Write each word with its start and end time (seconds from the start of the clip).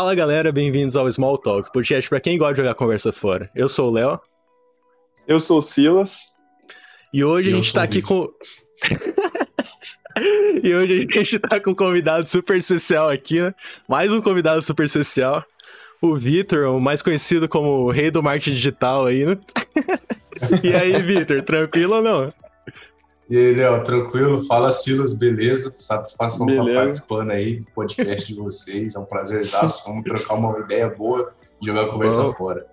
Fala 0.00 0.14
galera, 0.14 0.50
bem-vindos 0.50 0.96
ao 0.96 1.12
Small 1.12 1.36
Talk, 1.36 1.70
podcast 1.74 2.08
para 2.08 2.22
quem 2.22 2.38
gosta 2.38 2.54
de 2.54 2.60
jogar 2.62 2.74
conversa 2.74 3.12
fora. 3.12 3.50
Eu 3.54 3.68
sou 3.68 3.90
o 3.90 3.92
Léo. 3.92 4.18
Eu 5.28 5.38
sou 5.38 5.58
o 5.58 5.62
Silas. 5.62 6.20
E 7.12 7.22
hoje 7.22 7.50
e 7.50 7.52
a 7.52 7.56
gente 7.56 7.70
tá 7.70 7.82
aqui 7.82 8.00
com. 8.00 8.26
e 10.64 10.74
hoje 10.74 11.06
a 11.06 11.18
gente 11.18 11.38
tá 11.38 11.60
com 11.60 11.72
um 11.72 11.74
convidado 11.74 12.26
super 12.26 12.56
especial 12.56 13.10
aqui, 13.10 13.42
né? 13.42 13.54
Mais 13.86 14.10
um 14.10 14.22
convidado 14.22 14.62
super 14.62 14.84
especial. 14.84 15.44
O 16.00 16.16
Vitor, 16.16 16.74
o 16.74 16.80
mais 16.80 17.02
conhecido 17.02 17.46
como 17.46 17.68
o 17.68 17.90
rei 17.90 18.10
do 18.10 18.22
marketing 18.22 18.54
digital 18.54 19.04
aí, 19.04 19.26
né? 19.26 19.36
e 20.64 20.72
aí, 20.72 21.02
Vitor, 21.02 21.42
tranquilo 21.42 21.96
ou 21.96 22.02
não? 22.02 22.32
E 23.30 23.38
aí, 23.38 23.54
Léo, 23.54 23.84
tranquilo? 23.84 24.42
Fala, 24.42 24.72
Silas, 24.72 25.16
beleza? 25.16 25.72
Satisfação 25.76 26.48
estar 26.48 26.64
tá 26.64 26.74
participando 26.74 27.30
aí 27.30 27.60
do 27.60 27.70
podcast 27.70 28.34
de 28.34 28.40
vocês. 28.40 28.96
É 28.96 28.98
um 28.98 29.04
prazer 29.04 29.42
Vamos 29.86 30.02
trocar 30.02 30.34
uma 30.34 30.58
ideia 30.58 30.88
boa 30.88 31.32
e 31.62 31.64
jogar 31.64 31.82
a 31.82 31.88
conversa 31.90 32.24
Bom. 32.24 32.32
fora. 32.32 32.66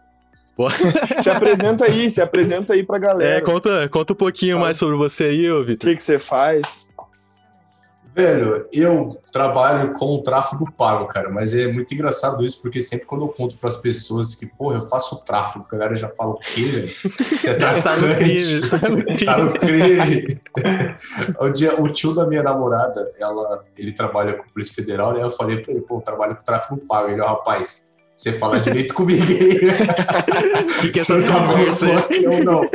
se 1.22 1.30
apresenta 1.30 1.86
aí, 1.86 2.10
se 2.10 2.20
apresenta 2.20 2.74
aí 2.74 2.82
pra 2.84 2.98
galera. 2.98 3.38
É, 3.38 3.42
conta, 3.42 3.88
conta 3.88 4.14
um 4.14 4.16
pouquinho 4.16 4.56
Fala. 4.56 4.66
mais 4.66 4.78
sobre 4.78 4.96
você 4.96 5.26
aí, 5.26 5.52
ô 5.52 5.64
Vitor. 5.64 5.88
O 5.88 5.92
que, 5.92 5.98
que 5.98 6.04
você 6.04 6.18
faz? 6.18 6.88
Velho, 8.18 8.68
eu 8.74 9.22
trabalho 9.32 9.94
com 9.94 10.24
tráfego 10.24 10.68
pago, 10.72 11.06
cara, 11.06 11.30
mas 11.30 11.54
é 11.54 11.72
muito 11.72 11.94
engraçado 11.94 12.44
isso, 12.44 12.60
porque 12.64 12.82
sempre 12.82 13.06
quando 13.06 13.26
eu 13.26 13.28
conto 13.28 13.56
para 13.58 13.70
as 13.70 13.78
pessoas 13.78 14.34
que, 14.34 14.48
porra, 14.48 14.78
eu 14.78 14.82
faço 14.82 15.24
tráfego, 15.24 15.68
a 15.70 15.72
galera 15.72 15.96
já 15.96 16.10
fala 16.10 16.32
o 16.32 16.40
quê, 16.40 16.64
velho? 16.64 16.92
Você 16.92 17.46
é 17.52 17.54
traficante, 17.54 18.70
tá 18.72 18.90
no 18.90 19.04
crime. 19.04 19.24
tá 19.24 19.38
no 19.38 19.54
crime. 19.54 20.42
o, 21.40 21.50
dia, 21.52 21.80
o 21.80 21.88
tio 21.90 22.16
da 22.16 22.26
minha 22.26 22.42
namorada, 22.42 23.14
ela, 23.20 23.64
ele 23.78 23.92
trabalha 23.92 24.34
com 24.34 24.42
a 24.42 24.48
Polícia 24.52 24.74
Federal, 24.74 25.14
né? 25.14 25.22
Eu 25.22 25.30
falei 25.30 25.62
para 25.62 25.72
ele, 25.72 25.82
pô, 25.82 25.98
eu 25.98 26.02
trabalho 26.02 26.36
com 26.36 26.44
tráfego 26.44 26.82
pago. 26.88 27.10
Ele, 27.10 27.22
rapaz, 27.22 27.87
você 28.18 28.34
fala 28.34 28.60
direito 28.60 28.96
comigo 28.96 29.24
aí. 29.30 29.60
O 30.64 30.82
que, 30.82 30.90
que 30.90 31.00
é 31.00 31.02
essa 31.04 31.16
conversa 31.22 31.86
aí? 31.86 32.24
Eu 32.24 32.44
não. 32.44 32.68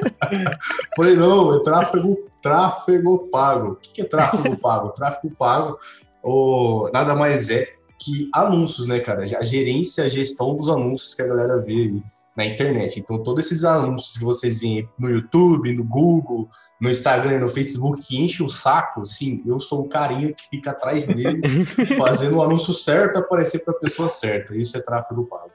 Falei, 0.96 1.16
não, 1.16 1.56
é 1.56 1.62
tráfego, 1.64 2.16
tráfego 2.40 3.28
pago. 3.28 3.72
O 3.72 3.76
que 3.76 4.02
é 4.02 4.04
tráfego 4.04 4.56
pago? 4.62 4.90
tráfego 4.90 5.34
pago 5.34 5.78
ou 6.22 6.88
nada 6.92 7.16
mais 7.16 7.50
é 7.50 7.74
que 7.98 8.30
anúncios, 8.32 8.86
né, 8.86 9.00
cara? 9.00 9.24
A 9.24 9.42
gerência, 9.42 10.04
a 10.04 10.08
gestão 10.08 10.54
dos 10.54 10.68
anúncios 10.68 11.12
que 11.12 11.22
a 11.22 11.26
galera 11.26 11.58
vê 11.60 11.72
aí 11.72 12.02
na 12.36 12.46
internet. 12.46 12.98
Então, 12.98 13.22
todos 13.22 13.46
esses 13.46 13.64
anúncios 13.64 14.16
que 14.16 14.24
vocês 14.24 14.60
veem 14.60 14.88
no 14.98 15.08
YouTube, 15.08 15.72
no 15.72 15.84
Google, 15.84 16.48
no 16.80 16.90
Instagram, 16.90 17.40
no 17.40 17.48
Facebook, 17.48 18.02
que 18.02 18.20
enche 18.20 18.42
o 18.42 18.48
saco, 18.48 19.06
sim, 19.06 19.42
eu 19.46 19.60
sou 19.60 19.82
o 19.82 19.88
carinha 19.88 20.32
que 20.32 20.48
fica 20.48 20.70
atrás 20.70 21.06
dele, 21.06 21.40
fazendo 21.98 22.36
o 22.36 22.42
anúncio 22.42 22.74
certo 22.74 23.18
aparecer 23.18 23.60
para 23.60 23.74
a 23.74 23.78
pessoa 23.78 24.08
certa. 24.08 24.56
Isso 24.56 24.76
é 24.76 24.80
tráfego 24.80 25.26
pago. 25.26 25.50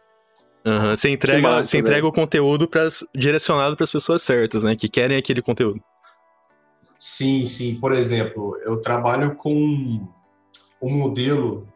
Uhum. 0.65 0.95
Você 0.95 1.09
entrega, 1.09 1.41
massa, 1.41 1.71
você 1.71 1.77
entrega 1.77 2.05
o 2.05 2.11
conteúdo 2.11 2.67
pras, 2.67 3.03
direcionado 3.15 3.75
para 3.75 3.85
as 3.85 3.91
pessoas 3.91 4.21
certas, 4.21 4.63
né? 4.63 4.75
Que 4.75 4.89
querem 4.89 5.17
aquele 5.17 5.41
conteúdo. 5.41 5.81
Sim, 6.99 7.45
sim. 7.45 7.75
Por 7.75 7.93
exemplo, 7.93 8.57
eu 8.63 8.81
trabalho 8.81 9.35
com 9.35 10.05
um 10.81 10.89
modelo 10.89 11.67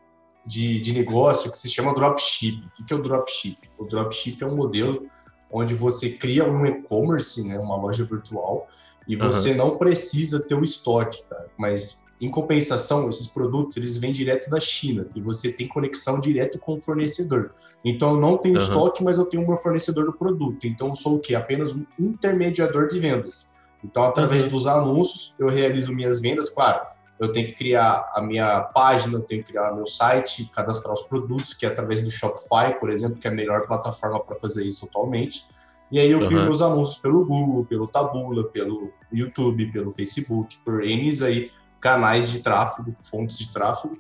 de, 0.46 0.80
de 0.80 0.94
negócio 0.94 1.52
que 1.52 1.58
se 1.58 1.70
chama 1.70 1.94
dropship. 1.94 2.64
O 2.80 2.86
que 2.86 2.94
é 2.94 2.96
o 2.96 3.02
dropship? 3.02 3.58
O 3.78 3.86
dropship 3.86 4.42
é 4.42 4.46
um 4.46 4.56
modelo 4.56 5.08
onde 5.52 5.76
você 5.76 6.10
cria 6.10 6.50
um 6.50 6.66
e-commerce, 6.66 7.46
né, 7.46 7.60
uma 7.60 7.76
loja 7.76 8.06
virtual, 8.06 8.68
e 9.08 9.16
você 9.16 9.52
uhum. 9.52 9.58
não 9.58 9.78
precisa 9.78 10.40
ter 10.40 10.56
o 10.56 10.64
estoque, 10.64 11.24
cara. 11.30 11.48
Mas, 11.58 12.06
em 12.22 12.30
compensação, 12.30 13.10
esses 13.10 13.28
produtos 13.28 13.76
eles 13.76 13.98
vêm 13.98 14.12
direto 14.12 14.50
da 14.50 14.60
China 14.60 15.08
e 15.14 15.20
você 15.20 15.52
tem 15.52 15.68
conexão 15.68 16.20
direto 16.20 16.58
com 16.58 16.76
o 16.76 16.80
fornecedor. 16.80 17.54
Então, 17.84 18.12
eu 18.14 18.22
não 18.22 18.38
tenho 18.38 18.56
uhum. 18.56 18.62
estoque, 18.62 19.04
mas 19.04 19.18
eu 19.18 19.26
tenho 19.26 19.44
o 19.44 19.48
meu 19.48 19.58
fornecedor 19.58 20.06
do 20.06 20.14
produto. 20.14 20.66
Então, 20.66 20.90
eu 20.90 20.96
sou 20.96 21.16
o 21.16 21.20
quê? 21.20 21.36
Apenas 21.36 21.74
um 21.74 21.86
intermediador 22.00 22.88
de 22.88 23.00
vendas. 23.00 23.54
Então, 23.84 24.04
através 24.04 24.44
uhum. 24.44 24.50
dos 24.50 24.68
anúncios, 24.68 25.36
eu 25.38 25.50
realizo 25.50 25.92
minhas 25.92 26.22
vendas, 26.22 26.50
claro 26.50 26.91
eu 27.22 27.32
tenho 27.32 27.46
que 27.46 27.54
criar 27.54 28.12
a 28.16 28.22
minha 28.22 28.62
página, 28.62 29.16
eu 29.16 29.22
tenho 29.22 29.44
que 29.44 29.52
criar 29.52 29.72
meu 29.76 29.86
site, 29.86 30.50
cadastrar 30.52 30.92
os 30.92 31.04
produtos, 31.04 31.54
que 31.54 31.68
é 31.68 31.70
através 31.70 32.02
do 32.04 32.10
Shopify, 32.10 32.80
por 32.80 32.90
exemplo, 32.90 33.20
que 33.20 33.28
é 33.28 33.30
a 33.30 33.34
melhor 33.34 33.68
plataforma 33.68 34.20
para 34.20 34.36
fazer 34.36 34.66
isso 34.66 34.86
atualmente. 34.86 35.46
E 35.92 36.00
aí 36.00 36.10
eu 36.10 36.26
crio 36.26 36.40
uhum. 36.40 36.46
meus 36.46 36.64
anúncios 36.64 36.98
pelo 36.98 37.24
Google, 37.24 37.64
pelo 37.66 37.86
Tabula, 37.86 38.46
pelo 38.46 38.88
YouTube, 39.14 39.72
pelo 39.72 39.92
Facebook, 39.92 40.58
por 40.66 40.84
N 40.84 41.12
aí 41.24 41.52
canais 41.80 42.32
de 42.32 42.40
tráfego, 42.40 42.96
fontes 43.00 43.38
de 43.38 43.54
tráfego, 43.54 44.00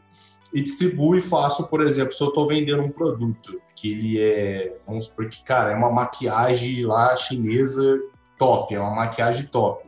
e 0.52 0.62
distribuo 0.62 1.16
e 1.16 1.22
faço, 1.22 1.68
por 1.68 1.82
exemplo, 1.82 2.14
se 2.14 2.24
eu 2.24 2.30
estou 2.30 2.48
vendendo 2.48 2.82
um 2.82 2.90
produto 2.90 3.62
que 3.76 3.92
ele 3.92 4.20
é, 4.20 4.78
vamos 4.88 5.06
supor 5.06 5.30
que, 5.30 5.44
cara, 5.44 5.72
é 5.72 5.76
uma 5.76 5.92
maquiagem 5.92 6.84
lá 6.86 7.16
chinesa 7.16 8.02
top, 8.36 8.74
é 8.74 8.80
uma 8.80 8.96
maquiagem 8.96 9.46
top. 9.46 9.88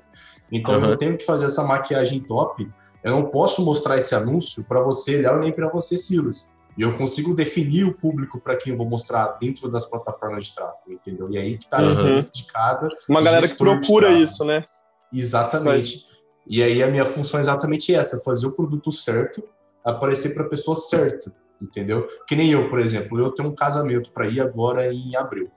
Então 0.52 0.76
uhum. 0.76 0.86
eu 0.92 0.98
tenho 0.98 1.18
que 1.18 1.26
fazer 1.26 1.46
essa 1.46 1.64
maquiagem 1.64 2.20
top 2.20 2.70
eu 3.04 3.12
não 3.12 3.26
posso 3.26 3.64
mostrar 3.64 3.98
esse 3.98 4.16
anúncio 4.16 4.64
para 4.64 4.82
você, 4.82 5.22
Léo, 5.22 5.40
nem 5.40 5.52
para 5.52 5.70
você, 5.70 5.98
Silas. 5.98 6.54
E 6.78 6.82
eu 6.82 6.96
consigo 6.96 7.36
definir 7.36 7.86
o 7.86 7.94
público 7.94 8.40
para 8.40 8.56
quem 8.56 8.72
eu 8.72 8.78
vou 8.78 8.90
mostrar 8.90 9.38
dentro 9.40 9.70
das 9.70 9.86
plataformas 9.86 10.46
de 10.46 10.56
tráfego, 10.56 10.94
entendeu? 10.94 11.30
E 11.30 11.38
aí 11.38 11.58
que 11.58 11.66
está 11.66 11.78
a 11.78 11.88
diferença 11.88 12.32
de 12.34 12.46
cada. 12.46 12.88
Uma 13.08 13.22
galera 13.22 13.48
que 13.48 13.56
procura 13.56 14.12
isso, 14.12 14.44
né? 14.44 14.66
Exatamente. 15.12 16.08
E 16.48 16.64
aí 16.64 16.82
a 16.82 16.88
minha 16.88 17.06
função 17.06 17.40
é 17.40 17.44
exatamente 17.44 17.94
essa: 17.94 18.20
fazer 18.22 18.48
o 18.48 18.52
produto 18.52 18.92
certo, 18.92 19.44
aparecer 19.86 20.34
para 20.34 20.46
a 20.46 20.50
pessoa 20.50 20.76
certa, 20.76 21.32
entendeu? 21.62 22.08
Que 22.28 22.36
nem 22.36 22.52
eu, 22.52 22.70
por 22.70 22.80
exemplo, 22.80 23.20
eu 23.20 23.32
tenho 23.32 23.50
um 23.50 23.56
casamento 23.56 24.12
para 24.12 24.28
ir 24.28 24.42
agora 24.42 24.92
em 24.92 25.16
abril. 25.16 25.52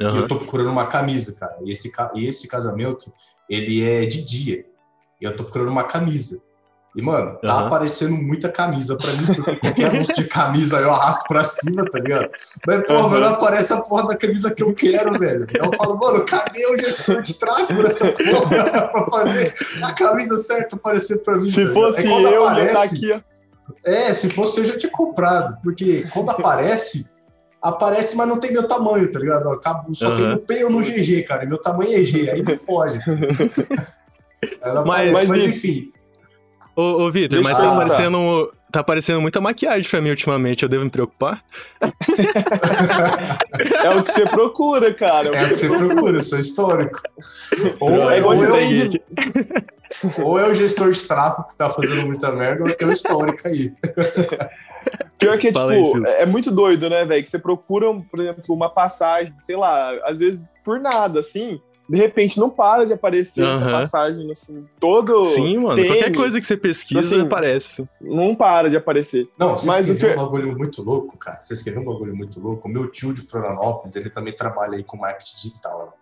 Uhum. 0.00 0.14
E 0.14 0.18
eu 0.18 0.28
tô 0.28 0.36
procurando 0.36 0.70
uma 0.70 0.86
camisa, 0.86 1.34
cara. 1.34 1.56
E 1.62 1.70
esse, 1.70 1.90
esse 2.16 2.48
casamento, 2.48 3.12
ele 3.48 3.82
é 3.82 4.04
de 4.04 4.24
dia. 4.24 4.66
E 5.20 5.24
eu 5.24 5.34
tô 5.34 5.44
procurando 5.44 5.70
uma 5.70 5.84
camisa. 5.84 6.42
E, 6.94 7.02
mano, 7.02 7.36
tá 7.42 7.58
uhum. 7.58 7.66
aparecendo 7.66 8.12
muita 8.12 8.48
camisa 8.48 8.96
pra 8.96 9.10
mim, 9.14 9.26
porque 9.26 9.56
qualquer 9.56 9.86
anúncio 9.90 10.14
de 10.14 10.24
camisa 10.24 10.78
eu 10.78 10.92
arrasto 10.92 11.26
pra 11.26 11.42
cima, 11.42 11.84
tá 11.90 11.98
ligado? 11.98 12.30
Mas, 12.64 12.86
pô, 12.86 12.94
uhum. 12.94 13.18
não 13.18 13.28
aparece 13.30 13.72
a 13.72 13.80
porra 13.80 14.06
da 14.08 14.16
camisa 14.16 14.54
que 14.54 14.62
eu 14.62 14.72
quero, 14.72 15.18
velho. 15.18 15.44
Eu 15.54 15.72
falo, 15.72 15.98
mano, 15.98 16.24
cadê 16.24 16.64
o 16.68 16.78
gestor 16.78 17.20
de 17.20 17.34
tráfego 17.34 17.82
dessa 17.82 18.12
porra 18.12 18.70
pra 18.88 19.06
fazer 19.10 19.54
a 19.82 19.92
camisa 19.92 20.38
certa 20.38 20.76
aparecer 20.76 21.24
pra 21.24 21.36
mim? 21.36 21.46
Se 21.46 21.64
velho? 21.64 21.74
fosse 21.74 22.06
é 22.06 22.36
eu, 22.36 22.46
aparece, 22.46 22.74
tá 22.74 22.82
aqui, 22.84 23.12
ó. 23.12 23.34
É, 23.90 24.14
se 24.14 24.30
fosse 24.30 24.60
eu 24.60 24.64
já 24.64 24.78
tinha 24.78 24.92
comprado, 24.92 25.58
porque 25.64 26.06
quando 26.12 26.30
aparece, 26.30 27.10
aparece, 27.60 28.16
mas 28.16 28.28
não 28.28 28.38
tem 28.38 28.52
meu 28.52 28.68
tamanho, 28.68 29.10
tá 29.10 29.18
ligado? 29.18 29.60
Só 29.92 30.10
uhum. 30.10 30.16
tem 30.16 30.26
no 30.28 30.38
P 30.38 30.64
ou 30.64 30.70
no 30.70 30.80
GG, 30.80 31.24
cara, 31.24 31.44
meu 31.44 31.58
tamanho 31.58 32.00
é 32.00 32.04
G, 32.04 32.30
aí 32.30 32.40
me 32.40 32.56
foge. 32.56 33.00
Mas, 34.60 34.76
aparece, 34.76 35.26
mas 35.26 35.44
enfim 35.44 35.90
Ô, 36.76 37.04
ô 37.04 37.10
Vitor, 37.10 37.42
mas 37.42 37.56
tá 37.56 37.72
aparecendo, 37.72 38.50
tá 38.72 38.80
aparecendo 38.80 39.20
muita 39.20 39.40
maquiagem 39.40 39.88
pra 39.88 40.00
mim 40.00 40.10
ultimamente, 40.10 40.64
eu 40.64 40.68
devo 40.68 40.84
me 40.84 40.90
preocupar? 40.90 41.44
é 43.84 43.90
o 43.90 44.02
que 44.02 44.12
você 44.12 44.26
procura, 44.26 44.92
cara. 44.92 45.28
É, 45.28 45.44
o 45.44 45.48
que 45.50 45.56
você 45.56 45.68
procura, 45.68 46.18
eu 46.18 46.22
sou 46.22 46.40
histórico. 46.40 47.00
Ou, 47.78 48.10
é, 48.10 48.20
ou, 48.20 48.34
eu, 48.34 48.54
ou 50.24 50.38
é 50.38 50.48
o 50.48 50.52
gestor 50.52 50.90
de 50.90 51.00
tráfego 51.02 51.48
que 51.48 51.56
tá 51.56 51.70
fazendo 51.70 52.06
muita 52.06 52.32
merda, 52.32 52.64
ou 52.64 52.68
é 52.68 52.84
o 52.84 52.92
histórico 52.92 53.46
aí. 53.46 53.72
Pior 55.18 55.38
que 55.38 55.48
é, 55.48 55.52
tipo, 55.52 56.06
é 56.06 56.26
muito 56.26 56.50
doido, 56.50 56.90
né, 56.90 57.04
velho? 57.04 57.22
Que 57.22 57.30
você 57.30 57.38
procura, 57.38 57.86
por 58.10 58.20
exemplo, 58.20 58.42
uma 58.48 58.68
passagem, 58.68 59.32
sei 59.40 59.56
lá, 59.56 59.92
às 60.04 60.18
vezes 60.18 60.48
por 60.64 60.80
nada, 60.80 61.20
assim, 61.20 61.60
de 61.88 61.98
repente 61.98 62.38
não 62.40 62.48
para 62.48 62.86
de 62.86 62.92
aparecer 62.92 63.42
uhum. 63.42 63.52
essa 63.52 63.64
passagem, 63.64 64.30
assim, 64.30 64.66
todo. 64.80 65.24
Sim, 65.24 65.58
mano. 65.58 65.74
Tênis, 65.74 65.90
qualquer 65.90 66.16
coisa 66.16 66.40
que 66.40 66.46
você 66.46 66.56
pesquisa 66.56 67.00
assim, 67.00 67.20
aparece. 67.20 67.86
Não 68.00 68.34
para 68.34 68.70
de 68.70 68.76
aparecer. 68.76 69.28
Não, 69.38 69.56
vocês 69.56 69.66
Mas 69.66 69.90
o 69.90 69.94
que... 69.94 70.06
um 70.06 70.16
bagulho 70.16 70.56
muito 70.56 70.82
louco, 70.82 71.18
cara. 71.18 71.42
Vocês 71.42 71.62
querem 71.62 71.80
um 71.80 71.84
bagulho 71.84 72.16
muito 72.16 72.40
louco? 72.40 72.66
O 72.66 72.70
meu 72.70 72.90
tio 72.90 73.12
de 73.12 73.20
Florianópolis, 73.20 73.96
ele 73.96 74.08
também 74.08 74.34
trabalha 74.34 74.76
aí 74.76 74.84
com 74.84 74.96
marketing 74.96 75.36
digital. 75.36 75.86
Né? 75.86 75.92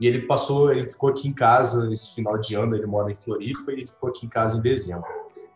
E 0.00 0.06
ele 0.06 0.22
passou, 0.22 0.72
ele 0.72 0.88
ficou 0.88 1.08
aqui 1.08 1.28
em 1.28 1.32
casa 1.32 1.90
esse 1.92 2.14
final 2.14 2.36
de 2.38 2.54
ano, 2.54 2.76
ele 2.76 2.86
mora 2.86 3.10
em 3.10 3.16
Floripa 3.16 3.70
e 3.70 3.74
ele 3.74 3.86
ficou 3.86 4.10
aqui 4.10 4.26
em 4.26 4.28
casa 4.28 4.58
em 4.58 4.60
dezembro. 4.60 5.06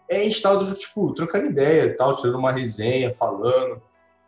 É, 0.09 0.21
a 0.21 0.23
gente 0.23 0.41
tava, 0.41 0.65
tipo, 0.73 1.13
trocando 1.13 1.47
ideia 1.47 1.85
e 1.85 1.91
tal, 1.91 2.17
tirando 2.17 2.39
uma 2.39 2.53
resenha, 2.53 3.13
falando 3.13 3.83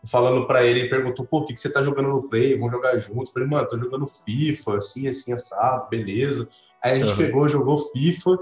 falando 0.06 0.46
para 0.46 0.64
ele, 0.64 0.80
ele 0.80 0.88
perguntou, 0.88 1.26
pô, 1.26 1.38
o 1.40 1.44
que, 1.44 1.54
que 1.54 1.60
você 1.60 1.70
tá 1.70 1.82
jogando 1.82 2.08
no 2.08 2.28
Play? 2.28 2.54
Vamos 2.54 2.72
jogar 2.72 2.98
junto. 2.98 3.28
Eu 3.28 3.32
falei, 3.32 3.48
mano, 3.48 3.68
tô 3.68 3.76
jogando 3.76 4.06
FIFA, 4.06 4.78
assim, 4.78 5.08
assim, 5.08 5.32
assado, 5.32 5.88
beleza. 5.88 6.48
Aí 6.82 6.92
a 6.92 6.96
gente 6.96 7.12
uhum. 7.12 7.16
pegou, 7.16 7.48
jogou 7.48 7.76
FIFA. 7.76 8.38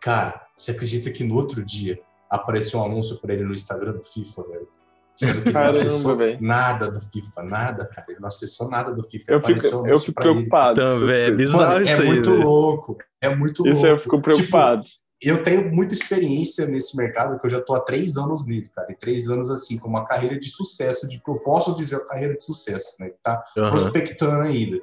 Cara, 0.00 0.46
você 0.56 0.72
acredita 0.72 1.10
que 1.10 1.24
no 1.24 1.34
outro 1.34 1.64
dia 1.64 2.00
apareceu 2.30 2.80
um 2.80 2.84
anúncio 2.84 3.16
para 3.18 3.34
ele 3.34 3.44
no 3.44 3.54
Instagram 3.54 3.92
do 3.92 4.04
FIFA, 4.04 4.42
velho? 4.42 4.68
Sendo 5.16 5.42
que 5.42 5.48
ele 5.48 5.58
não 5.58 5.70
acessou 5.70 6.18
nada 6.40 6.90
do 6.90 7.00
FIFA, 7.00 7.42
nada, 7.42 7.86
cara. 7.86 8.06
Ele 8.10 8.20
não 8.20 8.28
acessou 8.28 8.68
nada 8.68 8.92
do 8.92 9.02
FIFA. 9.02 9.32
Eu 9.32 9.42
fico, 9.42 9.88
eu 9.88 9.98
fico 9.98 10.20
preocupado. 10.20 10.80
Então, 10.80 11.06
velho, 11.06 11.32
é 11.32 11.34
bizarro 11.34 11.62
Mano, 11.62 11.82
isso 11.82 12.02
É 12.02 12.04
aí, 12.04 12.06
muito 12.06 12.30
véio. 12.30 12.42
louco. 12.42 12.98
É 13.22 13.34
muito 13.34 13.66
isso 13.66 13.80
louco. 13.80 13.86
eu 13.86 13.98
fico 13.98 14.20
preocupado. 14.20 14.82
Tipo, 14.82 15.05
eu 15.20 15.42
tenho 15.42 15.72
muita 15.72 15.94
experiência 15.94 16.66
nesse 16.66 16.96
mercado, 16.96 17.38
que 17.38 17.46
eu 17.46 17.50
já 17.50 17.60
tô 17.60 17.74
há 17.74 17.80
três 17.80 18.16
anos 18.16 18.46
nele, 18.46 18.68
cara. 18.74 18.92
E 18.92 18.94
três 18.94 19.28
anos, 19.28 19.50
assim, 19.50 19.78
com 19.78 19.88
uma 19.88 20.04
carreira 20.04 20.38
de 20.38 20.50
sucesso, 20.50 21.08
de 21.08 21.22
que 21.22 21.30
eu 21.30 21.38
posso 21.38 21.74
dizer 21.74 21.96
uma 21.96 22.06
carreira 22.06 22.36
de 22.36 22.44
sucesso, 22.44 22.96
né? 23.00 23.08
Que 23.08 23.18
tá 23.22 23.42
uhum. 23.56 23.70
prospectando 23.70 24.42
ainda. 24.42 24.80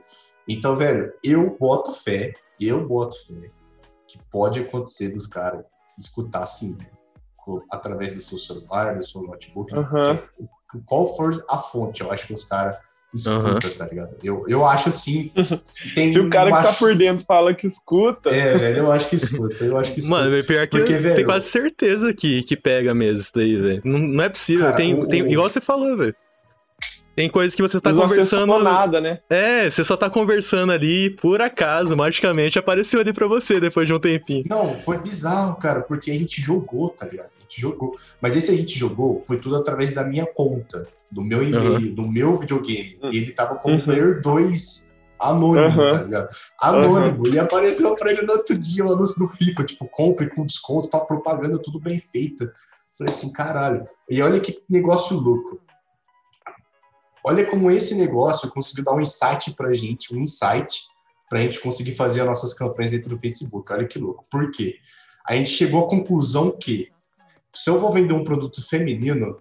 Então, 0.47 0.75
velho, 0.75 1.13
eu 1.23 1.55
boto 1.59 1.91
fé, 1.91 2.33
eu 2.59 2.85
boto 2.87 3.15
fé 3.27 3.51
que 4.07 4.19
pode 4.31 4.59
acontecer 4.59 5.09
dos 5.09 5.27
caras 5.27 5.63
escutar 5.97 6.43
assim, 6.43 6.75
né? 6.75 6.87
através 7.69 8.13
do 8.13 8.21
seu 8.21 8.37
celular, 8.37 8.97
do 8.97 9.05
seu 9.05 9.21
notebook, 9.23 9.73
uhum. 9.75 10.81
qual 10.85 11.07
for 11.15 11.43
a 11.49 11.57
fonte, 11.57 12.01
eu 12.01 12.11
acho 12.11 12.27
que 12.27 12.33
os 12.33 12.45
caras 12.45 12.77
escuta, 13.13 13.67
uhum. 13.67 13.77
tá 13.77 13.85
ligado? 13.85 14.15
Eu, 14.23 14.45
eu 14.47 14.65
acho 14.65 14.89
assim. 14.89 15.31
Se 16.11 16.19
o 16.19 16.29
cara 16.29 16.51
que 16.51 16.67
tá 16.67 16.73
por 16.73 16.95
dentro 16.95 17.25
fala 17.25 17.53
que 17.53 17.67
escuta. 17.67 18.29
É, 18.29 18.57
velho, 18.57 18.77
eu 18.79 18.91
acho 18.91 19.09
que 19.09 19.15
escuta. 19.15 19.63
Eu 19.63 19.77
acho 19.77 19.93
que 19.93 19.99
escuta. 19.99 20.21
Mano, 20.21 20.43
pior 20.43 20.67
que 20.67 20.77
Porque, 20.77 20.93
velho, 20.93 21.15
tem 21.15 21.25
quase 21.25 21.47
certeza 21.47 22.13
que, 22.13 22.43
que 22.43 22.55
pega 22.55 22.93
mesmo 22.93 23.21
isso 23.21 23.31
daí, 23.35 23.55
velho. 23.55 23.81
Não, 23.85 23.99
não 23.99 24.23
é 24.23 24.29
possível. 24.29 24.65
Cara, 24.65 24.77
tem, 24.77 24.93
o, 24.93 25.07
tem, 25.07 25.19
igual 25.31 25.49
você 25.49 25.61
falou, 25.61 25.97
velho. 25.97 26.15
Tem 27.15 27.29
coisas 27.29 27.53
que 27.53 27.61
você 27.61 27.79
tá 27.79 27.93
conversando. 27.93 28.47
Não 28.47 28.63
nada, 28.63 28.99
né? 28.99 29.19
É, 29.29 29.69
você 29.69 29.83
só 29.83 29.95
tá 29.95 30.09
conversando 30.09 30.71
ali, 30.71 31.11
por 31.11 31.41
acaso, 31.41 31.95
magicamente 31.95 32.57
apareceu 32.57 32.99
ali 32.99 33.13
pra 33.13 33.27
você 33.27 33.59
depois 33.59 33.85
de 33.85 33.93
um 33.93 33.99
tempinho. 33.99 34.45
Não, 34.49 34.77
foi 34.77 34.97
bizarro, 34.97 35.55
cara, 35.55 35.81
porque 35.81 36.09
a 36.09 36.13
gente 36.15 36.41
jogou, 36.41 36.89
tá 36.89 37.05
ligado? 37.05 37.29
A 37.37 37.41
gente 37.41 37.61
jogou. 37.61 37.95
Mas 38.19 38.35
esse 38.35 38.49
a 38.49 38.55
gente 38.55 38.77
jogou 38.77 39.19
foi 39.19 39.37
tudo 39.37 39.55
através 39.55 39.93
da 39.93 40.03
minha 40.03 40.25
conta, 40.25 40.87
do 41.13 41.21
meu 41.21 41.43
e-mail, 41.43 41.73
uhum. 41.73 41.95
do 41.95 42.07
meu 42.07 42.37
videogame. 42.37 42.99
E 43.11 43.17
ele 43.17 43.31
tava 43.31 43.55
com 43.55 43.71
o 43.71 43.75
uhum. 43.75 43.83
Player 43.83 44.21
2 44.21 44.93
anônimo, 45.19 45.81
uhum. 45.81 45.91
tá 45.91 46.03
ligado? 46.03 46.29
Anônimo. 46.59 47.23
Uhum. 47.25 47.33
E 47.33 47.39
apareceu 47.39 47.95
pra 47.95 48.11
ele 48.11 48.23
no 48.23 48.33
outro 48.33 48.57
dia 48.57 48.85
o 48.85 48.91
anúncio 48.91 49.19
do 49.19 49.27
FIFA, 49.27 49.63
tipo, 49.63 49.87
compre 49.87 50.29
com 50.29 50.45
desconto, 50.45 50.89
tá 50.89 50.99
propaganda 50.99 51.59
tudo 51.59 51.79
bem 51.79 51.99
feita. 51.99 52.51
Falei 52.97 53.13
assim, 53.13 53.31
caralho. 53.31 53.85
E 54.09 54.21
olha 54.21 54.39
que 54.39 54.61
negócio 54.69 55.17
louco. 55.17 55.59
Olha 57.25 57.45
como 57.45 57.71
esse 57.71 57.95
negócio 57.95 58.49
conseguiu 58.49 58.83
dar 58.83 58.93
um 58.93 58.99
insight 58.99 59.53
para 59.53 59.69
a 59.69 59.73
gente, 59.73 60.13
um 60.13 60.19
insight 60.19 60.87
para 61.29 61.39
a 61.39 61.41
gente 61.41 61.59
conseguir 61.61 61.93
fazer 61.93 62.21
as 62.21 62.27
nossas 62.27 62.53
campanhas 62.53 62.91
dentro 62.91 63.09
do 63.11 63.19
Facebook. 63.19 63.71
Olha 63.71 63.87
que 63.87 63.97
louco. 63.97 64.25
Por 64.29 64.51
quê? 64.51 64.75
A 65.25 65.35
gente 65.35 65.49
chegou 65.49 65.85
à 65.85 65.89
conclusão 65.89 66.51
que 66.51 66.91
se 67.53 67.69
eu 67.69 67.79
vou 67.79 67.91
vender 67.91 68.13
um 68.13 68.23
produto 68.23 68.61
feminino, 68.67 69.39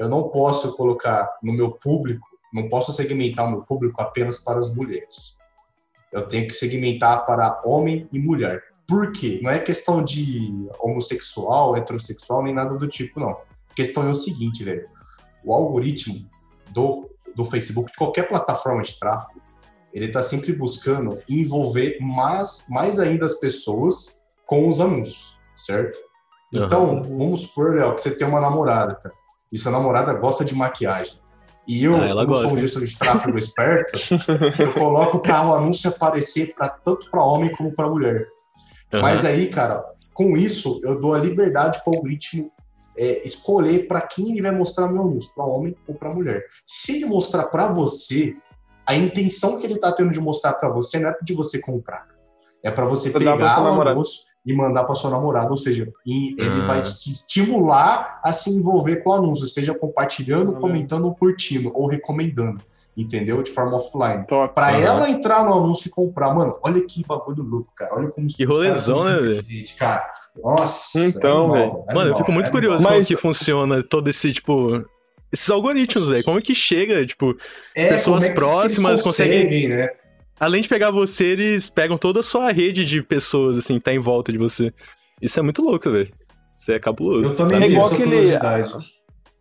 eu 0.00 0.08
não 0.08 0.30
posso 0.30 0.74
colocar 0.78 1.30
no 1.42 1.52
meu 1.52 1.72
público, 1.72 2.26
não 2.54 2.68
posso 2.68 2.90
segmentar 2.90 3.46
o 3.46 3.50
meu 3.50 3.60
público 3.60 4.00
apenas 4.00 4.38
para 4.38 4.58
as 4.58 4.74
mulheres. 4.74 5.36
Eu 6.10 6.26
tenho 6.26 6.48
que 6.48 6.54
segmentar 6.54 7.26
para 7.26 7.60
homem 7.66 8.08
e 8.10 8.18
mulher. 8.18 8.62
Por 8.88 9.12
quê? 9.12 9.40
Não 9.42 9.50
é 9.50 9.58
questão 9.58 10.02
de 10.02 10.50
homossexual, 10.80 11.76
heterossexual, 11.76 12.42
nem 12.42 12.54
nada 12.54 12.76
do 12.76 12.88
tipo, 12.88 13.20
não. 13.20 13.32
A 13.32 13.74
questão 13.76 14.06
é 14.06 14.08
o 14.08 14.14
seguinte, 14.14 14.64
velho. 14.64 14.88
O 15.44 15.52
algoritmo 15.52 16.26
do, 16.70 17.10
do 17.36 17.44
Facebook, 17.44 17.92
de 17.92 17.98
qualquer 17.98 18.26
plataforma 18.26 18.80
de 18.80 18.98
tráfego, 18.98 19.38
ele 19.92 20.06
está 20.06 20.22
sempre 20.22 20.54
buscando 20.54 21.22
envolver 21.28 21.98
mais, 22.00 22.64
mais 22.70 22.98
ainda 22.98 23.26
as 23.26 23.34
pessoas 23.34 24.18
com 24.46 24.66
os 24.66 24.80
anúncios, 24.80 25.38
certo? 25.54 25.98
Então, 26.52 26.94
uhum. 26.94 27.18
vamos 27.18 27.42
supor, 27.42 27.76
Léo, 27.76 27.94
que 27.94 28.02
você 28.02 28.10
tem 28.10 28.26
uma 28.26 28.40
namorada, 28.40 28.94
cara, 28.94 29.19
e 29.52 29.58
sua 29.58 29.72
namorada 29.72 30.12
gosta 30.14 30.44
de 30.44 30.54
maquiagem. 30.54 31.18
E 31.66 31.84
eu, 31.84 31.96
ah, 31.96 32.26
como 32.26 32.36
sou 32.36 32.52
um 32.52 32.58
gestor 32.58 32.84
de 32.84 32.98
tráfego 32.98 33.38
esperto, 33.38 33.92
eu 34.58 34.72
coloco 34.72 35.20
para 35.20 35.46
o 35.46 35.54
anúncio 35.54 35.90
aparecer 35.90 36.54
pra, 36.54 36.68
tanto 36.68 37.10
para 37.10 37.22
homem 37.22 37.52
como 37.52 37.72
para 37.72 37.88
mulher. 37.88 38.26
Uhum. 38.92 39.00
Mas 39.02 39.24
aí, 39.24 39.48
cara, 39.48 39.84
com 40.12 40.36
isso, 40.36 40.80
eu 40.82 40.98
dou 40.98 41.14
a 41.14 41.18
liberdade 41.18 41.80
para 41.84 41.92
o 41.92 41.96
algoritmo 41.96 42.50
é, 42.96 43.22
escolher 43.24 43.86
para 43.86 44.00
quem 44.00 44.32
ele 44.32 44.42
vai 44.42 44.50
mostrar 44.50 44.88
meu 44.88 45.02
anúncio, 45.02 45.32
para 45.34 45.44
homem 45.44 45.76
ou 45.86 45.94
para 45.94 46.12
mulher. 46.12 46.44
Se 46.66 46.96
ele 46.96 47.06
mostrar 47.06 47.44
para 47.44 47.68
você, 47.68 48.34
a 48.86 48.94
intenção 48.94 49.58
que 49.58 49.66
ele 49.66 49.74
está 49.74 49.92
tendo 49.92 50.12
de 50.12 50.20
mostrar 50.20 50.54
para 50.54 50.68
você 50.68 50.98
não 50.98 51.10
é 51.10 51.16
de 51.22 51.32
você 51.32 51.60
comprar, 51.60 52.06
é 52.62 52.70
para 52.70 52.84
você 52.84 53.10
pegar 53.10 53.62
o 53.62 53.80
anúncio 53.80 54.29
e 54.44 54.54
mandar 54.54 54.84
para 54.84 54.94
sua 54.94 55.10
namorada, 55.10 55.50
ou 55.50 55.56
seja, 55.56 55.90
ele 56.06 56.66
vai 56.66 56.80
te 56.80 57.10
estimular 57.10 58.20
a 58.22 58.32
se 58.32 58.50
envolver 58.50 58.96
com 58.96 59.10
o 59.10 59.14
anúncio, 59.14 59.46
seja 59.46 59.74
compartilhando, 59.74 60.54
comentando, 60.54 61.14
curtindo 61.14 61.70
ou 61.74 61.86
recomendando 61.86 62.62
entendeu? 62.96 63.42
De 63.42 63.50
forma 63.50 63.76
offline. 63.76 64.24
Para 64.26 64.72
uhum. 64.72 64.82
ela 64.82 65.10
entrar 65.10 65.44
no 65.44 65.54
anúncio 65.54 65.88
e 65.88 65.90
comprar, 65.90 66.34
mano, 66.34 66.58
olha 66.62 66.84
que 66.84 67.04
bagulho 67.06 67.42
louco, 67.42 67.72
cara. 67.74 67.94
Olha 67.94 68.08
como 68.08 68.26
Que 68.26 68.44
rolezão, 68.44 69.04
né, 69.04 69.18
velho? 69.18 69.44
Cara, 69.78 70.12
nossa. 70.42 71.00
Então, 71.00 71.56
é 71.56 71.60
velho. 71.60 71.84
É 71.88 71.94
mano, 71.94 72.10
eu 72.10 72.16
fico 72.16 72.32
muito 72.32 72.48
é 72.48 72.50
curioso 72.50 72.82
Mas... 72.82 72.92
como 72.92 73.06
que 73.06 73.16
funciona 73.16 73.82
todo 73.82 74.08
esse, 74.08 74.32
tipo, 74.32 74.84
esses 75.32 75.48
algoritmos, 75.50 76.08
velho. 76.08 76.24
Como 76.24 76.42
que 76.42 76.54
chega, 76.54 77.04
tipo, 77.06 77.36
é, 77.74 77.88
pessoas 77.88 78.24
é 78.24 78.34
próximas 78.34 79.02
conseguem, 79.02 79.44
conseguem 79.44 79.68
né? 79.68 79.88
Além 80.40 80.62
de 80.62 80.68
pegar 80.68 80.90
você, 80.90 81.24
eles 81.26 81.68
pegam 81.68 81.98
toda 81.98 82.20
a 82.20 82.22
sua 82.22 82.50
rede 82.50 82.86
de 82.86 83.02
pessoas, 83.02 83.58
assim, 83.58 83.74
que 83.74 83.84
tá 83.84 83.92
em 83.92 83.98
volta 83.98 84.32
de 84.32 84.38
você. 84.38 84.72
Isso 85.20 85.38
é 85.38 85.42
muito 85.42 85.62
louco, 85.62 85.90
velho. 85.90 86.10
Isso 86.56 86.72
é 86.72 86.78
cabuloso. 86.78 87.28
Eu 87.28 87.36
também 87.36 87.58
tá? 87.58 87.66
é 87.66 87.68
igual 87.68 87.86
aquele... 87.86 88.38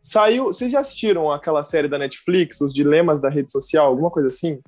Saiu. 0.01 0.45
Vocês 0.45 0.71
já 0.71 0.79
assistiram 0.79 1.31
aquela 1.31 1.63
série 1.63 1.87
da 1.87 1.97
Netflix, 1.97 2.61
Os 2.61 2.73
Dilemas 2.73 3.21
da 3.21 3.29
Rede 3.29 3.51
Social, 3.51 3.87
alguma 3.87 4.09
coisa 4.09 4.27
assim? 4.27 4.59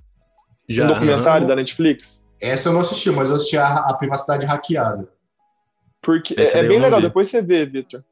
Já. 0.67 0.85
Um 0.85 0.93
documentário 0.93 1.47
da 1.47 1.55
Netflix? 1.55 2.27
Essa 2.39 2.69
eu 2.69 2.73
não 2.73 2.81
assisti, 2.81 3.11
mas 3.11 3.29
eu 3.29 3.35
assisti 3.35 3.57
a, 3.57 3.75
a 3.75 3.93
privacidade 3.93 4.45
hackeada. 4.45 5.07
Porque 6.01 6.33
é, 6.39 6.59
é 6.59 6.63
bem 6.63 6.79
legal, 6.79 6.99
vi. 6.99 7.07
depois 7.07 7.27
você 7.27 7.41
vê, 7.41 7.65
Victor. 7.65 8.03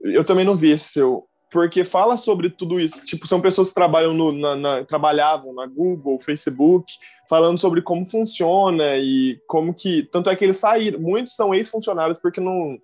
Eu 0.00 0.24
também 0.24 0.44
não 0.44 0.56
vi 0.56 0.70
esse 0.70 0.90
seu. 0.90 1.24
Porque 1.50 1.82
fala 1.82 2.16
sobre 2.16 2.48
tudo 2.48 2.78
isso. 2.78 3.04
Tipo, 3.04 3.26
são 3.26 3.40
pessoas 3.40 3.68
que 3.68 3.74
trabalham 3.74 4.14
no, 4.14 4.30
na, 4.30 4.56
na, 4.56 4.84
trabalhavam 4.84 5.52
na 5.52 5.66
Google, 5.66 6.20
Facebook, 6.20 6.94
falando 7.28 7.58
sobre 7.58 7.82
como 7.82 8.06
funciona 8.06 8.96
e 8.96 9.40
como 9.48 9.74
que. 9.74 10.04
Tanto 10.04 10.30
é 10.30 10.36
que 10.36 10.44
eles 10.44 10.58
saíram. 10.58 11.00
Muitos 11.00 11.34
são 11.34 11.52
ex-funcionários 11.52 12.18
porque 12.18 12.40
não, 12.40 12.78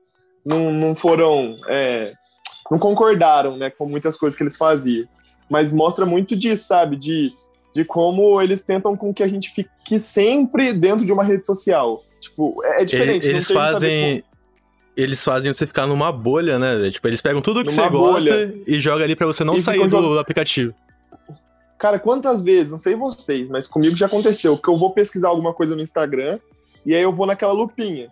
não, 0.45 0.73
não 0.73 0.97
foram. 0.97 1.57
É, 1.69 2.13
não 2.69 2.79
concordaram, 2.79 3.57
né, 3.57 3.71
com 3.71 3.87
muitas 3.87 4.17
coisas 4.17 4.37
que 4.37 4.43
eles 4.43 4.57
faziam. 4.57 5.07
Mas 5.49 5.73
mostra 5.73 6.05
muito 6.05 6.35
disso, 6.35 6.67
sabe? 6.67 6.97
De, 6.97 7.33
de 7.73 7.85
como 7.85 8.43
eles 8.43 8.65
tentam 8.65 8.97
com 8.97 9.15
que 9.15 9.23
a 9.23 9.29
gente 9.29 9.51
fique 9.51 10.01
sempre 10.01 10.73
dentro 10.73 11.07
de 11.07 11.12
uma 11.12 11.23
rede 11.23 11.47
social. 11.47 12.03
Tipo, 12.21 12.64
é, 12.64 12.83
é 12.83 12.85
diferente. 12.85 13.29
Eles 13.29 13.49
fazem. 13.49 14.25
Eles 14.97 15.23
fazem 15.23 15.53
você 15.53 15.67
ficar 15.67 15.87
numa 15.87 16.11
bolha, 16.11 16.59
né? 16.59 16.91
Tipo, 16.91 17.07
eles 17.09 17.21
pegam 17.21 17.43
tudo 17.43 17.62
que 17.62 17.71
numa 17.71 17.83
você 17.83 17.91
gosta 17.91 18.31
bolha. 18.31 18.55
e 18.67 18.81
joga 18.81 19.05
ali 19.05 19.15
para 19.15 19.26
você 19.26 19.45
não 19.45 19.57
sair 19.57 19.87
do 19.87 20.19
aplicativo. 20.19 20.75
Cara, 21.79 21.99
quantas 21.99 22.43
vezes, 22.43 22.73
não 22.73 22.79
sei 22.79 22.95
vocês, 22.95 23.49
mas 23.49 23.69
comigo 23.69 23.95
já 23.95 24.07
aconteceu, 24.07 24.57
que 24.57 24.69
eu 24.69 24.76
vou 24.76 24.93
pesquisar 24.93 25.29
alguma 25.29 25.53
coisa 25.53 25.76
no 25.76 25.83
Instagram 25.83 26.38
e 26.87 26.95
aí 26.95 27.03
eu 27.03 27.12
vou 27.12 27.26
naquela 27.26 27.53
lupinha. 27.53 28.09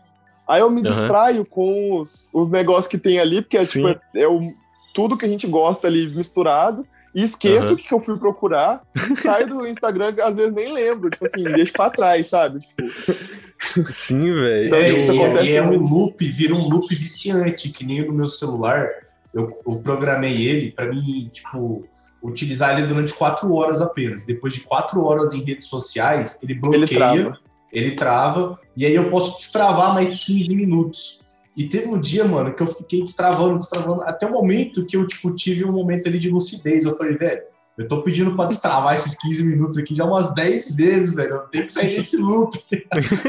Aí 0.46 0.60
eu 0.60 0.68
me 0.68 0.78
uhum. 0.78 0.82
distraio 0.82 1.44
com 1.46 1.98
os, 1.98 2.28
os 2.32 2.50
negócios 2.50 2.86
que 2.86 2.98
tem 2.98 3.18
ali, 3.18 3.40
porque 3.40 3.56
é, 3.56 3.64
tipo, 3.64 3.88
é, 3.88 3.98
é 4.14 4.28
o, 4.28 4.52
tudo 4.92 5.16
que 5.16 5.24
a 5.24 5.28
gente 5.28 5.46
gosta 5.46 5.86
ali 5.86 6.06
misturado. 6.08 6.86
E 7.14 7.22
esqueço 7.22 7.68
uhum. 7.68 7.74
o 7.74 7.76
que 7.76 7.92
eu 7.92 8.00
fui 8.00 8.18
procurar, 8.18 8.82
saio 9.14 9.46
do 9.46 9.66
Instagram, 9.66 10.14
às 10.22 10.36
vezes 10.36 10.52
nem 10.52 10.72
lembro, 10.72 11.10
tipo 11.10 11.24
assim, 11.24 11.44
deixo 11.44 11.72
pra 11.72 11.90
trás, 11.90 12.26
sabe? 12.26 12.60
Tipo... 12.60 13.92
Sim, 13.92 14.20
velho. 14.20 14.66
Então, 14.66 14.78
é, 14.78 14.92
isso 14.92 15.12
acontece 15.12 15.52
e 15.52 15.56
é 15.56 15.62
um 15.62 15.78
loop, 15.78 16.26
vira 16.26 16.54
um 16.54 16.68
loop 16.68 16.92
viciante, 16.94 17.70
que 17.70 17.84
nem 17.84 18.04
no 18.04 18.12
meu 18.12 18.26
celular. 18.26 18.88
Eu, 19.32 19.56
eu 19.66 19.76
programei 19.76 20.46
ele 20.46 20.72
para 20.72 20.86
mim, 20.86 21.30
tipo, 21.32 21.86
utilizar 22.22 22.76
ele 22.76 22.86
durante 22.86 23.14
quatro 23.14 23.52
horas 23.54 23.80
apenas. 23.80 24.24
Depois 24.24 24.52
de 24.54 24.60
quatro 24.60 25.04
horas 25.04 25.32
em 25.34 25.42
redes 25.42 25.68
sociais, 25.68 26.40
ele 26.42 26.54
bloqueia. 26.54 27.12
Ele 27.12 27.44
ele 27.74 27.90
trava, 27.96 28.58
e 28.76 28.86
aí 28.86 28.94
eu 28.94 29.10
posso 29.10 29.34
destravar 29.34 29.92
mais 29.92 30.14
15 30.24 30.54
minutos. 30.54 31.23
E 31.56 31.68
teve 31.68 31.86
um 31.86 32.00
dia, 32.00 32.24
mano, 32.24 32.52
que 32.52 32.62
eu 32.62 32.66
fiquei 32.66 33.02
destravando, 33.02 33.58
destravando, 33.58 34.02
até 34.02 34.26
o 34.26 34.32
momento 34.32 34.84
que 34.84 34.96
eu, 34.96 35.06
tipo, 35.06 35.34
tive 35.34 35.64
um 35.64 35.72
momento 35.72 36.08
ali 36.08 36.18
de 36.18 36.28
lucidez. 36.28 36.84
Eu 36.84 36.92
falei, 36.92 37.16
velho, 37.16 37.42
eu 37.78 37.86
tô 37.86 38.02
pedindo 38.02 38.34
pra 38.34 38.46
destravar 38.46 38.94
esses 38.94 39.14
15 39.16 39.44
minutos 39.44 39.78
aqui 39.78 39.94
já 39.94 40.04
umas 40.04 40.34
10 40.34 40.74
vezes, 40.74 41.14
velho. 41.14 41.34
Eu 41.34 41.40
tenho 41.42 41.66
que 41.66 41.72
sair 41.72 41.94
desse 41.94 42.16
loop. 42.16 42.58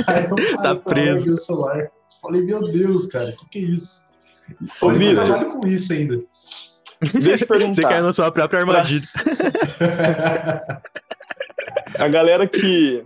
aí 0.07 0.25
eu 0.25 0.57
tá 0.57 0.75
preso. 0.75 1.25
Meu 1.25 1.35
celular. 1.35 1.91
Falei, 2.21 2.41
meu 2.41 2.63
Deus, 2.71 3.05
cara, 3.07 3.29
o 3.29 3.35
que, 3.35 3.49
que 3.49 3.59
é 3.59 3.61
isso? 3.61 4.05
Ô, 4.81 4.91
eu 4.91 5.15
trabalho 5.15 5.51
com 5.51 5.67
isso 5.67 5.93
ainda. 5.93 6.23
Deixa 7.13 7.43
eu 7.43 7.47
perguntar. 7.47 7.73
Você 7.73 7.81
caiu 7.81 8.03
na 8.03 8.13
sua 8.13 8.31
própria 8.31 8.61
armadilha. 8.61 9.07
A 11.99 12.07
galera 12.07 12.47
que 12.47 13.05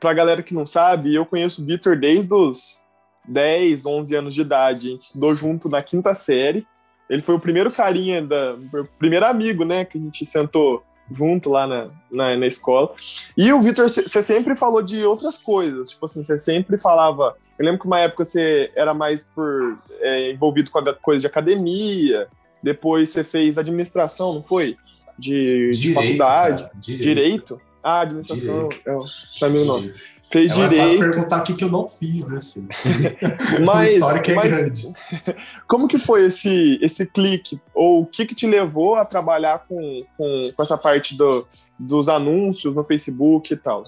pra 0.00 0.12
galera 0.12 0.42
que 0.42 0.54
não 0.54 0.66
sabe, 0.66 1.14
eu 1.14 1.24
conheço 1.24 1.62
o 1.62 1.64
Vitor 1.64 1.98
desde 1.98 2.32
os 2.32 2.84
10, 3.28 3.86
11 3.86 4.14
anos 4.14 4.34
de 4.34 4.40
idade. 4.40 4.88
A 4.88 4.90
gente 4.92 5.00
estudou 5.02 5.34
junto 5.34 5.68
na 5.68 5.82
quinta 5.82 6.14
série. 6.14 6.66
Ele 7.08 7.22
foi 7.22 7.34
o 7.34 7.40
primeiro 7.40 7.72
carinha, 7.72 8.20
da, 8.20 8.54
o 8.54 8.84
primeiro 8.98 9.26
amigo, 9.26 9.64
né, 9.64 9.84
que 9.84 9.96
a 9.96 10.00
gente 10.00 10.26
sentou 10.26 10.82
junto 11.10 11.50
lá 11.50 11.66
na, 11.66 11.90
na, 12.10 12.36
na 12.36 12.46
escola. 12.46 12.92
E 13.36 13.52
o 13.52 13.60
Vitor, 13.60 13.88
você 13.88 14.22
sempre 14.22 14.56
falou 14.56 14.82
de 14.82 15.04
outras 15.04 15.38
coisas. 15.38 15.90
Tipo 15.90 16.06
assim, 16.06 16.22
você 16.22 16.38
sempre 16.38 16.78
falava. 16.78 17.36
Eu 17.58 17.64
lembro 17.64 17.80
que 17.80 17.86
uma 17.86 18.00
época 18.00 18.24
você 18.24 18.70
era 18.74 18.92
mais 18.92 19.24
por 19.24 19.76
é, 20.00 20.30
envolvido 20.32 20.70
com 20.70 20.78
a 20.78 20.94
coisa 20.94 21.20
de 21.20 21.26
academia. 21.26 22.28
Depois 22.62 23.10
você 23.10 23.22
fez 23.22 23.56
administração, 23.58 24.34
não 24.34 24.42
foi? 24.42 24.76
De, 25.18 25.70
de 25.72 25.94
faculdade. 25.94 26.68
Direito. 26.74 27.02
Direito. 27.02 27.60
Ah, 27.82 28.00
administração. 28.00 28.68
Direito. 28.68 28.90
É, 28.90 28.98
sabe 29.38 29.58
o 29.58 29.64
nome. 29.64 29.94
Fez 30.28 30.58
é 30.58 30.68
direito. 30.68 30.98
perguntar 30.98 31.40
o 31.40 31.44
que, 31.44 31.54
que 31.54 31.62
eu 31.62 31.70
não 31.70 31.86
fiz, 31.86 32.26
né? 32.26 32.38
Assim. 32.38 32.66
mas, 33.64 33.94
história 33.94 34.20
que 34.20 34.32
é 34.32 34.34
mas, 34.34 34.54
grande. 34.54 34.92
Como 35.68 35.86
que 35.86 35.98
foi 35.98 36.26
esse, 36.26 36.78
esse 36.82 37.06
clique? 37.06 37.60
Ou 37.72 38.02
o 38.02 38.06
que, 38.06 38.26
que 38.26 38.34
te 38.34 38.46
levou 38.46 38.96
a 38.96 39.04
trabalhar 39.04 39.60
com, 39.68 40.04
com, 40.16 40.52
com 40.54 40.62
essa 40.62 40.76
parte 40.76 41.16
do, 41.16 41.46
dos 41.78 42.08
anúncios 42.08 42.74
no 42.74 42.82
Facebook 42.82 43.52
e 43.52 43.56
tal? 43.56 43.84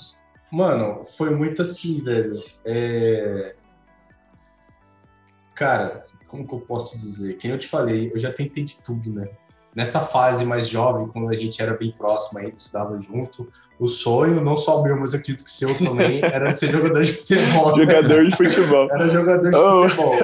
Mano, 0.50 1.04
foi 1.04 1.30
muito 1.30 1.61
assim, 1.61 2.02
velho. 2.02 2.40
É... 2.64 3.54
Cara, 5.54 6.07
como 6.28 6.47
que 6.47 6.54
eu 6.54 6.61
posso 6.61 6.97
dizer? 6.97 7.37
Quem 7.38 7.50
eu 7.50 7.59
te 7.59 7.66
falei, 7.66 8.12
eu 8.14 8.18
já 8.18 8.33
tentei 8.33 8.62
de 8.62 8.80
tudo, 8.80 9.12
né? 9.12 9.28
Nessa 9.79 10.01
fase 10.01 10.45
mais 10.45 10.69
jovem, 10.69 11.07
quando 11.07 11.29
a 11.29 11.37
gente 11.37 11.63
era 11.63 11.73
bem 11.73 11.95
próximo 11.97 12.41
ainda, 12.41 12.51
estudava 12.51 12.99
junto, 12.99 13.49
o 13.79 13.87
sonho, 13.87 14.41
não 14.41 14.57
só 14.57 14.83
meu, 14.83 14.99
mas 14.99 15.13
eu 15.13 15.21
acredito 15.21 15.45
que 15.45 15.51
seu 15.53 15.73
também, 15.79 16.19
era 16.35 16.51
de 16.51 16.59
ser 16.59 16.73
jogador 16.73 17.01
de 17.01 17.13
futebol. 17.13 17.79
jogador 17.79 18.25
de 18.25 18.37
futebol. 18.37 18.89
Era 18.91 19.09
jogador 19.09 19.51
de 19.51 19.57
oh. 19.57 19.89
futebol. 19.89 20.15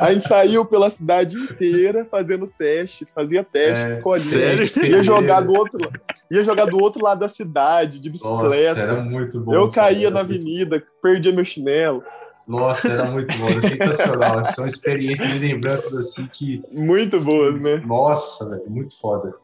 a 0.00 0.12
gente 0.12 0.26
saiu 0.26 0.64
pela 0.64 0.90
cidade 0.90 1.36
inteira 1.36 2.04
fazendo 2.10 2.48
teste, 2.48 3.06
fazia 3.14 3.44
teste, 3.44 3.84
é, 3.84 3.92
escolhia. 3.94 4.96
Ia 4.96 5.04
jogar 5.04 5.42
do 5.42 5.52
outro 5.52 5.88
ia 6.28 6.44
jogar 6.44 6.64
do 6.64 6.82
outro 6.82 7.04
lado 7.04 7.20
da 7.20 7.28
cidade, 7.28 8.00
de 8.00 8.10
bicicleta. 8.10 8.42
Nossa, 8.42 8.80
era 8.80 9.00
muito 9.00 9.38
bom. 9.38 9.54
Eu 9.54 9.70
caía 9.70 10.10
na 10.10 10.20
avenida, 10.20 10.82
perdia 11.00 11.30
meu 11.30 11.44
chinelo. 11.44 12.02
Nossa, 12.46 12.88
era 12.88 13.10
muito 13.10 13.36
bom, 13.38 13.48
era 13.48 13.60
sensacional. 13.60 14.44
São 14.44 14.66
experiências 14.66 15.32
e 15.34 15.38
lembranças 15.38 15.94
assim 15.94 16.26
que. 16.26 16.62
Muito 16.72 17.20
boas, 17.20 17.60
né? 17.60 17.82
Nossa, 17.86 18.50
velho, 18.50 18.68
muito 18.68 18.98
foda. 18.98 19.34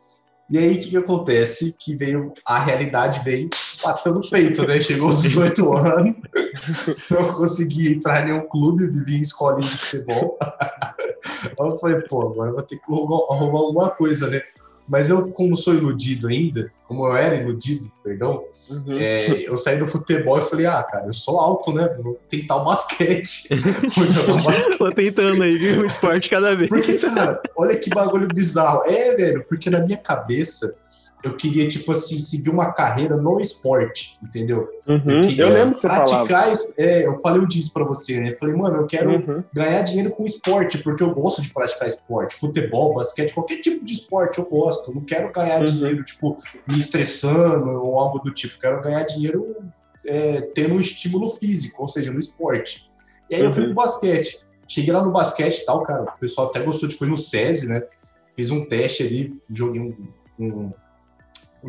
E 0.50 0.56
aí, 0.56 0.76
o 0.76 0.80
que, 0.80 0.90
que 0.90 0.96
acontece? 0.96 1.76
Que 1.78 1.94
veio, 1.94 2.32
a 2.46 2.58
realidade 2.58 3.22
veio 3.22 3.50
batendo 3.84 4.16
no 4.16 4.30
peito, 4.30 4.66
né? 4.66 4.80
Chegou 4.80 5.10
aos 5.10 5.22
18 5.22 5.76
anos, 5.76 6.16
não 7.10 7.34
consegui 7.34 7.92
entrar 7.92 8.22
em 8.22 8.32
nenhum 8.32 8.48
clube, 8.48 8.86
vivi 8.86 9.18
em 9.18 9.22
escolinha 9.22 9.68
de 9.68 9.76
futebol. 9.76 10.38
eu 11.60 11.76
falei, 11.76 12.00
pô, 12.08 12.22
agora 12.22 12.52
vou 12.52 12.62
ter 12.62 12.76
que 12.76 12.84
arrumar 12.90 13.58
alguma 13.58 13.90
coisa, 13.90 14.28
né? 14.28 14.40
Mas 14.88 15.10
eu, 15.10 15.30
como 15.32 15.56
sou 15.56 15.74
iludido 15.74 16.28
ainda, 16.28 16.72
como 16.86 17.06
eu 17.06 17.16
era 17.16 17.36
iludido, 17.36 17.90
perdão, 18.02 18.42
uhum. 18.70 18.98
é, 18.98 19.46
eu 19.46 19.56
saí 19.56 19.78
do 19.78 19.86
futebol 19.86 20.38
e 20.38 20.42
falei, 20.42 20.66
ah, 20.66 20.82
cara, 20.82 21.06
eu 21.06 21.12
sou 21.12 21.38
alto, 21.38 21.72
né? 21.72 21.86
Vou 22.02 22.18
tentar 22.28 22.56
o 22.56 22.64
basquete. 22.64 23.48
Basquete. 24.44 24.78
Tô 24.78 24.90
tentando 24.90 25.42
aí, 25.42 25.78
um 25.78 25.84
esporte 25.84 26.30
cada 26.30 26.56
vez. 26.56 26.68
Porque, 26.68 26.94
cara, 26.94 27.40
olha 27.54 27.76
que 27.76 27.90
bagulho 27.90 28.26
bizarro. 28.28 28.82
É, 28.86 29.14
velho, 29.14 29.44
porque 29.46 29.68
na 29.68 29.80
minha 29.80 29.98
cabeça 29.98 30.78
eu 31.22 31.36
queria, 31.36 31.66
tipo 31.68 31.90
assim, 31.90 32.20
seguir 32.20 32.48
uma 32.48 32.72
carreira 32.72 33.16
no 33.16 33.40
esporte, 33.40 34.16
entendeu? 34.22 34.68
Uhum, 34.86 35.22
eu, 35.24 35.48
eu, 35.48 35.48
lembro 35.48 35.72
que 35.72 35.80
você 35.80 35.88
praticar, 35.88 36.52
É, 36.76 37.06
eu 37.06 37.20
falei 37.20 37.44
disso 37.46 37.72
pra 37.72 37.84
você, 37.84 38.20
né? 38.20 38.30
Eu 38.30 38.38
falei, 38.38 38.54
mano, 38.54 38.76
eu 38.76 38.86
quero 38.86 39.10
uhum. 39.10 39.42
ganhar 39.52 39.82
dinheiro 39.82 40.10
com 40.10 40.24
esporte, 40.24 40.78
porque 40.78 41.02
eu 41.02 41.12
gosto 41.12 41.42
de 41.42 41.52
praticar 41.52 41.88
esporte, 41.88 42.36
futebol, 42.36 42.94
basquete, 42.94 43.34
qualquer 43.34 43.60
tipo 43.60 43.84
de 43.84 43.94
esporte 43.94 44.38
eu 44.38 44.46
gosto. 44.46 44.90
Eu 44.90 44.94
não 44.94 45.04
quero 45.04 45.32
ganhar 45.32 45.58
uhum. 45.58 45.64
dinheiro, 45.64 46.04
tipo, 46.04 46.38
me 46.66 46.78
estressando 46.78 47.68
ou 47.68 47.98
algo 47.98 48.20
do 48.20 48.32
tipo. 48.32 48.54
Eu 48.54 48.60
quero 48.60 48.82
ganhar 48.82 49.02
dinheiro 49.02 49.56
é, 50.06 50.40
tendo 50.54 50.76
um 50.76 50.80
estímulo 50.80 51.30
físico, 51.30 51.82
ou 51.82 51.88
seja, 51.88 52.12
no 52.12 52.20
esporte. 52.20 52.88
E 53.28 53.34
aí 53.34 53.42
eu 53.42 53.50
fui 53.50 53.62
uhum. 53.62 53.74
pro 53.74 53.82
basquete. 53.82 54.38
Cheguei 54.68 54.92
lá 54.92 55.02
no 55.02 55.10
basquete 55.10 55.62
e 55.62 55.64
tal, 55.64 55.82
cara. 55.82 56.02
O 56.02 56.18
pessoal 56.18 56.48
até 56.48 56.60
gostou 56.60 56.88
de 56.88 56.94
foi 56.94 57.08
no 57.08 57.16
SESI, 57.16 57.66
né? 57.66 57.82
Fiz 58.36 58.52
um 58.52 58.64
teste 58.66 59.02
ali, 59.02 59.40
joguei 59.50 59.80
um, 59.80 59.96
um 60.38 60.72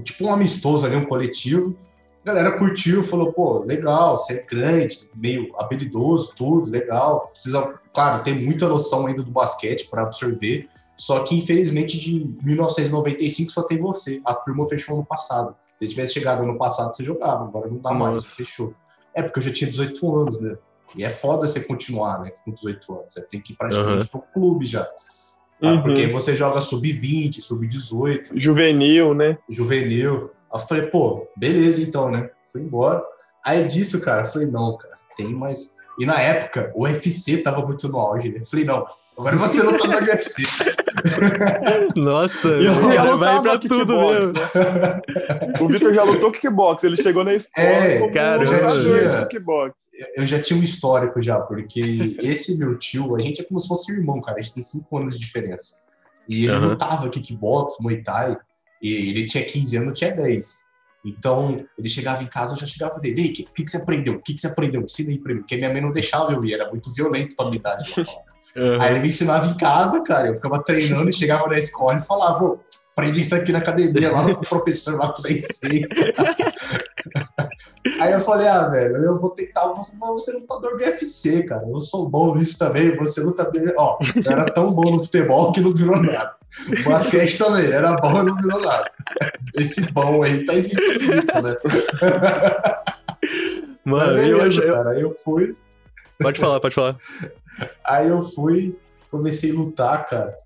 tipo 0.03 0.25
um 0.25 0.33
amistoso 0.33 0.85
ali, 0.85 0.95
um 0.95 1.05
coletivo. 1.05 1.75
A 2.23 2.27
galera 2.27 2.57
curtiu, 2.57 3.01
falou, 3.01 3.31
pô, 3.31 3.59
legal, 3.59 4.17
você 4.17 4.33
é 4.33 4.43
grande, 4.43 5.09
meio 5.15 5.51
habilidoso, 5.57 6.33
tudo, 6.35 6.69
legal. 6.69 7.27
Precisa, 7.31 7.79
claro, 7.93 8.23
ter 8.23 8.35
muita 8.35 8.67
noção 8.67 9.07
ainda 9.07 9.23
do 9.23 9.31
basquete 9.31 9.87
para 9.89 10.03
absorver. 10.03 10.67
Só 10.97 11.23
que, 11.23 11.35
infelizmente, 11.35 11.97
de 11.97 12.35
1995 12.43 13.51
só 13.51 13.63
tem 13.63 13.79
você. 13.79 14.21
A 14.25 14.33
turma 14.33 14.65
fechou 14.65 14.95
ano 14.95 15.05
passado. 15.05 15.55
Se 15.79 15.87
tivesse 15.87 16.13
chegado 16.13 16.43
ano 16.43 16.57
passado, 16.57 16.93
você 16.93 17.03
jogava. 17.03 17.45
Agora 17.45 17.69
não 17.69 17.77
dá 17.77 17.93
Nossa. 17.93 18.11
mais, 18.11 18.25
fechou. 18.25 18.73
É 19.13 19.23
porque 19.23 19.39
eu 19.39 19.43
já 19.43 19.51
tinha 19.51 19.69
18 19.69 20.15
anos, 20.15 20.41
né? 20.41 20.57
E 20.97 21.03
é 21.03 21.09
foda 21.09 21.47
você 21.47 21.61
continuar, 21.61 22.19
né? 22.19 22.31
Com 22.43 22.51
18 22.51 22.93
anos. 22.93 23.13
Você 23.13 23.21
tem 23.21 23.39
que 23.39 23.53
ir 23.53 23.55
praticamente 23.55 24.05
uhum. 24.05 24.11
pro 24.11 24.21
clube 24.33 24.65
já. 24.65 24.87
Tá? 25.59 25.73
Uhum. 25.73 25.81
Porque 25.83 26.07
você 26.07 26.33
joga 26.33 26.61
sub-20, 26.61 27.41
sub-18. 27.41 28.31
Juvenil, 28.35 29.13
né? 29.13 29.37
Juvenil. 29.49 30.31
Aí 30.51 30.59
eu 30.59 30.59
falei, 30.59 30.87
pô, 30.87 31.27
beleza 31.35 31.81
então, 31.81 32.09
né? 32.09 32.29
Fui 32.51 32.61
embora. 32.61 33.03
Aí 33.43 33.67
disso, 33.67 34.01
cara, 34.01 34.23
eu 34.23 34.25
falei, 34.25 34.47
não, 34.47 34.77
cara, 34.77 34.97
tem 35.15 35.33
mais. 35.33 35.75
E 35.99 36.05
na 36.05 36.19
época, 36.19 36.71
o 36.75 36.83
UFC 36.83 37.37
tava 37.37 37.65
muito 37.65 37.87
no 37.89 37.99
auge, 37.99 38.29
né? 38.29 38.39
Eu 38.39 38.45
falei, 38.45 38.65
não, 38.65 38.85
agora 39.19 39.35
você 39.37 39.61
não 39.61 39.77
tá 39.77 39.87
no 39.87 40.07
UFC. 40.07 40.43
Nossa, 41.95 42.59
esse 42.59 42.93
cara 42.93 43.15
vai 43.15 43.41
pra 43.41 43.57
tudo 43.59 43.99
mesmo. 43.99 44.33
Né? 44.33 45.01
o 45.59 45.67
Vitor 45.67 45.93
já 45.93 46.03
lutou 46.03 46.31
kickbox, 46.31 46.83
ele 46.83 46.97
chegou 46.97 47.23
na 47.23 47.33
escola 47.33 47.67
é, 47.67 48.09
cara, 48.11 48.45
já 48.45 48.67
tinha, 48.67 49.25
kickbox. 49.25 49.75
Eu 50.15 50.25
já 50.25 50.41
tinha 50.41 50.59
um 50.59 50.63
histórico 50.63 51.21
já, 51.21 51.39
porque 51.39 52.15
esse 52.21 52.57
meu 52.57 52.77
tio, 52.77 53.15
a 53.15 53.21
gente 53.21 53.41
é 53.41 53.43
como 53.43 53.59
se 53.59 53.67
fosse 53.67 53.91
irmão, 53.91 54.21
cara, 54.21 54.39
a 54.39 54.41
gente 54.41 54.55
tem 54.55 54.63
cinco 54.63 54.97
anos 54.97 55.13
de 55.13 55.19
diferença. 55.19 55.83
E 56.27 56.45
ele 56.45 56.53
uhum. 56.53 56.69
lutava 56.69 57.09
kickbox, 57.09 57.77
muay 57.81 58.03
thai, 58.03 58.37
e 58.81 59.09
ele 59.09 59.25
tinha 59.25 59.43
15 59.43 59.77
anos, 59.77 59.87
eu 59.89 59.93
tinha 59.93 60.15
10. 60.15 60.69
Então, 61.05 61.65
ele 61.77 61.89
chegava 61.89 62.21
em 62.21 62.27
casa, 62.27 62.53
eu 62.53 62.57
já 62.57 62.65
chegava 62.65 62.99
dele, 62.99 63.21
Ei, 63.21 63.29
o 63.29 63.33
que, 63.53 63.63
que, 63.63 63.71
você 63.71 63.77
aprendeu? 63.77 64.15
O 64.15 64.21
que, 64.21 64.33
que 64.33 64.41
você 64.41 64.47
aprendeu? 64.47 64.81
Ensina 64.81 65.11
aí 65.11 65.17
pra 65.17 65.33
mim, 65.33 65.39
porque 65.39 65.55
minha 65.55 65.71
mãe 65.71 65.81
não 65.81 65.91
deixava 65.91 66.33
eu 66.33 66.43
ir, 66.43 66.53
era 66.53 66.69
muito 66.69 66.93
violento 66.93 67.35
pra 67.35 67.45
minha 67.45 67.57
idade. 67.57 67.93
Uhum. 68.55 68.81
Aí 68.81 68.91
ele 68.91 68.99
me 68.99 69.07
ensinava 69.09 69.47
em 69.47 69.55
casa, 69.55 70.03
cara. 70.03 70.27
Eu 70.27 70.35
ficava 70.35 70.63
treinando 70.63 71.09
e 71.09 71.13
chegava 71.13 71.47
na 71.47 71.57
escola 71.57 71.97
e 71.97 72.01
falava, 72.01 72.59
aprendi 72.95 73.21
isso 73.21 73.35
aqui 73.35 73.51
na 73.51 73.59
academia, 73.59 74.11
lá 74.11 74.23
no 74.23 74.39
professor, 74.39 74.97
lá 74.97 75.07
com 75.07 75.13
o 75.13 75.21
sensei. 75.21 75.87
Aí 77.99 78.11
eu 78.11 78.19
falei, 78.19 78.47
ah, 78.47 78.67
velho, 78.67 78.97
eu 78.97 79.19
vou 79.19 79.29
tentar, 79.29 79.67
você, 79.67 79.95
você 79.97 80.31
é 80.31 80.33
lutador 80.35 80.77
do 80.77 80.83
UFC, 80.83 81.43
cara. 81.43 81.65
Eu 81.67 81.79
sou 81.81 82.09
bom 82.09 82.35
nisso 82.35 82.57
também, 82.59 82.95
você 82.97 83.21
é 83.21 83.23
lutador. 83.23 83.73
Ó, 83.77 83.97
eu 84.15 84.31
era 84.31 84.45
tão 84.51 84.71
bom 84.71 84.91
no 84.91 85.03
futebol 85.03 85.51
que 85.51 85.61
não 85.61 85.71
virou 85.71 86.01
nada. 86.01 86.33
O 86.67 86.89
basquete 86.89 87.37
também, 87.37 87.71
era 87.71 87.93
bom 87.93 88.21
e 88.21 88.25
não 88.25 88.35
virou 88.35 88.59
nada. 88.59 88.91
Esse 89.55 89.81
bom 89.91 90.23
aí 90.23 90.43
tá 90.43 90.55
esquisito, 90.55 91.41
né? 91.41 91.57
Mano, 93.85 94.15
beleza, 94.15 94.61
eu, 94.61 94.73
cara, 94.75 94.99
eu 94.99 95.17
fui. 95.23 95.55
Pode 96.21 96.39
falar, 96.39 96.59
pode 96.59 96.75
falar. 96.75 96.97
Aí 97.83 98.07
eu 98.07 98.21
fui, 98.21 98.77
comecei 99.09 99.51
a 99.51 99.55
lutar, 99.55 100.05
cara. 100.05 100.37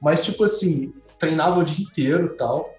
Mas, 0.00 0.24
tipo 0.24 0.44
assim, 0.44 0.92
treinava 1.18 1.60
o 1.60 1.64
dia 1.64 1.84
inteiro 1.84 2.34
tal. 2.36 2.74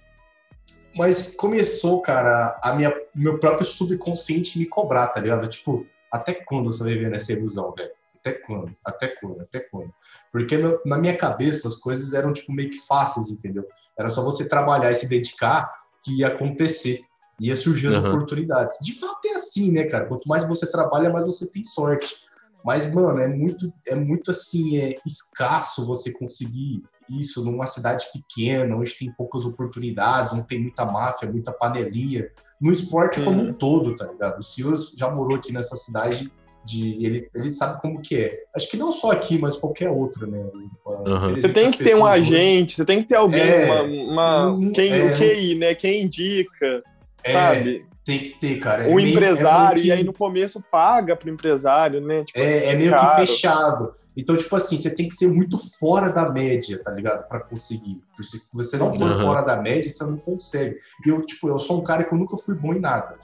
Mas 0.95 1.33
começou, 1.35 2.01
cara, 2.01 2.59
a 2.61 2.73
minha, 2.73 2.93
meu 3.15 3.39
próprio 3.39 3.65
subconsciente 3.65 4.59
me 4.59 4.65
cobrar, 4.65 5.07
tá 5.07 5.21
ligado? 5.21 5.47
Tipo, 5.47 5.85
até 6.11 6.33
quando 6.33 6.65
você 6.65 6.83
vai 6.83 6.93
viver 6.93 7.09
nessa 7.09 7.31
ilusão, 7.31 7.73
velho? 7.73 7.91
Até 8.19 8.33
quando? 8.33 8.75
Até 8.83 9.07
quando? 9.07 9.41
Até 9.41 9.59
quando? 9.59 9.93
Porque 10.31 10.57
no, 10.57 10.79
na 10.85 10.97
minha 10.97 11.15
cabeça 11.15 11.67
as 11.67 11.75
coisas 11.75 12.13
eram, 12.13 12.33
tipo, 12.33 12.51
meio 12.51 12.69
que 12.69 12.79
fáceis, 12.79 13.29
entendeu? 13.29 13.65
Era 13.97 14.09
só 14.09 14.21
você 14.21 14.47
trabalhar 14.47 14.91
e 14.91 14.95
se 14.95 15.07
dedicar 15.07 15.71
que 16.03 16.19
ia 16.19 16.27
acontecer. 16.27 17.01
Ia 17.39 17.55
surgir 17.55 17.87
as 17.87 17.95
uhum. 17.95 18.09
oportunidades. 18.09 18.77
De 18.81 18.93
fato 18.99 19.27
é 19.27 19.31
assim, 19.31 19.71
né, 19.71 19.85
cara? 19.85 20.05
Quanto 20.05 20.27
mais 20.27 20.47
você 20.47 20.69
trabalha, 20.69 21.09
mais 21.09 21.25
você 21.25 21.49
tem 21.49 21.63
sorte. 21.63 22.15
Mas, 22.63 22.93
mano, 22.93 23.19
é 23.19 23.27
muito, 23.27 23.71
é 23.87 23.95
muito 23.95 24.31
assim, 24.31 24.77
é 24.77 24.97
escasso 25.05 25.85
você 25.85 26.11
conseguir 26.11 26.83
isso 27.09 27.43
numa 27.43 27.65
cidade 27.65 28.05
pequena, 28.13 28.75
onde 28.75 28.93
tem 28.93 29.11
poucas 29.11 29.45
oportunidades, 29.45 30.33
onde 30.33 30.47
tem 30.47 30.61
muita 30.61 30.85
máfia, 30.85 31.29
muita 31.29 31.51
panelinha. 31.51 32.29
No 32.59 32.71
esporte 32.71 33.19
uhum. 33.19 33.25
como 33.25 33.41
um 33.41 33.53
todo, 33.53 33.95
tá 33.95 34.05
ligado? 34.05 34.39
O 34.39 34.43
Silas 34.43 34.91
já 34.97 35.09
morou 35.09 35.35
aqui 35.35 35.51
nessa 35.51 35.75
cidade 35.75 36.31
de 36.63 37.03
ele, 37.03 37.27
ele 37.33 37.51
sabe 37.51 37.81
como 37.81 38.01
que 38.01 38.15
é. 38.15 38.43
Acho 38.55 38.69
que 38.69 38.77
não 38.77 38.91
só 38.91 39.11
aqui, 39.11 39.39
mas 39.39 39.55
qualquer 39.55 39.89
outro, 39.89 40.27
né? 40.27 40.39
Uhum. 40.85 41.35
Você 41.35 41.49
tem 41.49 41.71
que 41.71 41.83
ter 41.83 41.95
um 41.95 42.05
agente, 42.05 42.75
você 42.75 42.85
tem 42.85 43.01
que 43.01 43.09
ter 43.09 43.15
alguém, 43.15 43.41
é, 43.41 43.65
uma, 43.65 44.51
uma, 44.51 44.71
quem, 44.71 44.93
é, 44.93 45.05
o 45.05 45.15
QI, 45.15 45.55
né? 45.55 45.73
Quem 45.73 46.03
indica, 46.03 46.83
é, 47.23 47.33
sabe? 47.33 47.85
Tem 48.11 48.23
que 48.23 48.31
ter, 48.31 48.59
cara. 48.59 48.89
O 48.89 48.99
é, 48.99 49.03
é 49.03 49.09
empresário, 49.09 49.81
que... 49.81 49.87
e 49.87 49.91
aí 49.91 50.03
no 50.03 50.11
começo 50.11 50.61
paga 50.69 51.15
pro 51.15 51.29
empresário, 51.29 52.01
né? 52.01 52.25
Tipo 52.25 52.39
é, 52.39 52.43
assim, 52.43 52.57
é 52.57 52.75
meio 52.75 52.91
caro. 52.91 53.09
que 53.09 53.27
fechado. 53.27 53.93
Então, 54.17 54.35
tipo 54.35 54.53
assim, 54.53 54.77
você 54.77 54.93
tem 54.93 55.07
que 55.07 55.15
ser 55.15 55.29
muito 55.29 55.57
fora 55.79 56.09
da 56.09 56.29
média, 56.29 56.81
tá 56.83 56.91
ligado? 56.91 57.25
Para 57.29 57.39
conseguir. 57.39 58.01
Se 58.21 58.41
você 58.53 58.75
não 58.75 58.91
for 58.91 59.09
uhum. 59.09 59.19
fora 59.19 59.41
da 59.41 59.55
média, 59.55 59.87
você 59.87 60.03
não 60.03 60.17
consegue. 60.17 60.77
E 61.05 61.09
eu, 61.09 61.25
tipo, 61.25 61.47
eu 61.47 61.57
sou 61.57 61.79
um 61.79 61.83
cara 61.83 62.03
que 62.03 62.13
eu 62.13 62.17
nunca 62.17 62.35
fui 62.35 62.53
bom 62.53 62.73
em 62.73 62.81
nada. 62.81 63.15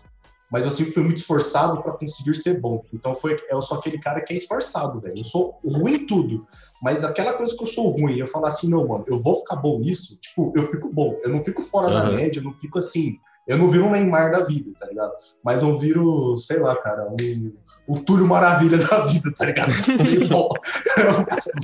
Mas 0.50 0.64
eu 0.64 0.72
sempre 0.72 0.94
fui 0.94 1.04
muito 1.04 1.18
esforçado 1.18 1.84
para 1.84 1.92
conseguir 1.92 2.34
ser 2.36 2.62
bom. 2.62 2.82
Então, 2.94 3.14
foi, 3.14 3.38
eu 3.50 3.62
sou 3.62 3.78
aquele 3.78 4.00
cara 4.00 4.22
que 4.22 4.32
é 4.32 4.38
esforçado, 4.38 5.02
velho. 5.02 5.18
Eu 5.18 5.24
sou 5.26 5.60
ruim 5.66 5.96
em 5.96 6.06
tudo. 6.06 6.48
Mas 6.82 7.04
aquela 7.04 7.34
coisa 7.34 7.54
que 7.54 7.62
eu 7.62 7.68
sou 7.68 7.90
ruim, 7.90 8.18
eu 8.18 8.28
falar 8.28 8.48
assim, 8.48 8.70
não, 8.70 8.88
mano, 8.88 9.04
eu 9.08 9.20
vou 9.20 9.36
ficar 9.36 9.58
bom 9.58 9.78
nisso, 9.80 10.18
tipo, 10.18 10.54
eu 10.56 10.64
fico 10.72 10.90
bom. 10.90 11.20
Eu 11.22 11.32
não 11.32 11.44
fico 11.44 11.62
fora 11.62 11.88
uhum. 11.88 11.94
da 11.94 12.06
média, 12.12 12.40
eu 12.40 12.44
não 12.46 12.54
fico 12.54 12.78
assim. 12.78 13.20
Eu 13.48 13.58
não 13.58 13.70
viro 13.70 13.86
um 13.86 13.92
Neymar 13.92 14.32
da 14.32 14.42
vida, 14.42 14.72
tá 14.80 14.88
ligado? 14.88 15.14
Mas 15.44 15.64
eu 15.64 15.78
viro, 15.78 16.36
sei 16.38 16.60
lá, 16.60 16.76
cara, 16.76 17.08
um 17.10 17.54
o 17.88 18.02
Túlio 18.02 18.28
Maravilha 18.28 18.78
da 18.78 19.06
vida, 19.06 19.32
tá 19.34 19.46
ligado? 19.46 19.72
Bom, 20.30 20.50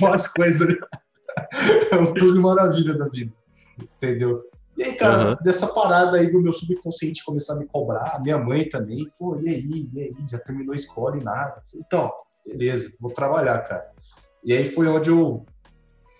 umas 0.00 0.26
coisas. 0.28 0.66
Né? 0.66 0.76
É 1.92 1.96
o 1.96 2.14
Túlio 2.14 2.40
Maravilha 2.40 2.94
da 2.94 3.06
vida. 3.08 3.32
Entendeu? 3.78 4.42
E 4.76 4.82
aí, 4.82 4.94
cara, 4.96 5.30
uhum. 5.30 5.36
dessa 5.42 5.66
parada 5.66 6.16
aí 6.16 6.32
do 6.32 6.40
meu 6.40 6.52
subconsciente 6.52 7.24
começar 7.24 7.54
a 7.54 7.58
me 7.58 7.66
cobrar, 7.66 8.20
minha 8.20 8.38
mãe 8.38 8.68
também, 8.68 9.08
pô, 9.16 9.38
e 9.40 9.48
aí, 9.48 9.90
e 9.92 10.00
aí, 10.00 10.14
já 10.28 10.38
terminou 10.38 10.72
a 10.72 10.76
escola 10.76 11.16
e 11.16 11.22
nada. 11.22 11.62
Então, 11.76 12.10
beleza, 12.44 12.96
vou 12.98 13.12
trabalhar, 13.12 13.58
cara. 13.60 13.88
E 14.42 14.52
aí 14.52 14.64
foi 14.64 14.88
onde 14.88 15.10
eu, 15.10 15.44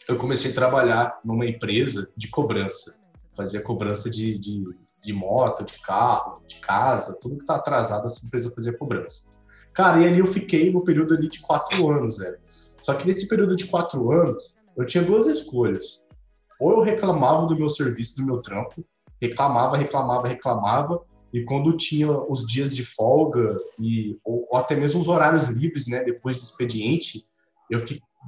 eu 0.08 0.16
comecei 0.16 0.52
a 0.52 0.54
trabalhar 0.54 1.18
numa 1.24 1.46
empresa 1.46 2.12
de 2.16 2.28
cobrança. 2.28 3.00
Fazia 3.36 3.60
cobrança 3.60 4.08
de, 4.08 4.38
de, 4.38 4.62
de 5.04 5.12
moto, 5.12 5.64
de 5.64 5.78
carro, 5.80 6.40
de 6.48 6.56
casa, 6.56 7.18
tudo 7.20 7.38
que 7.38 7.44
tá 7.44 7.56
atrasado, 7.56 8.06
essa 8.06 8.26
empresa 8.26 8.50
fazia 8.54 8.76
cobrança. 8.76 9.34
Cara, 9.74 10.00
e 10.00 10.06
ali 10.06 10.18
eu 10.18 10.26
fiquei 10.26 10.72
no 10.72 10.82
período 10.82 11.14
ali 11.14 11.28
de 11.28 11.40
quatro 11.40 11.90
anos, 11.90 12.16
velho. 12.16 12.38
Só 12.82 12.94
que 12.94 13.06
nesse 13.06 13.28
período 13.28 13.54
de 13.54 13.66
quatro 13.66 14.10
anos, 14.10 14.56
eu 14.76 14.86
tinha 14.86 15.04
duas 15.04 15.26
escolhas. 15.26 16.04
Ou 16.58 16.72
eu 16.72 16.80
reclamava 16.80 17.46
do 17.46 17.56
meu 17.56 17.68
serviço, 17.68 18.16
do 18.16 18.24
meu 18.24 18.40
trampo, 18.40 18.84
reclamava, 19.20 19.76
reclamava, 19.76 20.26
reclamava, 20.26 21.00
e 21.32 21.44
quando 21.44 21.76
tinha 21.76 22.10
os 22.10 22.46
dias 22.46 22.74
de 22.74 22.84
folga 22.84 23.58
e 23.78 24.16
ou, 24.24 24.46
ou 24.50 24.58
até 24.58 24.76
mesmo 24.76 25.00
os 25.00 25.08
horários 25.08 25.48
livres, 25.48 25.88
né, 25.88 26.02
depois 26.04 26.36
do 26.36 26.44
expediente, 26.44 27.26
eu 27.68 27.80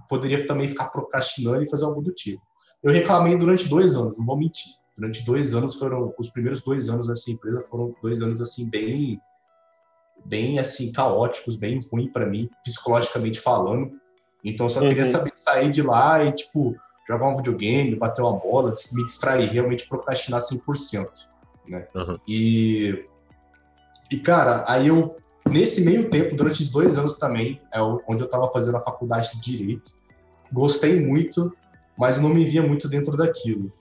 poderia 0.08 0.44
também 0.46 0.66
ficar 0.66 0.86
procrastinando 0.86 1.62
e 1.62 1.70
fazer 1.70 1.84
algo 1.84 2.02
do 2.02 2.12
tipo. 2.12 2.42
Eu 2.82 2.92
reclamei 2.92 3.36
durante 3.36 3.68
dois 3.68 3.94
anos, 3.94 4.18
não 4.18 4.26
vou 4.26 4.36
mentir. 4.36 4.72
Durante 4.96 5.24
dois 5.24 5.54
anos 5.54 5.74
foram 5.74 6.14
os 6.18 6.30
primeiros 6.30 6.62
dois 6.62 6.88
anos 6.88 7.06
dessa 7.06 7.30
empresa 7.30 7.62
foram 7.62 7.94
dois 8.02 8.22
anos 8.22 8.40
assim 8.40 8.68
bem 8.68 9.20
bem 10.24 10.58
assim 10.58 10.90
caóticos, 10.90 11.54
bem 11.56 11.80
ruim 11.92 12.10
para 12.10 12.26
mim, 12.26 12.48
psicologicamente 12.64 13.38
falando. 13.38 13.92
Então 14.44 14.68
só 14.68 14.80
queria 14.80 15.04
uhum. 15.04 15.10
saber 15.10 15.32
sair 15.34 15.70
de 15.70 15.82
lá 15.82 16.24
e 16.24 16.32
tipo 16.32 16.74
jogar 17.06 17.28
um 17.28 17.36
videogame, 17.36 17.94
bater 17.94 18.22
uma 18.22 18.36
bola, 18.36 18.74
me 18.92 19.04
distrair, 19.04 19.48
realmente 19.50 19.86
procrastinar 19.86 20.40
100%, 20.40 21.08
né? 21.68 21.86
Uhum. 21.94 22.18
E 22.26 23.04
e 24.10 24.16
cara, 24.18 24.64
aí 24.66 24.88
eu 24.88 25.16
nesse 25.48 25.84
meio 25.84 26.10
tempo, 26.10 26.34
durante 26.34 26.62
os 26.62 26.70
dois 26.70 26.98
anos 26.98 27.16
também, 27.18 27.60
é 27.72 27.80
onde 27.80 28.22
eu 28.22 28.26
estava 28.26 28.48
fazendo 28.48 28.76
a 28.76 28.80
faculdade 28.80 29.32
de 29.34 29.40
direito, 29.40 29.92
gostei 30.52 31.00
muito, 31.00 31.54
mas 31.96 32.18
não 32.18 32.30
me 32.30 32.44
via 32.44 32.62
muito 32.62 32.88
dentro 32.88 33.16
daquilo. 33.16 33.72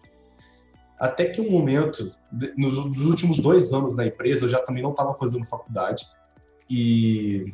Até 1.05 1.25
que 1.25 1.41
um 1.41 1.49
momento, 1.49 2.11
nos, 2.57 2.85
nos 2.85 3.01
últimos 3.01 3.39
dois 3.39 3.71
anos 3.73 3.95
na 3.95 4.05
empresa, 4.05 4.45
eu 4.45 4.49
já 4.49 4.59
também 4.59 4.83
não 4.83 4.91
estava 4.91 5.13
fazendo 5.13 5.45
faculdade, 5.45 6.05
e, 6.69 7.53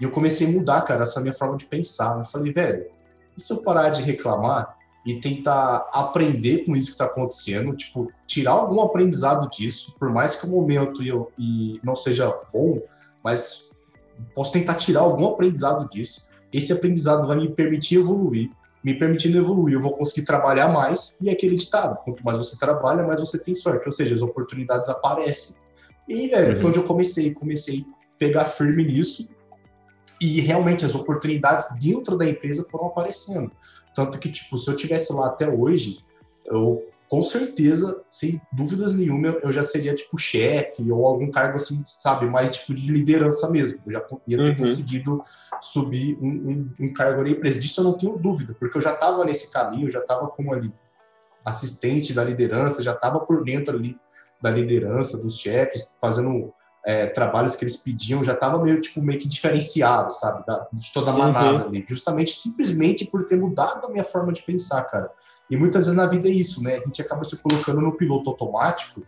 e 0.00 0.04
eu 0.04 0.10
comecei 0.10 0.46
a 0.46 0.50
mudar, 0.50 0.82
cara, 0.82 1.02
essa 1.02 1.20
minha 1.20 1.34
forma 1.34 1.56
de 1.56 1.64
pensar. 1.64 2.18
Eu 2.18 2.24
falei, 2.24 2.52
velho, 2.52 2.86
e 3.36 3.40
se 3.40 3.52
eu 3.52 3.62
parar 3.62 3.88
de 3.90 4.02
reclamar 4.02 4.76
e 5.04 5.20
tentar 5.20 5.88
aprender 5.92 6.64
com 6.64 6.74
isso 6.74 6.88
que 6.88 6.94
está 6.94 7.04
acontecendo, 7.04 7.74
tipo, 7.76 8.10
tirar 8.26 8.52
algum 8.52 8.80
aprendizado 8.80 9.48
disso, 9.50 9.94
por 9.98 10.10
mais 10.10 10.34
que 10.34 10.46
o 10.46 10.48
momento 10.48 11.02
eu, 11.02 11.30
e 11.38 11.80
não 11.84 11.94
seja 11.94 12.32
bom, 12.52 12.80
mas 13.22 13.70
posso 14.34 14.52
tentar 14.52 14.74
tirar 14.74 15.00
algum 15.00 15.26
aprendizado 15.26 15.88
disso. 15.88 16.28
Esse 16.52 16.72
aprendizado 16.72 17.26
vai 17.26 17.36
me 17.36 17.52
permitir 17.52 17.96
evoluir. 17.96 18.50
Me 18.84 18.94
permitindo 18.98 19.38
evoluir, 19.38 19.74
eu 19.74 19.80
vou 19.80 19.92
conseguir 19.92 20.24
trabalhar 20.24 20.68
mais 20.68 21.16
e 21.20 21.28
é 21.28 21.32
aquele 21.32 21.56
ditado: 21.56 21.96
quanto 22.04 22.24
mais 22.24 22.38
você 22.38 22.58
trabalha, 22.58 23.06
mais 23.06 23.20
você 23.20 23.38
tem 23.38 23.54
sorte. 23.54 23.86
Ou 23.86 23.92
seja, 23.92 24.14
as 24.14 24.22
oportunidades 24.22 24.88
aparecem. 24.88 25.56
E, 26.08 26.28
velho, 26.28 26.50
uhum. 26.50 26.56
foi 26.56 26.68
onde 26.70 26.78
eu 26.78 26.84
comecei. 26.84 27.34
Comecei 27.34 27.84
pegar 28.18 28.46
firme 28.46 28.84
nisso 28.84 29.28
e 30.20 30.40
realmente 30.40 30.84
as 30.84 30.94
oportunidades 30.94 31.78
dentro 31.80 32.16
da 32.16 32.26
empresa 32.26 32.64
foram 32.70 32.86
aparecendo. 32.86 33.50
Tanto 33.94 34.18
que, 34.18 34.30
tipo, 34.30 34.56
se 34.56 34.70
eu 34.70 34.76
tivesse 34.76 35.12
lá 35.12 35.26
até 35.26 35.48
hoje, 35.48 35.98
eu 36.44 36.86
com 37.08 37.22
certeza, 37.22 38.02
sem 38.10 38.40
dúvidas 38.52 38.94
nenhuma, 38.94 39.28
eu 39.42 39.52
já 39.52 39.62
seria 39.62 39.94
tipo 39.94 40.18
chefe 40.18 40.90
ou 40.90 41.06
algum 41.06 41.30
cargo 41.30 41.56
assim, 41.56 41.82
sabe, 41.86 42.26
mais 42.26 42.56
tipo 42.56 42.74
de 42.74 42.90
liderança 42.90 43.48
mesmo. 43.50 43.80
Eu 43.86 43.92
já 43.92 44.04
ia 44.26 44.36
ter 44.36 44.50
uhum. 44.50 44.56
conseguido 44.56 45.22
subir 45.60 46.18
um, 46.20 46.28
um, 46.28 46.74
um, 46.80 46.92
cargo 46.92 47.22
na 47.22 47.30
empresa. 47.30 47.60
Disso 47.60 47.80
eu 47.80 47.84
não 47.84 47.92
tenho 47.92 48.18
dúvida, 48.18 48.56
porque 48.58 48.76
eu 48.76 48.82
já 48.82 48.92
estava 48.92 49.24
nesse 49.24 49.52
caminho, 49.52 49.90
já 49.90 50.00
estava 50.00 50.26
como 50.28 50.52
ali 50.52 50.72
assistente 51.44 52.12
da 52.12 52.24
liderança, 52.24 52.82
já 52.82 52.92
estava 52.92 53.20
por 53.20 53.44
dentro 53.44 53.76
ali 53.76 53.96
da 54.42 54.50
liderança, 54.50 55.16
dos 55.16 55.38
chefes, 55.38 55.96
fazendo 56.00 56.52
é, 56.86 57.08
trabalhos 57.08 57.56
que 57.56 57.64
eles 57.64 57.76
pediam 57.76 58.22
já 58.22 58.32
estava 58.32 58.62
meio 58.62 58.80
tipo 58.80 59.02
meio 59.02 59.18
que 59.18 59.26
diferenciado, 59.26 60.14
sabe, 60.14 60.46
da, 60.46 60.68
de 60.72 60.92
toda 60.92 61.10
a 61.10 61.14
manada 61.14 61.64
uhum. 61.64 61.68
ali, 61.68 61.84
justamente 61.86 62.30
simplesmente 62.30 63.04
por 63.04 63.26
ter 63.26 63.36
mudado 63.36 63.84
a 63.84 63.90
minha 63.90 64.04
forma 64.04 64.32
de 64.32 64.40
pensar, 64.42 64.84
cara. 64.84 65.10
E 65.50 65.56
muitas 65.56 65.86
vezes 65.86 65.96
na 65.96 66.06
vida 66.06 66.28
é 66.28 66.32
isso, 66.32 66.62
né? 66.62 66.76
A 66.76 66.86
gente 66.86 67.02
acaba 67.02 67.24
se 67.24 67.36
colocando 67.38 67.80
no 67.80 67.92
piloto 67.92 68.30
automático 68.30 69.02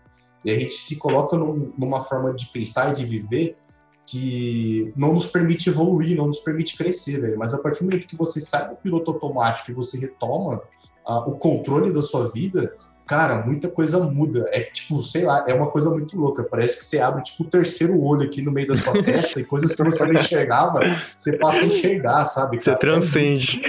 e 0.45 0.51
a 0.51 0.59
gente 0.59 0.75
se 0.75 0.97
coloca 0.97 1.37
num, 1.37 1.73
numa 1.79 2.01
forma 2.01 2.35
de 2.35 2.47
pensar 2.47 2.91
e 2.91 2.95
de 2.95 3.05
viver 3.05 3.57
que 4.05 4.93
não 4.97 5.13
nos 5.13 5.29
permite 5.29 5.69
evoluir, 5.69 6.17
não 6.17 6.27
nos 6.27 6.41
permite 6.41 6.77
crescer, 6.77 7.21
velho. 7.21 7.39
Mas 7.39 7.55
a 7.55 7.59
partir 7.59 7.81
do 7.81 7.91
momento 7.91 8.09
que 8.09 8.17
você 8.17 8.41
sai 8.41 8.69
do 8.69 8.75
piloto 8.75 9.13
automático 9.13 9.71
e 9.71 9.75
você 9.75 9.99
retoma 9.99 10.63
uh, 11.07 11.29
o 11.29 11.37
controle 11.37 11.93
da 11.93 12.03
sua 12.03 12.29
vida, 12.29 12.75
cara, 13.09 13.45
muita 13.45 13.69
coisa 13.69 13.99
muda. 13.99 14.47
É 14.53 14.61
tipo, 14.61 15.03
sei 15.03 15.25
lá, 15.25 15.43
é 15.49 15.55
uma 15.55 15.69
coisa 15.69 15.89
muito 15.89 16.17
louca. 16.21 16.45
Parece 16.45 16.79
que 16.79 16.85
você 16.85 17.01
abre 17.01 17.23
tipo 17.23 17.43
o 17.43 17.47
terceiro 17.47 17.99
olho 17.99 18.23
aqui 18.23 18.43
no 18.43 18.53
meio 18.53 18.69
da 18.69 18.77
sua 18.77 18.93
testa 19.03 19.41
e 19.41 19.45
coisas 19.45 19.75
que 19.75 19.83
você 19.83 20.05
não 20.05 20.13
enxergava, 20.13 20.81
você 21.17 21.39
passa 21.39 21.63
a 21.63 21.67
enxergar, 21.67 22.27
sabe? 22.27 22.59
Cara? 22.59 22.77
Você 22.77 22.79
transcende. 22.79 23.63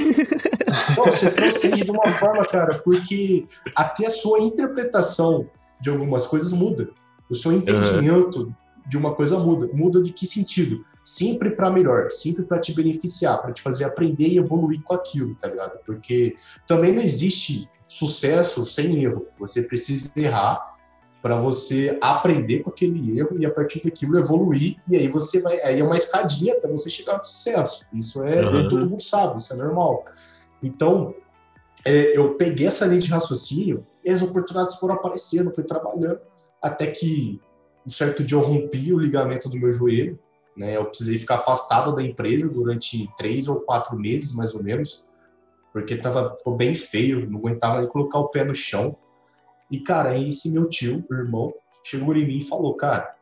Não, 0.95 1.05
você 1.05 1.31
transcende 1.31 1.85
de 1.85 1.89
uma 1.89 2.09
forma, 2.09 2.43
cara, 2.43 2.79
porque 2.79 3.47
até 3.73 4.07
a 4.07 4.11
sua 4.11 4.39
interpretação 4.39 5.47
de 5.79 5.89
algumas 5.89 6.27
coisas 6.27 6.51
muda. 6.51 6.89
O 7.29 7.33
seu 7.33 7.53
entendimento 7.53 8.41
uhum. 8.41 8.53
de 8.85 8.97
uma 8.97 9.15
coisa 9.15 9.39
muda. 9.39 9.69
Muda 9.73 10.03
de 10.03 10.11
que 10.11 10.27
sentido? 10.27 10.85
Sempre 11.01 11.51
para 11.51 11.69
melhor, 11.69 12.11
sempre 12.11 12.43
para 12.43 12.59
te 12.59 12.73
beneficiar, 12.73 13.41
para 13.41 13.53
te 13.53 13.61
fazer 13.61 13.85
aprender 13.85 14.27
e 14.27 14.37
evoluir 14.37 14.81
com 14.83 14.93
aquilo, 14.93 15.33
tá 15.35 15.47
ligado? 15.47 15.79
Porque 15.85 16.35
também 16.67 16.91
não 16.91 17.01
existe 17.01 17.69
sucesso 17.89 18.65
sem 18.65 19.03
erro. 19.03 19.27
Você 19.39 19.63
precisa 19.63 20.11
errar 20.15 20.77
para 21.21 21.37
você 21.37 21.97
aprender 21.99 22.59
com 22.59 22.69
aquele 22.69 23.19
erro 23.19 23.35
e 23.37 23.45
a 23.45 23.51
partir 23.51 23.83
daquilo 23.83 24.17
evoluir. 24.17 24.77
E 24.87 24.95
aí 24.95 25.07
você 25.07 25.41
vai 25.41 25.59
aí 25.61 25.79
é 25.79 25.83
uma 25.83 25.97
escadinha 25.97 26.53
até 26.53 26.67
você 26.67 26.89
chegar 26.89 27.17
no 27.17 27.23
sucesso. 27.23 27.87
Isso 27.91 28.23
é 28.23 28.45
uhum. 28.45 28.67
todo 28.67 28.89
mundo 28.89 29.03
sabe 29.03 29.39
isso 29.39 29.51
é 29.53 29.57
normal. 29.57 30.05
Então 30.63 31.13
é, 31.83 32.17
eu 32.17 32.35
peguei 32.35 32.67
essa 32.67 32.85
linha 32.85 33.01
de 33.01 33.09
raciocínio 33.09 33.85
e 34.05 34.09
as 34.09 34.21
oportunidades 34.21 34.75
foram 34.75 34.95
aparecendo 34.95 35.53
fui 35.53 35.63
trabalhando 35.63 36.19
até 36.61 36.87
que 36.87 37.41
um 37.85 37.89
certo 37.89 38.23
dia 38.23 38.37
eu 38.37 38.41
rompi 38.41 38.93
o 38.93 38.99
ligamento 38.99 39.49
do 39.49 39.57
meu 39.57 39.71
joelho 39.71 40.19
né? 40.59 40.75
Eu 40.75 40.85
precisei 40.85 41.17
ficar 41.17 41.35
afastado 41.35 41.95
da 41.95 42.03
empresa 42.03 42.49
durante 42.49 43.09
três 43.17 43.47
ou 43.47 43.61
quatro 43.61 43.97
meses 43.97 44.35
mais 44.35 44.53
ou 44.53 44.61
menos 44.61 45.07
porque 45.71 45.97
tava, 45.97 46.33
ficou 46.33 46.55
bem 46.55 46.75
feio, 46.75 47.29
não 47.29 47.39
aguentava 47.39 47.79
nem 47.79 47.87
colocar 47.87 48.19
o 48.19 48.29
pé 48.29 48.43
no 48.43 48.55
chão. 48.55 48.95
E, 49.69 49.79
cara, 49.79 50.09
aí 50.09 50.29
esse 50.29 50.51
meu 50.51 50.67
tio, 50.67 51.05
o 51.09 51.13
irmão, 51.13 51.53
chegou 51.83 52.15
em 52.15 52.25
mim 52.25 52.37
e 52.37 52.43
falou, 52.43 52.75
cara, 52.75 53.13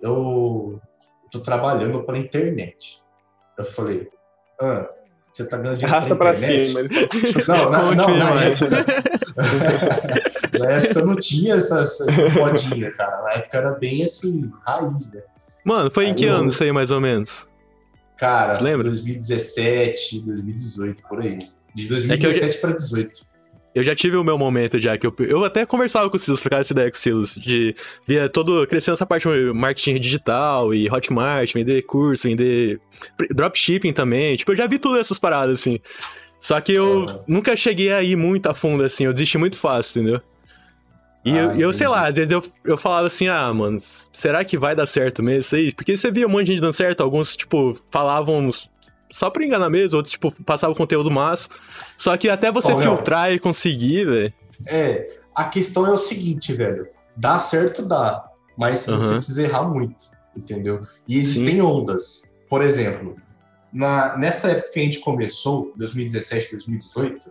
eu 0.00 0.80
tô 1.30 1.40
trabalhando 1.40 2.02
pela 2.02 2.18
internet. 2.18 3.00
Eu 3.58 3.64
falei, 3.64 4.08
ah, 4.60 4.88
você 5.32 5.46
tá 5.46 5.58
ganhando 5.58 5.76
dinheiro 5.76 5.94
Arrasta 5.94 6.16
pra 6.16 6.32
cima. 6.32 6.80
Não, 7.46 7.70
na, 7.70 7.94
não, 7.94 8.16
na 8.16 8.42
época, 8.42 8.86
na 10.58 10.70
época 10.70 11.04
não 11.04 11.16
tinha 11.16 11.56
essas, 11.56 12.00
essas 12.00 12.32
modinhas, 12.32 12.94
cara. 12.96 13.22
Na 13.22 13.32
época 13.32 13.58
era 13.58 13.70
bem 13.72 14.02
assim, 14.02 14.50
raiz, 14.66 15.12
né? 15.12 15.22
Mano, 15.62 15.90
foi 15.92 16.06
aí 16.06 16.12
em 16.12 16.14
que 16.14 16.26
ano 16.26 16.48
isso 16.48 16.62
aí, 16.62 16.72
mais 16.72 16.90
ou 16.90 17.00
menos? 17.00 17.48
Cara, 18.16 18.58
lembra? 18.60 18.84
2017, 18.84 20.20
2018, 20.20 21.02
por 21.02 21.20
aí. 21.20 21.38
De 21.76 21.88
2017 21.88 22.56
é 22.56 22.60
para 22.60 22.72
18. 22.72 23.20
eu 23.74 23.84
já 23.84 23.94
tive 23.94 24.16
o 24.16 24.24
meu 24.24 24.38
momento 24.38 24.80
já, 24.80 24.96
que 24.96 25.06
eu, 25.06 25.14
eu 25.18 25.44
até 25.44 25.66
conversava 25.66 26.08
com 26.08 26.16
o 26.16 26.18
Silas, 26.18 26.40
trocava 26.40 26.62
essa 26.62 26.72
ideia 26.72 26.90
com 26.90 26.96
o 26.96 26.98
Silas, 26.98 27.34
de 27.34 27.74
ver 28.06 28.30
todo, 28.30 28.66
crescendo 28.66 28.94
essa 28.94 29.04
parte 29.04 29.28
de 29.28 29.52
marketing 29.52 30.00
digital 30.00 30.72
e 30.72 30.90
Hotmart, 30.90 31.52
vender 31.52 31.82
curso, 31.82 32.28
vender 32.28 32.80
dropshipping 33.30 33.92
também, 33.92 34.36
tipo, 34.36 34.52
eu 34.52 34.56
já 34.56 34.66
vi 34.66 34.78
tudo 34.78 34.96
essas 34.96 35.18
paradas, 35.18 35.60
assim. 35.60 35.78
Só 36.40 36.58
que 36.62 36.72
eu 36.72 37.04
é. 37.04 37.20
nunca 37.28 37.54
cheguei 37.54 37.92
a 37.92 38.02
ir 38.02 38.16
muito 38.16 38.46
a 38.46 38.54
fundo, 38.54 38.82
assim, 38.82 39.04
eu 39.04 39.12
desisti 39.12 39.36
muito 39.36 39.58
fácil, 39.58 40.00
entendeu? 40.00 40.22
E 41.26 41.32
ah, 41.32 41.42
eu, 41.42 41.60
eu, 41.60 41.72
sei 41.74 41.88
lá, 41.88 42.06
às 42.06 42.14
vezes 42.14 42.30
eu, 42.30 42.42
eu 42.64 42.78
falava 42.78 43.08
assim, 43.08 43.28
ah, 43.28 43.52
mano, 43.52 43.76
será 43.78 44.42
que 44.44 44.56
vai 44.56 44.74
dar 44.74 44.86
certo 44.86 45.22
mesmo 45.22 45.40
isso 45.40 45.56
aí? 45.56 45.74
Porque 45.74 45.94
você 45.94 46.10
via 46.10 46.26
um 46.26 46.30
monte 46.30 46.46
de 46.46 46.52
gente 46.52 46.60
dando 46.62 46.72
certo, 46.72 47.02
alguns, 47.02 47.36
tipo, 47.36 47.76
falavam 47.90 48.48
só 49.10 49.30
pra 49.30 49.44
enganar 49.44 49.70
mesmo, 49.70 49.96
outros, 49.96 50.12
tipo, 50.12 50.32
passavam 50.44 50.74
conteúdo 50.74 51.10
massa. 51.10 51.48
Só 51.96 52.16
que 52.16 52.28
até 52.28 52.50
você 52.50 52.74
filtrar 52.80 53.32
e 53.32 53.38
conseguir, 53.38 54.04
velho. 54.04 54.32
É, 54.66 55.18
a 55.34 55.44
questão 55.44 55.86
é 55.86 55.90
o 55.90 55.98
seguinte, 55.98 56.52
velho. 56.52 56.88
Dá 57.16 57.38
certo, 57.38 57.82
dá. 57.82 58.28
Mas 58.56 58.86
uhum. 58.88 58.98
você 58.98 59.14
precisa 59.14 59.42
errar 59.42 59.64
muito, 59.64 60.06
entendeu? 60.36 60.82
E 61.06 61.18
existem 61.18 61.56
Sim. 61.56 61.60
ondas. 61.60 62.30
Por 62.48 62.62
exemplo, 62.62 63.16
na, 63.72 64.16
nessa 64.16 64.50
época 64.50 64.72
que 64.72 64.80
a 64.80 64.82
gente 64.82 65.00
começou, 65.00 65.72
2017, 65.76 66.52
2018, 66.52 67.30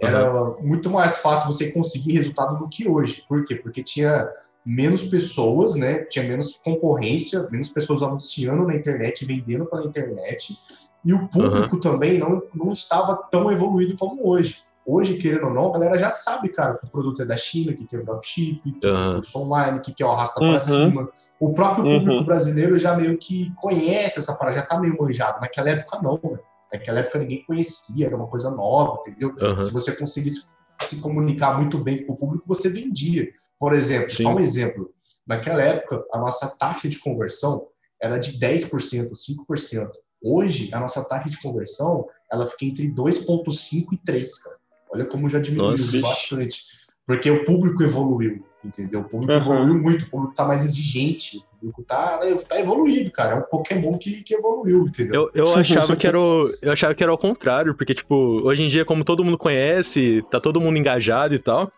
era 0.00 0.32
uhum. 0.32 0.62
muito 0.62 0.90
mais 0.90 1.18
fácil 1.18 1.52
você 1.52 1.72
conseguir 1.72 2.12
resultado 2.12 2.58
do 2.58 2.68
que 2.68 2.88
hoje. 2.88 3.24
Por 3.28 3.44
quê? 3.44 3.56
Porque 3.56 3.82
tinha 3.82 4.28
menos 4.64 5.04
pessoas, 5.04 5.74
né? 5.74 6.04
Tinha 6.04 6.28
menos 6.28 6.56
concorrência, 6.56 7.48
menos 7.50 7.70
pessoas 7.70 8.02
anunciando 8.02 8.66
na 8.66 8.74
internet, 8.74 9.24
vendendo 9.24 9.64
pela 9.66 9.84
internet. 9.84 10.56
E 11.04 11.12
o 11.12 11.28
público 11.28 11.76
uhum. 11.76 11.80
também 11.80 12.18
não, 12.18 12.42
não 12.54 12.72
estava 12.72 13.16
tão 13.30 13.50
evoluído 13.50 13.96
como 13.96 14.28
hoje. 14.28 14.62
Hoje, 14.84 15.18
querendo 15.18 15.46
ou 15.46 15.54
não, 15.54 15.68
a 15.68 15.72
galera 15.72 15.98
já 15.98 16.10
sabe, 16.10 16.48
cara, 16.48 16.78
que 16.78 16.86
o 16.86 16.90
produto 16.90 17.22
é 17.22 17.26
da 17.26 17.36
China, 17.36 17.74
que 17.74 17.94
é 17.94 18.00
dropship, 18.00 18.62
que 18.80 18.86
uhum. 18.86 19.10
é 19.10 19.14
curso 19.14 19.38
online, 19.38 19.80
que 19.80 20.02
é 20.02 20.06
o 20.06 20.10
arrasta 20.10 20.42
uhum. 20.42 20.50
para 20.50 20.58
cima. 20.58 21.08
O 21.38 21.52
próprio 21.52 21.84
uhum. 21.84 22.00
público 22.00 22.24
brasileiro 22.24 22.78
já 22.78 22.96
meio 22.96 23.16
que 23.16 23.52
conhece 23.56 24.18
essa 24.18 24.34
parada, 24.34 24.56
já 24.56 24.66
tá 24.66 24.78
meio 24.78 24.96
manjado. 24.98 25.40
Naquela 25.40 25.70
época, 25.70 26.00
não, 26.02 26.18
né? 26.22 26.38
Naquela 26.72 27.00
época 27.00 27.18
ninguém 27.18 27.44
conhecia, 27.44 28.06
era 28.06 28.16
uma 28.16 28.26
coisa 28.26 28.50
nova, 28.50 29.02
entendeu? 29.06 29.32
Se 29.62 29.72
você 29.72 29.92
conseguisse 29.92 30.48
se 30.82 31.00
comunicar 31.00 31.56
muito 31.56 31.78
bem 31.78 32.04
com 32.04 32.12
o 32.12 32.16
público, 32.16 32.46
você 32.46 32.68
vendia. 32.68 33.28
Por 33.58 33.74
exemplo, 33.74 34.10
Sim. 34.10 34.22
só 34.22 34.34
um 34.34 34.40
exemplo. 34.40 34.90
Naquela 35.26 35.62
época, 35.62 36.04
a 36.12 36.18
nossa 36.18 36.56
taxa 36.58 36.88
de 36.88 36.98
conversão 36.98 37.66
era 38.00 38.18
de 38.18 38.38
10%, 38.38 39.10
5%. 39.12 39.90
Hoje, 40.22 40.70
a 40.72 40.80
nossa 40.80 41.04
taxa 41.04 41.28
de 41.28 41.40
conversão, 41.40 42.06
ela 42.30 42.44
fica 42.44 42.64
entre 42.64 42.88
2,5 42.88 43.92
e 43.92 43.96
3, 43.98 44.38
cara. 44.38 44.56
Olha 44.90 45.04
como 45.04 45.28
já 45.28 45.38
diminuiu 45.38 45.70
nossa, 45.70 46.00
bastante. 46.00 46.62
Porque 47.06 47.30
o 47.30 47.44
público 47.44 47.82
evoluiu, 47.82 48.44
entendeu? 48.64 49.00
O 49.00 49.04
público 49.04 49.32
uhum. 49.32 49.38
evoluiu 49.38 49.74
muito, 49.74 50.02
o 50.02 50.10
público 50.10 50.34
tá 50.34 50.44
mais 50.44 50.64
exigente, 50.64 51.38
o 51.38 51.58
público 51.58 51.82
tá, 51.82 52.18
tá 52.48 52.60
evoluído, 52.60 53.10
cara. 53.10 53.32
É 53.32 53.34
um 53.36 53.42
Pokémon 53.42 53.96
que, 53.96 54.22
que 54.22 54.34
evoluiu, 54.34 54.86
entendeu? 54.86 55.30
Eu, 55.34 55.46
eu 55.46 55.54
achava 55.56 55.96
que 55.96 56.06
era 56.06 56.20
o, 56.20 56.50
eu 56.60 56.72
achava 56.72 56.94
que 56.94 57.02
era 57.02 57.12
o 57.12 57.18
contrário, 57.18 57.74
porque, 57.74 57.94
tipo, 57.94 58.14
hoje 58.14 58.62
em 58.62 58.68
dia, 58.68 58.84
como 58.84 59.04
todo 59.04 59.24
mundo 59.24 59.38
conhece, 59.38 60.22
tá 60.30 60.40
todo 60.40 60.60
mundo 60.60 60.76
engajado 60.76 61.34
e 61.34 61.38
tal, 61.38 61.72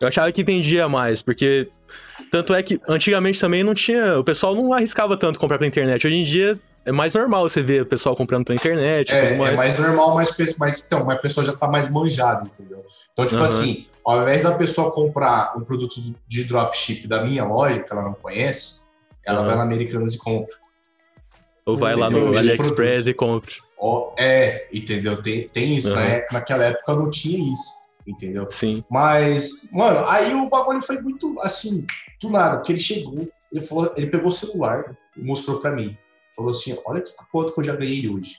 eu 0.00 0.06
achava 0.06 0.30
que 0.30 0.44
vendia 0.44 0.88
mais, 0.88 1.22
porque 1.22 1.68
tanto 2.30 2.54
é 2.54 2.62
que 2.62 2.80
antigamente 2.88 3.40
também 3.40 3.64
não 3.64 3.74
tinha. 3.74 4.18
O 4.18 4.24
pessoal 4.24 4.54
não 4.54 4.72
arriscava 4.72 5.16
tanto 5.16 5.40
comprar 5.40 5.58
pela 5.58 5.68
internet. 5.68 6.06
Hoje 6.06 6.16
em 6.16 6.24
dia 6.24 6.60
é 6.86 6.92
mais 6.92 7.12
normal 7.12 7.48
você 7.48 7.60
ver 7.60 7.82
o 7.82 7.86
pessoal 7.86 8.14
comprando 8.14 8.44
pela 8.44 8.54
internet. 8.54 9.12
É, 9.12 9.32
é 9.32 9.36
mais. 9.36 9.52
é 9.52 9.56
mais 9.56 9.78
normal, 9.78 10.14
mas, 10.14 10.56
mas 10.56 10.86
então, 10.86 11.10
a 11.10 11.16
pessoa 11.16 11.44
já 11.44 11.52
tá 11.52 11.66
mais 11.66 11.90
manjada, 11.90 12.46
entendeu? 12.46 12.84
Então, 13.12 13.26
tipo 13.26 13.38
uhum. 13.38 13.44
assim, 13.44 13.86
ao 14.04 14.22
invés 14.22 14.44
da 14.44 14.52
pessoa 14.52 14.92
comprar 14.92 15.58
um 15.58 15.64
produto 15.64 16.00
de 16.28 16.44
dropship 16.44 17.08
da 17.08 17.24
minha 17.24 17.44
loja, 17.44 17.82
que 17.82 17.92
ela 17.92 18.02
não 18.02 18.14
conhece, 18.14 18.84
ela 19.24 19.40
uhum. 19.40 19.46
vai 19.46 19.56
na 19.56 19.62
Americanas 19.64 20.14
e 20.14 20.18
compra. 20.18 20.54
Ou 21.66 21.76
vai 21.76 21.94
entendeu? 21.94 22.24
lá 22.24 22.30
no 22.30 22.38
AliExpress 22.38 23.08
e 23.08 23.14
compra. 23.14 23.52
Oh, 23.76 24.12
é, 24.16 24.68
entendeu? 24.72 25.20
Tem, 25.20 25.48
tem 25.48 25.76
isso, 25.76 25.90
uhum. 25.90 25.96
né? 25.96 26.24
Naquela 26.30 26.66
época 26.66 26.94
não 26.94 27.10
tinha 27.10 27.52
isso, 27.52 27.80
entendeu? 28.06 28.46
Sim. 28.48 28.84
Mas, 28.88 29.68
mano, 29.72 30.06
aí 30.06 30.32
o 30.34 30.48
bagulho 30.48 30.80
foi 30.80 31.00
muito 31.02 31.36
assim, 31.40 31.84
do 32.22 32.30
nada, 32.30 32.58
porque 32.58 32.70
ele 32.70 32.78
chegou, 32.78 33.28
ele, 33.52 33.60
falou, 33.60 33.92
ele 33.96 34.06
pegou 34.06 34.28
o 34.28 34.32
celular 34.32 34.96
e 35.16 35.20
mostrou 35.20 35.58
para 35.58 35.72
mim 35.72 35.98
falou 36.36 36.50
assim: 36.50 36.76
olha 36.84 37.00
que 37.00 37.12
quanto 37.32 37.52
que 37.52 37.60
eu 37.60 37.64
já 37.64 37.74
ganhei 37.74 38.08
hoje. 38.08 38.36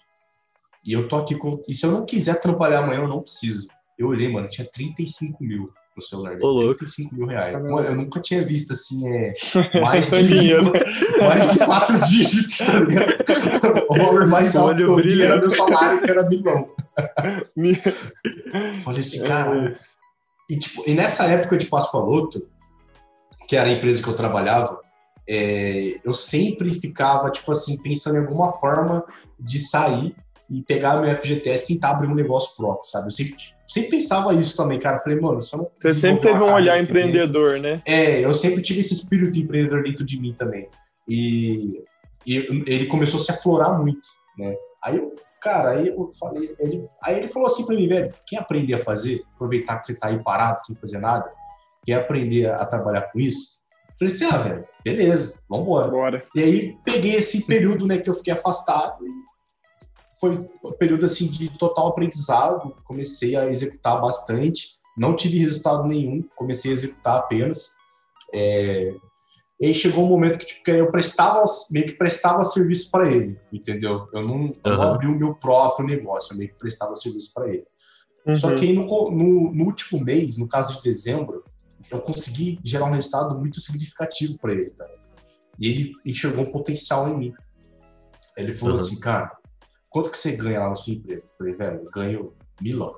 E 0.85 0.93
eu 0.93 1.07
tô 1.07 1.17
aqui 1.17 1.35
com. 1.35 1.61
E 1.67 1.73
se 1.73 1.85
eu 1.85 1.91
não 1.91 2.05
quiser 2.05 2.39
trabalhar 2.39 2.79
amanhã, 2.79 3.01
eu 3.01 3.07
não 3.07 3.21
preciso. 3.21 3.67
Eu 3.97 4.07
olhei, 4.07 4.31
mano, 4.31 4.47
tinha 4.47 4.65
35 4.71 5.43
mil 5.43 5.73
no 5.95 6.01
celular 6.01 6.35
dele. 6.35 6.45
Ô, 6.45 6.75
35 6.75 7.15
mil 7.15 7.27
reais. 7.27 7.53
Mano, 7.53 7.79
eu 7.79 7.95
nunca 7.95 8.21
tinha 8.21 8.45
visto 8.45 8.71
assim, 8.71 9.11
é. 9.11 9.31
Mais 9.81 10.09
de, 10.09 10.53
mais 11.19 11.53
de 11.53 11.59
quatro 11.59 11.99
dígitos, 12.07 12.57
tá 12.59 12.79
ligado? 12.79 13.17
O 13.89 13.95
valor 13.95 14.27
mais 14.27 14.55
alto 14.55 14.75
que 14.75 14.83
eu 14.83 14.95
vi 14.97 15.21
era 15.21 15.37
meu 15.37 15.49
salário, 15.49 16.01
que 16.01 16.11
era 16.11 16.27
milão. 16.27 16.69
Falei 18.83 18.99
assim, 18.99 19.23
cara. 19.23 19.77
E, 20.49 20.59
tipo, 20.59 20.83
e 20.85 20.93
nessa 20.93 21.25
época 21.25 21.57
de 21.57 21.67
Pascoaloto, 21.67 22.47
que 23.47 23.55
era 23.55 23.69
a 23.69 23.71
empresa 23.71 24.03
que 24.03 24.09
eu 24.09 24.15
trabalhava, 24.15 24.79
é, 25.27 25.99
eu 26.03 26.13
sempre 26.13 26.73
ficava, 26.73 27.29
tipo 27.29 27.51
assim, 27.51 27.81
pensando 27.81 28.15
em 28.15 28.19
alguma 28.19 28.49
forma 28.49 29.03
de 29.39 29.59
sair 29.59 30.15
e 30.49 30.61
pegar 30.61 31.01
meu 31.01 31.13
FGTS 31.13 31.65
e 31.65 31.75
tentar 31.75 31.91
abrir 31.91 32.07
um 32.07 32.15
negócio 32.15 32.55
próprio, 32.55 32.89
sabe? 32.89 33.07
Eu 33.07 33.11
sempre, 33.11 33.35
sempre 33.67 33.89
pensava 33.89 34.33
isso 34.33 34.55
também, 34.55 34.79
cara. 34.79 34.95
Eu 34.95 35.01
falei, 35.01 35.19
mano, 35.19 35.41
só 35.41 35.57
não. 35.57 35.67
Você 35.77 35.93
sempre 35.93 36.21
teve 36.23 36.39
um 36.39 36.53
olhar 36.53 36.81
empreendedor, 36.81 37.53
dentro. 37.53 37.69
né? 37.69 37.81
É, 37.85 38.23
eu 38.23 38.33
sempre 38.33 38.61
tive 38.61 38.79
esse 38.79 38.93
espírito 38.93 39.37
empreendedor 39.37 39.83
dentro 39.83 40.05
de 40.05 40.19
mim 40.19 40.33
também. 40.33 40.69
E, 41.07 41.83
e 42.25 42.35
ele 42.65 42.85
começou 42.85 43.19
a 43.19 43.23
se 43.23 43.31
aflorar 43.31 43.77
muito, 43.77 44.07
né? 44.37 44.55
Aí 44.81 44.97
eu, 44.97 45.13
cara, 45.41 45.71
aí 45.71 45.89
eu 45.89 46.07
falei, 46.17 46.49
ele, 46.59 46.87
aí 47.03 47.17
ele 47.17 47.27
falou 47.27 47.47
assim 47.47 47.65
pra 47.65 47.75
mim, 47.75 47.87
velho, 47.87 48.13
quer 48.25 48.37
aprender 48.37 48.75
a 48.75 48.83
fazer? 48.83 49.23
Aproveitar 49.35 49.79
que 49.79 49.87
você 49.87 49.99
tá 49.99 50.07
aí 50.07 50.23
parado 50.23 50.61
sem 50.61 50.75
fazer 50.77 50.99
nada? 50.99 51.29
Quer 51.85 51.95
aprender 51.95 52.45
a, 52.45 52.57
a 52.57 52.65
trabalhar 52.65 53.01
com 53.11 53.19
isso? 53.19 53.56
Falei 53.97 54.13
assim, 54.13 54.25
ah, 54.25 54.37
velho, 54.37 54.67
beleza, 54.83 55.41
vambora. 55.49 55.87
Bora. 55.87 56.23
E 56.35 56.43
aí 56.43 56.77
peguei 56.85 57.15
esse 57.15 57.45
período, 57.45 57.87
né, 57.87 57.97
que 57.97 58.09
eu 58.09 58.13
fiquei 58.13 58.33
afastado 58.33 59.05
e 59.05 59.27
foi 60.19 60.31
um 60.63 60.71
período, 60.73 61.05
assim, 61.05 61.27
de 61.27 61.49
total 61.57 61.87
aprendizado. 61.87 62.75
Comecei 62.83 63.35
a 63.35 63.47
executar 63.47 64.01
bastante, 64.01 64.77
não 64.97 65.15
tive 65.15 65.37
resultado 65.39 65.83
nenhum, 65.87 66.23
comecei 66.35 66.71
a 66.71 66.73
executar 66.73 67.17
apenas. 67.17 67.71
É... 68.33 68.93
E 69.59 69.67
aí 69.67 69.73
chegou 69.73 70.05
um 70.05 70.07
momento 70.07 70.37
que, 70.37 70.45
tipo, 70.45 70.63
que 70.63 70.71
eu 70.71 70.91
prestava, 70.91 71.43
meio 71.71 71.87
que 71.87 71.93
prestava 71.93 72.43
serviço 72.43 72.91
para 72.91 73.11
ele, 73.11 73.39
entendeu? 73.51 74.07
Eu 74.13 74.21
não, 74.21 74.35
uhum. 74.35 74.55
não 74.63 74.81
abri 74.93 75.07
o 75.07 75.17
meu 75.17 75.33
próprio 75.33 75.87
negócio, 75.87 76.33
eu 76.33 76.37
meio 76.37 76.51
que 76.51 76.59
prestava 76.59 76.95
serviço 76.95 77.31
para 77.33 77.49
ele. 77.49 77.65
Uhum. 78.25 78.35
Só 78.35 78.53
que 78.53 78.65
aí 78.65 78.73
no, 78.73 78.85
no, 78.85 79.51
no 79.53 79.65
último 79.65 80.03
mês, 80.03 80.37
no 80.37 80.47
caso 80.47 80.77
de 80.77 80.83
dezembro, 80.83 81.43
eu 81.91 82.01
consegui 82.01 82.59
gerar 82.63 82.85
um 82.85 82.93
resultado 82.93 83.37
muito 83.37 83.59
significativo 83.59 84.37
para 84.37 84.53
ele, 84.53 84.69
cara. 84.71 84.95
E 85.59 85.67
ele 85.67 85.93
enxergou 86.05 86.45
um 86.45 86.51
potencial 86.51 87.07
em 87.09 87.17
mim. 87.17 87.33
Ele 88.37 88.51
falou 88.51 88.75
uhum. 88.75 88.83
assim, 88.83 88.99
cara, 88.99 89.35
quanto 89.89 90.11
que 90.11 90.17
você 90.17 90.35
ganha 90.35 90.59
lá 90.59 90.69
na 90.69 90.75
sua 90.75 90.93
empresa? 90.93 91.25
Eu 91.25 91.37
falei, 91.37 91.53
velho, 91.53 91.83
eu 91.83 91.91
ganho 91.91 92.33
milão. 92.61 92.95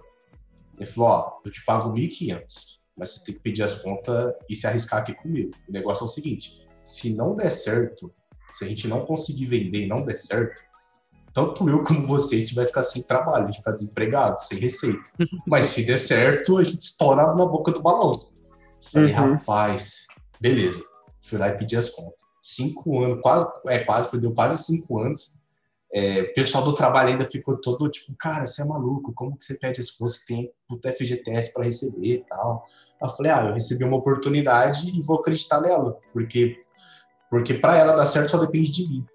Ele 0.77 0.85
falou, 0.85 1.09
ó, 1.09 1.39
eu 1.45 1.51
te 1.51 1.63
pago 1.65 1.93
1.500, 1.93 2.79
mas 2.97 3.11
você 3.11 3.23
tem 3.23 3.35
que 3.35 3.41
pedir 3.41 3.63
as 3.63 3.75
contas 3.75 4.33
e 4.49 4.55
se 4.55 4.65
arriscar 4.65 5.01
aqui 5.01 5.13
comigo. 5.13 5.51
O 5.67 5.71
negócio 5.71 6.03
é 6.03 6.05
o 6.05 6.09
seguinte, 6.09 6.65
se 6.85 7.15
não 7.15 7.35
der 7.35 7.49
certo, 7.49 8.13
se 8.53 8.65
a 8.65 8.67
gente 8.67 8.87
não 8.87 9.05
conseguir 9.05 9.45
vender 9.45 9.85
e 9.85 9.87
não 9.87 10.03
der 10.03 10.17
certo, 10.17 10.61
tanto 11.33 11.69
eu 11.69 11.83
como 11.83 12.05
você, 12.05 12.35
a 12.35 12.39
gente 12.39 12.55
vai 12.55 12.65
ficar 12.65 12.81
sem 12.81 13.03
trabalho, 13.03 13.43
a 13.43 13.47
gente 13.47 13.55
vai 13.55 13.59
ficar 13.59 13.71
desempregado, 13.71 14.41
sem 14.41 14.57
receita. 14.57 15.03
Mas 15.47 15.67
se 15.67 15.85
der 15.85 15.99
certo, 15.99 16.57
a 16.57 16.63
gente 16.63 16.81
estoura 16.81 17.35
na 17.35 17.45
boca 17.45 17.71
do 17.71 17.81
balão. 17.81 18.11
Falei, 18.81 19.13
uhum. 19.13 19.33
rapaz, 19.33 20.05
beleza. 20.39 20.81
Fui 21.21 21.37
lá 21.37 21.49
e 21.49 21.57
pedi 21.57 21.75
as 21.75 21.89
contas. 21.89 22.21
Cinco 22.41 23.03
anos, 23.03 23.21
quase, 23.21 23.47
é, 23.67 23.79
quase, 23.79 24.09
foi, 24.09 24.19
deu 24.19 24.33
quase 24.33 24.63
cinco 24.63 24.99
anos. 24.99 25.39
É, 25.93 26.21
o 26.21 26.33
pessoal 26.33 26.63
do 26.63 26.73
trabalho 26.73 27.09
ainda 27.09 27.25
ficou 27.25 27.59
todo 27.59 27.89
tipo, 27.89 28.13
cara, 28.17 28.45
você 28.45 28.61
é 28.61 28.65
maluco, 28.65 29.11
como 29.13 29.35
que 29.37 29.43
você 29.43 29.55
pede 29.55 29.79
as 29.79 29.89
coisas? 29.89 30.23
Tem 30.23 30.45
o 30.69 30.77
FGTS 30.77 31.53
para 31.53 31.65
receber 31.65 32.13
e 32.13 32.25
tal. 32.29 32.63
Eu 33.01 33.09
falei, 33.09 33.31
ah, 33.31 33.45
eu 33.45 33.53
recebi 33.53 33.83
uma 33.83 33.97
oportunidade 33.97 34.87
e 34.87 35.01
vou 35.01 35.19
acreditar 35.19 35.61
nela, 35.61 35.97
porque 36.13 36.63
porque 37.29 37.53
para 37.53 37.77
ela 37.77 37.95
dar 37.95 38.05
certo 38.07 38.31
só 38.31 38.37
depende 38.37 38.71
de 38.71 38.87
mim. 38.87 39.05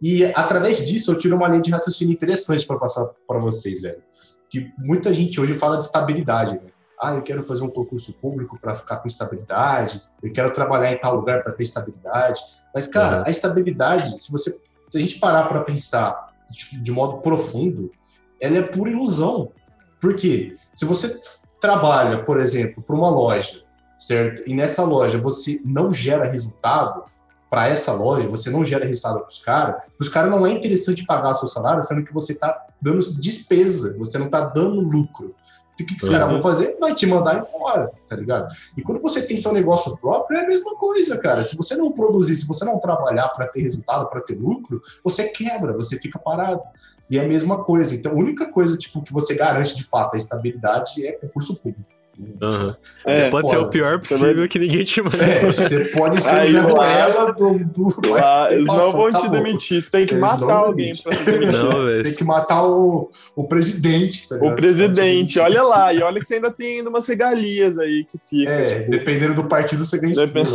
E 0.00 0.24
através 0.34 0.84
disso 0.84 1.12
eu 1.12 1.18
tiro 1.18 1.36
uma 1.36 1.48
linha 1.48 1.62
de 1.62 1.70
raciocínio 1.70 2.12
interessante 2.12 2.66
para 2.66 2.78
passar 2.78 3.06
para 3.26 3.38
vocês, 3.38 3.80
velho. 3.80 4.02
Que 4.50 4.68
muita 4.78 5.14
gente 5.14 5.40
hoje 5.40 5.54
fala 5.54 5.78
de 5.78 5.84
estabilidade, 5.84 6.54
né? 6.54 6.72
Ah, 7.02 7.14
eu 7.14 7.22
quero 7.22 7.42
fazer 7.42 7.64
um 7.64 7.68
concurso 7.68 8.12
público 8.14 8.58
para 8.60 8.74
ficar 8.74 8.98
com 8.98 9.08
estabilidade, 9.08 10.00
eu 10.22 10.32
quero 10.32 10.52
trabalhar 10.52 10.92
em 10.92 10.98
tal 10.98 11.16
lugar 11.16 11.42
para 11.42 11.52
ter 11.52 11.64
estabilidade. 11.64 12.40
Mas, 12.72 12.86
cara, 12.86 13.18
uhum. 13.18 13.24
a 13.26 13.30
estabilidade, 13.30 14.20
se 14.20 14.30
você 14.30 14.56
se 14.92 14.98
a 14.98 15.00
gente 15.00 15.18
parar 15.18 15.44
para 15.44 15.62
pensar 15.62 16.34
de, 16.50 16.78
de, 16.82 16.92
modo 16.92 17.22
profundo, 17.22 17.90
ela 18.38 18.58
é 18.58 18.62
pura 18.62 18.90
ilusão. 18.90 19.50
Por 19.98 20.14
quê? 20.14 20.54
Se 20.74 20.84
você 20.84 21.18
trabalha, 21.58 22.22
por 22.24 22.38
exemplo, 22.38 22.82
para 22.82 22.94
uma 22.94 23.08
loja, 23.08 23.62
certo? 23.98 24.42
E 24.46 24.54
nessa 24.54 24.84
loja 24.84 25.16
você 25.16 25.62
não 25.64 25.94
gera 25.94 26.30
resultado 26.30 27.04
para 27.48 27.68
essa 27.68 27.94
loja, 27.94 28.28
você 28.28 28.50
não 28.50 28.62
gera 28.64 28.84
resultado 28.84 29.20
para 29.20 29.28
os 29.28 29.38
caras, 29.38 29.82
os 29.98 30.10
caras 30.10 30.30
não 30.30 30.46
é 30.46 30.52
interessante 30.52 31.06
pagar 31.06 31.32
seu 31.34 31.48
salário, 31.48 31.82
sendo 31.82 32.04
que 32.04 32.12
você 32.12 32.32
está 32.32 32.66
dando 32.80 33.00
despesa, 33.18 33.96
você 33.96 34.18
não 34.18 34.26
está 34.26 34.40
dando 34.40 34.80
lucro. 34.80 35.34
O 35.72 35.76
que, 35.76 35.84
que 35.84 35.96
os 35.96 36.02
uhum. 36.04 36.12
caras 36.12 36.30
vão 36.30 36.40
fazer? 36.40 36.76
Vai 36.78 36.94
te 36.94 37.06
mandar 37.06 37.38
embora, 37.38 37.90
tá 38.06 38.14
ligado? 38.14 38.52
E 38.76 38.82
quando 38.82 39.00
você 39.00 39.22
tem 39.22 39.36
seu 39.36 39.52
negócio 39.52 39.96
próprio, 39.96 40.38
é 40.38 40.44
a 40.44 40.46
mesma 40.46 40.76
coisa, 40.76 41.16
cara. 41.18 41.42
Se 41.42 41.56
você 41.56 41.74
não 41.74 41.90
produzir, 41.90 42.36
se 42.36 42.46
você 42.46 42.64
não 42.64 42.78
trabalhar 42.78 43.28
para 43.28 43.46
ter 43.46 43.62
resultado, 43.62 44.08
para 44.08 44.20
ter 44.20 44.34
lucro, 44.34 44.82
você 45.02 45.28
quebra, 45.28 45.72
você 45.72 45.96
fica 45.96 46.18
parado. 46.18 46.60
E 47.08 47.18
é 47.18 47.24
a 47.24 47.28
mesma 47.28 47.64
coisa. 47.64 47.94
Então, 47.94 48.12
a 48.12 48.14
única 48.14 48.50
coisa 48.50 48.76
tipo, 48.76 49.02
que 49.02 49.12
você 49.12 49.34
garante 49.34 49.74
de 49.74 49.82
fato 49.82 50.14
a 50.14 50.18
estabilidade 50.18 51.06
é 51.06 51.12
concurso 51.12 51.56
público. 51.56 51.90
Uhum. 52.18 52.74
É, 53.06 53.12
você 53.12 53.30
pode 53.30 53.50
ser 53.50 53.56
o 53.56 53.68
pior 53.68 53.98
possível 53.98 54.46
que 54.46 54.58
ninguém 54.58 54.84
te 54.84 55.00
manda. 55.00 55.16
É, 55.16 55.40
você 55.40 55.86
pode 55.86 56.22
ser 56.22 56.34
Aí, 56.34 56.54
ela 56.54 57.32
do. 57.32 57.58
do 57.58 58.10
lá, 58.10 58.52
eles 58.52 58.66
não 58.66 58.92
vão 58.92 59.08
te 59.08 59.28
demitir. 59.28 59.82
Você 59.82 59.90
tem 59.90 60.06
que 60.06 60.14
eles 60.14 60.20
matar 60.20 60.52
alguém 60.52 60.92
pra 61.02 61.16
te 61.16 61.24
demitir. 61.24 61.52
Não, 61.52 61.70
você 61.70 62.00
tem 62.00 62.12
que 62.12 62.24
matar 62.24 62.64
o, 62.64 63.10
o 63.34 63.44
presidente. 63.44 64.28
Tá 64.28 64.36
o 64.36 64.54
presidente, 64.54 65.38
olha 65.38 65.62
lá. 65.62 65.94
E 65.94 66.02
olha 66.02 66.20
que 66.20 66.26
você 66.26 66.34
ainda 66.34 66.50
tem 66.50 66.78
ainda 66.78 66.90
umas 66.90 67.06
regalias 67.06 67.78
aí 67.78 68.04
que 68.04 68.18
fica. 68.28 68.52
É, 68.52 68.80
tipo... 68.80 68.90
dependendo 68.90 69.34
do 69.34 69.44
partido, 69.44 69.84
você 69.84 69.98
ganha 69.98 70.14
Depend... 70.14 70.48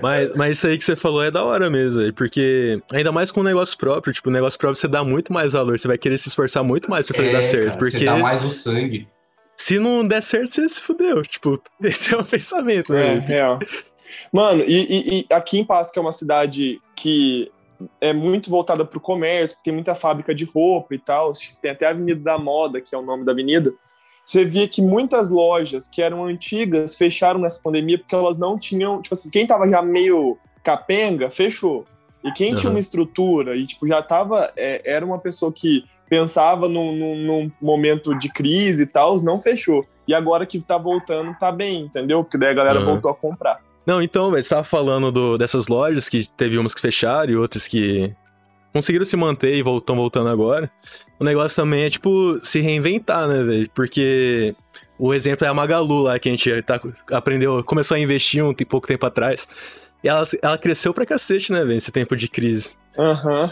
mas, 0.00 0.30
mas 0.36 0.58
isso 0.58 0.68
aí 0.68 0.78
que 0.78 0.84
você 0.84 0.94
falou 0.94 1.24
é 1.24 1.30
da 1.30 1.42
hora 1.42 1.68
mesmo, 1.68 2.12
porque 2.12 2.80
ainda 2.92 3.10
mais 3.10 3.30
com 3.30 3.40
o 3.40 3.44
negócio 3.44 3.76
próprio, 3.76 4.12
tipo, 4.12 4.28
o 4.28 4.32
negócio 4.32 4.58
próprio 4.58 4.80
você 4.80 4.86
dá 4.86 5.02
muito 5.02 5.32
mais 5.32 5.54
valor, 5.54 5.78
você 5.78 5.88
vai 5.88 5.98
querer 5.98 6.18
se 6.18 6.28
esforçar 6.28 6.62
muito 6.62 6.88
mais 6.88 7.06
pra 7.06 7.16
fazer 7.16 7.28
é, 7.28 7.32
dar 7.32 7.42
certo. 7.42 7.66
Cara, 7.66 7.78
porque... 7.78 7.98
Você 7.98 8.04
dá 8.04 8.16
mais 8.16 8.44
o 8.44 8.50
sangue 8.50 9.08
se 9.56 9.78
não 9.78 10.06
der 10.06 10.22
certo, 10.22 10.50
você 10.50 10.68
se 10.68 10.80
fudeu. 10.80 11.22
Tipo, 11.22 11.60
esse 11.82 12.14
é 12.14 12.16
o 12.16 12.24
pensamento, 12.24 12.92
né? 12.92 13.16
É, 13.16 13.18
real. 13.18 13.58
Mano, 14.32 14.62
e, 14.66 14.82
e, 14.82 15.18
e, 15.20 15.26
aqui 15.30 15.58
em 15.58 15.64
Passo, 15.64 15.92
que 15.92 15.98
é 15.98 16.02
uma 16.02 16.12
cidade 16.12 16.80
que 16.96 17.50
é 18.00 18.12
muito 18.12 18.48
voltada 18.48 18.84
para 18.84 18.98
o 18.98 19.00
comércio, 19.00 19.58
tem 19.64 19.74
muita 19.74 19.94
fábrica 19.94 20.34
de 20.34 20.44
roupa 20.44 20.94
e 20.94 20.98
tal, 20.98 21.32
tem 21.60 21.70
até 21.70 21.86
a 21.86 21.90
Avenida 21.90 22.20
da 22.20 22.38
Moda, 22.38 22.80
que 22.80 22.94
é 22.94 22.98
o 22.98 23.02
nome 23.02 23.24
da 23.24 23.32
avenida. 23.32 23.72
Você 24.24 24.44
via 24.44 24.66
que 24.66 24.80
muitas 24.80 25.30
lojas 25.30 25.86
que 25.86 26.00
eram 26.00 26.24
antigas 26.24 26.94
fecharam 26.94 27.40
nessa 27.40 27.60
pandemia 27.60 27.98
porque 27.98 28.14
elas 28.14 28.38
não 28.38 28.58
tinham, 28.58 29.02
tipo 29.02 29.14
assim, 29.14 29.28
quem 29.28 29.46
tava 29.46 29.68
já 29.68 29.82
meio 29.82 30.38
capenga, 30.62 31.28
fechou. 31.28 31.84
E 32.24 32.32
quem 32.32 32.50
uhum. 32.50 32.54
tinha 32.54 32.70
uma 32.70 32.80
estrutura 32.80 33.54
e, 33.54 33.66
tipo, 33.66 33.86
já 33.86 34.02
tava, 34.02 34.50
é, 34.56 34.80
era 34.84 35.04
uma 35.04 35.18
pessoa 35.18 35.52
que 35.52 35.84
pensava 36.08 36.68
num, 36.68 36.94
num, 36.96 37.16
num, 37.16 37.52
momento 37.60 38.16
de 38.18 38.28
crise 38.28 38.84
e 38.84 38.86
tal, 38.86 39.16
não 39.22 39.40
fechou. 39.40 39.86
E 40.06 40.14
agora 40.14 40.46
que 40.46 40.60
tá 40.60 40.76
voltando, 40.76 41.34
tá 41.38 41.50
bem, 41.50 41.82
entendeu? 41.82 42.22
Porque 42.22 42.38
daí 42.38 42.50
a 42.50 42.54
galera 42.54 42.80
uhum. 42.80 42.86
voltou 42.86 43.10
a 43.10 43.14
comprar. 43.14 43.60
Não, 43.86 44.02
então, 44.02 44.30
você 44.30 44.38
estava 44.38 44.64
falando 44.64 45.12
do, 45.12 45.36
dessas 45.36 45.68
lojas 45.68 46.08
que 46.08 46.28
teve 46.30 46.58
umas 46.58 46.74
que 46.74 46.80
fecharam 46.80 47.32
e 47.32 47.36
outras 47.36 47.68
que 47.68 48.14
conseguiram 48.72 49.04
se 49.04 49.16
manter 49.16 49.54
e 49.54 49.60
estão 49.60 49.96
voltando 49.96 50.28
agora. 50.28 50.70
O 51.18 51.24
negócio 51.24 51.54
também 51.54 51.84
é, 51.84 51.90
tipo, 51.90 52.38
se 52.42 52.60
reinventar, 52.60 53.28
né, 53.28 53.42
velho? 53.42 53.70
Porque 53.74 54.54
o 54.98 55.12
exemplo 55.12 55.46
é 55.46 55.48
a 55.48 55.54
Magalu 55.54 56.02
lá, 56.02 56.18
que 56.18 56.28
a 56.28 56.32
gente 56.32 56.62
tá, 56.62 56.80
aprendeu, 57.12 57.62
começou 57.62 57.96
a 57.96 58.00
investir 58.00 58.44
um 58.44 58.54
pouco 58.54 58.86
tempo 58.86 59.04
atrás. 59.04 59.46
E 60.02 60.08
ela, 60.08 60.24
ela 60.42 60.58
cresceu 60.58 60.92
pra 60.92 61.06
cacete, 61.06 61.52
né, 61.52 61.64
velho, 61.64 61.78
esse 61.78 61.92
tempo 61.92 62.16
de 62.16 62.28
crise. 62.28 62.76
Aham. 62.98 63.42
Uhum. 63.42 63.50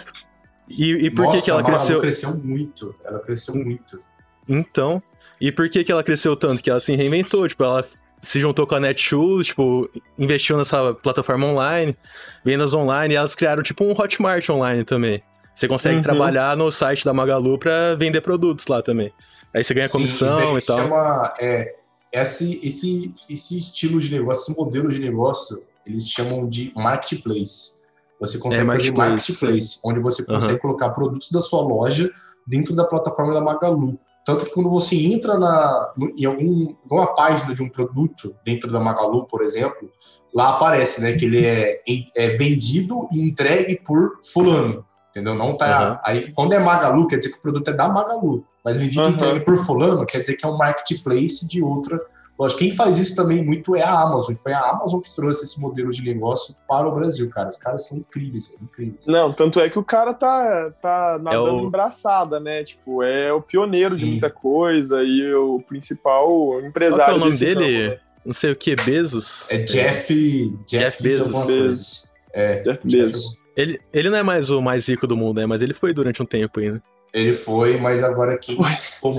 E, 0.69 1.07
e 1.07 1.11
por 1.11 1.25
Nossa, 1.25 1.37
que, 1.37 1.45
que 1.45 1.51
ela 1.51 1.63
cresceu? 1.63 1.95
Ela 1.95 2.03
cresceu 2.03 2.37
muito. 2.37 2.95
Ela 3.05 3.19
cresceu 3.21 3.55
muito. 3.55 4.03
Então. 4.49 5.03
E 5.41 5.51
por 5.51 5.69
que, 5.69 5.83
que 5.83 5.91
ela 5.91 6.05
cresceu 6.05 6.37
tanto? 6.37 6.63
Que 6.63 6.71
ela 6.71 6.81
se 6.81 6.95
reinventou. 6.95 7.47
Tipo, 7.49 7.65
ela 7.65 7.85
se 8.23 8.41
juntou 8.41 8.67
com 8.67 8.77
a 8.77 8.81
Netshoes, 8.81 9.49
tipo, 9.49 9.91
investiu 10.17 10.57
nessa 10.57 10.95
plataforma 10.95 11.47
online, 11.47 11.97
vendas 12.45 12.73
online, 12.73 13.15
e 13.15 13.17
elas 13.17 13.35
criaram, 13.35 13.63
tipo, 13.65 13.85
um 13.85 13.91
Hotmart 13.91 14.49
online 14.49 14.85
também. 14.85 15.21
Você 15.53 15.67
consegue 15.67 15.97
uhum. 15.97 16.03
trabalhar 16.03 16.57
no 16.57 16.71
site 16.71 17.05
da 17.05 17.13
Magalu 17.13 17.59
para 17.59 17.97
vender 17.97 18.21
produtos 18.21 18.67
lá 18.69 18.81
também. 18.81 19.13
Aí 19.53 19.63
você 19.63 19.75
ganha 19.75 19.89
Sim, 19.89 19.93
comissão 19.93 20.57
e 20.57 20.63
tal. 20.63 20.79
Chama, 20.79 21.35
é, 21.41 21.75
esse, 22.13 22.61
esse, 22.63 23.15
esse 23.29 23.59
estilo 23.59 24.01
de 24.01 24.11
negócio, 24.13 24.43
esse 24.43 24.59
modelo 24.59 24.89
de 24.89 25.01
negócio, 25.01 25.63
eles 25.87 26.09
chamam 26.09 26.49
de 26.49 26.73
marketplace. 26.75 27.82
Você 28.23 28.39
consegue 28.39 28.63
é, 28.63 28.67
fazer 28.67 28.93
marketplace, 28.93 29.81
onde 29.85 29.99
você 29.99 30.25
consegue 30.25 30.53
uhum. 30.55 30.59
colocar 30.61 30.91
produtos 30.91 31.31
da 31.33 31.41
sua 31.41 31.61
loja 31.61 32.09
dentro 32.47 32.75
da 32.75 32.85
plataforma 32.85 33.35
da 33.35 33.41
Magalu. 33.41 33.99
Tanto 34.25 34.45
que 34.45 34.53
quando 34.53 34.71
você 34.71 34.95
entra 35.07 35.37
na, 35.37 35.93
em 36.17 36.25
algum, 36.25 36.75
alguma 36.85 37.13
página 37.15 37.53
de 37.53 37.61
um 37.61 37.69
produto 37.69 38.37
dentro 38.45 38.71
da 38.71 38.79
Magalu, 38.79 39.27
por 39.27 39.43
exemplo, 39.43 39.91
lá 40.33 40.51
aparece 40.51 41.03
né, 41.03 41.15
que 41.15 41.25
ele 41.25 41.45
é, 41.45 41.81
é 42.15 42.37
vendido 42.37 43.09
e 43.13 43.21
entregue 43.21 43.81
por 43.85 44.21
fulano. 44.33 44.85
Entendeu? 45.11 45.35
Não 45.35 45.57
tá. 45.57 45.91
Uhum. 45.91 45.99
Aí, 46.05 46.33
quando 46.33 46.53
é 46.53 46.61
Magalu, 46.61 47.09
quer 47.09 47.19
dizer 47.19 47.33
que 47.33 47.39
o 47.39 47.43
produto 47.43 47.69
é 47.69 47.73
da 47.73 47.89
Magalu. 47.89 48.47
Mas 48.65 48.77
vendido 48.77 49.03
e 49.03 49.05
uhum. 49.07 49.11
entregue 49.11 49.41
por 49.41 49.57
fulano, 49.59 50.07
quer 50.07 50.21
dizer 50.21 50.37
que 50.37 50.47
é 50.47 50.49
um 50.49 50.57
marketplace 50.57 51.47
de 51.49 51.61
outra 51.61 52.01
Lógico, 52.39 52.61
quem 52.61 52.71
faz 52.73 52.99
isso 52.99 53.15
também 53.15 53.45
muito 53.45 53.77
é 53.77 53.83
a 53.83 54.01
Amazon. 54.01 54.33
E 54.33 54.37
foi 54.37 54.53
a 54.53 54.71
Amazon 54.71 55.01
que 55.01 55.15
trouxe 55.15 55.45
esse 55.45 55.61
modelo 55.61 55.91
de 55.91 56.03
negócio 56.03 56.57
para 56.67 56.89
o 56.89 56.95
Brasil, 56.95 57.29
cara. 57.31 57.49
Os 57.49 57.57
caras 57.57 57.87
são 57.87 57.99
incríveis, 57.99 58.53
incríveis. 58.61 59.07
Não, 59.07 59.33
tanto 59.33 59.61
é 59.61 59.69
que 59.69 59.79
o 59.79 59.85
cara 59.85 60.15
tá, 60.15 60.71
tá 60.81 61.21
nadando 61.23 61.49
é 61.49 61.53
o... 61.53 61.67
embraçada, 61.67 62.41
né? 62.41 62.65
Tipo, 62.65 63.03
é 63.03 63.33
o 63.33 63.41
pioneiro 63.41 63.95
Sim. 63.95 64.01
de 64.01 64.07
muita 64.07 64.31
coisa 64.31 65.03
e 65.03 65.33
o 65.35 65.61
principal 65.61 66.61
empresário. 66.61 67.05
Qual 67.05 67.11
é 67.11 67.17
o 67.17 67.25
nome 67.25 67.37
dele? 67.37 67.89
Campo, 67.89 67.95
né? 67.95 68.13
Não 68.25 68.33
sei 68.33 68.53
o 68.53 68.57
que, 68.57 68.77
Bezos? 68.77 69.47
É 69.51 69.59
Jeff. 69.59 70.15
Jeff, 70.15 70.57
Jeff 70.67 71.03
Bezos. 71.03 71.47
Bezos. 71.47 72.09
É, 72.33 72.63
Jeff 72.63 72.87
Bezos. 72.87 73.37
Ele, 73.57 73.81
ele 73.93 74.09
não 74.09 74.19
é 74.19 74.23
mais 74.23 74.49
o 74.51 74.61
mais 74.63 74.89
rico 74.89 75.07
do 75.07 75.17
mundo, 75.17 75.39
né? 75.39 75.47
Mas 75.47 75.61
ele 75.61 75.75
foi 75.75 75.93
durante 75.93 76.23
um 76.23 76.27
tempo 76.27 76.61
ainda. 76.61 76.83
Ele 77.13 77.33
foi, 77.33 77.79
mas 77.79 78.03
agora 78.03 78.39
que. 78.39 78.57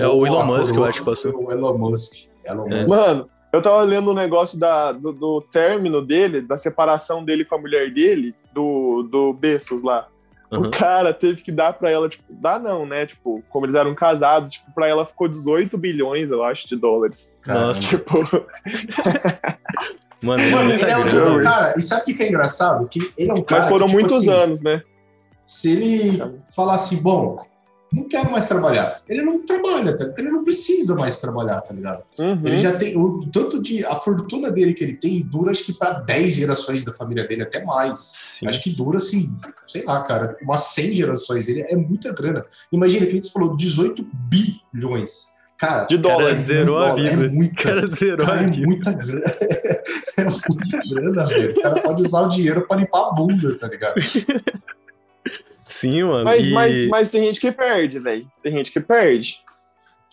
É 0.00 0.08
o 0.08 0.26
Elon 0.26 0.44
Musk, 0.46 0.74
eu 0.74 0.84
acho 0.84 0.98
que 0.98 1.04
passou. 1.04 1.32
O 1.36 1.52
Elon 1.52 1.78
Musk. 1.78 2.28
Elon 2.44 2.66
é. 2.68 2.80
Musk. 2.80 2.88
Mano, 2.94 3.30
eu 3.52 3.62
tava 3.62 3.82
lendo 3.82 4.10
um 4.10 4.14
negócio 4.14 4.58
da, 4.58 4.92
do, 4.92 5.12
do, 5.12 5.40
término 5.40 6.04
dele, 6.04 6.40
da 6.40 6.56
separação 6.56 7.24
dele 7.24 7.44
com 7.44 7.54
a 7.54 7.58
mulher 7.58 7.92
dele, 7.92 8.34
do, 8.52 9.02
do 9.04 9.32
Bessos 9.32 9.82
lá. 9.82 10.08
Uhum. 10.50 10.66
O 10.66 10.70
cara 10.70 11.12
teve 11.14 11.42
que 11.42 11.52
dar 11.52 11.72
pra 11.72 11.90
ela, 11.90 12.08
tipo, 12.08 12.24
dar 12.28 12.60
não, 12.60 12.84
né? 12.84 13.06
Tipo, 13.06 13.42
como 13.48 13.66
eles 13.66 13.74
eram 13.74 13.94
casados, 13.94 14.52
tipo, 14.52 14.72
pra 14.72 14.88
ela 14.88 15.06
ficou 15.06 15.28
18 15.28 15.78
bilhões, 15.78 16.30
eu 16.30 16.42
acho, 16.42 16.68
de 16.68 16.76
dólares. 16.76 17.36
Nossa. 17.46 17.80
Tipo. 17.96 18.18
Mano, 20.22 20.42
Mano, 20.50 20.72
ele 20.72 20.84
é 20.84 20.96
um, 20.96 21.40
cara, 21.40 21.74
e 21.76 21.82
sabe 21.82 22.02
o 22.02 22.16
que 22.16 22.22
é 22.22 22.28
engraçado? 22.28 22.88
Que 22.88 22.98
ele 23.18 23.30
é 23.30 23.34
um 23.34 23.42
cara. 23.42 23.60
Mas 23.60 23.70
foram 23.70 23.86
que, 23.86 23.92
tipo, 23.92 24.00
muitos 24.00 24.28
assim, 24.28 24.30
anos, 24.30 24.62
né? 24.62 24.82
Se 25.46 25.70
ele 25.70 26.40
falasse, 26.54 26.96
bom, 26.96 27.44
não 27.94 28.08
quero 28.08 28.30
mais 28.30 28.46
trabalhar. 28.46 29.00
Ele 29.08 29.22
não 29.22 29.44
trabalha, 29.44 29.96
tá? 29.96 30.12
ele 30.18 30.30
não 30.30 30.42
precisa 30.42 30.94
mais 30.94 31.20
trabalhar, 31.20 31.60
tá 31.60 31.72
ligado? 31.72 32.02
Uhum. 32.18 32.40
Ele 32.44 32.56
já 32.56 32.76
tem 32.76 32.96
o 32.98 33.20
tanto 33.30 33.62
de 33.62 33.84
a 33.84 33.94
fortuna 33.94 34.50
dele 34.50 34.74
que 34.74 34.82
ele 34.82 34.94
tem 34.94 35.22
dura 35.22 35.52
acho 35.52 35.64
que 35.64 35.72
para 35.72 36.00
10 36.00 36.34
gerações 36.34 36.84
da 36.84 36.92
família 36.92 37.26
dele 37.26 37.42
até 37.42 37.64
mais. 37.64 37.98
Sim. 38.38 38.48
Acho 38.48 38.62
que 38.62 38.70
dura 38.70 38.96
assim, 38.96 39.32
sei 39.66 39.84
lá, 39.84 40.02
cara, 40.02 40.36
umas 40.42 40.62
100 40.74 40.94
gerações 40.94 41.46
dele 41.46 41.64
é 41.68 41.76
muita 41.76 42.12
grana. 42.12 42.44
Imagina 42.72 43.06
que 43.06 43.20
você 43.20 43.30
falou 43.30 43.56
18 43.56 44.04
bilhões. 44.12 45.34
Cara, 45.56 45.84
de 45.84 45.96
dólares. 45.96 46.30
Cara, 46.30 46.36
zerou 46.38 46.78
a 46.78 46.94
vida. 46.94 47.10
É 47.10 47.28
muita, 47.28 47.62
cara, 47.62 47.86
zerou 47.86 48.26
cara, 48.26 48.40
a 48.40 48.42
vida. 48.42 48.62
É 48.62 48.66
muita 48.66 48.92
grana. 48.92 49.24
é 50.18 50.24
muita 50.24 50.80
grana, 50.90 51.26
velho. 51.26 51.50
O 51.52 51.62
cara 51.62 51.80
pode 51.80 52.02
usar 52.02 52.20
o 52.22 52.28
dinheiro 52.28 52.66
para 52.66 52.80
limpar 52.80 53.08
a 53.08 53.12
bunda, 53.12 53.56
tá 53.56 53.68
ligado? 53.68 53.94
Sim, 55.66 56.04
mano. 56.04 56.24
Mas, 56.24 56.48
e... 56.48 56.52
mas, 56.52 56.88
mas 56.88 57.10
tem 57.10 57.26
gente 57.26 57.40
que 57.40 57.50
perde, 57.50 57.98
velho. 57.98 58.26
Tem 58.42 58.52
gente 58.52 58.70
que 58.70 58.80
perde. 58.80 59.42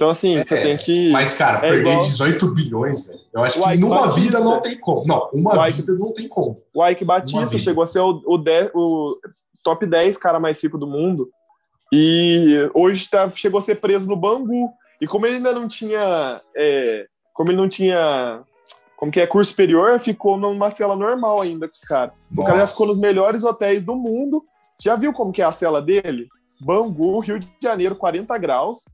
Então, 0.01 0.09
assim, 0.09 0.37
é, 0.37 0.43
você 0.43 0.59
tem 0.59 0.77
que. 0.77 1.11
Mas, 1.11 1.33
cara, 1.33 1.59
é 1.59 1.69
perder 1.69 1.91
igual... 1.91 2.01
18 2.01 2.53
bilhões, 2.55 3.07
velho. 3.07 3.19
Eu 3.33 3.43
acho 3.43 3.61
que 3.61 3.77
numa 3.77 4.01
Batista. 4.01 4.19
vida 4.19 4.39
não 4.39 4.59
tem 4.59 4.77
como. 4.79 5.05
Não, 5.05 5.29
uma 5.31 5.69
Ike... 5.69 5.81
vida 5.81 5.93
não 5.93 6.11
tem 6.11 6.27
como. 6.27 6.61
O 6.73 6.87
Ike 6.87 7.05
Batista 7.05 7.57
chegou 7.59 7.83
a 7.83 7.87
ser 7.87 7.99
o, 7.99 8.21
o, 8.25 8.37
de, 8.37 8.71
o 8.73 9.15
top 9.63 9.85
10 9.85 10.17
cara 10.17 10.39
mais 10.39 10.61
rico 10.63 10.77
do 10.77 10.87
mundo. 10.87 11.29
E 11.93 12.67
hoje 12.73 13.07
tá, 13.09 13.29
chegou 13.29 13.59
a 13.59 13.61
ser 13.61 13.75
preso 13.75 14.07
no 14.07 14.15
Bangu. 14.15 14.71
E 14.99 15.05
como 15.05 15.27
ele 15.27 15.35
ainda 15.35 15.53
não 15.53 15.67
tinha. 15.67 16.41
É, 16.55 17.05
como 17.33 17.51
ele 17.51 17.57
não 17.57 17.69
tinha. 17.69 18.41
Como 18.97 19.11
que 19.11 19.19
é 19.19 19.27
curso 19.27 19.51
superior, 19.51 19.99
ficou 19.99 20.37
numa 20.37 20.69
cela 20.69 20.95
normal 20.95 21.41
ainda 21.41 21.67
com 21.67 21.73
os 21.73 21.81
caras. 21.81 22.27
O 22.35 22.43
cara 22.43 22.59
já 22.59 22.67
ficou 22.67 22.87
nos 22.87 22.99
melhores 22.99 23.43
hotéis 23.43 23.83
do 23.83 23.95
mundo 23.95 24.43
já 24.81 24.95
viu 24.95 25.13
como 25.13 25.31
que 25.31 25.41
é 25.41 25.45
a 25.45 25.51
cela 25.51 25.81
dele? 25.81 26.27
Bangu, 26.59 27.19
Rio 27.19 27.39
de 27.39 27.47
Janeiro, 27.61 27.95
40 27.95 28.37
graus, 28.37 28.85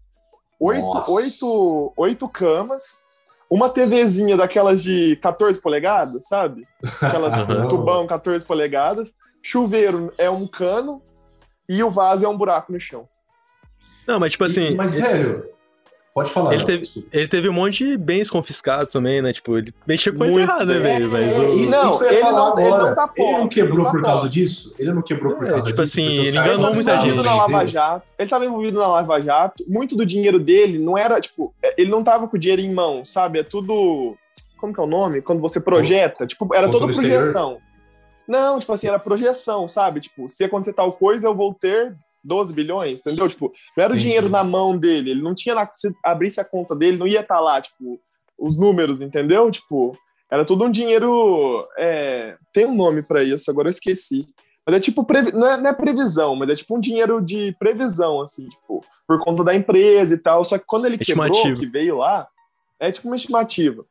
oito, 0.59 1.03
oito, 1.11 1.93
oito 1.97 2.29
camas, 2.29 3.01
uma 3.49 3.69
TVzinha 3.69 4.35
daquelas 4.35 4.83
de 4.83 5.15
14 5.17 5.61
polegadas, 5.61 6.27
sabe? 6.27 6.67
Aquelas 7.01 7.35
tubão 7.69 8.05
14 8.05 8.45
polegadas, 8.45 9.13
chuveiro 9.41 10.13
é 10.17 10.29
um 10.29 10.45
cano 10.45 11.01
e 11.69 11.81
o 11.83 11.89
vaso 11.89 12.25
é 12.25 12.29
um 12.29 12.37
buraco 12.37 12.71
no 12.71 12.79
chão. 12.79 13.07
Não, 14.05 14.19
mas 14.19 14.33
tipo 14.33 14.43
assim. 14.43 14.71
E, 14.71 14.75
mas, 14.75 14.93
velho, 14.93 15.49
Pode 16.17 16.31
falar. 16.31 16.51
Ele, 16.55 16.65
teve, 16.65 17.07
ele 17.13 17.27
teve 17.27 17.47
um 17.47 17.53
monte 17.53 17.85
de 17.85 17.95
bens 17.95 18.27
confiscados 18.27 18.91
também, 18.91 19.21
né? 19.21 19.31
Tipo, 19.31 19.55
ele 19.55 19.71
mexeu 19.85 20.11
com 20.15 20.25
isso 20.25 20.39
errado, 20.39 20.65
né, 20.65 20.79
velho? 20.79 21.11
Mas 21.11 21.37
o... 21.37 21.59
isso, 21.59 21.71
não, 21.71 21.87
isso 21.89 22.03
ele, 22.05 22.21
não, 22.23 22.59
ele 22.59 22.69
não 22.71 22.95
tá 22.95 23.07
pobre. 23.07 23.23
Ele 23.23 23.37
não 23.37 23.47
quebrou 23.47 23.85
tá 23.85 23.91
por 23.91 24.01
causa 24.01 24.27
disso? 24.27 24.73
Ele 24.79 24.93
não 24.93 25.03
quebrou 25.03 25.35
por 25.35 25.45
é, 25.45 25.49
causa 25.51 25.67
tipo 25.67 25.83
disso? 25.83 25.95
Tipo 25.95 26.09
assim, 26.09 26.25
ele 26.25 26.35
enganou 26.39 26.73
muita 26.73 27.01
gente. 27.01 27.17
Na 27.17 27.35
Lava 27.35 27.67
Jato, 27.67 28.13
ele 28.17 28.27
tava 28.27 28.45
envolvido 28.47 28.79
na 28.79 28.87
Lava 28.87 29.21
Jato. 29.21 29.63
Muito 29.67 29.95
do 29.95 30.03
dinheiro 30.03 30.39
dele 30.39 30.79
não 30.79 30.97
era, 30.97 31.21
tipo, 31.21 31.53
é, 31.61 31.75
ele 31.77 31.91
não 31.91 32.03
tava 32.03 32.27
com 32.27 32.35
o 32.35 32.39
dinheiro 32.39 32.63
em 32.63 32.73
mão, 32.73 33.05
sabe? 33.05 33.37
É 33.37 33.43
tudo. 33.43 34.17
Como 34.57 34.73
que 34.73 34.79
é 34.79 34.83
o 34.83 34.87
nome? 34.87 35.21
Quando 35.21 35.39
você 35.39 35.59
projeta. 35.59 36.25
Tipo, 36.25 36.49
era 36.55 36.67
toda 36.67 36.91
projeção. 36.91 37.59
Não, 38.27 38.57
tipo 38.57 38.73
assim, 38.73 38.87
era 38.87 38.97
projeção, 38.97 39.67
sabe? 39.67 39.99
Tipo, 39.99 40.27
se 40.27 40.43
acontecer 40.43 40.73
tal 40.73 40.93
coisa, 40.93 41.27
eu 41.27 41.35
vou 41.35 41.53
ter 41.53 41.95
12 42.27 42.53
bilhões, 42.53 42.99
entendeu? 42.99 43.27
Tipo, 43.27 43.51
não 43.75 43.83
era 43.83 43.93
o 43.93 43.97
dinheiro 43.97 44.29
na 44.29 44.43
mão 44.43 44.77
dele, 44.77 45.11
ele 45.11 45.21
não 45.21 45.33
tinha 45.33 45.55
na, 45.55 45.67
se 45.71 45.91
abrisse 46.03 46.39
a 46.39 46.45
conta 46.45 46.75
dele, 46.75 46.97
não 46.97 47.07
ia 47.07 47.21
estar 47.21 47.35
tá 47.35 47.41
lá, 47.41 47.61
tipo, 47.61 47.99
os 48.37 48.57
números, 48.57 49.01
entendeu? 49.01 49.49
Tipo, 49.49 49.97
era 50.29 50.45
tudo 50.45 50.65
um 50.65 50.71
dinheiro, 50.71 51.67
é, 51.77 52.35
tem 52.53 52.65
um 52.65 52.75
nome 52.75 53.01
para 53.01 53.23
isso, 53.23 53.49
agora 53.49 53.67
eu 53.67 53.71
esqueci. 53.71 54.27
Mas 54.65 54.75
é 54.75 54.79
tipo, 54.81 55.03
previ... 55.05 55.31
não, 55.31 55.47
é, 55.47 55.57
não, 55.57 55.69
é, 55.69 55.73
previsão, 55.73 56.35
mas 56.35 56.49
é 56.49 56.55
tipo 56.55 56.75
um 56.75 56.79
dinheiro 56.79 57.21
de 57.21 57.55
previsão, 57.57 58.21
assim, 58.21 58.49
tipo, 58.49 58.83
por 59.07 59.17
conta 59.19 59.43
da 59.43 59.55
empresa 59.55 60.13
e 60.13 60.17
tal. 60.17 60.43
Só 60.43 60.57
que 60.57 60.65
quando 60.65 60.85
ele 60.85 60.97
quebrou, 60.97 61.53
que 61.53 61.65
veio 61.65 61.97
lá, 61.97 62.27
é 62.77 62.91
tipo 62.91 63.07
uma 63.07 63.15
estimativa 63.15 63.85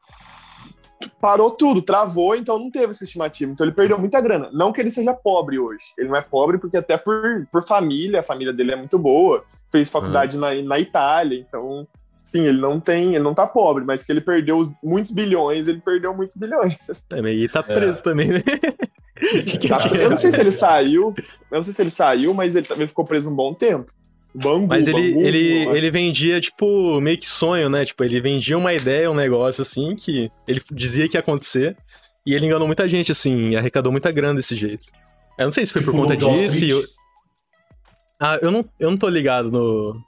parou 1.21 1.51
tudo, 1.51 1.83
travou, 1.83 2.35
então 2.35 2.59
não 2.59 2.71
teve 2.71 2.91
essa 2.93 3.05
estimativa. 3.05 3.53
Então 3.53 3.67
ele 3.67 3.75
perdeu 3.75 3.99
muita 3.99 4.21
grana. 4.21 4.51
Não 4.53 4.73
que 4.73 4.81
ele 4.81 4.91
seja 4.91 5.13
pobre 5.13 5.59
hoje. 5.59 5.85
Ele 5.99 6.09
não 6.09 6.17
é 6.17 6.23
pobre 6.23 6.59
porque 6.59 6.77
até 6.77 6.97
por, 6.97 7.47
por 7.51 7.67
família, 7.67 8.21
a 8.21 8.23
família 8.23 8.53
dele 8.53 8.73
é 8.73 8.77
muito 8.77 8.99
boa. 8.99 9.45
Fez 9.71 9.91
faculdade 9.91 10.37
uhum. 10.37 10.43
na, 10.43 10.63
na 10.63 10.79
Itália, 10.79 11.39
então 11.39 11.87
sim, 12.27 12.41
ele 12.41 12.61
não 12.61 12.81
tem, 12.81 13.15
ele 13.15 13.23
não 13.23 13.35
tá 13.35 13.47
pobre, 13.47 13.85
mas 13.85 14.03
que 14.03 14.11
ele 14.11 14.21
perdeu 14.21 14.61
muitos 14.83 15.13
bilhões, 15.13 15.69
ele 15.69 15.81
perdeu 15.81 16.13
muitos 16.13 16.37
bilhões. 16.37 16.77
É, 17.13 17.33
e 17.33 17.49
tá 17.49 17.63
preso 17.63 18.01
é. 18.01 18.03
também, 18.03 18.29
né? 18.29 18.43
Tá, 19.67 19.79
eu 19.99 20.11
não 20.11 20.17
sei 20.19 20.31
se 20.31 20.39
ele 20.39 20.53
saiu, 20.53 21.15
eu 21.51 21.57
não 21.57 21.63
sei 21.63 21.73
se 21.73 21.81
ele 21.81 21.91
saiu, 21.91 22.35
mas 22.35 22.55
ele 22.55 22.67
também 22.67 22.87
ficou 22.87 23.03
preso 23.03 23.31
um 23.31 23.35
bom 23.35 23.55
tempo. 23.55 23.91
Bambu, 24.37 24.67
Mas 24.67 24.87
ele, 24.87 25.15
bambu, 25.15 25.27
ele, 25.27 25.67
ele 25.77 25.91
vendia, 25.91 26.39
tipo, 26.39 27.01
meio 27.01 27.17
que 27.17 27.27
sonho, 27.27 27.71
né? 27.71 27.87
Tipo, 27.87 28.05
ele 28.05 28.21
vendia 28.21 28.59
uma 28.59 28.75
ideia, 28.75 29.11
um 29.11 29.15
negócio 29.15 29.63
assim, 29.63 29.97
que 29.97 30.31
ele 30.47 30.61
dizia 30.71 31.09
que 31.09 31.17
ia 31.17 31.21
acontecer. 31.21 31.75
E 32.27 32.35
ele 32.35 32.45
enganou 32.45 32.67
muita 32.67 32.87
gente, 32.87 33.11
assim, 33.11 33.57
arrecadou 33.57 33.91
muita 33.91 34.13
grana 34.13 34.35
desse 34.35 34.55
jeito. 34.55 34.87
Eu 35.39 35.45
não 35.45 35.53
sei 35.53 35.65
se 35.65 35.73
foi 35.73 35.81
tipo 35.81 35.93
por 35.93 36.03
conta 36.03 36.17
disso. 36.17 36.65
Eu... 36.65 36.83
Ah, 38.21 38.39
eu 38.43 38.51
não, 38.51 38.65
eu 38.79 38.91
não 38.91 38.99
tô 38.99 39.09
ligado 39.09 39.51
no, 39.51 39.99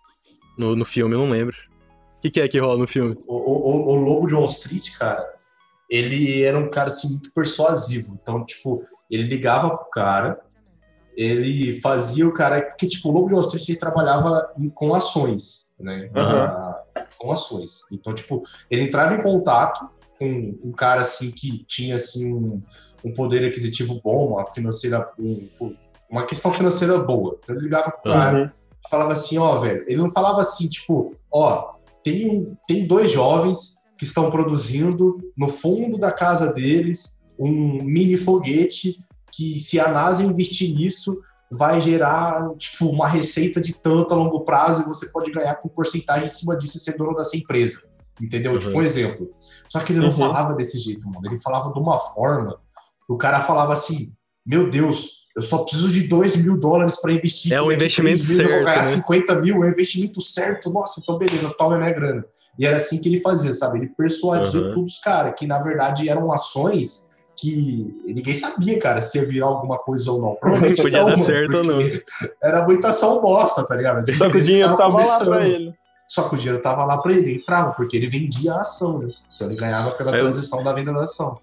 no, 0.58 0.76
no 0.76 0.84
filme, 0.84 1.14
eu 1.14 1.20
não 1.20 1.30
lembro. 1.30 1.56
O 2.18 2.20
que, 2.20 2.30
que, 2.30 2.40
é 2.40 2.48
que 2.48 2.58
rola 2.58 2.78
no 2.78 2.86
filme? 2.86 3.16
O, 3.26 3.34
o, 3.34 3.92
o 3.92 3.94
Lobo 3.94 4.26
de 4.26 4.34
Wall 4.34 4.46
Street, 4.46 4.90
cara, 4.98 5.24
ele 5.88 6.42
era 6.42 6.58
um 6.58 6.68
cara, 6.68 6.88
assim, 6.88 7.08
muito 7.08 7.32
persuasivo. 7.32 8.18
Então, 8.20 8.44
tipo, 8.44 8.84
ele 9.10 9.22
ligava 9.22 9.70
pro 9.70 9.90
cara, 9.90 10.38
ele 11.18 11.80
fazia 11.80 12.28
o 12.28 12.32
cara. 12.32 12.62
Porque, 12.62 12.86
tipo, 12.86 13.08
o 13.08 13.12
Lobo 13.12 13.26
de 13.26 13.34
Wall 13.34 13.42
Street 13.42 13.68
ele 13.68 13.78
trabalhava 13.78 14.52
em, 14.56 14.70
com 14.70 14.94
ações, 14.94 15.74
né? 15.80 16.08
Uhum. 16.14 17.02
com 17.18 17.32
ações. 17.32 17.80
Então, 17.90 18.14
tipo, 18.14 18.40
ele 18.70 18.82
entrava 18.82 19.16
em 19.16 19.22
contato 19.22 19.90
com 20.16 20.56
um 20.62 20.70
cara 20.70 21.00
assim 21.00 21.32
que 21.32 21.64
tinha 21.64 21.96
assim 21.96 22.32
um, 22.32 22.62
um 23.04 23.12
poder 23.12 23.44
aquisitivo 23.44 24.00
bom, 24.02 24.34
uma 24.34 24.46
financeira, 24.46 25.10
um, 25.18 25.48
uma 26.08 26.24
questão 26.24 26.52
financeira 26.52 26.96
boa. 27.00 27.36
Então 27.42 27.56
ele 27.56 27.64
ligava 27.64 27.90
pro 27.90 28.12
cara 28.12 28.38
uhum. 28.38 28.46
e 28.46 28.88
falava 28.88 29.12
assim, 29.12 29.38
ó, 29.38 29.56
velho. 29.56 29.84
Ele 29.88 30.00
não 30.00 30.12
falava 30.12 30.40
assim, 30.40 30.68
tipo, 30.68 31.16
ó, 31.32 31.74
tem, 32.04 32.56
tem 32.68 32.86
dois 32.86 33.10
jovens 33.10 33.76
que 33.96 34.04
estão 34.04 34.30
produzindo 34.30 35.18
no 35.36 35.48
fundo 35.48 35.98
da 35.98 36.12
casa 36.12 36.52
deles 36.52 37.20
um 37.36 37.82
mini 37.82 38.16
foguete 38.16 39.04
que 39.32 39.58
se 39.58 39.78
a 39.78 39.88
NASA 39.88 40.22
investir 40.22 40.74
nisso, 40.74 41.18
vai 41.50 41.80
gerar 41.80 42.48
tipo 42.56 42.86
uma 42.86 43.08
receita 43.08 43.60
de 43.60 43.74
tanto 43.74 44.12
a 44.12 44.16
longo 44.16 44.40
prazo 44.40 44.82
e 44.82 44.84
você 44.84 45.10
pode 45.10 45.30
ganhar 45.30 45.54
com 45.56 45.68
porcentagem 45.68 46.26
em 46.26 46.30
cima 46.30 46.56
disso 46.56 46.76
e 46.76 46.80
ser 46.80 46.96
dono 46.96 47.14
dessa 47.14 47.36
empresa. 47.36 47.88
Entendeu? 48.20 48.52
Uhum. 48.52 48.58
Tipo 48.58 48.78
um 48.78 48.82
exemplo. 48.82 49.30
Só 49.68 49.80
que 49.80 49.92
ele 49.92 50.00
não 50.00 50.08
uhum. 50.08 50.12
falava 50.12 50.54
desse 50.54 50.78
jeito, 50.78 51.08
mano. 51.08 51.24
Ele 51.24 51.36
falava 51.40 51.72
de 51.72 51.78
uma 51.78 51.98
forma. 51.98 52.58
O 53.08 53.16
cara 53.16 53.40
falava 53.40 53.72
assim: 53.72 54.12
Meu 54.44 54.68
Deus, 54.68 55.28
eu 55.36 55.42
só 55.42 55.58
preciso 55.58 55.88
de 55.88 56.08
2 56.08 56.36
mil 56.36 56.58
dólares 56.58 57.00
para 57.00 57.12
investir. 57.12 57.52
É 57.52 57.62
um 57.62 57.70
investimento 57.70 58.24
certo. 58.24 58.50
Eu 58.50 58.56
vou 58.56 58.64
ganhar 58.64 58.76
né? 58.78 58.82
50 58.82 59.40
mil, 59.40 59.62
é 59.62 59.68
um 59.68 59.70
investimento 59.70 60.20
certo. 60.20 60.68
Nossa, 60.70 61.00
então 61.00 61.16
beleza, 61.16 61.54
toma 61.56 61.78
minha 61.78 61.92
grana. 61.92 62.24
E 62.58 62.66
era 62.66 62.76
assim 62.76 63.00
que 63.00 63.08
ele 63.08 63.20
fazia, 63.20 63.52
sabe? 63.52 63.78
Ele 63.78 63.88
persuadia 63.96 64.60
uhum. 64.60 64.74
todos 64.74 64.94
os 64.94 64.98
caras, 64.98 65.34
que 65.38 65.46
na 65.46 65.60
verdade 65.62 66.08
eram 66.08 66.32
ações 66.32 67.10
que 67.38 68.02
ninguém 68.04 68.34
sabia, 68.34 68.78
cara, 68.80 69.00
se 69.00 69.18
ia 69.18 69.24
virar 69.24 69.46
alguma 69.46 69.78
coisa 69.78 70.10
ou 70.10 70.20
não. 70.20 70.34
Provavelmente 70.34 70.82
podia 70.82 71.00
não, 71.00 71.10
dar 71.10 71.20
certo 71.20 71.58
ou 71.58 71.64
não. 71.64 71.78
Era 72.42 72.64
muita 72.66 72.88
ação 72.88 73.20
bosta, 73.20 73.66
tá 73.66 73.76
ligado? 73.76 74.04
Só 74.16 74.28
que 74.28 74.38
o 74.38 74.42
dinheiro 74.42 74.76
tava, 74.76 74.98
tava 74.98 75.04
lá 75.04 75.24
pra 75.24 75.46
ele. 75.46 75.74
Só 76.08 76.28
que 76.28 76.34
o 76.34 76.38
dinheiro 76.38 76.62
tava 76.62 76.84
lá 76.84 76.98
pra 76.98 77.12
ele, 77.12 77.34
entrava, 77.34 77.72
porque 77.74 77.96
ele 77.96 78.08
vendia 78.08 78.54
a 78.54 78.62
ação, 78.62 78.98
né? 78.98 79.08
Então 79.34 79.46
ele 79.46 79.56
ganhava 79.56 79.90
pela 79.92 80.10
Mas 80.10 80.20
transição 80.20 80.58
eu... 80.58 80.64
da 80.64 80.72
venda 80.72 80.92
da 80.92 81.02
ação. 81.02 81.38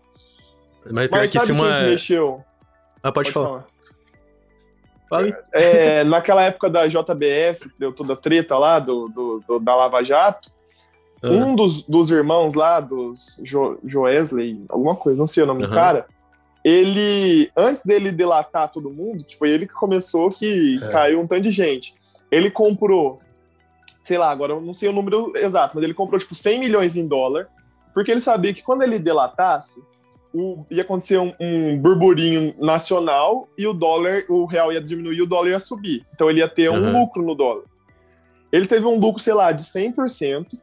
Mas, 0.92 1.10
Mas 1.10 1.32
sabe 1.32 1.46
se 1.46 1.52
uma... 1.52 1.80
quem 1.80 1.90
mexeu? 1.92 2.44
Ah, 3.02 3.12
pode, 3.12 3.32
pode 3.32 3.32
falar. 3.32 3.48
falar. 3.48 3.66
Fale. 5.10 5.36
É, 5.54 6.04
naquela 6.04 6.42
época 6.44 6.70
da 6.70 6.88
JBS, 6.88 7.66
que 7.66 7.80
deu 7.80 7.94
toda 7.94 8.14
a 8.14 8.18
treta 8.18 8.58
lá, 8.58 8.80
do, 8.80 9.08
do, 9.08 9.44
do 9.48 9.60
da 9.60 9.76
Lava 9.76 10.04
Jato, 10.04 10.52
Uhum. 11.26 11.52
Um 11.52 11.56
dos, 11.56 11.84
dos 11.84 12.12
irmãos 12.12 12.54
lá, 12.54 12.80
dos 12.80 13.40
jo, 13.44 13.78
Joesley, 13.84 14.64
alguma 14.70 14.96
coisa, 14.96 15.18
não 15.18 15.28
sei 15.28 15.44
o 15.44 15.46
nome 15.46 15.64
uhum. 15.64 15.70
do 15.70 15.76
cara, 15.76 16.06
ele, 16.64 17.52
antes 17.56 17.84
dele 17.84 18.12
delatar 18.12 18.72
todo 18.72 18.90
mundo, 18.90 19.24
que 19.24 19.38
foi 19.38 19.50
ele 19.50 19.68
que 19.68 19.74
começou, 19.74 20.30
que 20.30 20.80
é. 20.82 20.88
caiu 20.92 21.22
um 21.22 21.28
tanto 21.28 21.44
de 21.44 21.52
gente, 21.52 21.94
ele 22.32 22.50
comprou, 22.50 23.20
sei 24.02 24.18
lá, 24.18 24.32
agora 24.32 24.54
eu 24.54 24.62
não 24.62 24.74
sei 24.74 24.90
o 24.90 24.94
número 24.94 25.32
exato, 25.36 25.76
mas 25.76 25.84
ele 25.84 25.94
comprou 25.94 26.20
tipo 26.20 26.34
100 26.34 26.60
milhões 26.60 26.98
em 26.98 27.08
dólar, 27.08 27.48
porque 27.94 28.12
ele 28.12 28.22
sabia 28.22 28.54
que 28.54 28.64
quando 28.64 28.82
ele 28.82 29.00
delatasse, 29.00 29.82
o, 30.34 30.66
ia 30.70 30.82
acontecer 30.82 31.18
um, 31.18 31.34
um, 31.40 31.78
burburinho 31.78 32.54
nacional 32.60 33.48
e 33.58 33.66
o 33.66 33.74
dólar, 33.74 34.26
o 34.28 34.46
real 34.46 34.74
ia 34.74 34.82
diminuir 34.82 35.18
e 35.18 35.22
o 35.22 35.26
dólar 35.26 35.52
ia 35.52 35.60
subir. 35.60 36.06
Então 36.14 36.30
ele 36.30 36.40
ia 36.40 36.48
ter 36.50 36.70
um 36.70 36.82
uhum. 36.82 36.92
lucro 36.92 37.24
no 37.24 37.34
dólar. 37.34 37.64
Ele 38.52 38.66
teve 38.66 38.86
um 38.86 39.00
lucro, 39.00 39.22
sei 39.22 39.34
lá, 39.34 39.52
de 39.52 39.64
100%, 39.64 40.60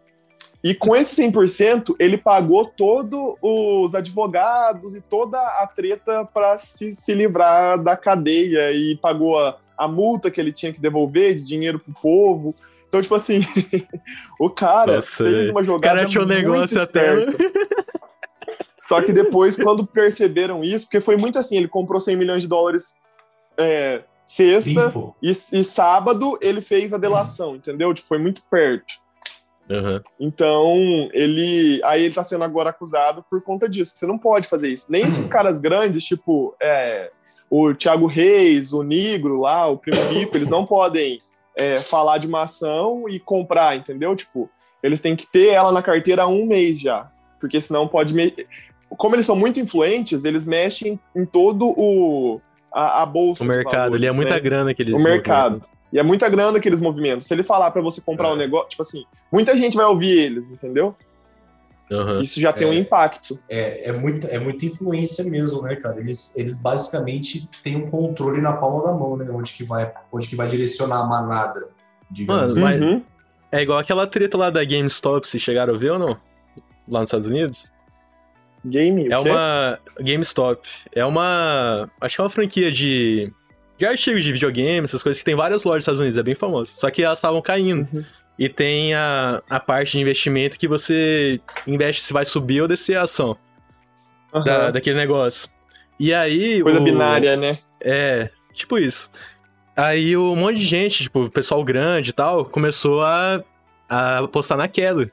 e 0.62 0.74
com 0.74 0.94
esse 0.94 1.20
100%, 1.20 1.96
ele 1.98 2.16
pagou 2.16 2.66
todos 2.66 3.34
os 3.42 3.94
advogados 3.94 4.94
e 4.94 5.00
toda 5.00 5.38
a 5.38 5.66
treta 5.66 6.24
para 6.24 6.56
se, 6.56 6.92
se 6.92 7.12
livrar 7.14 7.82
da 7.82 7.96
cadeia 7.96 8.70
e 8.70 8.96
pagou 8.96 9.36
a, 9.38 9.58
a 9.76 9.88
multa 9.88 10.30
que 10.30 10.40
ele 10.40 10.52
tinha 10.52 10.72
que 10.72 10.80
devolver 10.80 11.34
de 11.34 11.42
dinheiro 11.42 11.80
pro 11.80 11.92
povo. 12.00 12.54
Então, 12.88 13.02
tipo 13.02 13.14
assim, 13.14 13.40
o 14.38 14.48
cara 14.48 14.96
Nossa, 14.96 15.24
fez 15.24 15.50
uma 15.50 15.64
jogada. 15.64 15.94
O 15.94 15.96
cara 15.96 16.08
tinha 16.08 16.22
um 16.22 16.28
negócio 16.28 16.80
até. 16.80 17.26
Né? 17.26 17.32
Só 18.78 19.00
que 19.00 19.12
depois, 19.12 19.56
quando 19.56 19.86
perceberam 19.86 20.62
isso, 20.62 20.86
porque 20.86 21.00
foi 21.00 21.16
muito 21.16 21.38
assim: 21.38 21.56
ele 21.56 21.68
comprou 21.68 21.98
100 21.98 22.16
milhões 22.16 22.42
de 22.42 22.48
dólares 22.48 23.00
é, 23.56 24.02
sexta 24.26 24.92
e, 25.20 25.30
e, 25.30 25.64
sábado 25.64 26.38
ele 26.40 26.60
fez 26.60 26.92
a 26.92 26.98
delação, 26.98 27.56
entendeu? 27.56 27.92
Tipo, 27.94 28.08
foi 28.08 28.18
muito 28.18 28.42
perto. 28.50 29.02
Uhum. 29.72 30.00
Então, 30.20 31.08
ele. 31.12 31.80
Aí 31.84 32.04
ele 32.04 32.14
tá 32.14 32.22
sendo 32.22 32.44
agora 32.44 32.70
acusado 32.70 33.24
por 33.30 33.42
conta 33.42 33.68
disso. 33.68 33.96
Você 33.96 34.06
não 34.06 34.18
pode 34.18 34.46
fazer 34.46 34.68
isso. 34.68 34.86
Nem 34.90 35.02
esses 35.02 35.26
caras 35.28 35.60
grandes, 35.60 36.04
tipo 36.04 36.54
é, 36.60 37.10
o 37.48 37.72
Thiago 37.74 38.06
Reis, 38.06 38.72
o 38.72 38.82
Negro 38.82 39.40
lá, 39.40 39.66
o 39.66 39.78
Primo 39.78 40.02
Rico, 40.10 40.36
eles 40.36 40.48
não 40.48 40.66
podem 40.66 41.18
é, 41.56 41.78
falar 41.78 42.18
de 42.18 42.26
uma 42.26 42.42
ação 42.42 43.08
e 43.08 43.18
comprar, 43.18 43.76
entendeu? 43.76 44.14
Tipo, 44.14 44.50
eles 44.82 45.00
têm 45.00 45.16
que 45.16 45.26
ter 45.26 45.48
ela 45.48 45.72
na 45.72 45.82
carteira 45.82 46.24
há 46.24 46.26
um 46.26 46.46
mês 46.46 46.80
já. 46.80 47.10
Porque 47.40 47.60
senão 47.60 47.88
pode. 47.88 48.14
Me... 48.14 48.34
Como 48.90 49.14
eles 49.16 49.26
são 49.26 49.36
muito 49.36 49.58
influentes, 49.58 50.24
eles 50.24 50.46
mexem 50.46 51.00
em 51.16 51.24
todo 51.24 51.74
o. 51.76 52.40
A, 52.72 53.02
a 53.02 53.06
bolsa. 53.06 53.44
O 53.44 53.46
mercado, 53.46 53.96
ele 53.96 54.06
é 54.06 54.12
muita 54.12 54.34
né? 54.34 54.40
grana 54.40 54.74
que 54.74 54.82
eles. 54.82 54.94
O 54.94 54.98
mercado. 54.98 55.62
E 55.92 55.98
é 55.98 56.02
muita 56.02 56.28
grana 56.28 56.58
aqueles 56.58 56.80
movimentos. 56.80 57.26
Se 57.26 57.34
ele 57.34 57.42
falar 57.42 57.70
para 57.70 57.82
você 57.82 58.00
comprar 58.00 58.28
é. 58.28 58.32
um 58.32 58.36
negócio, 58.36 58.70
tipo 58.70 58.82
assim, 58.82 59.04
muita 59.30 59.56
gente 59.56 59.76
vai 59.76 59.84
ouvir 59.86 60.18
eles, 60.18 60.48
entendeu? 60.48 60.96
Uhum. 61.90 62.22
Isso 62.22 62.40
já 62.40 62.52
tem 62.52 62.66
é, 62.66 62.70
um 62.70 62.74
impacto. 62.74 63.38
É, 63.48 63.90
é, 63.90 63.92
muita, 63.92 64.26
é 64.28 64.38
muita 64.38 64.64
influência 64.64 65.24
mesmo, 65.24 65.60
né, 65.62 65.76
cara? 65.76 66.00
Eles, 66.00 66.34
eles 66.34 66.58
basicamente 66.58 67.46
têm 67.62 67.76
um 67.76 67.90
controle 67.90 68.40
na 68.40 68.54
palma 68.54 68.82
da 68.82 68.92
mão, 68.92 69.16
né? 69.16 69.30
Onde 69.30 69.52
que 69.52 69.64
vai, 69.64 69.92
onde 70.10 70.26
que 70.26 70.34
vai 70.34 70.48
direcionar 70.48 71.00
a 71.00 71.06
manada, 71.06 71.68
digamos 72.10 72.54
Mano, 72.54 72.66
assim. 72.66 72.84
Uhum. 72.84 73.02
É 73.50 73.60
igual 73.60 73.78
aquela 73.78 74.06
treta 74.06 74.38
lá 74.38 74.48
da 74.48 74.64
GameStop, 74.64 75.28
se 75.28 75.38
chegaram 75.38 75.74
a 75.74 75.76
ver 75.76 75.92
ou 75.92 75.98
não? 75.98 76.16
Lá 76.88 77.00
nos 77.00 77.08
Estados 77.08 77.28
Unidos? 77.28 77.70
Game? 78.64 79.08
É 79.12 79.18
uma. 79.18 79.78
GameStop. 80.00 80.66
É 80.94 81.04
uma. 81.04 81.90
Acho 82.00 82.16
que 82.16 82.20
é 82.20 82.24
uma 82.24 82.30
franquia 82.30 82.70
de 82.72 83.32
de 83.82 83.86
artigos 83.86 84.22
de 84.22 84.32
videogame, 84.32 84.84
essas 84.84 85.02
coisas 85.02 85.18
que 85.18 85.24
tem 85.24 85.34
várias 85.34 85.64
lojas 85.64 85.78
nos 85.78 85.82
Estados 85.82 86.00
Unidos, 86.00 86.18
é 86.18 86.22
bem 86.22 86.34
famoso. 86.36 86.72
Só 86.74 86.88
que 86.90 87.02
elas 87.02 87.18
estavam 87.18 87.42
caindo. 87.42 87.88
Uhum. 87.92 88.04
e 88.38 88.48
tem 88.48 88.94
a, 88.94 89.42
a 89.50 89.60
parte 89.60 89.92
de 89.92 90.00
investimento 90.00 90.58
que 90.58 90.66
você 90.66 91.40
investe 91.66 92.02
se 92.02 92.12
vai 92.12 92.24
subir 92.24 92.62
ou 92.62 92.68
descer 92.68 92.96
a 92.96 93.02
ação 93.02 93.36
uhum. 94.32 94.44
da, 94.44 94.70
daquele 94.70 94.96
negócio. 94.96 95.50
E 95.98 96.14
aí. 96.14 96.62
Coisa 96.62 96.80
o, 96.80 96.84
binária, 96.84 97.36
né? 97.36 97.58
É, 97.80 98.30
tipo 98.52 98.78
isso. 98.78 99.10
Aí 99.76 100.16
um 100.16 100.36
monte 100.36 100.58
de 100.58 100.64
gente, 100.64 101.02
tipo, 101.02 101.28
pessoal 101.30 101.62
grande 101.64 102.10
e 102.10 102.12
tal, 102.12 102.44
começou 102.44 103.02
a, 103.02 103.42
a 103.88 104.18
apostar 104.18 104.56
naquela. 104.56 105.10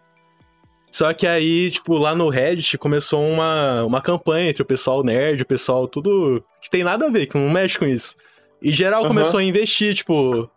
Só 0.91 1.13
que 1.13 1.27
aí, 1.27 1.69
tipo, 1.69 1.97
lá 1.97 2.15
no 2.15 2.29
Reddit 2.29 2.77
começou 2.77 3.27
uma, 3.27 3.83
uma 3.83 4.01
campanha 4.01 4.49
entre 4.49 4.61
o 4.61 4.65
pessoal 4.65 5.03
nerd, 5.03 5.43
o 5.43 5.45
pessoal 5.45 5.87
tudo 5.87 6.43
que 6.61 6.69
tem 6.69 6.83
nada 6.83 7.05
a 7.05 7.09
ver, 7.09 7.27
que 7.27 7.37
não 7.37 7.49
mexe 7.49 7.77
com 7.77 7.85
isso. 7.85 8.15
E 8.61 8.71
geral 8.71 9.03
uhum. 9.03 9.07
começou 9.07 9.39
a 9.39 9.43
investir, 9.43 9.95
tipo, 9.95 10.49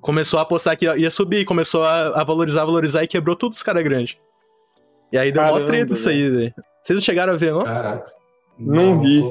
começou 0.00 0.38
a 0.38 0.42
apostar 0.42 0.76
que 0.76 0.84
ia 0.84 1.10
subir, 1.10 1.44
começou 1.44 1.82
a, 1.84 2.20
a 2.20 2.24
valorizar, 2.24 2.64
valorizar 2.64 3.04
e 3.04 3.08
quebrou 3.08 3.34
tudo 3.34 3.52
os 3.52 3.62
caras 3.62 3.82
grandes. 3.82 4.18
E 5.12 5.18
aí 5.18 5.30
deu 5.30 5.40
Caramba, 5.40 5.60
uma 5.60 5.66
treta 5.66 5.92
isso 5.92 6.08
aí, 6.08 6.28
velho. 6.28 6.54
Vocês 6.82 6.96
não 6.96 7.02
chegaram 7.02 7.32
a 7.32 7.36
ver, 7.36 7.52
não? 7.52 7.64
Caraca. 7.64 8.12
Não, 8.58 8.94
não 8.94 9.00
vi. 9.00 9.24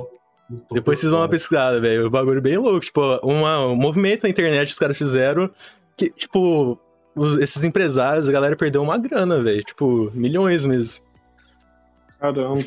Depois 0.72 1.00
vocês 1.00 1.12
vão 1.12 1.22
uma 1.22 1.30
pesquisada, 1.30 1.80
velho. 1.80 2.08
O 2.08 2.10
bagulho 2.10 2.42
bem 2.42 2.58
louco. 2.58 2.80
Tipo, 2.80 3.02
uma, 3.22 3.68
um 3.68 3.76
movimento 3.76 4.24
na 4.24 4.30
internet 4.30 4.68
que 4.68 4.74
os 4.74 4.80
caras 4.80 4.98
fizeram 4.98 5.50
que, 5.96 6.10
tipo, 6.10 6.80
os, 7.16 7.40
esses 7.40 7.64
empresários, 7.64 8.30
a 8.30 8.32
galera 8.32 8.56
perdeu 8.56 8.82
uma 8.82 8.98
grana, 8.98 9.42
velho. 9.42 9.64
Tipo, 9.64 10.10
milhões 10.14 10.66
mesmo. 10.66 11.06
Caramba. 12.20 12.60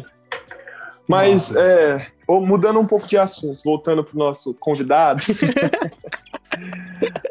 Mas, 1.09 1.57
é, 1.57 2.07
mudando 2.39 2.79
um 2.79 2.87
pouco 2.87 3.09
de 3.09 3.17
assunto, 3.17 3.65
voltando 3.65 4.05
pro 4.05 4.19
nosso 4.19 4.53
convidado. 4.55 5.23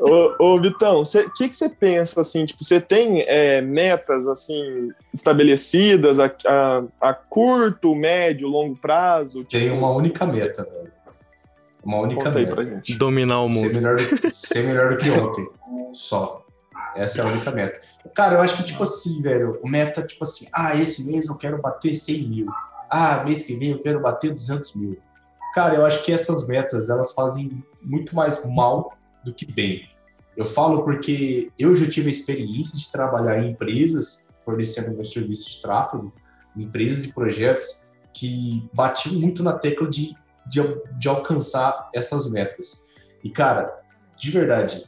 ô, 0.01 0.35
ô, 0.39 0.61
Vitão, 0.61 1.01
o 1.01 1.33
que, 1.33 1.47
que 1.47 1.55
você 1.55 1.69
pensa, 1.69 2.21
assim, 2.21 2.45
tipo, 2.45 2.63
você 2.63 2.81
tem 2.81 3.21
é, 3.27 3.61
metas, 3.61 4.27
assim, 4.27 4.89
estabelecidas 5.13 6.19
a, 6.19 6.31
a, 6.45 6.83
a, 6.99 7.13
curto, 7.13 7.95
médio, 7.95 8.47
longo 8.47 8.75
prazo? 8.75 9.43
Tipo... 9.43 9.63
Tem 9.63 9.71
uma 9.71 9.91
única 9.91 10.25
meta, 10.25 10.63
velho. 10.63 10.91
Uma 11.83 11.99
única 11.99 12.25
Conta 12.25 12.39
meta. 12.39 12.81
Dominar 12.97 13.41
o 13.41 13.49
mundo. 13.49 13.67
Ser 13.67 13.73
melhor, 13.73 13.99
ser 14.31 14.63
melhor 14.63 14.91
do 14.91 14.97
que 14.97 15.09
ontem. 15.11 15.47
Só. 15.93 16.45
Essa 16.95 17.21
é 17.21 17.23
a 17.23 17.27
única 17.27 17.51
meta. 17.51 17.79
Cara, 18.13 18.35
eu 18.35 18.41
acho 18.41 18.57
que, 18.57 18.63
tipo 18.63 18.83
assim, 18.83 19.21
velho, 19.21 19.59
meta, 19.63 20.01
tipo 20.01 20.23
assim, 20.23 20.47
ah, 20.51 20.75
esse 20.75 21.07
mês 21.07 21.27
eu 21.27 21.35
quero 21.35 21.61
bater 21.61 21.93
100 21.93 22.27
mil 22.27 22.47
ah, 22.89 23.23
mês 23.23 23.43
que 23.43 23.55
vem 23.55 23.71
eu 23.71 23.81
quero 23.81 24.01
bater 24.01 24.33
200 24.33 24.75
mil. 24.75 24.97
Cara, 25.53 25.75
eu 25.75 25.85
acho 25.85 26.03
que 26.03 26.11
essas 26.11 26.47
metas, 26.47 26.89
elas 26.89 27.13
fazem 27.13 27.63
muito 27.81 28.15
mais 28.15 28.45
mal 28.45 28.93
do 29.23 29.33
que 29.33 29.45
bem. 29.45 29.87
Eu 30.35 30.45
falo 30.45 30.83
porque 30.83 31.51
eu 31.57 31.75
já 31.75 31.89
tive 31.89 32.07
a 32.07 32.11
experiência 32.11 32.77
de 32.77 32.91
trabalhar 32.91 33.43
em 33.43 33.51
empresas, 33.51 34.29
fornecendo 34.37 34.91
meu 34.91 35.05
serviço 35.05 35.49
de 35.49 35.61
tráfego, 35.61 36.13
empresas 36.55 37.03
e 37.03 37.13
projetos 37.13 37.91
que 38.13 38.67
batiam 38.73 39.15
muito 39.15 39.43
na 39.43 39.53
tecla 39.53 39.89
de, 39.89 40.15
de, 40.47 40.61
de 40.97 41.07
alcançar 41.07 41.89
essas 41.93 42.29
metas. 42.31 42.93
E, 43.23 43.29
cara, 43.29 43.81
de 44.17 44.31
verdade, 44.31 44.83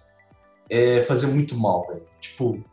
é 0.70 1.02
fazer 1.02 1.28
muito 1.28 1.56
mal, 1.56 1.86
velho. 1.88 2.06
Tipo, 2.20 2.64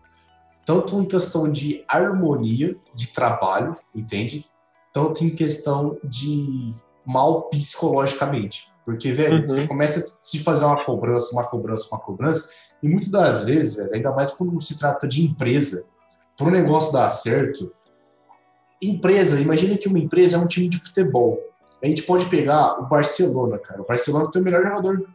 tanto 0.65 1.01
em 1.01 1.05
questão 1.05 1.51
de 1.51 1.85
harmonia 1.89 2.77
de 2.95 3.09
trabalho, 3.09 3.77
entende? 3.95 4.47
Tanto 4.93 5.25
em 5.25 5.31
questão 5.31 5.99
de 6.05 6.75
mal 7.05 7.43
psicologicamente. 7.49 8.73
Porque, 8.85 9.13
velho, 9.13 9.41
uhum. 9.41 9.49
você 9.49 9.67
começa 9.67 10.01
a 10.01 10.19
se 10.21 10.39
fazer 10.39 10.65
uma 10.65 10.83
cobrança, 10.83 11.33
uma 11.33 11.45
cobrança, 11.45 11.89
uma 11.91 12.01
cobrança, 12.01 12.51
e 12.83 12.89
muitas 12.89 13.11
das 13.11 13.45
vezes, 13.45 13.77
velho, 13.77 13.95
ainda 13.95 14.13
mais 14.13 14.31
quando 14.31 14.59
se 14.61 14.79
trata 14.79 15.07
de 15.07 15.23
empresa, 15.23 15.87
para 16.37 16.47
o 16.47 16.51
negócio 16.51 16.93
dar 16.93 17.11
certo, 17.11 17.73
empresa, 18.81 19.41
imagina 19.41 19.77
que 19.77 19.89
uma 19.89 19.99
empresa 19.99 20.37
é 20.37 20.39
um 20.39 20.47
time 20.47 20.69
de 20.69 20.79
futebol. 20.79 21.39
A 21.83 21.87
gente 21.87 22.03
pode 22.03 22.27
pegar 22.27 22.81
o 22.81 22.87
Barcelona, 22.87 23.59
cara. 23.59 23.83
O 23.83 23.87
Barcelona 23.87 24.31
tem 24.31 24.41
o 24.41 24.45
melhor 24.45 24.63
jogador 24.63 25.09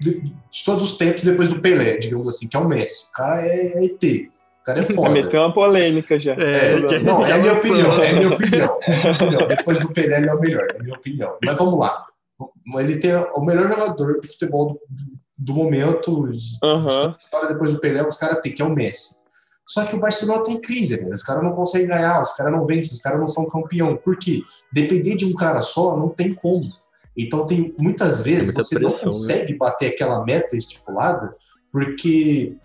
de, 0.00 0.34
de 0.50 0.64
todos 0.64 0.82
os 0.82 0.96
tempos 0.96 1.22
depois 1.22 1.48
do 1.48 1.60
Pelé, 1.60 1.98
digamos 1.98 2.34
assim, 2.34 2.48
que 2.48 2.56
é 2.56 2.60
o 2.60 2.68
Messi. 2.68 3.08
O 3.10 3.12
cara 3.12 3.46
é, 3.46 3.78
é 3.78 3.84
ET. 3.84 4.31
O 4.62 4.64
cara 4.64 4.78
é 4.78 4.82
foda. 4.94 5.10
Meteu 5.10 5.40
uma 5.40 5.52
polêmica 5.52 6.18
já. 6.18 6.32
É, 6.34 6.74
é, 6.74 6.98
não, 7.00 7.26
é 7.26 7.32
a 7.32 7.38
minha 7.38 7.52
opinião, 7.52 8.02
é 8.02 8.10
a 8.10 8.12
minha 8.14 8.30
opinião. 8.30 8.78
Depois 9.48 9.80
do 9.80 9.92
Pelé, 9.92 10.18
ele 10.18 10.28
é 10.28 10.34
o 10.34 10.40
melhor, 10.40 10.66
é 10.72 10.78
a 10.78 10.82
minha 10.82 10.94
opinião. 10.94 11.36
Mas 11.44 11.58
vamos 11.58 11.78
lá. 11.78 12.06
Ele 12.78 12.98
tem 12.98 13.14
o 13.34 13.40
melhor 13.44 13.68
jogador 13.68 14.20
de 14.20 14.28
futebol 14.28 14.68
do, 14.68 14.80
do 15.38 15.54
momento, 15.54 16.22
uhum. 16.22 17.14
história 17.20 17.48
depois 17.48 17.72
do 17.72 17.80
Pelé, 17.80 18.06
os 18.06 18.16
caras 18.16 18.40
têm, 18.40 18.52
que 18.52 18.62
é 18.62 18.64
o 18.64 18.70
Messi. 18.70 19.22
Só 19.66 19.84
que 19.84 19.94
o 19.94 20.00
Barcelona 20.00 20.42
tem 20.42 20.60
crise, 20.60 20.96
velho. 20.96 21.12
Os 21.12 21.22
caras 21.22 21.42
não 21.42 21.52
conseguem 21.52 21.88
ganhar, 21.88 22.20
os 22.20 22.32
caras 22.32 22.52
não 22.52 22.64
vencem, 22.64 22.92
os 22.92 23.00
caras 23.00 23.18
não 23.18 23.26
são 23.26 23.46
campeão. 23.46 23.96
Por 23.96 24.18
quê? 24.18 24.42
Depender 24.72 25.16
de 25.16 25.24
um 25.24 25.34
cara 25.34 25.60
só 25.60 25.96
não 25.96 26.08
tem 26.08 26.34
como. 26.34 26.64
Então 27.16 27.46
tem 27.46 27.74
muitas 27.78 28.22
vezes 28.22 28.54
você 28.54 28.74
pressão, 28.74 28.90
não 28.90 29.12
né? 29.12 29.18
consegue 29.18 29.52
né? 29.52 29.58
bater 29.58 29.88
aquela 29.88 30.24
meta 30.24 30.56
estipulada 30.56 31.34
porque 31.70 32.56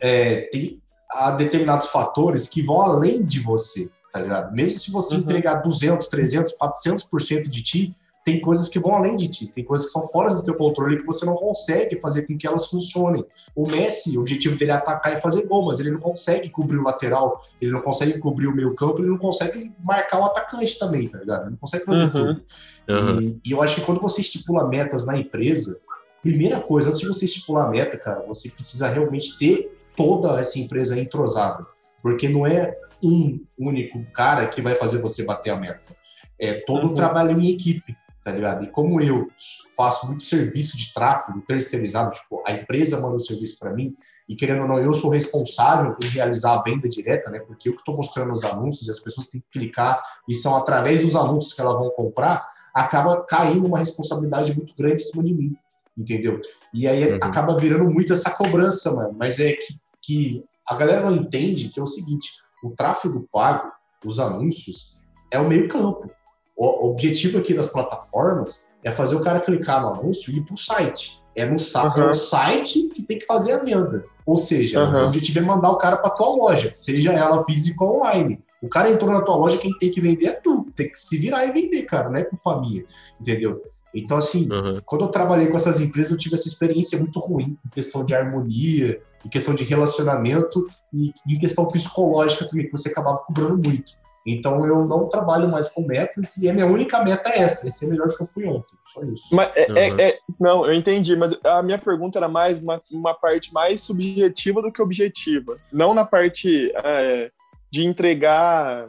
é, 0.00 0.48
tem, 0.50 0.80
a 1.12 1.30
determinados 1.30 1.88
fatores 1.88 2.48
que 2.48 2.62
vão 2.62 2.80
além 2.80 3.22
de 3.22 3.40
você, 3.40 3.90
tá 4.10 4.20
ligado? 4.20 4.52
Mesmo 4.54 4.78
se 4.78 4.90
você 4.90 5.14
uhum. 5.14 5.20
entregar 5.20 5.56
200, 5.56 6.06
300, 6.08 6.54
400% 6.58 7.48
de 7.48 7.62
ti, 7.62 7.96
tem 8.24 8.40
coisas 8.40 8.68
que 8.68 8.78
vão 8.78 8.94
além 8.94 9.16
de 9.16 9.28
ti, 9.28 9.46
tem 9.48 9.64
coisas 9.64 9.86
que 9.86 9.92
são 9.92 10.06
fora 10.06 10.32
do 10.32 10.44
teu 10.44 10.54
controle 10.54 10.98
que 10.98 11.04
você 11.04 11.26
não 11.26 11.34
consegue 11.34 12.00
fazer 12.00 12.22
com 12.22 12.38
que 12.38 12.46
elas 12.46 12.66
funcionem. 12.68 13.24
O 13.54 13.66
Messi, 13.66 14.16
o 14.16 14.20
objetivo 14.20 14.56
dele 14.56 14.70
é 14.70 14.74
atacar 14.74 15.12
e 15.12 15.20
fazer 15.20 15.44
gol, 15.46 15.66
mas 15.66 15.80
ele 15.80 15.90
não 15.90 15.98
consegue 15.98 16.48
cobrir 16.48 16.78
o 16.78 16.84
lateral, 16.84 17.40
ele 17.60 17.72
não 17.72 17.80
consegue 17.80 18.18
cobrir 18.18 18.46
o 18.46 18.54
meio 18.54 18.74
campo, 18.74 19.00
ele 19.00 19.08
não 19.08 19.18
consegue 19.18 19.72
marcar 19.82 20.20
o 20.20 20.24
atacante 20.24 20.78
também, 20.78 21.08
tá 21.08 21.18
ligado? 21.18 21.42
Ele 21.42 21.50
não 21.50 21.58
consegue 21.58 21.84
fazer 21.84 22.02
uhum. 22.04 22.10
tudo. 22.10 22.42
Uhum. 22.88 23.20
E, 23.20 23.40
e 23.44 23.50
eu 23.50 23.60
acho 23.60 23.76
que 23.76 23.80
quando 23.80 24.00
você 24.00 24.20
estipula 24.20 24.68
metas 24.68 25.04
na 25.04 25.16
empresa, 25.16 25.80
primeira 26.22 26.60
coisa, 26.60 26.88
antes 26.88 27.00
de 27.00 27.06
você 27.06 27.24
estipular 27.24 27.66
a 27.66 27.70
meta, 27.70 27.98
cara, 27.98 28.24
você 28.26 28.48
precisa 28.48 28.86
realmente 28.88 29.36
ter 29.36 29.81
toda 29.96 30.40
essa 30.40 30.58
empresa 30.58 30.98
entrosada, 30.98 31.66
porque 32.02 32.28
não 32.28 32.46
é 32.46 32.76
um 33.02 33.40
único 33.58 34.04
cara 34.12 34.46
que 34.46 34.62
vai 34.62 34.74
fazer 34.74 34.98
você 34.98 35.24
bater 35.24 35.50
a 35.50 35.56
meta. 35.56 35.94
É 36.38 36.54
todo 36.66 36.86
uhum. 36.86 36.90
o 36.90 36.94
trabalho 36.94 37.38
em 37.40 37.50
equipe, 37.50 37.96
tá 38.22 38.30
ligado? 38.30 38.64
E 38.64 38.68
como 38.68 39.00
eu 39.00 39.28
faço 39.76 40.06
muito 40.06 40.22
serviço 40.22 40.76
de 40.76 40.92
tráfego 40.92 41.42
terceirizado, 41.42 42.10
tipo, 42.10 42.42
a 42.46 42.52
empresa 42.52 43.00
manda 43.00 43.16
o 43.16 43.20
serviço 43.20 43.58
para 43.58 43.72
mim, 43.72 43.94
e 44.28 44.36
querendo 44.36 44.62
ou 44.62 44.68
não, 44.68 44.78
eu 44.78 44.94
sou 44.94 45.10
responsável 45.10 45.96
em 46.02 46.08
realizar 46.08 46.54
a 46.54 46.62
venda 46.62 46.88
direta, 46.88 47.30
né? 47.30 47.40
Porque 47.40 47.68
eu 47.68 47.72
que 47.72 47.80
estou 47.80 47.96
mostrando 47.96 48.32
os 48.32 48.44
anúncios, 48.44 48.86
e 48.86 48.90
as 48.90 49.00
pessoas 49.00 49.26
têm 49.26 49.40
que 49.40 49.58
clicar, 49.58 50.00
e 50.28 50.34
são 50.34 50.56
através 50.56 51.00
dos 51.00 51.16
anúncios 51.16 51.52
que 51.52 51.60
elas 51.60 51.74
vão 51.74 51.90
comprar, 51.90 52.46
acaba 52.72 53.22
caindo 53.24 53.66
uma 53.66 53.78
responsabilidade 53.78 54.54
muito 54.54 54.74
grande 54.76 55.02
em 55.02 55.06
cima 55.06 55.24
de 55.24 55.34
mim 55.34 55.56
entendeu? 55.96 56.40
E 56.72 56.86
aí 56.86 57.12
uhum. 57.12 57.18
acaba 57.20 57.56
virando 57.56 57.90
muito 57.90 58.12
essa 58.12 58.30
cobrança, 58.30 58.92
mano. 58.92 59.14
Mas 59.18 59.38
é 59.38 59.52
que, 59.52 59.74
que 60.00 60.44
a 60.66 60.74
galera 60.74 61.02
não 61.02 61.14
entende 61.14 61.68
que 61.68 61.80
é 61.80 61.82
o 61.82 61.86
seguinte: 61.86 62.30
o 62.62 62.70
tráfego 62.70 63.28
pago, 63.32 63.70
os 64.04 64.18
anúncios, 64.18 64.98
é 65.30 65.38
o 65.38 65.48
meio 65.48 65.68
campo. 65.68 66.10
O 66.56 66.90
objetivo 66.90 67.38
aqui 67.38 67.54
das 67.54 67.68
plataformas 67.68 68.70
é 68.84 68.90
fazer 68.90 69.16
o 69.16 69.22
cara 69.22 69.40
clicar 69.40 69.80
no 69.82 69.88
anúncio 69.88 70.32
e 70.32 70.38
ir 70.38 70.44
para 70.44 70.54
o 70.54 70.58
site. 70.58 71.22
É 71.34 71.46
no 71.46 71.56
uhum. 71.56 72.10
é 72.10 72.12
site 72.12 72.88
que 72.88 73.02
tem 73.02 73.18
que 73.18 73.26
fazer 73.26 73.52
a 73.52 73.64
venda. 73.64 74.04
Ou 74.26 74.36
seja, 74.36 74.84
uhum. 74.84 75.04
o 75.04 75.06
objetivo 75.06 75.38
é 75.38 75.42
mandar 75.42 75.70
o 75.70 75.78
cara 75.78 75.96
para 75.96 76.10
tua 76.10 76.28
loja, 76.28 76.70
seja 76.74 77.12
ela 77.12 77.44
física 77.44 77.82
ou 77.82 77.98
online. 77.98 78.38
O 78.62 78.68
cara 78.68 78.90
entrou 78.90 79.10
na 79.10 79.22
tua 79.22 79.34
loja, 79.34 79.58
quem 79.58 79.76
tem 79.78 79.90
que 79.90 80.00
vender 80.00 80.26
é 80.26 80.32
tu. 80.32 80.66
Tem 80.76 80.88
que 80.88 80.96
se 80.96 81.16
virar 81.16 81.44
e 81.46 81.52
vender, 81.52 81.82
cara, 81.82 82.08
não 82.08 82.16
é 82.16 82.22
culpa 82.22 82.60
minha. 82.60 82.84
Entendeu? 83.20 83.60
Então, 83.94 84.16
assim, 84.16 84.50
uhum. 84.50 84.80
quando 84.84 85.04
eu 85.04 85.08
trabalhei 85.08 85.48
com 85.48 85.56
essas 85.56 85.80
empresas, 85.80 86.12
eu 86.12 86.18
tive 86.18 86.34
essa 86.34 86.48
experiência 86.48 86.98
muito 86.98 87.18
ruim 87.18 87.58
em 87.64 87.68
questão 87.70 88.04
de 88.04 88.14
harmonia, 88.14 89.00
em 89.24 89.28
questão 89.28 89.54
de 89.54 89.64
relacionamento 89.64 90.66
e 90.92 91.12
em 91.28 91.38
questão 91.38 91.66
psicológica 91.68 92.46
também, 92.46 92.66
que 92.66 92.72
você 92.72 92.88
acabava 92.88 93.18
cobrando 93.18 93.68
muito. 93.68 94.00
Então, 94.24 94.64
eu 94.64 94.84
não 94.86 95.08
trabalho 95.08 95.48
mais 95.48 95.68
com 95.68 95.82
metas 95.82 96.36
e 96.36 96.48
a 96.48 96.54
minha 96.54 96.66
única 96.66 97.02
meta 97.02 97.28
é 97.30 97.40
essa, 97.40 97.66
é 97.66 97.70
ser 97.70 97.88
melhor 97.88 98.06
do 98.06 98.16
que 98.16 98.22
eu 98.22 98.26
fui 98.26 98.46
ontem. 98.46 98.76
Só 98.84 99.02
isso. 99.02 99.34
Mas 99.34 99.50
é, 99.56 99.66
uhum. 99.68 99.76
é, 99.76 100.08
é, 100.10 100.18
não, 100.38 100.64
eu 100.64 100.72
entendi, 100.72 101.16
mas 101.16 101.36
a 101.42 101.60
minha 101.62 101.78
pergunta 101.78 102.18
era 102.18 102.28
mais 102.28 102.62
uma, 102.62 102.80
uma 102.92 103.14
parte 103.14 103.52
mais 103.52 103.82
subjetiva 103.82 104.62
do 104.62 104.70
que 104.70 104.80
objetiva. 104.80 105.58
Não 105.72 105.92
na 105.92 106.04
parte 106.04 106.72
é, 106.72 107.30
de 107.70 107.84
entregar 107.84 108.88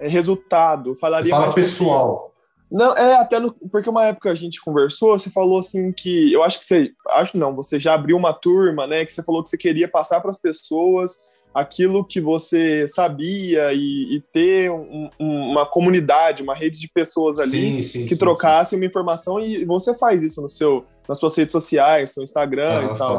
é, 0.00 0.08
resultado. 0.08 0.96
Falaria 0.96 1.30
Fala 1.30 1.52
pessoal. 1.52 2.32
Não, 2.70 2.94
é 2.96 3.14
até 3.14 3.40
no, 3.40 3.52
porque 3.72 3.88
uma 3.88 4.06
época 4.06 4.30
a 4.30 4.34
gente 4.34 4.60
conversou, 4.60 5.18
você 5.18 5.30
falou 5.30 5.58
assim 5.58 5.90
que 5.90 6.32
eu 6.32 6.44
acho 6.44 6.58
que 6.58 6.66
você, 6.66 6.90
acho 7.10 7.36
não, 7.38 7.54
você 7.54 7.78
já 7.80 7.94
abriu 7.94 8.16
uma 8.16 8.32
turma, 8.32 8.86
né? 8.86 9.04
Que 9.04 9.12
você 9.12 9.22
falou 9.22 9.42
que 9.42 9.48
você 9.48 9.56
queria 9.56 9.88
passar 9.88 10.20
para 10.20 10.30
as 10.30 10.38
pessoas 10.38 11.16
aquilo 11.54 12.04
que 12.04 12.20
você 12.20 12.86
sabia 12.86 13.72
e, 13.72 14.16
e 14.16 14.22
ter 14.32 14.70
um, 14.70 15.08
uma 15.18 15.66
comunidade, 15.66 16.42
uma 16.42 16.54
rede 16.54 16.78
de 16.78 16.88
pessoas 16.88 17.38
ali 17.38 17.82
sim, 17.82 17.82
sim, 17.82 18.02
que 18.04 18.14
sim, 18.14 18.18
trocassem 18.18 18.78
uma 18.78 18.86
informação 18.86 19.40
e 19.40 19.64
você 19.64 19.94
faz 19.94 20.22
isso 20.22 20.42
no 20.42 20.50
seu, 20.50 20.84
nas 21.08 21.18
suas 21.18 21.36
redes 21.36 21.52
sociais, 21.52 22.14
no 22.16 22.22
Instagram 22.22 22.90
ah, 22.90 22.92
e 22.92 22.98
tal. 22.98 23.16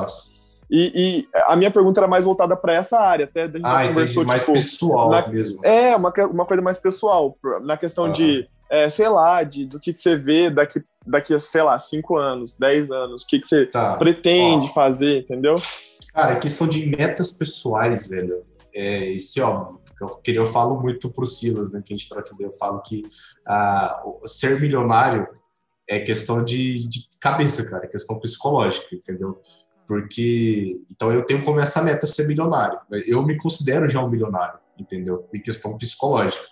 E, 0.72 0.92
e, 0.96 1.28
a 1.48 1.56
minha 1.56 1.72
pergunta 1.72 2.00
era 2.00 2.08
mais 2.08 2.24
voltada 2.24 2.56
para 2.56 2.76
essa 2.76 3.00
área, 3.00 3.26
até 3.26 3.44
a 3.44 3.46
gente 3.48 3.62
ah, 3.64 3.88
conversou, 3.88 4.24
mais 4.24 4.44
tipo, 4.44 4.54
pessoal 4.54 5.10
na, 5.10 5.28
mesmo. 5.28 5.66
É, 5.66 5.96
uma, 5.96 6.14
uma 6.32 6.46
coisa 6.46 6.62
mais 6.62 6.78
pessoal, 6.78 7.36
na 7.64 7.76
questão 7.76 8.06
ah. 8.06 8.10
de, 8.10 8.48
é, 8.70 8.90
sei 8.90 9.10
lá, 9.10 9.44
de, 9.44 9.66
do 9.66 9.80
que, 9.80 9.92
que 9.92 10.00
você 10.00 10.16
vê 10.16 10.50
daqui, 10.50 10.84
daqui 11.06 11.34
a, 11.34 11.40
sei 11.40 11.64
lá, 11.64 11.78
cinco 11.80 12.18
anos, 12.18 12.56
dez 12.56 12.92
anos, 12.92 13.24
o 13.24 13.28
que, 13.28 13.40
que 13.40 13.48
você 13.48 13.66
tá. 13.66 13.98
pretende 13.98 14.68
Ó. 14.68 14.74
fazer, 14.74 15.22
entendeu? 15.22 15.56
Cara, 16.14 16.40
questão 16.40 16.68
de 16.68 16.86
metas 16.86 17.32
pessoais, 17.32 18.08
velho, 18.08 18.44
é, 18.74 19.06
isso 19.10 19.40
é 19.40 19.44
óbvio. 19.44 19.80
Eu, 20.00 20.08
que 20.08 20.32
eu 20.32 20.46
falo 20.46 20.80
muito 20.82 21.12
pro 21.12 21.26
Silas, 21.26 21.72
né, 21.72 21.82
que 21.84 21.94
a 21.94 21.98
gente 21.98 22.08
troca 22.08 22.34
ideia, 22.34 22.48
eu 22.48 22.58
falo 22.58 22.82
que 22.82 23.04
ah, 23.46 24.02
ser 24.26 24.60
milionário 24.60 25.28
é 25.88 26.00
questão 26.00 26.44
de, 26.44 26.88
de 26.88 27.08
cabeça, 27.20 27.70
cara, 27.70 27.86
é 27.86 27.88
questão 27.88 28.20
psicológica, 28.20 28.96
entendeu? 28.96 29.42
Porque, 29.88 30.80
então 30.90 31.12
eu 31.12 31.26
tenho 31.26 31.44
como 31.44 31.60
essa 31.60 31.82
meta 31.82 32.06
ser 32.06 32.28
milionário. 32.28 32.80
Eu 33.08 33.26
me 33.26 33.36
considero 33.38 33.88
já 33.88 34.00
um 34.00 34.08
milionário, 34.08 34.60
entendeu? 34.78 35.28
Em 35.34 35.42
questão 35.42 35.78
psicológica. 35.78 36.46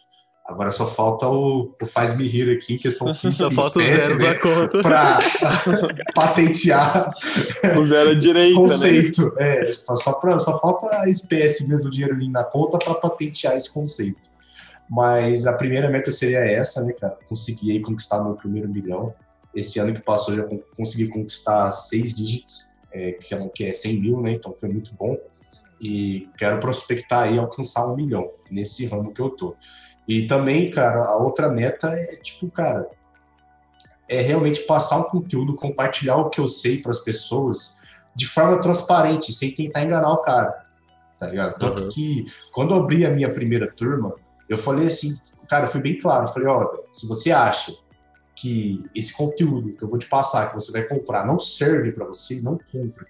Agora 0.47 0.71
só 0.71 0.87
falta 0.87 1.27
o, 1.27 1.75
o 1.81 1.85
faz-me 1.85 2.25
rir 2.25 2.49
aqui 2.49 2.75
em 2.75 2.77
questão 2.77 3.11
física 3.13 3.49
só 3.49 3.51
falta 3.51 3.83
espécie, 3.83 4.13
o 4.13 4.17
zero 4.17 4.29
né? 4.29 4.39
conta. 4.39 4.81
Pra 4.81 5.19
patentear 6.15 7.13
o 7.77 7.83
zero 7.83 8.17
direito, 8.17 8.55
conceito. 8.55 9.35
Né? 9.35 9.67
É, 9.67 9.71
só, 9.71 10.13
pra, 10.13 10.39
só 10.39 10.57
falta 10.57 11.01
a 11.01 11.09
espécie 11.09 11.67
mesmo, 11.67 11.89
o 11.89 11.91
dinheiro 11.91 12.17
na 12.31 12.45
conta 12.45 12.77
para 12.77 12.93
patentear 12.95 13.57
esse 13.57 13.71
conceito. 13.73 14.29
Mas 14.89 15.45
a 15.45 15.51
primeira 15.51 15.89
meta 15.89 16.11
seria 16.11 16.39
essa, 16.39 16.81
né, 16.81 16.93
cara? 16.93 17.17
Conseguir 17.27 17.73
aí 17.73 17.81
conquistar 17.81 18.23
meu 18.23 18.35
primeiro 18.35 18.69
milhão. 18.69 19.13
Esse 19.53 19.79
ano 19.79 19.93
que 19.93 20.01
passou 20.01 20.33
já 20.33 20.47
consegui 20.77 21.09
conquistar 21.09 21.69
seis 21.71 22.15
dígitos, 22.15 22.67
que, 23.19 23.35
é, 23.35 23.47
que 23.49 23.65
é 23.65 23.73
100 23.73 23.99
mil, 23.99 24.21
né? 24.21 24.31
Então 24.31 24.55
foi 24.55 24.69
muito 24.69 24.93
bom. 24.93 25.17
E 25.79 26.29
quero 26.37 26.59
prospectar 26.59 27.31
e 27.31 27.37
alcançar 27.37 27.87
um 27.87 27.95
milhão 27.95 28.31
nesse 28.49 28.85
ramo 28.87 29.13
que 29.13 29.21
eu 29.21 29.29
tô. 29.29 29.55
E 30.07 30.25
também, 30.25 30.71
cara, 30.71 31.03
a 31.03 31.15
outra 31.15 31.49
meta 31.49 31.89
é 31.89 32.15
tipo, 32.15 32.49
cara, 32.49 32.89
é 34.07 34.21
realmente 34.21 34.61
passar 34.61 34.97
um 34.97 35.03
conteúdo, 35.03 35.55
compartilhar 35.55 36.15
o 36.15 36.29
que 36.29 36.39
eu 36.39 36.47
sei 36.47 36.81
para 36.81 36.91
as 36.91 36.99
pessoas 36.99 37.81
de 38.15 38.25
forma 38.25 38.59
transparente, 38.59 39.31
sem 39.31 39.51
tentar 39.51 39.83
enganar 39.83 40.11
o 40.11 40.17
cara, 40.17 40.65
tá 41.19 41.27
ligado? 41.27 41.59
Tanto 41.59 41.83
uhum. 41.83 41.89
que 41.89 42.25
quando 42.51 42.73
eu 42.73 42.81
abri 42.81 43.05
a 43.05 43.11
minha 43.11 43.31
primeira 43.31 43.71
turma, 43.71 44.15
eu 44.49 44.57
falei 44.57 44.87
assim, 44.87 45.13
cara, 45.47 45.65
eu 45.65 45.67
fui 45.67 45.81
bem 45.81 45.99
claro, 45.99 46.23
eu 46.23 46.27
falei, 46.27 46.47
olha, 46.47 46.67
se 46.91 47.05
você 47.07 47.31
acha 47.31 47.75
que 48.33 48.83
esse 48.95 49.13
conteúdo 49.13 49.73
que 49.73 49.83
eu 49.83 49.89
vou 49.89 49.99
te 49.99 50.07
passar, 50.07 50.49
que 50.49 50.55
você 50.55 50.71
vai 50.71 50.83
comprar, 50.83 51.25
não 51.25 51.37
serve 51.37 51.91
para 51.91 52.05
você, 52.05 52.41
não 52.41 52.57
compra. 52.71 53.05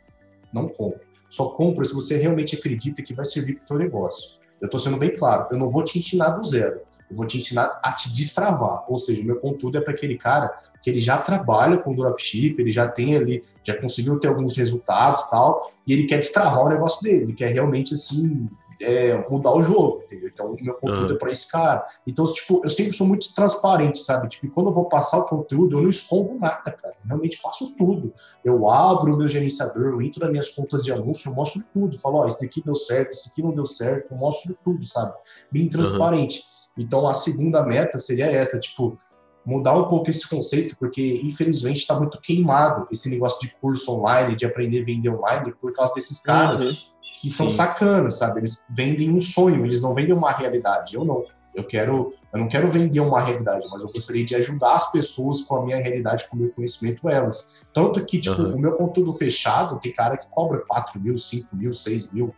Não 0.51 0.68
compra. 0.68 1.07
Só 1.30 1.50
compra 1.50 1.86
se 1.86 1.94
você 1.94 2.18
realmente 2.18 2.56
acredita 2.56 3.02
que 3.02 3.14
vai 3.14 3.26
servir 3.26 3.56
para 3.56 3.66
o 3.66 3.68
seu 3.68 3.78
negócio. 3.78 4.38
Eu 4.62 4.66
estou 4.66 4.80
sendo 4.80 4.98
bem 4.98 5.16
claro, 5.16 5.48
eu 5.52 5.58
não 5.58 5.68
vou 5.68 5.84
te 5.84 5.98
ensinar 5.98 6.30
do 6.30 6.44
zero. 6.46 6.82
Eu 7.10 7.16
vou 7.16 7.26
te 7.26 7.38
ensinar 7.38 7.80
a 7.82 7.94
te 7.94 8.14
destravar. 8.14 8.84
Ou 8.90 8.98
seja, 8.98 9.24
meu 9.24 9.40
conteúdo 9.40 9.78
é 9.78 9.82
para 9.82 9.94
aquele 9.94 10.18
cara 10.18 10.54
que 10.82 10.90
ele 10.90 11.00
já 11.00 11.18
trabalha 11.18 11.78
com 11.78 11.96
dropship, 11.96 12.60
ele 12.60 12.72
já 12.72 12.88
tem 12.88 13.16
ali, 13.16 13.44
já 13.64 13.80
conseguiu 13.80 14.20
ter 14.20 14.28
alguns 14.28 14.58
resultados 14.58 15.24
tal, 15.30 15.72
e 15.86 15.94
ele 15.94 16.06
quer 16.06 16.18
destravar 16.18 16.66
o 16.66 16.70
negócio 16.70 17.02
dele. 17.02 17.24
Ele 17.24 17.34
quer 17.34 17.50
realmente, 17.50 17.94
assim, 17.94 18.50
é, 18.82 19.26
mudar 19.30 19.54
o 19.54 19.64
jogo, 19.64 20.02
entendeu? 20.06 20.30
Então, 20.34 20.54
o 20.54 20.64
meu 20.64 20.74
conteúdo 20.76 21.10
uhum. 21.10 21.16
é 21.16 21.20
para 21.20 21.32
esse 21.32 21.50
cara. 21.50 21.86
Então, 22.06 22.26
tipo, 22.32 22.62
eu 22.64 22.70
sempre 22.70 22.94
sou 22.94 23.08
muito 23.08 23.34
transparente, 23.34 24.00
sabe? 24.00 24.28
Tipo, 24.30 24.50
quando 24.52 24.68
eu 24.68 24.74
vou 24.74 24.86
passar 24.86 25.20
o 25.20 25.26
conteúdo, 25.26 25.78
eu 25.78 25.82
não 25.82 25.90
escondo 25.90 26.36
nada, 26.40 26.72
cara. 26.72 26.96
Eu 27.04 27.08
realmente 27.08 27.40
passo 27.42 27.74
tudo. 27.76 28.14
Eu 28.44 28.70
abro 28.70 29.14
o 29.14 29.18
meu 29.18 29.28
gerenciador, 29.28 29.88
eu 29.88 30.02
entro 30.02 30.22
nas 30.22 30.32
minhas 30.32 30.50
contas 30.50 30.84
de 30.84 30.92
anúncio, 30.92 31.30
eu 31.30 31.36
mostro 31.36 31.64
tudo. 31.74 31.98
Falo, 31.98 32.18
ó, 32.18 32.24
oh, 32.24 32.28
esse 32.28 32.42
daqui 32.42 32.62
deu 32.64 32.76
certo, 32.76 33.12
esse 33.12 33.30
aqui 33.30 33.42
não 33.42 33.52
deu 33.52 33.66
certo. 33.66 34.12
Eu 34.12 34.18
mostro 34.18 34.58
tudo, 34.64 34.86
sabe? 34.86 35.14
Bem 35.52 35.68
transparente. 35.70 36.40
Uhum. 36.40 36.84
Então, 36.84 37.08
a 37.08 37.14
segunda 37.14 37.64
meta 37.64 37.98
seria 37.98 38.28
essa, 38.28 38.60
tipo, 38.60 38.98
mudar 39.44 39.76
um 39.78 39.88
pouco 39.88 40.10
esse 40.10 40.28
conceito, 40.30 40.76
porque 40.78 41.22
infelizmente 41.24 41.78
está 41.78 41.98
muito 41.98 42.20
queimado 42.20 42.88
esse 42.92 43.10
negócio 43.10 43.40
de 43.40 43.56
curso 43.56 43.94
online, 43.94 44.36
de 44.36 44.46
aprender 44.46 44.82
a 44.82 44.84
vender 44.84 45.10
online, 45.10 45.54
por 45.54 45.74
causa 45.74 45.94
desses 45.94 46.20
caras. 46.20 46.62
Uhum 46.62 46.97
que 47.28 47.34
são 47.34 47.50
sacanas, 47.50 48.20
sabe? 48.20 48.40
Eles 48.40 48.66
vendem 48.70 49.12
um 49.12 49.20
sonho, 49.20 49.66
eles 49.66 49.82
não 49.82 49.94
vendem 49.94 50.14
uma 50.14 50.32
realidade. 50.32 50.96
Eu 50.96 51.04
não. 51.04 51.26
Eu 51.54 51.64
quero, 51.64 52.14
eu 52.32 52.40
não 52.40 52.48
quero 52.48 52.68
vender 52.68 53.00
uma 53.00 53.20
realidade, 53.20 53.66
mas 53.72 53.82
eu 53.82 53.88
gostaria 53.88 54.24
de 54.24 54.36
ajudar 54.36 54.76
as 54.76 54.92
pessoas 54.92 55.42
com 55.42 55.56
a 55.56 55.66
minha 55.66 55.78
realidade, 55.78 56.30
com 56.30 56.36
o 56.36 56.40
meu 56.40 56.52
conhecimento, 56.52 57.10
elas. 57.10 57.66
Tanto 57.74 58.06
que, 58.06 58.20
tipo, 58.20 58.40
uhum. 58.40 58.56
o 58.56 58.60
meu 58.60 58.74
conteúdo 58.74 59.12
fechado, 59.12 59.80
tem 59.80 59.92
cara 59.92 60.18
que 60.18 60.28
cobra 60.30 60.64
4 60.68 61.02
mil, 61.02 61.18
5 61.18 61.56
mil, 61.56 61.74
6 61.74 62.14
mil, 62.14 62.36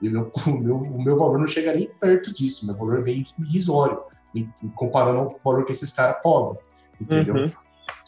e 0.00 0.08
o 0.08 0.12
meu, 0.12 0.32
o 0.46 0.50
meu, 0.50 0.76
o 0.76 1.02
meu 1.02 1.16
valor 1.16 1.38
não 1.38 1.48
chega 1.48 1.74
nem 1.74 1.90
perto 2.00 2.32
disso, 2.32 2.64
meu 2.64 2.76
valor 2.76 3.00
é 3.00 3.02
bem 3.02 3.24
irrisório, 3.40 4.02
comparando 4.76 5.18
ao 5.18 5.40
valor 5.44 5.64
que 5.64 5.72
esses 5.72 5.92
caras 5.92 6.22
cobram, 6.22 6.56
entendeu? 7.00 7.34
Uhum. 7.34 7.52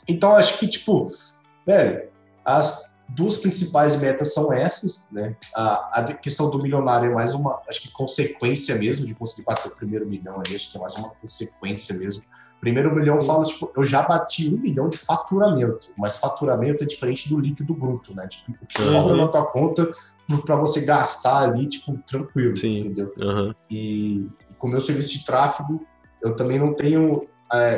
Então, 0.07 0.37
acho 0.37 0.61
que, 0.61 0.69
tipo, 0.69 1.09
velho, 1.67 2.09
as, 2.45 2.92
duas 3.15 3.39
principais 3.39 4.01
metas 4.01 4.33
são 4.33 4.53
essas, 4.53 5.07
né? 5.11 5.37
A, 5.55 6.01
a, 6.01 6.15
questão 6.15 6.51
do 6.51 6.63
milionário 6.63 7.11
é 7.11 7.15
mais 7.15 7.35
uma, 7.35 7.61
acho 7.69 7.83
que 7.83 7.91
consequência 7.91 8.77
mesmo 8.77 9.07
de 9.07 9.15
conseguir 9.15 9.45
bater 9.45 9.69
o 9.69 9.77
primeiro 9.77 10.09
milhão 10.09 10.43
aí, 10.47 10.55
acho 10.55 10.71
que 10.71 10.77
é 10.77 10.81
mais 10.81 10.95
uma 10.95 11.11
consequência 11.11 11.97
mesmo. 11.97 12.23
Primeiro 12.61 12.95
milhão 12.95 13.17
eu 13.17 13.21
falo, 13.21 13.45
tipo, 13.45 13.73
eu 13.77 13.85
já 13.85 14.03
bati 14.03 14.49
um 14.49 14.59
milhão 14.59 14.89
de 14.89 14.97
faturamento, 14.97 15.93
mas 15.99 16.19
faturamento 16.19 16.85
é 16.85 16.87
diferente 16.87 17.29
do 17.29 17.39
líquido 17.39 17.75
bruto, 17.75 18.15
né? 18.15 18.27
Tipo, 18.29 18.53
o 18.53 18.67
que 18.67 18.81
sobra 18.81 19.15
uhum. 19.15 19.17
na 19.17 19.29
tua 19.29 19.45
conta 19.47 19.91
para 20.47 20.57
você 20.57 20.85
gastar 20.85 21.43
ali, 21.43 21.69
tipo, 21.69 21.99
tranquilo, 22.07 22.57
Sim. 22.57 22.79
entendeu? 22.79 23.13
Uhum. 23.19 23.55
E, 23.69 24.29
e 24.49 24.55
com 24.57 24.69
o 24.69 24.71
meu 24.71 24.81
serviço 24.81 25.11
de 25.11 25.25
tráfego, 25.25 25.85
eu 26.23 26.37
também 26.37 26.59
não 26.59 26.73
tenho 26.73 27.29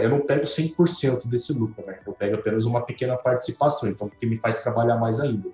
eu 0.03 0.09
não 0.11 0.21
pego 0.21 0.45
100% 0.45 1.29
desse 1.29 1.53
lucro, 1.53 1.85
né? 1.87 1.99
Eu 2.07 2.13
pego 2.13 2.37
apenas 2.37 2.65
uma 2.65 2.85
pequena 2.85 3.17
participação, 3.17 3.89
então 3.89 4.09
porque 4.09 4.27
me 4.27 4.37
faz 4.37 4.57
trabalhar 4.63 4.97
mais 4.97 5.21
ainda. 5.21 5.49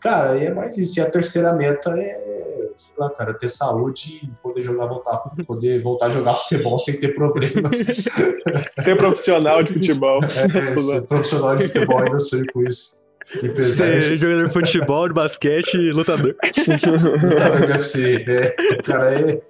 Cara, 0.00 0.38
é 0.38 0.52
mais 0.52 0.76
isso. 0.76 0.98
E 0.98 1.02
a 1.02 1.10
terceira 1.10 1.52
meta 1.52 1.90
é, 1.98 2.68
sei 2.76 2.94
lá, 2.98 3.10
cara, 3.10 3.32
ter 3.34 3.48
saúde 3.48 4.20
e 4.22 4.26
poder 4.42 4.62
jogar, 4.62 4.86
voltar, 4.86 5.16
poder 5.46 5.80
voltar 5.80 6.06
a 6.06 6.10
jogar 6.10 6.34
futebol 6.34 6.78
sem 6.78 6.98
ter 6.98 7.14
problemas. 7.14 7.76
ser 8.78 8.96
profissional 8.96 9.62
de 9.62 9.72
futebol. 9.72 10.20
É, 10.24 10.76
ser 10.76 11.06
profissional 11.06 11.56
de 11.56 11.66
futebol, 11.68 11.98
ainda 12.00 12.18
sou 12.18 12.40
com 12.52 12.62
isso. 12.62 13.04
Ser 13.72 14.02
jogador 14.18 14.46
de 14.46 14.52
futebol, 14.52 15.08
de 15.08 15.14
basquete 15.14 15.74
e 15.74 15.90
lutador. 15.90 16.36
lutador 17.22 17.66
de 17.66 17.72
UFC. 17.72 18.24
É, 18.28 18.82
cara, 18.82 19.14
é, 19.14 19.40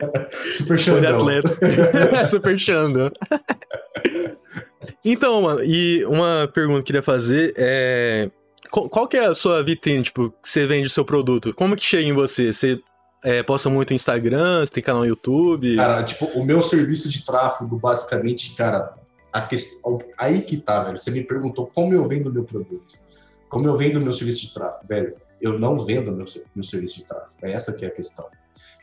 Super 0.56 0.78
Xandão. 0.78 1.18
atleta. 1.18 2.26
Super 2.28 2.58
Xandão. 2.58 3.10
Então, 5.04 5.42
mano, 5.42 5.64
e 5.64 6.04
uma 6.04 6.50
pergunta 6.52 6.78
que 6.78 6.82
eu 6.82 6.86
queria 6.86 7.02
fazer 7.02 7.54
é... 7.56 8.30
Qual 8.70 9.08
que 9.08 9.16
é 9.16 9.26
a 9.26 9.34
sua 9.34 9.62
vitrine, 9.62 10.02
tipo, 10.02 10.30
que 10.42 10.48
você 10.48 10.66
vende 10.66 10.86
o 10.86 10.90
seu 10.90 11.04
produto? 11.04 11.54
Como 11.54 11.76
que 11.76 11.84
chega 11.84 12.06
em 12.06 12.12
você? 12.12 12.52
Você 12.52 12.78
é, 13.22 13.42
posta 13.42 13.70
muito 13.70 13.90
no 13.90 13.94
Instagram, 13.94 14.64
você 14.64 14.72
tem 14.72 14.82
canal 14.82 15.02
no 15.02 15.08
YouTube? 15.08 15.76
Cara, 15.76 16.02
tipo, 16.02 16.26
o 16.26 16.44
meu 16.44 16.60
serviço 16.60 17.08
de 17.08 17.24
tráfego, 17.24 17.78
basicamente, 17.78 18.54
cara, 18.54 18.94
a 19.32 19.40
questão... 19.40 19.98
Aí 20.18 20.42
que 20.42 20.58
tá, 20.58 20.82
velho. 20.82 20.98
Você 20.98 21.10
me 21.10 21.22
perguntou 21.22 21.70
como 21.74 21.94
eu 21.94 22.06
vendo 22.06 22.28
o 22.28 22.32
meu 22.32 22.44
produto. 22.44 22.98
Como 23.48 23.66
eu 23.66 23.76
vendo 23.76 23.96
o 23.96 24.02
meu 24.02 24.12
serviço 24.12 24.42
de 24.42 24.52
tráfego, 24.52 24.86
velho. 24.86 25.14
Eu 25.40 25.58
não 25.58 25.76
vendo 25.76 26.12
meu, 26.12 26.26
meu 26.54 26.64
serviço 26.64 26.96
de 26.96 27.04
tráfego. 27.06 27.38
É 27.42 27.52
essa 27.52 27.72
que 27.72 27.84
é 27.84 27.88
a 27.88 27.90
questão. 27.90 28.26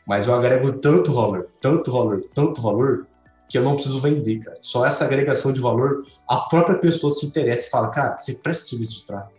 Mas 0.06 0.26
eu 0.26 0.34
agrego 0.34 0.72
tanto 0.72 1.12
valor, 1.12 1.48
tanto 1.60 1.90
valor, 1.90 2.22
tanto 2.34 2.60
valor, 2.60 3.06
que 3.48 3.56
eu 3.56 3.62
não 3.62 3.74
preciso 3.74 3.98
vender, 4.00 4.38
cara. 4.40 4.58
Só 4.60 4.84
essa 4.84 5.04
agregação 5.04 5.52
de 5.52 5.60
valor, 5.60 6.04
a 6.28 6.38
própria 6.40 6.78
pessoa 6.78 7.12
se 7.12 7.24
interessa 7.26 7.66
e 7.66 7.70
fala, 7.70 7.88
cara, 7.88 8.18
você 8.18 8.34
presta 8.34 8.64
serviço 8.64 9.00
de 9.00 9.06
tráfego. 9.06 9.38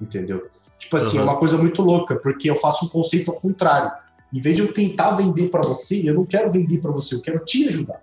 Entendeu? 0.00 0.48
Tipo 0.78 0.96
assim, 0.96 1.18
uhum. 1.18 1.22
é 1.22 1.26
uma 1.26 1.38
coisa 1.38 1.56
muito 1.56 1.80
louca, 1.82 2.16
porque 2.16 2.50
eu 2.50 2.56
faço 2.56 2.86
um 2.86 2.88
conceito 2.88 3.30
ao 3.30 3.36
contrário. 3.38 3.92
Em 4.32 4.40
vez 4.40 4.56
de 4.56 4.62
eu 4.62 4.72
tentar 4.72 5.12
vender 5.12 5.48
para 5.48 5.62
você, 5.62 6.02
eu 6.04 6.14
não 6.14 6.24
quero 6.24 6.50
vender 6.50 6.80
para 6.80 6.90
você, 6.90 7.14
eu 7.14 7.20
quero 7.20 7.44
te 7.44 7.68
ajudar. 7.68 8.02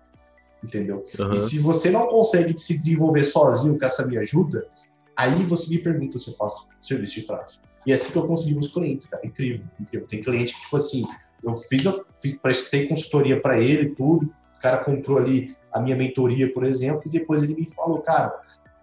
Entendeu? 0.64 1.06
Uhum. 1.20 1.34
E 1.34 1.38
se 1.38 1.60
você 1.60 1.90
não 1.90 2.08
consegue 2.08 2.58
se 2.58 2.78
desenvolver 2.78 3.24
sozinho 3.24 3.78
com 3.78 3.86
essa 3.86 4.06
minha 4.06 4.22
ajuda, 4.22 4.68
aí 5.16 5.44
você 5.44 5.70
me 5.70 5.80
pergunta 5.80 6.18
se 6.18 6.30
eu 6.30 6.34
faço 6.36 6.70
serviço 6.82 7.16
de 7.16 7.24
tráfego. 7.24 7.62
E 7.86 7.92
é 7.92 7.96
assim 7.96 8.12
que 8.12 8.18
eu 8.18 8.28
consegui 8.28 8.54
meus 8.54 8.68
clientes, 8.68 9.08
cara. 9.08 9.26
Incrível, 9.26 9.66
incrível. 9.80 10.08
Tem 10.08 10.22
cliente 10.22 10.54
que, 10.54 10.62
tipo 10.62 10.78
assim, 10.78 11.04
eu 11.44 11.56
fiz, 11.56 11.86
eu 11.86 12.06
fiz 12.22 12.36
prestei 12.36 12.88
consultoria 12.88 13.40
para 13.40 13.60
ele 13.60 13.96
tudo. 13.96 14.32
O 14.58 14.62
cara 14.62 14.78
comprou 14.78 15.18
ali 15.18 15.56
a 15.72 15.80
minha 15.80 15.96
mentoria, 15.96 16.52
por 16.52 16.64
exemplo, 16.64 17.04
e 17.06 17.10
depois 17.10 17.44
ele 17.44 17.56
me 17.56 17.66
falou, 17.66 18.00
cara, 18.00 18.34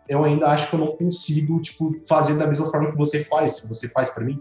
eu 0.09 0.24
ainda 0.24 0.48
acho 0.48 0.68
que 0.68 0.74
eu 0.74 0.80
não 0.80 0.96
consigo, 0.96 1.61
tipo, 1.61 1.94
fazer 2.09 2.34
da 2.34 2.46
mesma 2.46 2.66
forma 2.66 2.90
que 2.90 2.96
você 2.96 3.22
faz. 3.22 3.57
Se 3.57 3.68
você 3.68 3.88
faz 3.88 4.11
para 4.11 4.24
mim, 4.24 4.40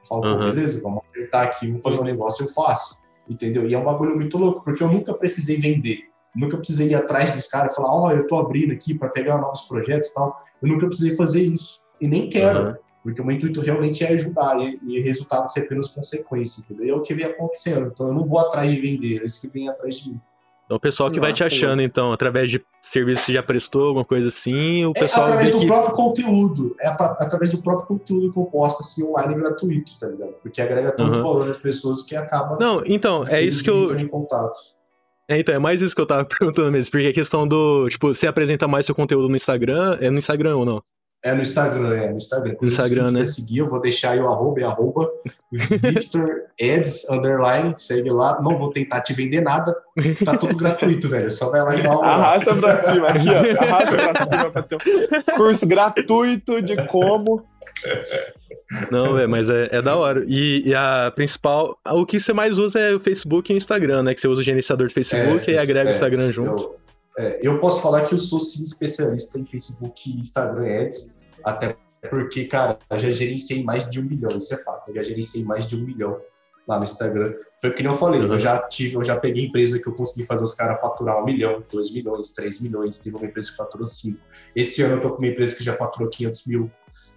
eu 0.00 0.06
falo, 0.06 0.26
uhum. 0.26 0.52
beleza, 0.52 0.80
vamos 0.82 1.02
apertar 1.08 1.44
aqui, 1.44 1.68
vamos 1.68 1.82
fazer 1.82 2.00
um 2.00 2.04
negócio, 2.04 2.44
eu 2.44 2.48
faço. 2.48 3.00
Entendeu? 3.28 3.68
E 3.68 3.74
é 3.74 3.78
um 3.78 3.84
bagulho 3.84 4.14
muito 4.14 4.36
louco, 4.38 4.62
porque 4.62 4.82
eu 4.82 4.88
nunca 4.88 5.14
precisei 5.14 5.56
vender. 5.56 6.00
Nunca 6.34 6.56
precisei 6.56 6.88
ir 6.88 6.94
atrás 6.94 7.32
dos 7.32 7.46
caras 7.48 7.72
e 7.72 7.76
falar, 7.76 7.88
ó, 7.88 8.06
oh, 8.06 8.10
eu 8.10 8.26
tô 8.26 8.36
abrindo 8.36 8.72
aqui 8.72 8.94
para 8.94 9.08
pegar 9.08 9.38
novos 9.38 9.62
projetos 9.62 10.10
e 10.10 10.14
tal. 10.14 10.36
Eu 10.62 10.68
nunca 10.68 10.86
precisei 10.86 11.16
fazer 11.16 11.42
isso. 11.42 11.86
E 12.00 12.06
nem 12.06 12.28
quero. 12.28 12.68
Uhum. 12.68 12.74
Porque 13.06 13.22
o 13.22 13.24
meu 13.24 13.36
intuito 13.36 13.60
realmente 13.60 14.02
é 14.02 14.08
ajudar 14.08 14.58
e, 14.58 14.80
e 14.82 15.00
resultado 15.00 15.46
ser 15.46 15.60
apenas 15.60 15.86
consequência, 15.86 16.60
entendeu? 16.60 16.96
É 16.96 16.98
o 16.98 17.02
que 17.02 17.14
vem 17.14 17.24
acontecendo. 17.24 17.92
Então 17.94 18.08
eu 18.08 18.14
não 18.14 18.24
vou 18.24 18.40
atrás 18.40 18.68
de 18.72 18.80
vender, 18.80 19.18
eles 19.18 19.38
que 19.38 19.46
vêm 19.46 19.68
atrás 19.68 20.00
de 20.00 20.10
mim. 20.10 20.20
Então 20.64 20.76
o 20.76 20.80
pessoal 20.80 21.08
que 21.08 21.20
Nossa, 21.20 21.28
vai 21.28 21.32
te 21.32 21.44
achando, 21.44 21.80
eu... 21.80 21.86
então, 21.86 22.12
através 22.12 22.50
de 22.50 22.60
serviço 22.82 23.20
que 23.20 23.26
você 23.26 23.32
já 23.34 23.44
prestou, 23.44 23.86
alguma 23.86 24.04
coisa 24.04 24.26
assim, 24.26 24.84
o 24.84 24.90
é 24.90 24.98
pessoal. 24.98 25.28
É 25.28 25.30
através 25.30 25.54
do 25.54 25.60
que... 25.60 25.66
próprio 25.68 25.94
conteúdo. 25.94 26.76
É 26.80 26.88
através 26.88 27.52
do 27.52 27.62
próprio 27.62 27.86
conteúdo 27.86 28.32
que 28.32 28.38
eu 28.40 28.44
posto 28.46 28.82
assim 28.82 29.04
online 29.04 29.36
gratuito, 29.36 29.96
tá 30.00 30.08
ligado? 30.08 30.32
Porque 30.42 30.60
agrega 30.60 30.90
tanto 30.90 31.12
uhum. 31.12 31.22
valor 31.22 31.48
às 31.48 31.58
pessoas 31.58 32.02
que 32.02 32.16
acaba. 32.16 32.58
Não, 32.58 32.82
então, 32.84 33.22
é 33.28 33.40
isso 33.40 33.62
que 33.62 33.70
eu. 33.70 33.96
Em 33.96 34.08
contato. 34.08 34.58
É, 35.28 35.38
então, 35.38 35.54
é 35.54 35.60
mais 35.60 35.80
isso 35.80 35.94
que 35.94 36.00
eu 36.00 36.06
tava 36.06 36.24
perguntando 36.26 36.72
mesmo, 36.72 36.90
porque 36.90 37.06
a 37.06 37.14
questão 37.14 37.46
do, 37.46 37.88
tipo, 37.88 38.12
você 38.12 38.26
apresenta 38.26 38.66
mais 38.66 38.84
seu 38.84 38.96
conteúdo 38.96 39.28
no 39.28 39.36
Instagram, 39.36 39.96
é 40.00 40.10
no 40.10 40.18
Instagram 40.18 40.56
ou 40.56 40.64
não? 40.64 40.82
É 41.22 41.34
no 41.34 41.42
Instagram, 41.42 41.94
é 41.94 42.10
no 42.10 42.16
Instagram. 42.16 42.56
No 42.60 42.68
Instagram, 42.68 43.10
se 43.10 43.18
né? 43.18 43.26
seguir, 43.26 43.58
eu 43.58 43.68
vou 43.68 43.80
deixar 43.80 44.12
aí 44.12 44.20
o 44.20 44.28
arroba, 44.28 44.60
é 44.60 44.64
arroba 44.64 45.10
Victor 45.50 46.44
Eds, 46.58 47.08
underline, 47.10 47.74
segue 47.78 48.10
lá. 48.10 48.40
Não 48.40 48.56
vou 48.56 48.70
tentar 48.70 49.00
te 49.00 49.12
vender 49.12 49.40
nada, 49.40 49.76
tá 50.24 50.36
tudo 50.36 50.54
gratuito, 50.56 51.08
velho. 51.08 51.30
Só 51.30 51.50
vai 51.50 51.62
lá 51.62 51.76
e 51.76 51.82
dá 51.82 51.98
uma... 51.98 52.06
Arrasta 52.06 52.54
pra 52.54 52.78
cima, 52.78 53.08
aqui, 53.08 53.28
ó. 53.28 53.62
Arrasta 53.64 53.96
pra 53.96 54.24
cima 54.24 54.50
pra 54.50 54.62
ter 54.62 54.76
um 54.76 55.36
curso 55.36 55.66
gratuito 55.66 56.62
de 56.62 56.76
como... 56.86 57.44
Não, 58.90 59.14
velho, 59.14 59.28
mas 59.28 59.48
é, 59.48 59.68
é, 59.70 59.82
da 59.82 59.96
hora. 59.96 60.24
E, 60.26 60.62
e, 60.66 60.74
a 60.74 61.12
principal. 61.14 61.78
O 61.92 62.06
que 62.06 62.18
você 62.18 62.32
mais 62.32 62.58
usa 62.58 62.80
é 62.80 62.94
o 62.94 63.00
Facebook 63.00 63.52
e 63.52 63.54
o 63.54 63.58
Instagram, 63.58 64.02
né? 64.02 64.14
Que 64.14 64.20
você 64.20 64.28
usa 64.28 64.40
o 64.40 64.44
gerenciador 64.44 64.88
do 64.88 64.92
Facebook 64.92 65.50
é, 65.50 65.54
e 65.54 65.58
agrega 65.58 65.90
é, 65.90 65.92
o 65.92 65.94
Instagram 65.94 66.32
junto. 66.32 66.74
Eu, 67.16 67.24
é, 67.24 67.38
eu 67.42 67.60
posso 67.60 67.82
falar 67.82 68.04
que 68.04 68.14
eu 68.14 68.18
sou 68.18 68.38
sim 68.38 68.62
especialista 68.62 69.38
em 69.38 69.44
Facebook 69.44 70.10
e 70.10 70.20
Instagram 70.20 70.82
Ads, 70.82 71.20
até 71.42 71.76
porque, 72.08 72.44
cara, 72.44 72.78
eu 72.88 72.98
já 72.98 73.10
gerenciei 73.10 73.64
mais 73.64 73.88
de 73.88 73.98
um 73.98 74.04
milhão, 74.04 74.36
isso 74.36 74.54
é 74.54 74.56
fato. 74.58 74.88
Eu 74.88 74.94
já 74.94 75.02
gerenciei 75.02 75.44
mais 75.44 75.66
de 75.66 75.76
um 75.76 75.80
milhão 75.80 76.20
lá 76.66 76.78
no 76.78 76.84
Instagram. 76.84 77.34
Foi 77.60 77.70
o 77.70 77.74
que 77.74 77.86
eu 77.86 77.92
falei, 77.92 78.20
uhum. 78.20 78.32
eu 78.32 78.38
já 78.38 78.58
tive, 78.58 78.96
eu 78.96 79.04
já 79.04 79.16
peguei 79.16 79.46
empresa 79.46 79.78
que 79.80 79.86
eu 79.86 79.94
consegui 79.94 80.24
fazer 80.24 80.44
os 80.44 80.54
caras 80.54 80.80
faturar 80.80 81.20
um 81.20 81.24
milhão, 81.24 81.64
dois 81.72 81.92
milhões, 81.92 82.32
três 82.32 82.60
milhões, 82.60 82.98
teve 82.98 83.16
uma 83.16 83.26
empresa 83.26 83.50
que 83.50 83.56
faturou 83.56 83.86
cinco. 83.86 84.20
Esse 84.54 84.82
ano 84.82 84.94
eu 84.94 85.00
tô 85.00 85.10
com 85.10 85.18
uma 85.18 85.28
empresa 85.28 85.56
que 85.56 85.64
já 85.64 85.74
faturou 85.74 86.08
500 86.08 86.46
mil, 86.46 86.70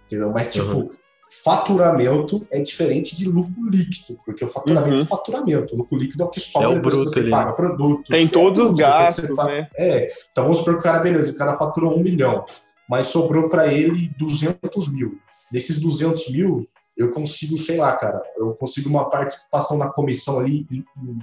entendeu? 0.06 0.30
Mas, 0.30 0.48
tipo, 0.48 0.72
uhum 0.72 0.99
faturamento 1.30 2.44
é 2.50 2.60
diferente 2.60 3.16
de 3.16 3.28
lucro 3.28 3.70
líquido, 3.70 4.18
porque 4.24 4.44
o 4.44 4.48
faturamento 4.48 4.96
uhum. 4.96 5.02
é 5.02 5.06
faturamento, 5.06 5.74
o 5.74 5.78
lucro 5.78 5.96
líquido 5.96 6.24
é 6.24 6.26
o 6.26 6.28
que 6.28 6.40
sobra 6.40 6.68
é 6.68 6.72
o 6.72 6.82
bruto, 6.82 7.08
você 7.08 7.20
ali. 7.20 7.30
paga 7.30 7.52
produto. 7.52 8.08
Tem 8.08 8.26
todos 8.26 8.72
os 8.72 8.74
gastos, 8.74 9.34
tá... 9.36 9.44
né? 9.44 9.68
É, 9.76 10.12
então 10.32 10.44
vamos 10.44 10.58
supor 10.58 10.74
que 10.74 10.80
o 10.80 10.82
cara, 10.82 10.98
beleza, 10.98 11.32
o 11.32 11.36
cara 11.36 11.54
faturou 11.54 11.96
um 11.96 12.02
milhão, 12.02 12.44
mas 12.88 13.06
sobrou 13.06 13.48
para 13.48 13.72
ele 13.72 14.10
200 14.18 14.92
mil. 14.92 15.18
Desses 15.52 15.78
200 15.78 16.32
mil, 16.32 16.68
eu 16.96 17.10
consigo, 17.10 17.56
sei 17.56 17.76
lá, 17.76 17.96
cara, 17.96 18.20
eu 18.36 18.52
consigo 18.54 18.88
uma 18.88 19.08
participação 19.08 19.78
na 19.78 19.88
comissão 19.88 20.40
ali 20.40 20.66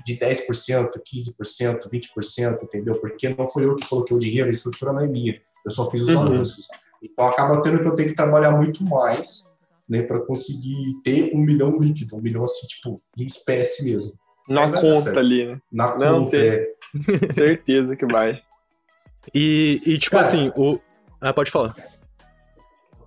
de 0.05 0.17
10%, 0.17 0.47
15%, 0.47 1.79
20%, 1.91 2.63
entendeu? 2.63 2.95
Porque 2.95 3.27
não 3.29 3.45
foi 3.45 3.65
eu 3.65 3.75
que 3.75 3.87
coloquei 3.87 4.15
o 4.15 4.19
dinheiro, 4.19 4.47
a 4.47 4.51
estrutura 4.51 4.93
não 4.93 5.01
é 5.01 5.07
minha, 5.07 5.39
eu 5.65 5.71
só 5.71 5.83
fiz 5.91 6.01
os 6.01 6.07
uhum. 6.07 6.21
anúncios. 6.21 6.67
Então 7.03 7.27
acaba 7.27 7.61
tendo 7.61 7.81
que 7.81 7.87
eu 7.87 7.95
tenho 7.95 8.09
que 8.09 8.15
trabalhar 8.15 8.51
muito 8.51 8.83
mais 8.85 9.56
né, 9.89 10.01
para 10.01 10.19
conseguir 10.19 11.01
ter 11.03 11.31
um 11.33 11.39
milhão 11.39 11.77
líquido, 11.79 12.15
um 12.15 12.21
milhão 12.21 12.43
assim, 12.43 12.67
tipo, 12.67 13.01
em 13.17 13.25
espécie 13.25 13.85
mesmo. 13.85 14.13
Na 14.47 14.69
conta 14.71 15.19
ali, 15.19 15.45
né? 15.45 15.61
Na 15.71 15.97
Não, 15.97 16.23
conta, 16.23 16.37
ter... 16.37 16.69
é. 17.21 17.27
Certeza 17.31 17.95
que 17.95 18.05
vai. 18.05 18.41
E, 19.33 19.81
e 19.85 19.97
tipo 19.97 20.15
Cara, 20.15 20.25
assim, 20.25 20.51
o... 20.55 20.77
Ah, 21.19 21.33
pode 21.33 21.51
falar. 21.51 21.75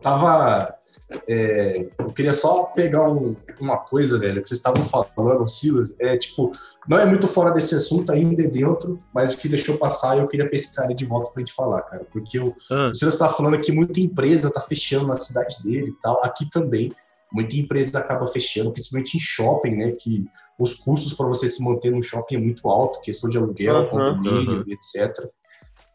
Tava 0.03 0.80
é, 1.27 1.89
eu 1.99 2.13
queria 2.13 2.33
só 2.33 2.65
pegar 2.65 3.11
um, 3.11 3.35
uma 3.61 3.79
coisa, 3.79 4.19
velho, 4.19 4.43
que 4.43 4.49
vocês 4.49 4.59
estavam 4.59 4.83
falando, 4.85 5.47
Silas. 5.49 5.95
É 5.99 6.17
tipo, 6.17 6.53
não 6.89 6.99
é 6.99 7.05
muito 7.05 7.27
fora 7.27 7.51
desse 7.51 7.75
assunto, 7.75 8.13
ainda 8.13 8.43
é 8.43 8.49
dentro, 8.49 9.03
mas 9.13 9.35
que 9.35 9.49
deixou 9.49 9.77
passar 9.77 10.17
e 10.17 10.21
eu 10.21 10.29
queria 10.29 10.49
pescar 10.49 10.85
ele 10.85 10.95
de 10.95 11.05
volta 11.05 11.31
pra 11.31 11.41
gente 11.41 11.53
falar, 11.53 11.83
cara. 11.83 12.07
Porque 12.13 12.39
o, 12.39 12.55
ah. 12.71 12.91
o 12.91 12.95
Silas 12.95 13.17
tá 13.17 13.29
falando 13.29 13.61
que 13.61 13.73
muita 13.73 14.01
empresa 14.01 14.53
tá 14.53 14.61
fechando 14.61 15.07
na 15.07 15.17
cidade 15.17 15.63
dele 15.63 15.89
e 15.91 16.01
tal. 16.01 16.23
Aqui 16.25 16.49
também, 16.49 16.93
muita 17.33 17.57
empresa 17.57 17.99
acaba 17.99 18.27
fechando, 18.27 18.73
principalmente 18.73 19.17
em 19.17 19.21
shopping, 19.21 19.77
né? 19.77 19.93
Que 19.93 20.25
os 20.59 20.75
custos 20.75 21.15
para 21.15 21.27
você 21.27 21.49
se 21.49 21.65
manter 21.65 21.91
no 21.91 22.03
shopping 22.03 22.37
é 22.37 22.39
muito 22.39 22.69
alto, 22.69 23.01
questão 23.01 23.29
de 23.29 23.39
aluguel, 23.39 23.83
uhum, 23.83 23.89
condomínio, 23.89 24.59
uhum. 24.59 24.65
etc. 24.69 25.27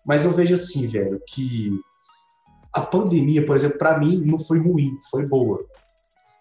Mas 0.05 0.26
eu 0.26 0.32
vejo 0.32 0.53
assim, 0.53 0.88
velho, 0.88 1.22
que 1.28 1.80
a 2.76 2.82
pandemia, 2.82 3.45
por 3.45 3.55
exemplo, 3.55 3.78
para 3.78 3.97
mim 3.97 4.21
não 4.26 4.38
foi 4.38 4.59
ruim, 4.59 4.99
foi 5.09 5.26
boa. 5.26 5.65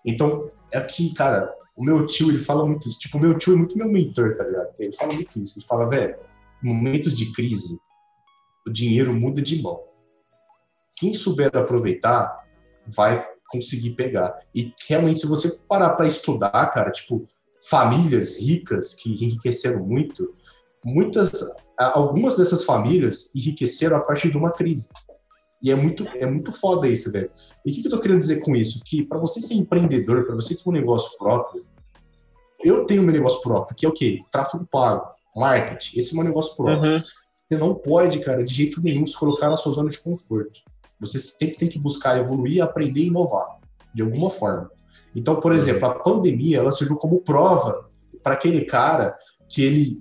Então, 0.05 0.51
é 0.73 0.81
que, 0.81 1.15
cara, 1.15 1.55
o 1.77 1.85
meu 1.85 2.05
tio, 2.07 2.29
ele 2.29 2.41
fala 2.41 2.67
muito 2.67 2.89
isso. 2.89 2.99
Tipo, 2.99 3.19
o 3.19 3.21
meu 3.21 3.39
tio 3.39 3.55
é 3.55 3.57
muito 3.57 3.79
meu 3.79 3.89
mentor, 3.89 4.35
tá 4.35 4.43
ligado? 4.43 4.75
Ele 4.77 4.93
fala 4.93 5.15
muito 5.15 5.41
isso. 5.41 5.61
Ele 5.61 5.65
fala, 5.65 5.89
velho, 5.89 6.17
momentos 6.61 7.17
de 7.17 7.33
crise, 7.33 7.79
o 8.67 8.71
dinheiro 8.71 9.15
muda 9.15 9.41
de 9.41 9.63
mão. 9.63 9.81
Quem 10.97 11.13
souber 11.13 11.57
aproveitar, 11.57 12.45
vai 12.85 13.25
conseguir 13.49 13.91
pegar. 13.91 14.37
E 14.53 14.73
realmente, 14.89 15.21
se 15.21 15.29
você 15.29 15.57
parar 15.69 15.91
para 15.91 16.09
estudar, 16.09 16.67
cara, 16.73 16.91
tipo, 16.91 17.29
famílias 17.71 18.41
ricas 18.41 18.93
que 18.93 19.25
enriqueceram 19.25 19.87
muito, 19.87 20.35
muitas, 20.85 21.31
algumas 21.79 22.37
dessas 22.37 22.65
famílias 22.65 23.33
enriqueceram 23.37 23.97
a 23.97 24.01
partir 24.01 24.33
de 24.33 24.37
uma 24.37 24.51
crise. 24.51 24.89
E 25.65 25.71
é 25.71 25.75
muito, 25.75 26.07
é 26.15 26.27
muito 26.27 26.53
foda 26.53 26.87
isso, 26.87 27.11
velho. 27.11 27.31
E 27.65 27.71
o 27.71 27.75
que, 27.75 27.81
que 27.81 27.87
eu 27.87 27.93
tô 27.93 27.99
querendo 27.99 28.19
dizer 28.19 28.41
com 28.41 28.55
isso? 28.55 28.83
Que 28.85 29.03
para 29.03 29.19
você 29.19 29.41
ser 29.41 29.55
empreendedor, 29.55 30.27
para 30.27 30.35
você 30.35 30.55
ter 30.55 30.69
um 30.69 30.73
negócio 30.73 31.17
próprio, 31.17 31.65
eu 32.63 32.85
tenho 32.85 33.03
meu 33.03 33.15
negócio 33.15 33.41
próprio, 33.41 33.75
que 33.75 33.87
é 33.87 33.89
o 33.89 33.93
quê? 33.93 34.21
Tráfego 34.31 34.69
pago, 34.71 35.07
marketing. 35.35 35.99
Esse 35.99 36.11
é 36.11 36.13
o 36.13 36.17
meu 36.17 36.25
negócio 36.27 36.55
próprio. 36.55 36.97
Uhum. 36.97 37.03
Você 37.51 37.59
não 37.59 37.75
pode, 37.75 38.21
cara, 38.21 38.45
de 38.45 38.53
jeito 38.53 38.83
nenhum 38.83 39.07
se 39.07 39.19
colocar 39.19 39.49
na 39.49 39.57
sua 39.57 39.73
zona 39.73 39.89
de 39.89 39.99
conforto. 39.99 40.61
Você 41.01 41.19
sempre 41.19 41.57
tem 41.57 41.69
que 41.71 41.79
buscar 41.79 42.19
evoluir, 42.19 42.63
aprender 42.63 43.01
e 43.01 43.07
inovar, 43.07 43.59
de 43.95 44.03
alguma 44.03 44.29
forma. 44.29 44.71
Então, 45.17 45.41
por 45.41 45.53
exemplo, 45.53 45.87
a 45.87 45.95
pandemia, 45.95 46.59
ela 46.59 46.73
serviu 46.73 46.97
como 46.97 47.23
prova 47.23 47.89
para 48.23 48.35
aquele 48.35 48.67
cara 48.67 49.17
que 49.49 49.63
ele 49.63 49.99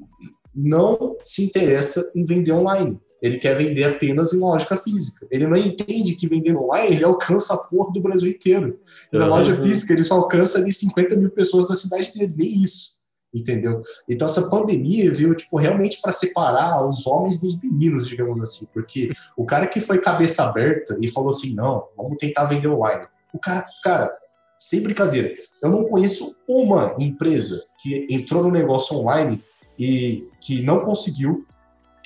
não 0.53 1.15
se 1.23 1.45
interessa 1.45 2.11
em 2.13 2.25
vender 2.25 2.51
online. 2.51 2.99
Ele 3.23 3.37
quer 3.37 3.55
vender 3.55 3.85
apenas 3.85 4.33
em 4.33 4.37
lógica 4.37 4.75
física. 4.75 5.25
Ele 5.31 5.47
não 5.47 5.55
entende 5.55 6.13
que 6.13 6.27
vendendo 6.27 6.61
online 6.61 6.97
ele 6.97 7.05
alcança 7.05 7.53
a 7.53 7.57
porra 7.57 7.93
do 7.93 8.01
Brasil 8.01 8.29
inteiro. 8.29 8.81
Na 9.13 9.23
uhum. 9.23 9.29
loja 9.29 9.55
física 9.61 9.93
ele 9.93 10.03
só 10.03 10.15
alcança 10.15 10.57
ali 10.57 10.73
50 10.73 11.15
mil 11.15 11.29
pessoas 11.29 11.65
da 11.65 11.73
cidade 11.73 12.11
dele, 12.13 12.33
nem 12.35 12.61
isso. 12.61 13.01
Entendeu? 13.33 13.81
Então 14.09 14.27
essa 14.27 14.49
pandemia 14.49 15.09
veio 15.15 15.33
tipo, 15.35 15.55
realmente 15.57 16.01
para 16.01 16.11
separar 16.11 16.85
os 16.85 17.07
homens 17.07 17.39
dos 17.39 17.59
meninos, 17.59 18.09
digamos 18.09 18.41
assim. 18.41 18.67
Porque 18.73 19.13
o 19.37 19.45
cara 19.45 19.67
que 19.67 19.79
foi 19.79 19.99
cabeça 19.99 20.43
aberta 20.43 20.97
e 21.01 21.07
falou 21.07 21.29
assim: 21.29 21.55
não, 21.55 21.87
vamos 21.95 22.17
tentar 22.17 22.43
vender 22.43 22.67
online. 22.67 23.07
O 23.33 23.39
cara, 23.39 23.65
cara, 23.81 24.13
sem 24.59 24.83
brincadeira, 24.83 25.33
eu 25.63 25.69
não 25.69 25.85
conheço 25.85 26.35
uma 26.47 26.93
empresa 26.99 27.63
que 27.81 28.05
entrou 28.09 28.43
no 28.43 28.51
negócio 28.51 28.97
online 28.97 29.41
e 29.79 30.27
que 30.41 30.61
não 30.61 30.81
conseguiu 30.81 31.45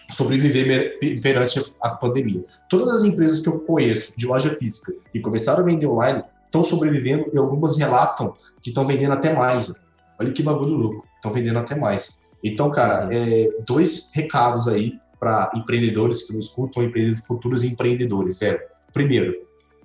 sobreviver 0.10 0.98
perante 1.22 1.64
a 1.82 1.90
pandemia. 1.90 2.44
Todas 2.70 2.96
as 2.96 3.04
empresas 3.04 3.40
que 3.40 3.50
eu 3.50 3.60
conheço 3.60 4.14
de 4.16 4.26
loja 4.26 4.50
física 4.58 4.94
e 5.14 5.20
começaram 5.20 5.60
a 5.60 5.66
vender 5.66 5.88
online 5.88 6.24
estão 6.46 6.64
sobrevivendo 6.64 7.30
e 7.34 7.38
algumas 7.38 7.78
relatam 7.78 8.34
que 8.62 8.70
estão 8.70 8.86
vendendo 8.86 9.14
até 9.14 9.34
mais. 9.34 9.74
Olha 10.20 10.32
que 10.32 10.42
bagulho 10.42 10.76
louco, 10.76 11.08
estão 11.16 11.32
vendendo 11.32 11.60
até 11.60 11.76
mais. 11.76 12.26
Então, 12.44 12.72
cara, 12.72 13.06
uhum. 13.06 13.12
é, 13.12 13.50
dois 13.66 14.12
recados 14.14 14.68
aí 14.68 14.94
para 15.20 15.52
empreendedores 15.56 16.24
que 16.24 16.34
nos 16.34 16.46
escutam, 16.46 16.84
futuros 17.26 17.64
empreendedores, 17.64 18.40
velho. 18.40 18.60
Primeiro, 18.94 19.36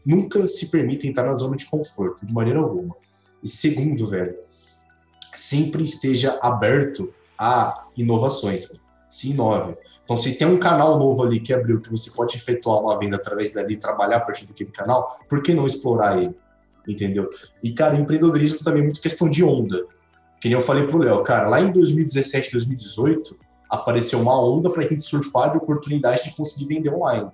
nunca 0.04 0.46
se 0.46 0.70
permita 0.70 1.06
entrar 1.06 1.24
na 1.24 1.34
zona 1.34 1.56
de 1.56 1.66
conforto, 1.66 2.24
de 2.24 2.32
maneira 2.32 2.60
alguma. 2.60 2.94
E 3.42 3.48
segundo, 3.48 4.06
velho, 4.06 4.36
sempre 5.34 5.82
esteja 5.82 6.38
aberto 6.42 7.12
a 7.38 7.86
inovações. 7.96 8.68
Se 9.08 9.30
inove. 9.30 9.76
Então, 10.04 10.16
se 10.16 10.34
tem 10.34 10.46
um 10.46 10.58
canal 10.58 10.98
novo 10.98 11.22
ali 11.22 11.40
que 11.40 11.52
abriu, 11.52 11.80
que 11.80 11.90
você 11.90 12.10
pode 12.10 12.36
efetuar 12.36 12.80
uma 12.80 12.98
venda 12.98 13.16
através 13.16 13.52
dali, 13.52 13.76
trabalhar 13.76 14.16
a 14.16 14.20
partir 14.20 14.46
daquele 14.46 14.70
canal, 14.70 15.18
por 15.28 15.42
que 15.42 15.54
não 15.54 15.66
explorar 15.66 16.20
ele? 16.20 16.34
Entendeu? 16.86 17.30
E, 17.62 17.72
cara, 17.72 17.96
empreendedorismo 17.96 18.64
também 18.64 18.80
é 18.80 18.84
muito 18.84 19.00
questão 19.00 19.28
de 19.28 19.44
onda. 19.44 19.84
Que 20.40 20.48
nem 20.48 20.58
eu 20.58 20.60
falei 20.60 20.86
pro 20.86 20.98
Léo, 20.98 21.22
cara, 21.22 21.48
lá 21.48 21.60
em 21.60 21.70
2017, 21.70 22.50
2018, 22.50 23.38
apareceu 23.70 24.20
uma 24.20 24.38
onda 24.38 24.68
para 24.68 24.84
a 24.84 24.88
gente 24.88 25.02
surfar 25.02 25.50
de 25.50 25.58
oportunidade 25.58 26.24
de 26.24 26.34
conseguir 26.34 26.66
vender 26.66 26.92
online. 26.92 27.30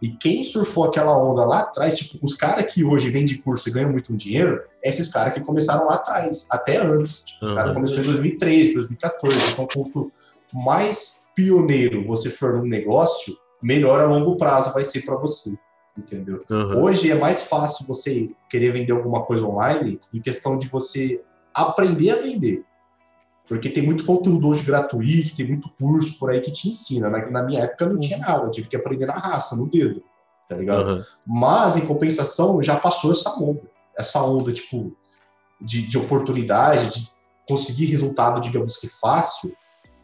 E 0.00 0.08
quem 0.08 0.42
surfou 0.42 0.84
aquela 0.84 1.16
onda 1.16 1.44
lá 1.44 1.60
atrás, 1.60 1.96
tipo, 1.96 2.18
os 2.22 2.34
caras 2.34 2.70
que 2.72 2.84
hoje 2.84 3.10
vendem 3.10 3.36
curso 3.38 3.68
e 3.68 3.72
ganham 3.72 3.90
muito 3.90 4.14
dinheiro, 4.14 4.62
esses 4.82 5.08
caras 5.08 5.32
que 5.32 5.40
começaram 5.40 5.86
lá 5.86 5.94
atrás, 5.94 6.46
até 6.50 6.78
antes. 6.78 7.24
Tipo, 7.24 7.44
os 7.44 7.50
uhum. 7.50 7.56
caras 7.56 7.74
começaram 7.74 8.02
em 8.02 8.06
2013, 8.06 8.74
2014. 8.74 9.38
Então, 9.52 9.66
quanto 9.72 10.12
mais 10.52 11.25
pioneiro 11.36 12.04
você 12.06 12.30
for 12.30 12.54
num 12.54 12.66
negócio, 12.66 13.36
melhor 13.62 14.00
a 14.00 14.06
longo 14.06 14.36
prazo 14.36 14.72
vai 14.72 14.82
ser 14.82 15.02
para 15.02 15.16
você. 15.16 15.56
entendeu? 15.96 16.42
Uhum. 16.50 16.82
Hoje 16.82 17.10
é 17.10 17.14
mais 17.14 17.42
fácil 17.42 17.86
você 17.86 18.30
querer 18.50 18.72
vender 18.72 18.92
alguma 18.92 19.22
coisa 19.22 19.46
online 19.46 20.00
em 20.12 20.20
questão 20.20 20.58
de 20.58 20.66
você 20.66 21.22
aprender 21.54 22.10
a 22.10 22.22
vender. 22.22 22.64
Porque 23.46 23.70
tem 23.70 23.82
muito 23.82 24.04
conteúdo 24.04 24.48
hoje 24.48 24.64
gratuito, 24.64 25.36
tem 25.36 25.46
muito 25.46 25.70
curso 25.78 26.18
por 26.18 26.30
aí 26.30 26.40
que 26.40 26.50
te 26.50 26.68
ensina. 26.68 27.08
Na, 27.08 27.30
na 27.30 27.42
minha 27.42 27.62
época 27.62 27.86
não 27.86 28.00
tinha 28.00 28.18
uhum. 28.18 28.24
nada, 28.24 28.44
eu 28.46 28.50
tive 28.50 28.68
que 28.68 28.76
aprender 28.76 29.06
na 29.06 29.14
raça, 29.14 29.54
no 29.54 29.70
dedo, 29.70 30.02
tá 30.48 30.56
ligado? 30.56 30.88
Uhum. 30.88 31.02
Mas, 31.26 31.76
em 31.76 31.86
compensação, 31.86 32.62
já 32.62 32.76
passou 32.76 33.12
essa 33.12 33.30
onda. 33.38 33.62
Essa 33.96 34.22
onda, 34.22 34.52
tipo, 34.52 34.96
de, 35.60 35.86
de 35.86 35.96
oportunidade, 35.96 37.00
de 37.00 37.10
conseguir 37.48 37.86
resultado, 37.86 38.40
digamos 38.40 38.76
que 38.76 38.88
fácil, 38.88 39.54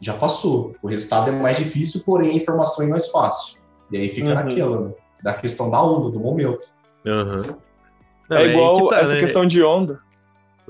já 0.02 0.14
passou. 0.14 0.74
O 0.82 0.88
resultado 0.88 1.30
é 1.30 1.32
mais 1.32 1.56
difícil, 1.56 2.02
porém 2.04 2.32
a 2.32 2.34
informação 2.34 2.84
é 2.84 2.88
mais 2.88 3.08
fácil. 3.08 3.60
E 3.90 3.96
aí 3.96 4.08
fica 4.08 4.28
uhum. 4.28 4.34
naquela, 4.34 4.80
né? 4.88 4.94
Da 5.22 5.32
questão 5.32 5.70
da 5.70 5.80
onda, 5.80 6.10
do 6.10 6.18
momento. 6.18 6.72
Uhum. 7.06 7.42
Não, 8.28 8.36
é 8.36 8.46
igual 8.46 8.74
que 8.74 8.88
tá, 8.88 9.00
essa 9.00 9.14
né? 9.14 9.20
questão 9.20 9.46
de 9.46 9.62
onda. 9.62 10.00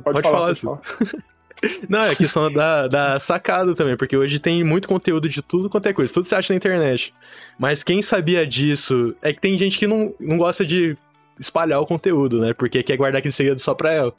Pode, 0.04 0.20
pode 0.20 0.30
falar, 0.30 0.54
falar. 0.54 0.80
Não, 1.88 2.02
é 2.02 2.14
questão 2.14 2.52
da, 2.52 2.88
da 2.88 3.20
sacada 3.20 3.72
também, 3.74 3.96
porque 3.96 4.16
hoje 4.16 4.38
tem 4.38 4.64
muito 4.64 4.88
conteúdo 4.88 5.28
de 5.28 5.40
tudo 5.40 5.70
quanto 5.70 5.86
é 5.86 5.92
coisa, 5.92 6.12
tudo 6.12 6.26
você 6.26 6.34
acha 6.34 6.52
na 6.52 6.56
internet. 6.56 7.14
Mas 7.56 7.84
quem 7.84 8.02
sabia 8.02 8.46
disso 8.46 9.14
é 9.22 9.32
que 9.32 9.40
tem 9.40 9.56
gente 9.56 9.78
que 9.78 9.86
não, 9.86 10.12
não 10.18 10.36
gosta 10.36 10.66
de 10.66 10.96
espalhar 11.38 11.80
o 11.80 11.86
conteúdo, 11.86 12.40
né? 12.40 12.52
Porque 12.52 12.82
quer 12.82 12.96
guardar 12.96 13.20
aquele 13.20 13.32
segredo 13.32 13.60
só 13.60 13.74
pra 13.74 13.92
ela. 13.92 14.12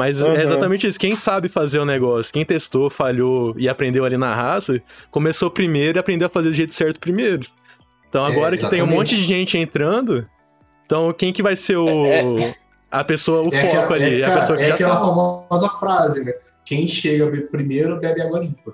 Mas 0.00 0.22
uhum. 0.22 0.32
é 0.32 0.42
exatamente 0.42 0.86
isso. 0.86 0.98
Quem 0.98 1.14
sabe 1.14 1.46
fazer 1.46 1.78
o 1.78 1.84
negócio, 1.84 2.32
quem 2.32 2.42
testou, 2.42 2.88
falhou 2.88 3.54
e 3.58 3.68
aprendeu 3.68 4.02
ali 4.02 4.16
na 4.16 4.34
raça, 4.34 4.80
começou 5.10 5.50
primeiro 5.50 5.98
e 5.98 6.00
aprendeu 6.00 6.24
a 6.24 6.30
fazer 6.30 6.48
do 6.48 6.54
jeito 6.54 6.72
certo 6.72 6.98
primeiro. 6.98 7.46
Então 8.08 8.26
é, 8.26 8.32
agora 8.32 8.54
é, 8.54 8.58
que 8.58 8.66
tem 8.70 8.80
um 8.80 8.86
monte 8.86 9.14
de 9.14 9.24
gente 9.24 9.58
entrando, 9.58 10.26
então 10.86 11.12
quem 11.12 11.34
que 11.34 11.42
vai 11.42 11.54
ser 11.54 11.76
o. 11.76 12.06
É, 12.06 12.44
é. 12.44 12.54
a 12.90 13.04
pessoa, 13.04 13.42
o 13.42 13.54
é 13.54 13.60
foco 13.60 13.92
ali? 13.92 14.22
Cara, 14.22 14.32
a 14.32 14.38
pessoa 14.38 14.56
que 14.56 14.64
é 14.64 14.68
já 14.68 14.74
aquela 14.74 14.94
tá... 14.94 15.00
famosa 15.00 15.68
frase, 15.68 16.24
né? 16.24 16.32
Quem 16.64 16.88
chega 16.88 17.30
primeiro 17.50 18.00
bebe 18.00 18.22
água 18.22 18.38
limpa. 18.38 18.72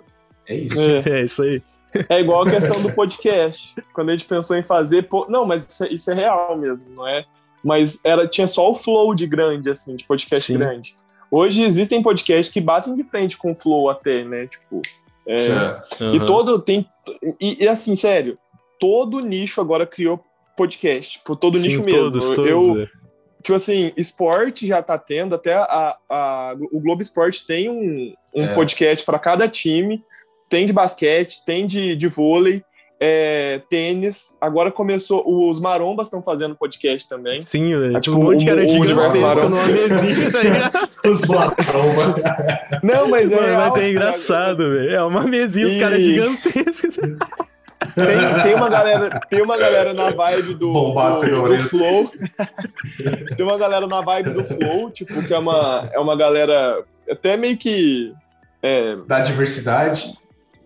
É 0.49 0.55
isso. 0.55 0.81
É, 0.81 1.23
isso 1.27 1.43
aí. 1.43 1.61
É 2.09 2.21
igual 2.21 2.43
a 2.43 2.51
questão 2.51 2.81
do 2.81 2.93
podcast. 2.93 3.75
Quando 3.93 4.11
a 4.11 4.13
gente 4.13 4.27
pensou 4.27 4.57
em 4.57 4.63
fazer. 4.63 5.09
Não, 5.29 5.45
mas 5.45 5.67
isso 5.69 5.83
é, 5.83 5.93
isso 5.93 6.09
é 6.09 6.15
real 6.15 6.57
mesmo, 6.57 6.89
não 6.95 7.05
é? 7.05 7.25
Mas 7.65 7.99
era, 8.05 8.29
tinha 8.29 8.47
só 8.47 8.71
o 8.71 8.75
flow 8.77 9.13
de 9.13 9.27
grande, 9.27 9.69
assim, 9.69 9.97
de 9.97 10.05
podcast 10.05 10.47
Sim. 10.47 10.57
grande. 10.57 10.95
Hoje 11.31 11.63
existem 11.63 12.03
podcasts 12.03 12.53
que 12.53 12.61
batem 12.61 12.95
de 12.95 13.03
frente 13.03 13.37
com 13.37 13.53
o 13.53 13.55
flow 13.55 13.89
até, 13.91 14.25
né? 14.25 14.47
Tipo. 14.47 14.81
É, 15.27 16.05
uhum. 16.05 16.15
E 16.15 16.27
todo. 16.27 16.59
Tem, 16.61 16.87
e, 17.41 17.65
e, 17.65 17.69
assim, 17.69 17.97
sério, 17.97 18.39
todo 18.79 19.21
nicho 19.21 19.61
agora 19.61 19.87
criou 19.87 20.23
podcast. 20.57 21.19
Tipo, 21.19 21.35
todo 21.37 21.59
Sim, 21.59 21.65
nicho 21.65 21.83
mesmo. 21.83 22.01
Todos, 22.05 22.29
todos, 22.31 22.47
eu, 22.47 22.83
é. 22.83 22.87
Tipo 23.43 23.55
assim, 23.55 23.93
esporte 23.97 24.67
já 24.67 24.83
tá 24.83 24.99
tendo, 24.99 25.35
até 25.35 25.55
a, 25.55 25.97
a 26.09 26.57
o 26.73 26.81
Globo 26.81 27.01
Esporte 27.01 27.47
tem 27.47 27.69
um, 27.69 28.13
um 28.35 28.45
é. 28.45 28.55
podcast 28.55 29.05
para 29.05 29.19
cada 29.19 29.49
time. 29.49 30.03
Tem 30.49 30.65
de 30.65 30.73
basquete, 30.73 31.45
tem 31.45 31.67
de, 31.67 31.97
de 31.97 32.07
vôlei 32.09 32.63
é, 33.01 33.61
tênis. 33.69 34.37
Agora 34.41 34.71
começou. 34.71 35.23
Os 35.27 35.61
marombas 35.61 36.07
estão 36.07 36.23
fazendo 36.23 36.55
podcast 36.55 37.09
também. 37.09 37.43
Sim, 37.43 37.79
velho. 37.79 37.97
É, 37.97 38.01
tipo, 38.01 38.17
um 38.17 38.23
monte 38.23 38.41
de 38.41 38.47
cara 38.47 38.67
gigantesco 38.67 39.49
numa 39.49 39.67
mesinha, 39.67 40.33
tá 40.33 40.43
ligado? 40.43 40.89
os 41.05 41.21
marombas. 41.27 42.23
Não, 42.83 43.09
mas 43.09 43.31
é. 43.31 43.37
Mano, 43.41 43.57
mas 43.57 43.77
é 43.77 43.91
engraçado, 43.91 44.71
velho. 44.71 44.95
É 44.95 45.03
uma 45.03 45.25
mesinha, 45.25 45.67
e... 45.67 45.71
os 45.71 45.79
caras 45.79 46.01
gigantescos. 46.01 46.97
Tem, 47.95 48.43
tem, 48.43 48.55
uma 48.55 48.69
galera, 48.71 49.21
tem 49.29 49.43
uma 49.43 49.57
galera 49.57 49.93
na 49.93 50.11
vibe 50.11 50.55
do, 50.55 50.55
do, 50.55 50.95
do, 50.95 51.61
Flow. 51.61 52.11
tem 53.37 53.45
uma 53.45 53.59
galera 53.59 53.87
na 53.87 54.01
vibe 54.01 54.31
do 54.31 54.45
Flow, 54.45 54.91
tipo, 54.91 55.23
que 55.27 55.33
é 55.33 55.39
uma, 55.39 55.89
é 55.93 55.99
uma 55.99 56.17
galera 56.17 56.83
até 57.09 57.37
meio 57.37 57.57
que. 57.57 58.13
É, 58.63 58.97
da 59.07 59.21
diversidade. 59.21 60.15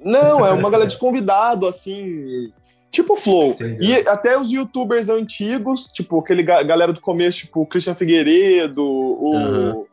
Não, 0.03 0.45
é 0.47 0.53
uma 0.53 0.71
galera 0.71 0.89
de 0.91 0.99
convidado, 0.99 1.67
assim. 1.67 2.53
Tipo 2.91 3.17
Flow. 3.17 3.51
Entendeu. 3.51 3.79
E 3.81 4.09
até 4.09 4.39
os 4.39 4.51
youtubers 4.51 5.09
antigos, 5.09 5.87
tipo, 5.87 6.19
aquele 6.19 6.43
ga 6.43 6.63
galera 6.63 6.93
do 6.93 7.01
começo, 7.01 7.39
tipo, 7.39 7.61
o 7.61 7.67
Christian 7.67 7.95
Figueiredo, 7.95 8.85
o, 8.85 9.35
uhum. 9.35 9.87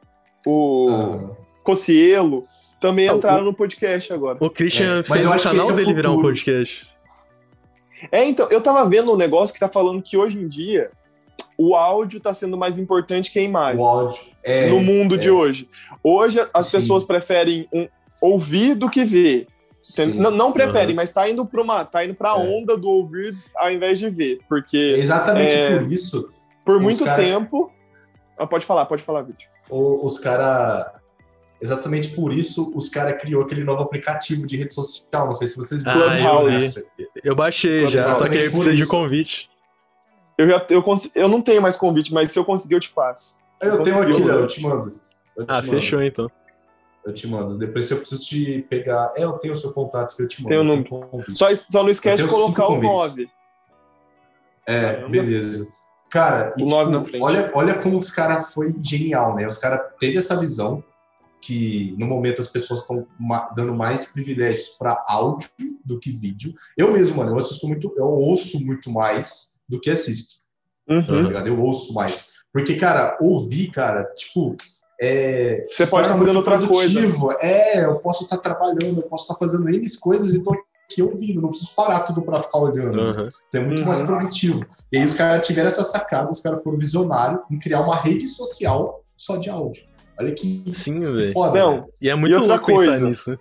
o 0.46 0.90
uhum. 0.90 1.36
Cocielo, 1.64 2.46
também 2.80 3.08
entraram 3.08 3.44
o, 3.44 3.46
no 3.46 3.54
podcast 3.54 4.12
agora. 4.12 4.38
O 4.40 4.50
Christian 4.50 5.00
é. 5.00 5.04
fez 5.04 5.26
o 5.26 5.44
canal 5.44 5.70
é 5.70 5.74
dele 5.74 5.94
virar 5.94 6.12
um 6.12 6.22
podcast. 6.22 6.88
É, 8.12 8.26
então, 8.26 8.48
eu 8.50 8.62
tava 8.62 8.88
vendo 8.88 9.12
um 9.12 9.18
negócio 9.18 9.54
que 9.54 9.60
tá 9.60 9.70
falando 9.70 10.02
que 10.02 10.18
hoje 10.18 10.40
em 10.40 10.48
dia 10.48 10.92
o 11.58 11.76
áudio 11.76 12.20
tá 12.20 12.34
sendo 12.34 12.58
mais 12.58 12.78
importante 12.78 13.32
que 13.32 13.40
a 13.40 13.42
imagem. 13.42 13.80
O 13.80 13.86
áudio. 13.86 14.22
É, 14.44 14.68
no 14.68 14.80
mundo 14.80 15.16
é. 15.16 15.18
de 15.18 15.30
hoje. 15.30 15.68
Hoje 16.04 16.40
as 16.54 16.68
Sim. 16.68 16.78
pessoas 16.78 17.04
preferem 17.04 17.68
um, 17.74 17.88
ouvir 18.22 18.76
do 18.76 18.90
que 18.90 19.04
ver. 19.04 19.48
Não, 20.16 20.32
não 20.32 20.52
preferem, 20.52 20.90
uhum. 20.90 20.96
mas 20.96 21.12
tá 21.12 21.30
indo 21.30 21.46
para 21.46 21.62
uma, 21.62 21.86
tá 21.86 22.04
indo 22.04 22.14
para 22.14 22.34
a 22.34 22.44
é. 22.44 22.48
onda 22.48 22.76
do 22.76 22.90
ouvir 22.90 23.36
ao 23.56 23.72
invés 23.72 24.00
de 24.00 24.10
ver, 24.10 24.40
porque 24.50 24.96
exatamente 24.98 25.56
é, 25.56 25.78
por 25.78 25.92
isso. 25.92 26.30
Por 26.66 26.80
muito 26.82 27.06
cara... 27.06 27.22
tempo. 27.22 27.72
Ah, 28.38 28.46
pode 28.46 28.66
falar, 28.66 28.86
pode 28.86 29.02
falar, 29.02 29.22
Vítor. 29.22 29.46
Os 29.70 30.20
cara, 30.20 31.00
exatamente 31.62 32.10
por 32.10 32.34
isso, 32.34 32.72
os 32.76 32.90
cara 32.90 33.14
criou 33.14 33.44
aquele 33.44 33.64
novo 33.64 33.82
aplicativo 33.82 34.46
de 34.46 34.58
rede 34.58 34.74
social. 34.74 35.26
Não 35.26 35.34
sei 35.34 35.48
se 35.48 35.56
vocês 35.58 35.82
viram. 35.82 36.04
Ah, 36.04 36.44
eu, 36.44 37.14
eu 37.24 37.36
baixei 37.36 37.88
já, 37.88 38.14
só 38.16 38.28
que 38.28 38.50
precisa 38.50 38.76
de 38.76 38.86
convite. 38.88 39.50
Eu 40.38 40.50
já 40.50 40.66
eu, 40.70 40.84
eu 41.16 41.28
não 41.28 41.42
tenho 41.42 41.62
mais 41.62 41.78
convite, 41.78 42.14
mas 42.14 42.32
se 42.32 42.38
eu 42.38 42.46
conseguir 42.46 42.76
eu 42.76 42.80
te 42.80 42.92
passo. 42.92 43.38
Eu, 43.60 43.76
eu 43.76 43.84
tenho 43.84 44.02
aqui, 44.02 44.24
Léo, 44.24 44.40
eu 44.40 44.48
te 44.48 44.62
mando. 44.62 45.00
Eu 45.36 45.46
te 45.46 45.50
ah, 45.50 45.56
mando. 45.56 45.68
fechou 45.68 46.02
então. 46.02 46.30
Eu 47.08 47.14
te 47.14 47.26
mando. 47.26 47.58
Depois, 47.58 47.86
se 47.86 47.94
eu 47.94 48.00
preciso 48.00 48.22
te 48.22 48.62
pegar. 48.64 49.14
É, 49.16 49.24
eu 49.24 49.32
tenho 49.34 49.54
o 49.54 49.56
seu 49.56 49.72
contato 49.72 50.14
que 50.14 50.24
eu 50.24 50.28
te 50.28 50.44
mando. 50.44 50.50
Tem 50.50 50.60
número. 50.62 51.38
Só, 51.38 51.48
só 51.56 51.82
não 51.82 51.90
esquece 51.90 52.24
de 52.24 52.30
colocar 52.30 52.68
o 52.68 52.82
9. 52.82 53.30
É, 54.68 54.96
Caramba. 54.96 55.10
beleza. 55.10 55.72
Cara, 56.10 56.54
o 56.58 56.62
e, 56.62 56.66
9 56.66 56.86
tipo, 56.86 57.00
na 57.00 57.06
frente. 57.06 57.24
Olha, 57.24 57.52
olha 57.56 57.74
como 57.76 57.98
os 57.98 58.12
caras 58.12 58.54
foi 58.54 58.76
genial, 58.82 59.36
né? 59.36 59.48
Os 59.48 59.58
caras 59.58 59.80
teve 59.98 60.18
essa 60.18 60.36
visão 60.38 60.84
que 61.40 61.96
no 61.98 62.06
momento 62.06 62.42
as 62.42 62.48
pessoas 62.50 62.82
estão 62.82 63.08
dando 63.56 63.74
mais 63.74 64.12
privilégios 64.12 64.72
para 64.72 65.06
áudio 65.08 65.50
do 65.86 65.98
que 65.98 66.12
vídeo. 66.12 66.54
Eu 66.78 66.92
mesmo, 66.92 67.16
mano, 67.16 67.32
eu 67.32 67.38
assisto 67.38 67.66
muito, 67.70 67.94
eu 67.96 68.08
ouço 68.08 68.60
muito 68.60 68.92
mais 68.92 69.58
do 69.70 69.80
que 69.80 69.90
assisto. 69.90 70.42
Uhum. 70.90 71.32
Tá 71.32 71.40
eu 71.48 71.58
ouço 71.62 71.94
mais. 71.94 72.34
Porque, 72.52 72.76
cara, 72.76 73.18
ouvir, 73.22 73.72
cara, 73.72 74.04
tipo, 74.16 74.58
é, 75.00 75.64
você 75.68 75.86
pode 75.86 76.08
estar 76.08 76.18
fazendo 76.18 76.38
outra 76.38 76.60
coisa. 76.66 77.00
É, 77.40 77.86
eu 77.86 78.00
posso 78.00 78.24
estar 78.24 78.38
trabalhando, 78.38 79.00
eu 79.02 79.08
posso 79.08 79.24
estar 79.24 79.36
fazendo 79.36 79.70
N 79.70 79.86
coisas 80.00 80.34
e 80.34 80.44
tô 80.44 80.56
aqui 80.90 81.02
ouvindo, 81.02 81.42
não 81.42 81.50
preciso 81.50 81.76
parar 81.76 82.02
tudo 82.02 82.22
para 82.22 82.40
ficar 82.40 82.60
olhando. 82.60 83.00
Uhum. 83.00 83.30
Então 83.48 83.62
é 83.62 83.66
muito 83.66 83.80
uhum. 83.80 83.86
mais 83.86 84.02
produtivo. 84.02 84.66
E 84.92 84.98
aí 84.98 85.04
os 85.04 85.14
caras 85.14 85.46
tiveram 85.46 85.68
essa 85.68 85.84
sacada, 85.84 86.32
os 86.32 86.42
caras 86.42 86.64
foram 86.64 86.78
visionários 86.78 87.42
em 87.52 87.60
criar 87.60 87.82
uma 87.82 87.96
rede 87.96 88.28
social 88.28 89.04
só 89.16 89.38
de 89.38 89.50
áudio. 89.50 89.84
Olha 90.20 90.34
que, 90.34 90.64
Sim, 90.74 91.00
que 91.14 91.32
foda. 91.32 91.60
Não, 91.60 91.86
e 92.02 92.10
é 92.10 92.16
muito 92.16 92.36
e 92.36 92.48
louco 92.48 92.66
coisa, 92.66 92.94
pensar 92.94 93.06
nisso. 93.06 93.40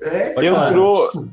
É, 0.00 0.46
entrou, 0.46 1.10
tipo... 1.10 1.28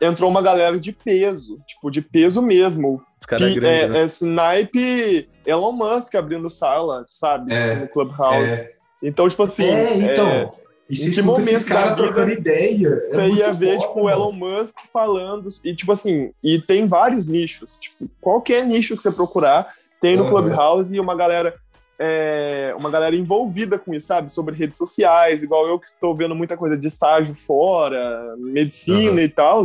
entrou 0.00 0.30
uma 0.30 0.42
galera 0.42 0.78
de 0.78 0.92
peso, 0.92 1.58
tipo, 1.66 1.90
de 1.90 2.00
peso 2.00 2.40
mesmo. 2.42 3.02
Os 3.20 3.26
caras 3.26 3.56
é, 3.56 3.56
é, 3.56 3.88
né? 3.88 4.00
é 4.00 4.04
snipe 4.04 5.28
Elon 5.44 5.72
Musk 5.72 6.14
abrindo 6.14 6.48
sala, 6.50 7.04
sabe? 7.08 7.52
É, 7.52 7.76
no 7.76 7.88
Clubhouse. 7.88 8.52
É. 8.52 8.72
Então, 9.02 9.28
tipo 9.28 9.42
assim. 9.42 9.64
É, 9.64 9.96
então. 9.96 10.28
É, 10.28 10.50
e 10.90 11.10
que 11.10 11.22
momento 11.22 11.40
esses 11.40 11.64
caras 11.64 11.94
trocando 11.94 12.32
ideia. 12.32 12.88
É 12.88 12.96
você 12.96 13.28
ia 13.28 13.52
ver, 13.52 13.74
foda, 13.74 13.86
tipo, 13.86 14.00
o 14.02 14.10
Elon 14.10 14.32
Musk 14.32 14.76
falando. 14.92 15.48
E, 15.62 15.74
tipo 15.74 15.92
assim, 15.92 16.32
e 16.42 16.58
tem 16.58 16.86
vários 16.86 17.26
nichos. 17.26 17.76
Tipo, 17.76 18.10
qualquer 18.20 18.64
nicho 18.64 18.96
que 18.96 19.02
você 19.02 19.12
procurar, 19.12 19.74
tem 20.00 20.16
no 20.16 20.24
uhum. 20.24 20.30
Clubhouse 20.30 20.94
e 20.94 21.00
uma 21.00 21.14
galera. 21.14 21.54
É, 22.00 22.72
uma 22.78 22.90
galera 22.90 23.16
envolvida 23.16 23.76
com 23.76 23.92
isso, 23.92 24.06
sabe? 24.06 24.30
Sobre 24.30 24.54
redes 24.54 24.78
sociais, 24.78 25.42
igual 25.42 25.66
eu 25.66 25.80
que 25.80 25.86
estou 25.86 26.14
vendo 26.14 26.32
muita 26.32 26.56
coisa 26.56 26.76
de 26.76 26.86
estágio 26.86 27.34
fora, 27.34 28.36
medicina 28.38 29.10
uhum. 29.10 29.18
e 29.18 29.28
tal. 29.28 29.64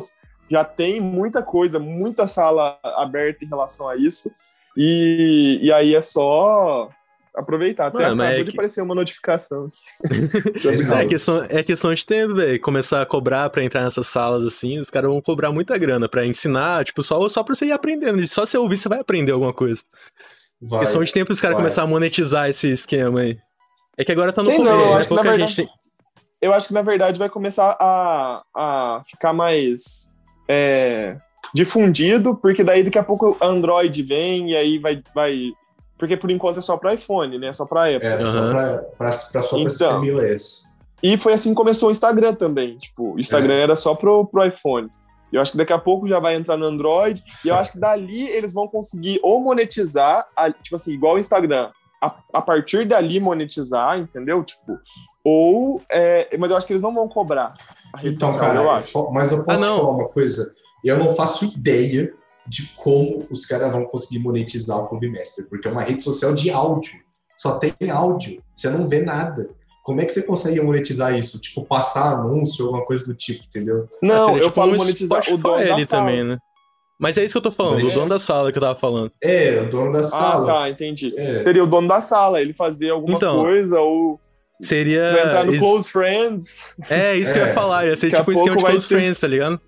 Já 0.54 0.64
tem 0.64 1.02
muita 1.02 1.42
coisa, 1.42 1.80
muita 1.80 2.28
sala 2.28 2.78
aberta 2.84 3.44
em 3.44 3.48
relação 3.48 3.90
a 3.90 3.98
isso. 3.98 4.32
E, 4.78 5.58
e 5.64 5.72
aí 5.72 5.96
é 5.96 6.02
só 6.02 6.92
aproveitar. 7.36 7.88
Até 7.88 8.04
Mano, 8.10 8.22
acabou 8.22 8.40
é 8.40 8.44
de 8.44 8.52
que... 8.52 8.56
aparecer 8.56 8.82
uma 8.84 8.94
notificação 8.94 9.66
aqui. 9.66 10.94
é, 10.94 11.06
questão, 11.08 11.46
é 11.50 11.64
questão 11.64 11.92
de 11.92 12.06
tempo, 12.06 12.36
velho. 12.36 12.62
Começar 12.62 13.02
a 13.02 13.06
cobrar 13.06 13.50
pra 13.50 13.64
entrar 13.64 13.82
nessas 13.82 14.06
salas 14.06 14.44
assim, 14.44 14.78
os 14.78 14.92
caras 14.92 15.10
vão 15.10 15.20
cobrar 15.20 15.52
muita 15.52 15.76
grana 15.76 16.08
pra 16.08 16.24
ensinar, 16.24 16.86
tipo, 16.86 17.02
só, 17.02 17.28
só 17.30 17.42
pra 17.42 17.56
você 17.56 17.66
ir 17.66 17.72
aprendendo. 17.72 18.24
Só 18.28 18.46
você 18.46 18.56
ouvir, 18.56 18.78
você 18.78 18.88
vai 18.88 19.00
aprender 19.00 19.32
alguma 19.32 19.54
coisa. 19.54 19.82
Vai, 20.62 20.82
questão 20.82 21.04
de 21.04 21.12
tempo 21.12 21.32
os 21.32 21.42
caras 21.42 21.58
começar 21.58 21.82
a 21.82 21.88
monetizar 21.88 22.48
esse 22.48 22.70
esquema 22.70 23.22
aí. 23.22 23.40
É 23.98 24.06
que 24.06 24.12
agora 24.12 24.32
tá 24.32 24.42
no 24.42 24.46
Sei 24.46 24.58
começo, 24.58 24.78
não, 24.78 25.00
né? 25.00 25.04
Pouca 25.06 25.24
verdade, 25.24 25.52
gente 25.52 25.68
tem... 25.68 25.84
Eu 26.40 26.54
acho 26.54 26.68
que 26.68 26.74
na 26.76 26.84
verdade 26.84 27.18
vai 27.18 27.30
começar 27.30 27.76
a, 27.80 28.44
a 28.56 29.02
ficar 29.10 29.34
mais. 29.34 30.13
É 30.48 31.16
difundido, 31.54 32.36
porque 32.36 32.64
daí 32.64 32.84
daqui 32.84 32.98
a 32.98 33.04
pouco 33.04 33.38
Android 33.40 34.02
vem 34.02 34.52
e 34.52 34.56
aí 34.56 34.78
vai, 34.80 35.04
vai 35.14 35.52
porque 35.98 36.18
por 36.18 36.32
enquanto 36.32 36.58
é 36.58 36.62
só 36.62 36.76
para 36.76 36.94
iPhone, 36.96 37.38
né? 37.38 37.54
Só 37.54 37.66
para 37.66 37.96
Apple. 37.96 38.08
É, 38.08 38.16
uhum. 38.16 38.32
só 38.32 38.88
para 38.98 39.12
só 39.12 39.58
então, 39.58 40.04
iOS. 40.04 40.66
E 41.02 41.18
foi 41.18 41.34
assim 41.34 41.50
que 41.50 41.56
começou 41.56 41.90
o 41.90 41.92
Instagram 41.92 42.34
também. 42.34 42.78
Tipo, 42.78 43.14
o 43.14 43.20
Instagram 43.20 43.54
é. 43.54 43.62
era 43.62 43.76
só 43.76 43.94
pro, 43.94 44.26
pro 44.26 44.46
iPhone. 44.46 44.90
Eu 45.32 45.42
acho 45.42 45.52
que 45.52 45.58
daqui 45.58 45.74
a 45.74 45.80
pouco 45.80 46.08
já 46.08 46.20
vai 46.20 46.36
entrar 46.36 46.58
no 46.58 46.66
Android. 46.66 47.24
E 47.44 47.48
eu 47.48 47.56
acho 47.56 47.74
que 47.74 47.80
dali 47.80 48.28
eles 48.28 48.54
vão 48.54 48.68
conseguir 48.68 49.20
ou 49.24 49.40
monetizar, 49.42 50.28
a, 50.36 50.52
tipo 50.52 50.76
assim, 50.76 50.94
igual 50.94 51.16
o 51.16 51.20
Instagram. 51.20 51.72
A, 52.02 52.14
a, 52.34 52.42
partir 52.42 52.86
dali 52.86 53.20
monetizar, 53.20 53.98
entendeu? 53.98 54.44
Tipo, 54.44 54.78
ou. 55.24 55.82
É, 55.90 56.36
mas 56.38 56.52
eu 56.52 56.58
acho 56.58 56.68
que 56.68 56.74
eles 56.74 56.82
não 56.82 56.94
vão 56.94 57.08
cobrar. 57.08 57.54
Então, 58.04 58.32
social, 58.32 58.40
cara, 58.40 58.60
eu 58.60 58.72
acho. 58.72 59.12
mas 59.12 59.32
eu 59.32 59.44
posso 59.44 59.64
ah, 59.64 59.78
falar 59.78 59.90
uma 59.90 60.10
coisa. 60.10 60.54
Eu 60.84 60.98
não 60.98 61.16
faço 61.16 61.46
ideia 61.46 62.14
de 62.48 62.68
como 62.76 63.26
os 63.30 63.46
caras 63.46 63.72
vão 63.72 63.86
conseguir 63.86 64.20
monetizar 64.20 64.78
o 64.80 64.88
Clube 64.88 65.10
Master, 65.10 65.48
porque 65.48 65.68
é 65.68 65.72
uma 65.72 65.82
rede 65.82 66.04
social 66.04 66.34
de 66.34 66.50
áudio. 66.50 66.94
Só 67.38 67.58
tem 67.58 67.74
áudio, 67.90 68.42
você 68.56 68.70
não 68.70 68.88
vê 68.88 69.02
nada. 69.02 69.50
Como 69.84 70.00
é 70.00 70.06
que 70.06 70.14
você 70.14 70.24
consegue 70.24 70.62
monetizar 70.62 71.14
isso? 71.18 71.40
Tipo, 71.40 71.66
passar 71.66 72.14
anúncio 72.14 72.66
ou 72.66 72.70
alguma 72.70 72.86
coisa 72.86 73.06
do 73.06 73.14
tipo, 73.14 73.44
entendeu? 73.46 73.88
Não, 74.02 74.30
ah, 74.30 74.38
eu 74.38 74.44
tipo 74.44 74.52
falo 74.52 74.78
monetizar 74.78 75.22
o 75.30 75.38
dono 75.38 75.62
ele 75.62 75.86
também, 75.86 76.24
né? 76.24 76.38
Mas 77.00 77.18
é 77.18 77.24
isso 77.24 77.34
que 77.34 77.38
eu 77.38 77.42
tô 77.42 77.52
falando, 77.52 77.82
é. 77.82 77.84
o 77.84 77.94
dono 77.94 78.08
da 78.08 78.20
sala 78.20 78.52
que 78.52 78.58
eu 78.58 78.62
tava 78.62 78.80
falando. 78.80 79.12
É, 79.22 79.60
o 79.60 79.70
dono 79.70 79.92
da 79.92 80.00
ah, 80.00 80.04
sala. 80.04 80.44
Ah, 80.44 80.60
tá, 80.62 80.70
entendi. 80.70 81.14
É. 81.18 81.42
Seria 81.42 81.64
o 81.64 81.68
dono 81.68 81.88
da 81.88 82.00
sala, 82.00 82.42
ele 82.42 82.54
fazer 82.54 82.92
alguma 82.92 83.18
então, 83.18 83.42
coisa 83.42 83.80
ou 83.82 84.22
seria 84.64 85.24
entrar 85.24 85.46
no 85.46 85.58
Close 85.58 85.90
Friends. 85.90 86.64
É, 86.90 87.16
isso 87.16 87.34
que 87.34 87.40
eu 87.40 87.44
ia 87.44 87.50
é. 87.50 87.54
falar, 87.54 87.88
ia 87.88 87.96
ser 87.96 88.10
Daqui 88.10 88.22
tipo 88.22 88.32
um 88.32 88.34
esquema 88.34 88.58
de 88.58 88.64
Close 88.64 88.88
ter... 88.88 88.96
Friends, 88.96 89.20
tá 89.20 89.28
ligado? 89.28 89.62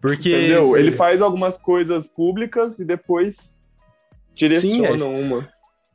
Porque. 0.00 0.30
Entendeu? 0.30 0.76
Ele 0.76 0.90
faz 0.90 1.20
algumas 1.20 1.58
coisas 1.58 2.06
públicas 2.06 2.78
e 2.78 2.84
depois 2.84 3.54
direciona 4.34 4.98
Sim, 4.98 5.04
é. 5.04 5.06
uma. 5.06 5.48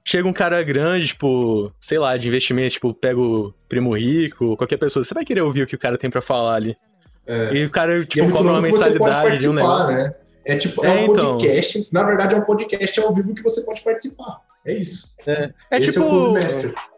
Chega 0.07 0.27
um 0.27 0.33
cara 0.33 0.61
grande, 0.61 1.07
tipo, 1.07 1.73
sei 1.81 1.97
lá, 1.97 2.15
de 2.15 2.27
investimento, 2.27 2.73
tipo, 2.73 2.93
pega 2.93 3.19
o 3.19 3.51
primo 3.67 3.97
rico, 3.97 4.55
qualquer 4.55 4.77
pessoa, 4.77 5.03
você 5.03 5.15
vai 5.15 5.25
querer 5.25 5.41
ouvir 5.41 5.63
o 5.63 5.67
que 5.67 5.73
o 5.73 5.79
cara 5.79 5.97
tem 5.97 6.11
para 6.11 6.21
falar 6.21 6.53
ali. 6.53 6.77
É. 7.25 7.55
E 7.55 7.65
o 7.65 7.71
cara, 7.71 8.05
tipo, 8.05 8.27
é 8.27 8.31
cobra 8.31 8.51
uma 8.51 8.61
mensalidade 8.61 9.39
de 9.39 9.49
um 9.49 9.53
negócio. 9.53 9.95
Né? 9.95 10.13
É 10.45 10.55
tipo, 10.57 10.85
é, 10.85 10.89
um 10.89 10.93
é, 10.93 11.05
então... 11.05 11.37
podcast. 11.37 11.89
Na 11.91 12.03
verdade, 12.03 12.35
é 12.35 12.37
um 12.37 12.41
podcast 12.41 12.99
ao 12.99 13.13
vivo 13.15 13.33
que 13.33 13.41
você 13.41 13.61
pode 13.61 13.81
participar. 13.81 14.41
É 14.63 14.73
isso. 14.73 15.15
É, 15.25 15.51
é 15.71 15.77
Esse 15.79 15.93
tipo. 15.93 16.37
É, 16.37 16.94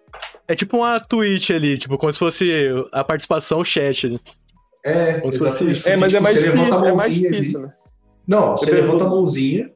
é 0.47 0.55
tipo 0.55 0.77
uma 0.77 0.99
Twitch 0.99 1.49
ali, 1.51 1.77
tipo, 1.77 1.97
como 1.97 2.11
se 2.11 2.19
fosse 2.19 2.69
a 2.91 3.03
participação, 3.03 3.63
chat. 3.63 4.19
É, 4.85 5.19
Como 5.19 5.33
exatamente. 5.33 5.89
É, 5.89 5.97
mas 5.97 6.11
tipo, 6.11 6.17
é 6.17 6.19
mais 6.21 6.39
difícil, 6.39 6.85
é 6.85 6.95
mais 6.95 7.13
difícil, 7.13 7.61
né? 7.61 7.73
Não, 8.27 8.57
você, 8.57 8.71
levanta 8.71 9.05
a 9.05 9.09
mãozinha 9.09 9.69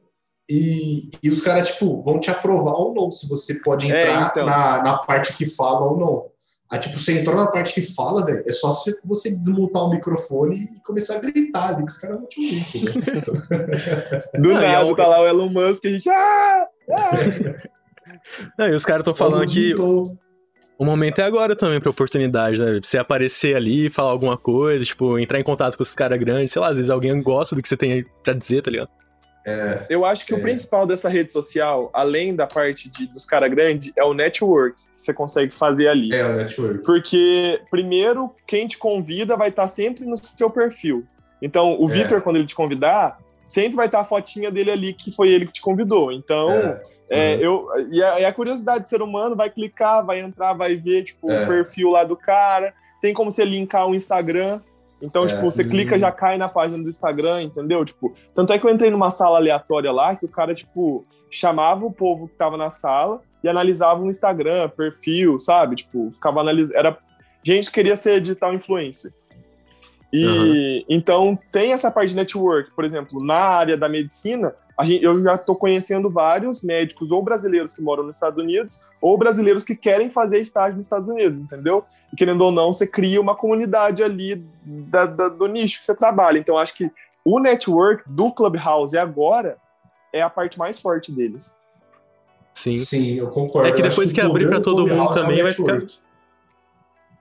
e, 0.48 1.10
e 1.22 1.30
os 1.30 1.40
caras, 1.40 1.70
tipo, 1.70 2.02
vão 2.02 2.18
te 2.18 2.30
aprovar 2.30 2.74
ou 2.74 2.94
não, 2.94 3.10
se 3.10 3.28
você 3.28 3.54
pode 3.60 3.90
é, 3.90 4.02
entrar 4.02 4.22
é, 4.22 4.26
então. 4.26 4.46
na, 4.46 4.82
na 4.82 4.98
parte 4.98 5.36
que 5.36 5.46
fala 5.46 5.90
ou 5.90 5.98
não. 5.98 6.32
Aí, 6.70 6.78
tipo, 6.80 6.98
você 6.98 7.20
entrou 7.20 7.36
na 7.36 7.46
parte 7.46 7.74
que 7.74 7.82
fala, 7.82 8.24
velho, 8.24 8.42
é 8.46 8.52
só 8.52 8.72
você 9.04 9.30
desmontar 9.30 9.84
o 9.84 9.90
microfone 9.90 10.70
e 10.74 10.80
começar 10.80 11.16
a 11.16 11.20
gritar 11.20 11.68
ali, 11.68 11.84
que 11.84 11.92
os 11.92 11.98
caras 11.98 12.16
vão 12.16 12.26
te 12.26 12.40
ouvir, 12.40 12.92
Do 14.40 14.54
nada, 14.54 14.90
é 14.90 14.94
tá 14.94 15.06
lá 15.06 15.20
o 15.20 15.26
Elon 15.26 15.50
Musk, 15.50 15.84
a 15.84 15.88
gente... 15.88 16.08
Ah! 16.08 16.66
ah! 16.90 17.10
Não, 18.58 18.68
e 18.68 18.74
os 18.74 18.86
caras 18.86 19.00
estão 19.00 19.14
falando 19.14 19.46
que... 19.46 19.74
Tô... 19.74 20.16
O 20.82 20.84
momento 20.84 21.20
é 21.20 21.22
agora 21.22 21.54
também 21.54 21.80
pra 21.80 21.90
oportunidade, 21.90 22.58
né? 22.58 22.80
Você 22.82 22.98
aparecer 22.98 23.54
ali, 23.54 23.88
falar 23.88 24.10
alguma 24.10 24.36
coisa, 24.36 24.84
tipo, 24.84 25.16
entrar 25.16 25.38
em 25.38 25.44
contato 25.44 25.76
com 25.76 25.82
esses 25.84 25.94
caras 25.94 26.18
grandes, 26.18 26.50
sei 26.50 26.60
lá, 26.60 26.70
às 26.70 26.76
vezes 26.76 26.90
alguém 26.90 27.22
gosta 27.22 27.54
do 27.54 27.62
que 27.62 27.68
você 27.68 27.76
tem 27.76 28.04
pra 28.20 28.32
dizer, 28.32 28.62
tá 28.62 28.70
ligado? 28.72 28.90
É, 29.46 29.86
eu 29.88 30.04
acho 30.04 30.26
que 30.26 30.34
é. 30.34 30.36
o 30.36 30.40
principal 30.40 30.84
dessa 30.84 31.08
rede 31.08 31.32
social, 31.32 31.88
além 31.92 32.34
da 32.34 32.48
parte 32.48 32.90
de, 32.90 33.06
dos 33.06 33.24
caras 33.24 33.48
grandes, 33.48 33.92
é 33.96 34.02
o 34.02 34.12
network 34.12 34.74
que 34.74 35.00
você 35.00 35.14
consegue 35.14 35.54
fazer 35.54 35.86
ali. 35.86 36.12
É, 36.12 36.26
o 36.26 36.32
network. 36.32 36.78
Porque, 36.82 37.60
primeiro, 37.70 38.34
quem 38.44 38.66
te 38.66 38.76
convida 38.76 39.36
vai 39.36 39.50
estar 39.50 39.68
sempre 39.68 40.04
no 40.04 40.16
seu 40.16 40.50
perfil. 40.50 41.06
Então, 41.40 41.80
o 41.80 41.88
é. 41.88 41.92
Vitor, 41.92 42.22
quando 42.22 42.38
ele 42.38 42.46
te 42.46 42.56
convidar, 42.56 43.20
sempre 43.46 43.76
vai 43.76 43.86
estar 43.86 44.00
a 44.00 44.04
fotinha 44.04 44.50
dele 44.50 44.70
ali 44.72 44.92
que 44.92 45.12
foi 45.12 45.28
ele 45.28 45.46
que 45.46 45.52
te 45.52 45.60
convidou. 45.60 46.10
Então, 46.10 46.50
é, 46.50 46.82
é, 47.14 47.34
uhum. 47.34 47.40
eu 47.42 47.68
e 47.90 48.02
a, 48.02 48.20
e 48.20 48.24
a, 48.24 48.32
curiosidade 48.32 48.84
do 48.84 48.88
ser 48.88 49.02
humano 49.02 49.36
vai 49.36 49.50
clicar, 49.50 50.02
vai 50.04 50.20
entrar, 50.20 50.54
vai 50.54 50.74
ver 50.74 51.02
tipo 51.02 51.30
é. 51.30 51.44
o 51.44 51.46
perfil 51.46 51.90
lá 51.90 52.04
do 52.04 52.16
cara. 52.16 52.72
Tem 53.02 53.12
como 53.12 53.30
você 53.30 53.44
linkar 53.44 53.86
o 53.86 53.94
Instagram. 53.94 54.62
Então, 55.02 55.24
é. 55.24 55.26
tipo, 55.26 55.42
você 55.42 55.62
clica 55.62 55.98
já 55.98 56.10
cai 56.10 56.38
na 56.38 56.48
página 56.48 56.82
do 56.82 56.88
Instagram, 56.88 57.42
entendeu? 57.42 57.84
Tipo, 57.84 58.14
tanto 58.34 58.52
é 58.52 58.58
que 58.58 58.66
eu 58.66 58.70
entrei 58.70 58.90
numa 58.90 59.10
sala 59.10 59.36
aleatória 59.36 59.92
lá 59.92 60.16
que 60.16 60.24
o 60.24 60.28
cara 60.28 60.54
tipo 60.54 61.04
chamava 61.30 61.84
o 61.84 61.92
povo 61.92 62.28
que 62.28 62.36
tava 62.36 62.56
na 62.56 62.70
sala 62.70 63.20
e 63.44 63.48
analisava 63.48 64.00
o 64.00 64.08
Instagram, 64.08 64.70
perfil, 64.70 65.38
sabe? 65.38 65.76
Tipo, 65.76 66.10
ficava 66.12 66.40
analisando, 66.40 66.78
era 66.78 66.96
gente 67.42 67.66
que 67.66 67.74
queria 67.74 67.96
ser 67.96 68.22
digital 68.22 68.54
influencer. 68.54 69.12
E 70.10 70.26
uhum. 70.26 70.84
então 70.88 71.38
tem 71.50 71.72
essa 71.72 71.90
parte 71.90 72.10
de 72.10 72.16
network, 72.16 72.70
por 72.74 72.84
exemplo, 72.84 73.22
na 73.22 73.38
área 73.38 73.76
da 73.76 73.88
medicina, 73.88 74.54
gente, 74.84 75.04
eu 75.04 75.22
já 75.22 75.34
estou 75.34 75.56
conhecendo 75.56 76.10
vários 76.10 76.62
médicos 76.62 77.10
ou 77.10 77.22
brasileiros 77.22 77.74
que 77.74 77.82
moram 77.82 78.04
nos 78.04 78.16
Estados 78.16 78.38
Unidos 78.38 78.80
ou 79.00 79.16
brasileiros 79.16 79.64
que 79.64 79.74
querem 79.74 80.10
fazer 80.10 80.38
estágio 80.38 80.76
nos 80.76 80.86
Estados 80.86 81.08
Unidos, 81.08 81.40
entendeu? 81.40 81.84
E 82.12 82.16
querendo 82.16 82.42
ou 82.42 82.52
não, 82.52 82.72
você 82.72 82.86
cria 82.86 83.20
uma 83.20 83.34
comunidade 83.34 84.02
ali 84.02 84.44
da, 84.64 85.06
da, 85.06 85.28
do 85.28 85.46
nicho 85.46 85.80
que 85.80 85.86
você 85.86 85.94
trabalha. 85.94 86.38
Então, 86.38 86.58
acho 86.58 86.74
que 86.74 86.90
o 87.24 87.38
network 87.38 88.04
do 88.06 88.32
Clubhouse 88.32 88.96
agora 88.96 89.56
é 90.12 90.20
a 90.20 90.28
parte 90.28 90.58
mais 90.58 90.80
forte 90.80 91.10
deles. 91.10 91.56
Sim. 92.54 92.76
Sim, 92.78 93.14
eu 93.14 93.28
concordo. 93.28 93.68
É 93.68 93.72
que 93.72 93.82
depois 93.82 94.12
que, 94.12 94.20
que 94.20 94.26
abrir 94.26 94.48
para 94.48 94.60
todo 94.60 94.86
mundo 94.86 95.14
também 95.14 95.40
é 95.40 95.42
vai 95.42 95.52
ficar 95.52 95.80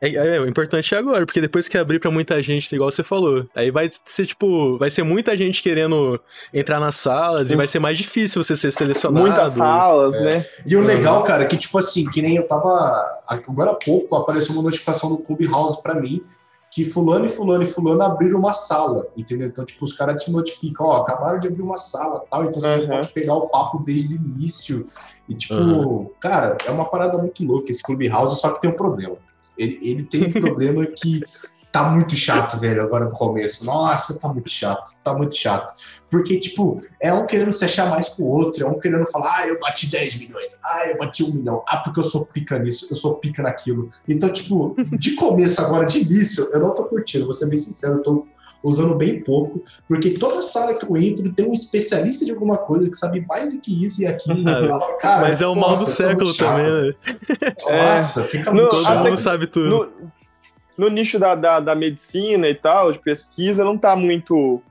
é, 0.02 0.36
é, 0.36 0.40
o 0.40 0.48
importante 0.48 0.96
é 0.96 0.98
agora, 0.98 1.26
porque 1.26 1.40
depois 1.40 1.68
que 1.68 1.78
abrir 1.78 2.00
para 2.00 2.10
muita 2.10 2.42
gente, 2.42 2.74
igual 2.74 2.92
você 2.92 3.04
falou, 3.04 3.46
aí 3.54 3.70
vai 3.70 3.88
ser 4.06 4.26
tipo, 4.26 4.78
vai 4.80 4.90
ser 4.90 5.04
muita 5.04 5.38
gente 5.38 5.62
querendo 5.62 6.20
entrar 6.52 6.80
nas 6.80 6.96
salas 6.96 7.50
Sim. 7.50 7.54
e 7.54 7.58
vai 7.58 7.68
ser 7.68 7.80
mais 7.80 7.98
difícil 7.98 8.44
você 8.44 8.56
ser 8.56 8.72
selecionado. 8.72 9.20
Muitas 9.24 9.54
salas, 9.54 10.16
é. 10.16 10.24
né? 10.24 10.46
E 10.66 10.76
o 10.76 10.82
legal, 10.82 11.24
cara, 11.24 11.44
é 11.44 11.46
que 11.46 11.56
tipo 11.56 11.78
assim, 11.78 12.10
que 12.10 12.22
nem 12.22 12.36
eu 12.36 12.48
tava 12.48 13.22
agora 13.28 13.72
há 13.72 13.76
pouco 13.76 14.16
apareceu 14.16 14.54
uma 14.54 14.64
notificação 14.64 15.10
do 15.10 15.18
Clubhouse 15.18 15.82
para 15.84 15.94
mim 15.94 16.24
que 16.72 16.86
fulano 16.86 17.26
e 17.26 17.30
fulano 17.30 17.64
e 17.64 17.66
fulano 17.66 18.02
abriram 18.02 18.40
uma 18.40 18.54
sala, 18.54 19.06
entendeu? 19.18 19.50
Então, 19.50 19.66
tipo, 19.66 19.84
os 19.84 19.92
caras 19.92 20.24
te 20.24 20.32
notificam, 20.32 20.86
ó, 20.86 21.02
acabaram 21.02 21.38
de 21.38 21.50
abrir 21.50 21.62
uma 21.62 21.76
sala, 21.76 22.24
tal, 22.32 22.46
então 22.46 22.62
você 22.62 22.76
uhum. 22.76 22.88
pode 22.88 23.10
pegar 23.10 23.36
o 23.36 23.50
papo 23.50 23.84
desde 23.84 24.16
o 24.16 24.18
início. 24.18 24.86
E 25.28 25.36
tipo, 25.36 25.56
uhum. 25.56 26.10
cara, 26.22 26.58
é 26.66 26.72
uma 26.72 26.86
parada 26.86 27.18
muito 27.18 27.44
louca 27.46 27.70
esse 27.70 27.84
Clubhouse, 27.84 28.40
só 28.40 28.52
que 28.52 28.62
tem 28.62 28.72
um 28.72 28.76
problema. 28.76 29.18
Ele, 29.62 29.80
ele 29.82 30.04
tem 30.04 30.26
um 30.26 30.32
problema 30.32 30.86
que 30.86 31.22
tá 31.72 31.90
muito 31.90 32.16
chato, 32.16 32.60
velho, 32.60 32.82
agora 32.82 33.06
no 33.06 33.12
começo. 33.12 33.66
Nossa, 33.66 34.20
tá 34.20 34.28
muito 34.28 34.50
chato, 34.50 34.92
tá 35.02 35.14
muito 35.14 35.36
chato. 35.36 35.74
Porque, 36.10 36.38
tipo, 36.38 36.82
é 37.00 37.14
um 37.14 37.26
querendo 37.26 37.54
se 37.54 37.64
achar 37.64 37.90
mais 37.90 38.10
com 38.10 38.24
o 38.24 38.30
outro, 38.30 38.66
é 38.66 38.68
um 38.68 38.78
querendo 38.78 39.10
falar, 39.10 39.38
ah, 39.38 39.48
eu 39.48 39.58
bati 39.60 39.90
10 39.90 40.16
milhões, 40.20 40.60
ah, 40.64 40.88
eu 40.88 40.98
bati 40.98 41.24
um 41.24 41.34
milhão, 41.34 41.64
ah, 41.68 41.78
porque 41.78 42.02
eu 42.02 42.04
sou 42.04 42.26
pica 42.26 42.60
nisso, 42.60 42.88
eu 42.90 42.96
sou 42.96 43.16
pica 43.16 43.42
naquilo. 43.42 43.90
Então, 44.08 44.30
tipo, 44.30 44.76
de 44.98 45.12
começo 45.16 45.62
agora, 45.62 45.86
de 45.86 46.00
início, 46.00 46.50
eu 46.52 46.60
não 46.60 46.74
tô 46.74 46.84
curtindo, 46.86 47.24
vou 47.24 47.34
ser 47.34 47.48
bem 47.48 47.58
sincero, 47.58 47.96
eu 47.96 48.04
tô 48.04 48.28
usando 48.64 48.96
bem 48.96 49.22
pouco, 49.22 49.64
porque 49.88 50.12
toda 50.12 50.42
sala 50.42 50.74
que 50.74 50.86
eu 50.86 50.96
entro 50.98 51.32
tem 51.34 51.48
um 51.48 51.54
especialista 51.54 52.26
de 52.26 52.32
alguma 52.32 52.58
coisa 52.58 52.90
que 52.90 52.96
sabe 52.96 53.26
mais 53.28 53.54
do 53.54 53.60
que 53.60 53.84
isso 53.84 54.02
e 54.02 54.08
aquilo. 54.08 54.44
Cara, 55.00 55.22
Mas 55.22 55.42
é 55.42 55.48
o 55.48 55.56
mal 55.56 55.72
do 55.72 55.86
século 55.86 56.34
também, 56.36 56.66
né? 56.66 56.94
Nossa, 57.92 58.24
fica 58.24 58.52
no, 58.52 58.70
Todo 58.70 59.00
mundo 59.00 59.18
sabe 59.18 59.48
tudo. 59.48 59.68
No, 59.68 60.12
no 60.78 60.90
nicho 60.90 61.20
da, 61.20 61.36
da, 61.36 61.60
da, 61.60 61.76
medicina 61.76 62.48
e 62.48 62.56
tal, 62.56 62.92
de 62.92 63.00
pesquisa, 63.00 63.64
não 63.64 63.78
tá 63.78 63.96
muito. 63.96 64.62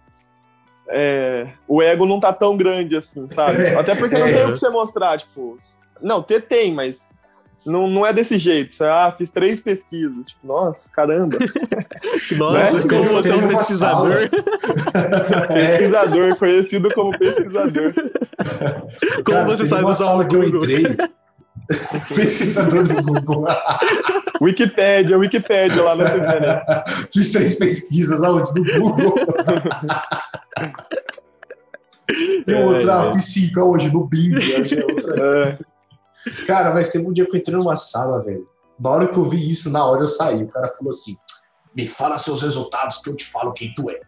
É, 0.88 1.48
o 1.68 1.80
ego 1.80 2.04
não 2.04 2.18
tá 2.18 2.32
tão 2.32 2.56
grande 2.56 2.96
assim, 2.96 3.28
sabe? 3.28 3.68
Até 3.78 3.94
porque 3.94 4.18
não 4.18 4.26
é. 4.26 4.32
tem 4.32 4.44
o 4.44 4.52
que 4.52 4.58
você 4.58 4.68
mostrar, 4.68 5.18
tipo. 5.18 5.54
Não, 6.00 6.22
ter 6.22 6.42
tem, 6.42 6.72
mas 6.72 7.10
não, 7.64 7.88
não 7.88 8.06
é 8.06 8.12
desse 8.12 8.38
jeito. 8.38 8.72
Você, 8.72 8.84
ah, 8.84 9.14
fiz 9.16 9.30
três 9.30 9.60
pesquisas. 9.60 10.26
Tipo, 10.26 10.46
nossa, 10.46 10.90
caramba. 10.90 11.38
nossa, 12.36 12.88
como 12.88 13.04
você 13.04 13.30
é 13.30 13.36
um 13.36 13.48
pesquisador. 13.48 14.16
pesquisador, 15.48 16.36
conhecido 16.36 16.90
como 16.94 17.16
pesquisador. 17.18 17.92
Como 17.92 19.24
Cara, 19.24 19.44
você 19.44 19.66
sabe 19.66 19.84
usar 19.84 20.14
o 20.14 20.24
Google? 20.24 20.60
pesquisador 22.14 22.82
do 22.84 23.02
Google. 23.02 23.46
Wikipédia, 24.40 25.18
Wikipédia 25.18 25.82
lá 25.82 25.94
na 25.94 26.04
internet. 26.04 26.64
Fiz 27.12 27.30
três 27.30 27.58
pesquisas 27.58 28.22
aonde? 28.22 28.52
No 28.54 28.64
Google. 28.64 29.14
e 32.46 32.54
outra, 32.54 33.08
é, 33.08 33.12
fiz 33.12 33.24
cinco 33.32 33.60
hoje 33.60 33.92
no 33.92 34.06
Bing. 34.06 34.32
É 34.34 34.84
outra. 34.84 35.22
É. 35.22 35.69
Cara, 36.46 36.72
mas 36.72 36.88
teve 36.88 37.06
um 37.06 37.12
dia 37.12 37.24
que 37.26 37.36
eu 37.36 37.40
entrei 37.40 37.56
numa 37.56 37.76
sala, 37.76 38.22
velho. 38.22 38.48
Na 38.78 38.90
hora 38.90 39.08
que 39.08 39.16
eu 39.16 39.24
vi 39.24 39.50
isso, 39.50 39.70
na 39.70 39.84
hora 39.84 40.02
eu 40.02 40.06
saí. 40.06 40.42
O 40.42 40.48
cara 40.48 40.68
falou 40.68 40.90
assim: 40.90 41.16
me 41.74 41.86
fala 41.86 42.18
seus 42.18 42.42
resultados 42.42 42.98
que 42.98 43.10
eu 43.10 43.16
te 43.16 43.24
falo 43.24 43.52
quem 43.52 43.72
tu 43.74 43.90
é. 43.90 44.00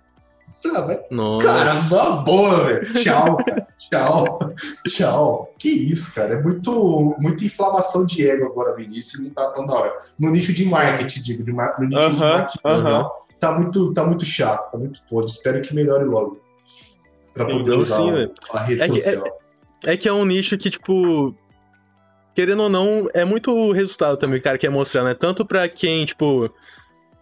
Ah, 0.64 1.00
Nossa. 1.10 1.46
Cara, 1.46 1.74
uma 1.74 2.16
boa, 2.22 2.64
velho. 2.64 2.92
Tchau, 2.92 3.36
cara. 3.38 3.66
Tchau. 3.78 4.38
Tchau. 4.86 5.54
Que 5.58 5.68
isso, 5.68 6.14
cara. 6.14 6.34
É 6.34 6.42
muito, 6.42 7.16
muita 7.18 7.44
inflamação 7.44 8.06
de 8.06 8.28
ego 8.28 8.46
agora, 8.46 8.74
Vinícius. 8.76 9.22
Não 9.22 9.30
tá 9.30 9.50
tão 9.50 9.66
da 9.66 9.74
hora. 9.74 9.96
No 10.18 10.30
nicho 10.30 10.52
de 10.52 10.64
marketing, 10.64 11.20
digo, 11.20 11.42
de, 11.42 11.52
no 11.52 11.88
nicho 11.88 12.00
uh 12.00 12.10
-huh, 12.10 12.14
de 12.14 12.22
marketing, 12.22 12.58
uh 12.64 12.70
-huh. 12.70 13.10
tá, 13.40 13.52
muito, 13.52 13.92
tá 13.92 14.04
muito 14.04 14.24
chato, 14.24 14.70
tá 14.70 14.78
muito 14.78 15.00
podre. 15.08 15.30
Espero 15.30 15.60
que 15.60 15.74
melhore 15.74 16.04
logo. 16.04 16.40
Pra 17.34 17.44
poder 17.44 17.60
então, 17.62 17.78
usar 17.78 17.96
sim, 17.96 18.32
a 18.52 18.60
rede 18.62 18.82
é 18.82 18.86
social. 18.86 19.24
Que, 19.80 19.90
é, 19.90 19.94
é 19.94 19.96
que 19.96 20.08
é 20.08 20.12
um 20.12 20.24
nicho 20.24 20.56
que, 20.58 20.70
tipo, 20.70 21.34
querendo 22.34 22.64
ou 22.64 22.68
não, 22.68 23.08
é 23.14 23.24
muito 23.24 23.52
o 23.52 23.72
resultado 23.72 24.16
também 24.16 24.36
que 24.36 24.40
o 24.40 24.44
cara 24.44 24.58
quer 24.58 24.70
mostrar, 24.70 25.04
né? 25.04 25.14
Tanto 25.14 25.44
pra 25.44 25.68
quem, 25.68 26.04
tipo, 26.04 26.50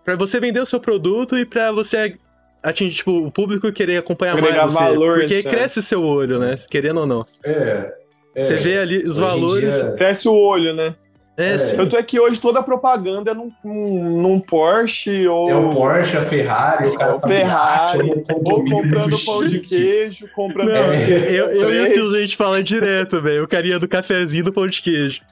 pra 0.05 0.17
você 0.17 0.41
vender 0.41 0.61
o 0.61 0.67
seu 0.67 0.81
produto 0.81 1.39
e 1.39 1.45
pra 1.45 1.73
você 1.73 2.15
atingir, 2.63 2.97
tipo, 2.97 3.27
o 3.27 3.31
público 3.31 3.73
querer 3.73 3.99
acompanhar 3.99 4.37
Agregar 4.37 4.63
mais 4.63 4.73
você. 4.73 4.85
Valor, 4.85 5.19
porque 5.21 5.35
é. 5.35 5.43
cresce 5.43 5.83
seu 5.83 6.03
olho, 6.03 6.39
né? 6.39 6.55
Querendo 6.71 7.01
ou 7.01 7.07
não. 7.07 7.27
É. 7.45 7.95
é. 8.35 8.43
Você 8.43 8.57
vê 8.57 8.79
ali 8.79 8.99
os 8.99 9.19
Hoje 9.19 9.21
valores. 9.21 9.75
Dia... 9.75 9.93
Cresce 9.93 10.29
o 10.29 10.35
olho, 10.35 10.75
né? 10.75 10.95
É, 11.37 11.55
é. 11.55 11.57
Tanto 11.57 11.97
é 11.97 12.03
que 12.03 12.21
hoje 12.21 12.41
toda 12.41 12.61
a 12.61 12.63
propaganda 12.63 13.31
é 13.31 13.35
num, 13.35 13.51
num, 13.65 14.41
Porsche 14.41 15.27
ou. 15.27 15.49
É 15.49 15.55
o 15.55 15.71
Porsche, 15.71 16.17
a 16.17 16.23
Ferrari, 16.23 16.89
o 16.89 16.95
cara 16.95 17.19
tá 17.19 17.29
Ferrari, 17.29 18.11
ou, 18.11 18.43
ou 18.45 18.65
comprando 18.65 19.25
pão 19.25 19.47
de 19.47 19.61
queijo, 19.61 20.29
comprando. 20.35 20.69
Não, 20.69 20.93
é. 20.93 21.31
eu, 21.31 21.51
eu 21.53 21.73
e 21.73 21.81
o 21.81 21.89
Silvio 21.89 22.19
a 22.19 22.21
gente 22.21 22.37
fala 22.37 22.63
direto, 22.63 23.23
velho. 23.23 23.45
O 23.45 23.49
carinha 23.49 23.79
do 23.79 23.89
cafezinho 23.89 24.45
do 24.45 24.53
pão 24.53 24.67
de 24.67 24.83
queijo. 24.83 25.23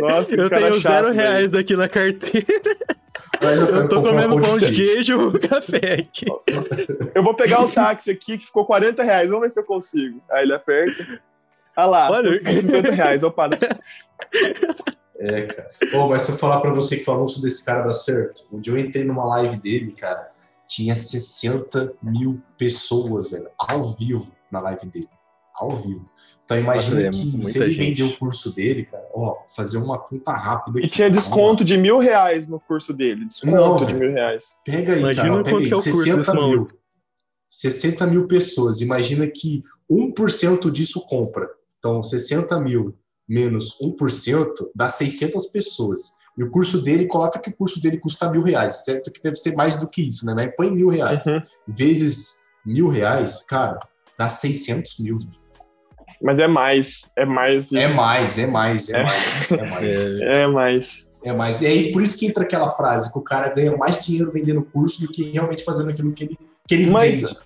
Nossa, 0.00 0.34
eu 0.34 0.48
tenho 0.48 0.80
chato, 0.80 0.92
zero 0.92 1.12
reais 1.12 1.54
aqui 1.54 1.76
na 1.76 1.88
carteira. 1.88 2.76
Mas 3.42 3.60
eu, 3.60 3.66
eu 3.66 3.88
tô 3.88 4.02
comendo 4.02 4.40
pão 4.40 4.58
de 4.58 4.72
queijo 4.72 5.36
e 5.36 5.38
café 5.40 5.94
aqui. 5.94 6.26
Eu 7.14 7.22
vou 7.22 7.34
pegar 7.34 7.62
o 7.62 7.70
táxi 7.70 8.10
aqui 8.10 8.38
que 8.38 8.46
ficou 8.46 8.64
40 8.64 9.02
reais. 9.02 9.28
Vamos 9.28 9.42
ver 9.42 9.50
se 9.50 9.60
eu 9.60 9.64
consigo. 9.64 10.22
Aí 10.30 10.44
ele 10.44 10.54
aperta. 10.54 11.20
Ah 11.76 11.86
lá, 11.86 12.10
Olha, 12.10 12.34
50 12.34 12.90
reais. 12.90 13.22
Opa. 13.22 13.48
É, 15.18 15.42
cara. 15.42 15.68
Oh, 15.94 16.08
mas 16.08 16.22
se 16.22 16.30
eu 16.30 16.36
falar 16.36 16.60
pra 16.60 16.72
você 16.72 16.96
que 16.96 17.04
falou 17.04 17.20
anúncio 17.20 17.42
desse 17.42 17.64
cara 17.64 17.82
dá 17.82 17.92
certo, 17.92 18.46
onde 18.52 18.70
eu 18.70 18.78
entrei 18.78 19.04
numa 19.04 19.24
live 19.24 19.56
dele, 19.56 19.92
cara, 19.92 20.30
tinha 20.66 20.94
60 20.94 21.94
mil 22.02 22.40
pessoas, 22.56 23.30
velho, 23.30 23.48
ao 23.58 23.82
vivo 23.94 24.32
na 24.50 24.60
live 24.60 24.86
dele. 24.86 25.08
Ao 25.54 25.70
vivo. 25.70 26.08
Então 26.44 26.58
imagina 26.58 27.10
Nossa, 27.10 27.18
que 27.18 27.44
se 27.44 27.58
ele 27.58 27.72
gente. 27.72 28.00
vender 28.00 28.02
o 28.14 28.16
curso 28.16 28.54
dele, 28.54 28.86
cara, 28.86 29.06
ó, 29.12 29.36
fazer 29.54 29.76
uma 29.76 29.98
conta 29.98 30.32
rápida. 30.32 30.80
E 30.80 30.86
tinha 30.86 31.10
desconto 31.10 31.62
de 31.62 31.76
mil 31.76 31.98
reais 31.98 32.48
no 32.48 32.58
curso 32.58 32.94
dele. 32.94 33.26
Desconto 33.26 33.54
Não, 33.54 33.76
de 33.76 33.92
mil 33.92 34.12
reais. 34.12 34.58
Pega 34.64 34.94
aí, 34.94 35.00
imagina 35.00 35.28
cara, 35.28 35.42
pega 35.42 35.58
aí, 35.58 35.70
é 35.70 35.76
o 35.76 35.80
60 35.80 36.24
curso 36.24 36.48
mil. 36.48 36.68
60 37.50 38.06
mil 38.06 38.26
pessoas. 38.26 38.80
Imagina 38.80 39.26
que 39.26 39.62
1% 39.90 40.70
disso 40.70 41.04
compra. 41.06 41.48
Então, 41.78 42.02
60 42.02 42.58
mil 42.60 42.94
menos 43.28 43.76
1% 43.80 44.52
dá 44.74 44.88
600 44.88 45.46
pessoas. 45.46 46.16
E 46.36 46.42
o 46.42 46.50
curso 46.50 46.80
dele 46.80 47.06
coloca 47.06 47.38
que 47.38 47.50
o 47.50 47.56
curso 47.56 47.82
dele 47.82 47.98
custa 47.98 48.30
mil 48.30 48.42
reais, 48.42 48.84
certo? 48.84 49.12
Que 49.12 49.20
deve 49.20 49.34
ser 49.34 49.56
mais 49.56 49.78
do 49.78 49.88
que 49.88 50.02
isso, 50.02 50.24
né? 50.24 50.32
Mas 50.34 50.54
põe 50.56 50.70
mil 50.70 50.88
reais. 50.88 51.26
Uhum. 51.26 51.42
Vezes 51.66 52.48
mil 52.64 52.88
reais, 52.88 53.42
cara, 53.42 53.78
dá 54.16 54.28
600 54.28 55.00
mil. 55.00 55.18
Mas 56.22 56.38
é 56.38 56.46
mais, 56.46 57.02
é 57.16 57.24
mais. 57.24 57.66
Isso. 57.66 57.76
É 57.76 57.88
mais, 57.88 58.38
é 58.38 58.46
mais, 58.46 58.88
é, 58.88 59.00
é. 59.00 59.02
mais. 59.02 59.50
É 59.50 59.56
mais. 59.56 59.82
É, 59.82 60.42
é 60.42 60.46
mais. 60.46 61.08
É 61.24 61.32
mais. 61.32 61.60
E 61.60 61.66
aí, 61.66 61.92
por 61.92 62.02
isso 62.02 62.18
que 62.18 62.26
entra 62.26 62.44
aquela 62.44 62.70
frase 62.70 63.12
que 63.12 63.18
o 63.18 63.22
cara 63.22 63.48
ganha 63.48 63.76
mais 63.76 64.04
dinheiro 64.04 64.30
vendendo 64.30 64.62
curso 64.62 65.00
do 65.00 65.08
que 65.08 65.30
realmente 65.30 65.64
fazendo 65.64 65.90
aquilo 65.90 66.12
que 66.12 66.24
ele, 66.24 66.38
que 66.66 66.74
ele 66.74 66.90
Mas, 66.90 67.22
vende. 67.22 67.38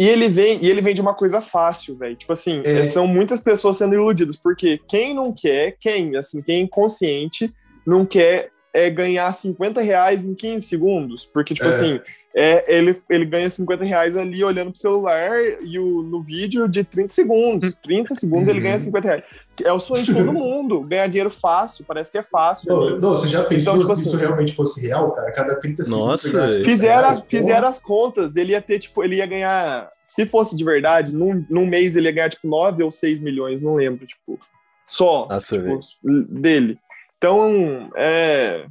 E 0.00 0.08
ele 0.08 0.30
vem, 0.30 0.58
e 0.62 0.70
ele 0.70 0.80
vem 0.80 0.94
de 0.94 1.00
uma 1.02 1.12
coisa 1.12 1.42
fácil, 1.42 1.94
velho. 1.94 2.16
Tipo 2.16 2.32
assim, 2.32 2.62
é. 2.64 2.86
são 2.86 3.06
muitas 3.06 3.38
pessoas 3.38 3.76
sendo 3.76 3.94
iludidas, 3.94 4.34
porque 4.34 4.80
quem 4.88 5.12
não 5.12 5.30
quer, 5.30 5.76
quem, 5.78 6.16
assim, 6.16 6.40
quem 6.40 6.56
é 6.56 6.60
inconsciente, 6.60 7.54
não 7.86 8.06
quer 8.06 8.50
é 8.72 8.88
ganhar 8.88 9.32
50 9.32 9.80
reais 9.80 10.24
em 10.24 10.34
15 10.34 10.66
segundos. 10.66 11.26
Porque, 11.26 11.54
tipo 11.54 11.66
é. 11.66 11.70
assim, 11.70 12.00
é, 12.34 12.76
ele, 12.76 12.96
ele 13.08 13.24
ganha 13.24 13.50
50 13.50 13.84
reais 13.84 14.16
ali 14.16 14.44
olhando 14.44 14.70
pro 14.70 14.80
celular 14.80 15.36
e 15.62 15.78
o, 15.80 16.02
no 16.02 16.22
vídeo 16.22 16.68
de 16.68 16.84
30 16.84 17.12
segundos. 17.12 17.74
30 17.82 18.14
segundos 18.14 18.48
ele 18.48 18.60
ganha 18.60 18.78
50 18.78 19.08
reais. 19.08 19.24
É 19.64 19.72
o 19.72 19.80
sonho 19.80 20.04
de 20.04 20.14
todo 20.14 20.32
mundo. 20.32 20.80
Ganhar 20.82 21.08
dinheiro 21.08 21.30
fácil, 21.30 21.84
parece 21.84 22.12
que 22.12 22.18
é 22.18 22.22
fácil. 22.22 22.68
Não, 22.68 22.90
não 22.90 23.10
você 23.16 23.26
já 23.26 23.42
pensou 23.42 23.74
então, 23.74 23.82
tipo 23.82 23.86
se 23.86 24.00
assim, 24.00 24.08
isso 24.10 24.16
realmente 24.16 24.54
fosse 24.54 24.80
real, 24.80 25.10
cara? 25.12 25.32
Cada 25.32 25.58
30 25.58 25.88
nossa, 25.88 26.28
segundos. 26.28 26.54
Fizeram, 26.64 27.08
as, 27.08 27.20
fizeram 27.20 27.68
as 27.68 27.80
contas, 27.80 28.36
ele 28.36 28.52
ia 28.52 28.62
ter, 28.62 28.78
tipo, 28.78 29.02
ele 29.02 29.16
ia 29.16 29.26
ganhar. 29.26 29.90
Se 30.00 30.24
fosse 30.24 30.56
de 30.56 30.64
verdade, 30.64 31.14
num, 31.14 31.44
num 31.50 31.66
mês 31.66 31.96
ele 31.96 32.06
ia 32.06 32.12
ganhar, 32.12 32.30
tipo, 32.30 32.46
9 32.46 32.84
ou 32.84 32.90
6 32.92 33.18
milhões, 33.18 33.60
não 33.60 33.74
lembro, 33.74 34.06
tipo. 34.06 34.38
Só. 34.86 35.26
Nossa, 35.28 35.56
tipo, 35.56 35.80
dele. 36.02 36.78
Então, 37.20 37.90
é. 37.94 38.64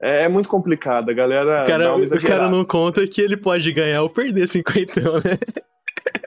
É, 0.00 0.22
é 0.22 0.28
muito 0.28 0.48
complicado, 0.48 1.10
a 1.10 1.12
galera. 1.12 1.64
O 1.64 1.66
cara, 1.66 1.96
o 1.96 2.20
cara 2.22 2.48
não 2.48 2.64
conta 2.64 3.04
que 3.08 3.20
ele 3.20 3.36
pode 3.36 3.72
ganhar 3.72 4.02
ou 4.02 4.08
perder 4.08 4.46
50, 4.46 5.00
né? 5.00 5.38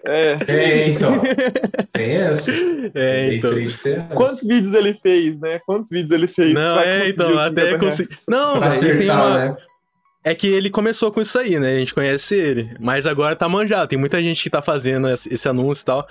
É. 0.05 0.37
É, 0.49 0.89
então. 0.89 1.13
Tem 1.93 2.17
essa. 2.17 2.51
É, 2.93 3.35
então. 3.35 3.51
Quantos 4.13 4.45
vídeos 4.45 4.73
ele 4.73 4.93
fez, 5.01 5.39
né? 5.39 5.59
Quantos 5.65 5.89
vídeos 5.89 6.11
ele 6.11 6.27
fez? 6.27 6.53
Não, 6.53 6.77
é, 6.79 7.07
então, 7.07 7.39
até 7.39 7.77
conseguir. 7.77 8.19
Não, 8.27 8.59
pra 8.59 8.67
acertar, 8.67 9.27
uma... 9.27 9.37
né? 9.37 9.57
É 10.25 10.35
que 10.35 10.47
ele 10.47 10.69
começou 10.69 11.09
com 11.09 11.21
isso 11.21 11.39
aí, 11.39 11.57
né? 11.57 11.75
A 11.75 11.79
gente 11.79 11.93
conhece 11.93 12.35
ele. 12.35 12.75
Mas 12.81 13.07
agora 13.07 13.33
tá 13.33 13.47
manjado. 13.47 13.87
Tem 13.87 13.97
muita 13.97 14.21
gente 14.21 14.43
que 14.43 14.49
tá 14.49 14.61
fazendo 14.61 15.09
esse 15.09 15.47
anúncio 15.47 15.83
e 15.83 15.85
tal. 15.85 16.07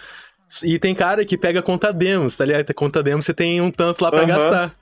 E 0.64 0.78
tem 0.78 0.94
cara 0.94 1.24
que 1.24 1.36
pega 1.36 1.62
conta 1.62 1.92
demos, 1.92 2.36
tá 2.36 2.46
ligado? 2.46 2.72
Conta 2.74 3.02
demos 3.02 3.26
você 3.26 3.34
tem 3.34 3.60
um 3.60 3.70
tanto 3.70 4.02
lá 4.02 4.10
pra 4.10 4.22
uhum. 4.22 4.26
gastar. 4.26 4.74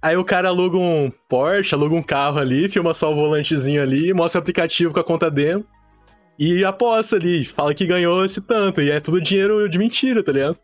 Aí 0.00 0.16
o 0.16 0.24
cara 0.24 0.48
aluga 0.48 0.76
um 0.76 1.10
Porsche, 1.28 1.74
aluga 1.74 1.94
um 1.94 2.02
carro 2.02 2.38
ali, 2.38 2.68
filma 2.68 2.94
só 2.94 3.12
o 3.12 3.16
volantezinho 3.16 3.82
ali, 3.82 4.12
mostra 4.14 4.38
o 4.38 4.42
aplicativo 4.42 4.94
com 4.94 5.00
a 5.00 5.04
conta 5.04 5.30
demo 5.30 5.64
e 6.38 6.64
aposta 6.64 7.16
ali, 7.16 7.44
fala 7.44 7.74
que 7.74 7.86
ganhou 7.86 8.24
esse 8.24 8.40
tanto. 8.40 8.80
E 8.80 8.90
é 8.90 9.00
tudo 9.00 9.20
dinheiro 9.20 9.68
de 9.68 9.78
mentira, 9.78 10.22
tá 10.22 10.30
ligado? 10.30 10.56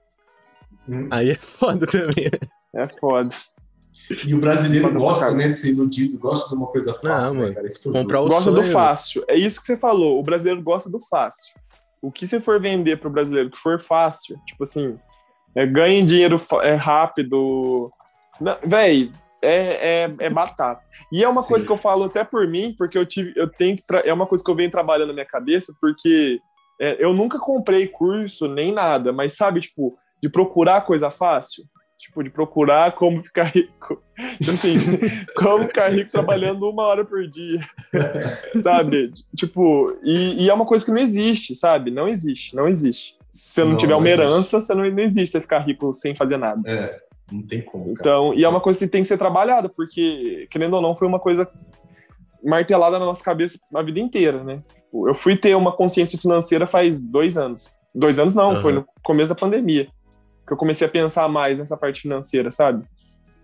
Hum. 0.89 1.09
Aí 1.11 1.31
é 1.31 1.35
foda 1.35 1.87
também. 1.87 2.31
É 2.75 2.89
foda. 3.01 3.35
E 4.27 4.35
o 4.35 4.39
brasileiro 4.39 4.93
gosta, 4.93 5.31
né, 5.33 5.49
de 5.49 5.57
ser 5.57 5.71
iludido, 5.71 6.19
gosta 6.19 6.49
de 6.49 6.57
uma 6.57 6.67
coisa 6.67 6.93
fácil, 6.93 7.35
Não, 7.35 7.49
né, 7.49 7.55
cara? 7.55 7.67
Comprar 7.93 8.21
o 8.21 8.29
gosta 8.29 8.51
sonho. 8.51 8.57
do 8.57 8.65
fácil. 8.65 9.25
É 9.29 9.35
isso 9.35 9.61
que 9.61 9.67
você 9.67 9.77
falou. 9.77 10.19
O 10.19 10.23
brasileiro 10.23 10.63
gosta 10.63 10.91
do 10.91 11.01
fácil. 11.01 11.55
O 12.03 12.13
que 12.13 12.27
você 12.27 12.41
for 12.41 12.61
vender 12.61 12.99
pro 12.99 13.09
brasileiro 13.09 13.51
que 13.51 13.59
for 13.59 13.81
fácil, 13.81 14.37
tipo 14.47 14.63
assim, 14.63 14.97
é, 15.55 15.65
ganhe 15.67 16.05
dinheiro 16.05 16.37
é, 16.63 16.75
rápido. 16.75 17.91
Véi, 18.65 19.11
é, 19.45 20.05
é, 20.05 20.15
é 20.19 20.31
batata. 20.31 20.83
E 21.13 21.23
é 21.23 21.29
uma 21.29 21.43
Sim. 21.43 21.49
coisa 21.49 21.67
que 21.67 21.73
eu 21.73 21.77
falo 21.77 22.05
até 22.05 22.25
por 22.25 22.47
mim, 22.49 22.75
porque 22.77 22.97
eu 22.97 23.07
tive, 23.07 23.33
eu 23.37 23.49
tenho 23.49 23.77
que 23.77 23.85
é 24.05 24.13
uma 24.13 24.27
coisa 24.27 24.43
que 24.43 24.51
eu 24.51 24.55
venho 24.55 24.71
trabalhando 24.71 25.09
na 25.09 25.15
minha 25.15 25.27
cabeça, 25.27 25.75
porque 25.81 26.41
é, 26.81 27.05
eu 27.05 27.13
nunca 27.13 27.39
comprei 27.39 27.87
curso 27.87 28.49
nem 28.49 28.73
nada, 28.73 29.13
mas 29.13 29.37
sabe, 29.37 29.61
tipo, 29.61 29.97
de 30.23 30.29
procurar 30.29 30.81
coisa 30.83 31.11
fácil, 31.11 31.65
tipo, 31.99 32.23
de 32.23 32.31
procurar 32.31 32.93
como 32.93 33.23
ficar 33.23 33.45
rico, 33.45 34.03
tipo 34.39 34.51
assim, 34.51 34.75
como 35.37 35.65
ficar 35.65 35.89
rico 35.89 36.11
trabalhando 36.11 36.69
uma 36.69 36.83
hora 36.85 37.05
por 37.05 37.27
dia, 37.27 37.61
sabe? 38.61 39.13
Tipo, 39.37 39.97
e, 40.03 40.45
e, 40.45 40.51
é 40.51 40.55
uma 40.55 40.67
coisa 40.67 40.85
que 40.85 40.91
não 40.91 40.99
existe, 40.99 41.55
sabe? 41.55 41.91
Não 41.91 42.09
existe, 42.09 42.55
não 42.57 42.69
existe. 42.69 43.17
Se 43.31 43.55
você 43.55 43.65
não, 43.65 43.71
não 43.71 43.77
tiver 43.77 43.97
uma 43.97 44.09
herança, 44.09 44.61
você 44.61 44.75
não, 44.75 44.89
não 44.89 44.99
existe 45.01 45.33
você 45.33 45.41
ficar 45.41 45.59
rico 45.61 45.93
sem 45.93 46.15
fazer 46.15 46.37
nada. 46.37 46.63
É. 46.67 47.04
Não 47.31 47.43
tem 47.43 47.63
como. 47.63 47.95
Cara. 47.95 47.99
Então, 48.01 48.35
e 48.35 48.45
é 48.45 48.49
uma 48.49 48.61
coisa 48.61 48.79
que 48.79 48.87
tem 48.87 49.03
que 49.03 49.09
ser 49.09 49.19
trabalhada, 49.19 49.69
porque, 49.69 50.47
querendo 50.51 50.75
ou 50.75 50.83
não, 50.83 50.95
foi 50.95 51.09
uma 51.09 51.19
coisa 51.19 51.49
martelada 52.43 52.99
na 52.99 53.07
nossa 53.07 53.25
cabeça 53.25 53.59
a 53.75 53.83
vida 53.83 53.99
inteira, 53.99 54.45
né? 54.45 54.63
Tipo, 54.95 55.09
eu 55.09 55.15
fui 55.15 55.37
ter 55.37 55.57
uma 55.57 55.73
consciência 55.73 56.19
financeira 56.19 56.67
faz 56.67 57.01
dois 57.01 57.37
anos. 57.37 57.75
Dois 57.93 58.19
anos 58.19 58.35
não, 58.35 58.51
uhum. 58.51 58.59
foi 58.61 58.73
no 58.73 58.87
começo 59.03 59.35
da 59.35 59.41
pandemia. 59.41 59.89
Que 60.47 60.53
eu 60.53 60.57
comecei 60.57 60.87
a 60.87 60.91
pensar 60.91 61.29
mais 61.29 61.59
nessa 61.59 61.77
parte 61.77 62.03
financeira, 62.03 62.51
sabe? 62.51 62.85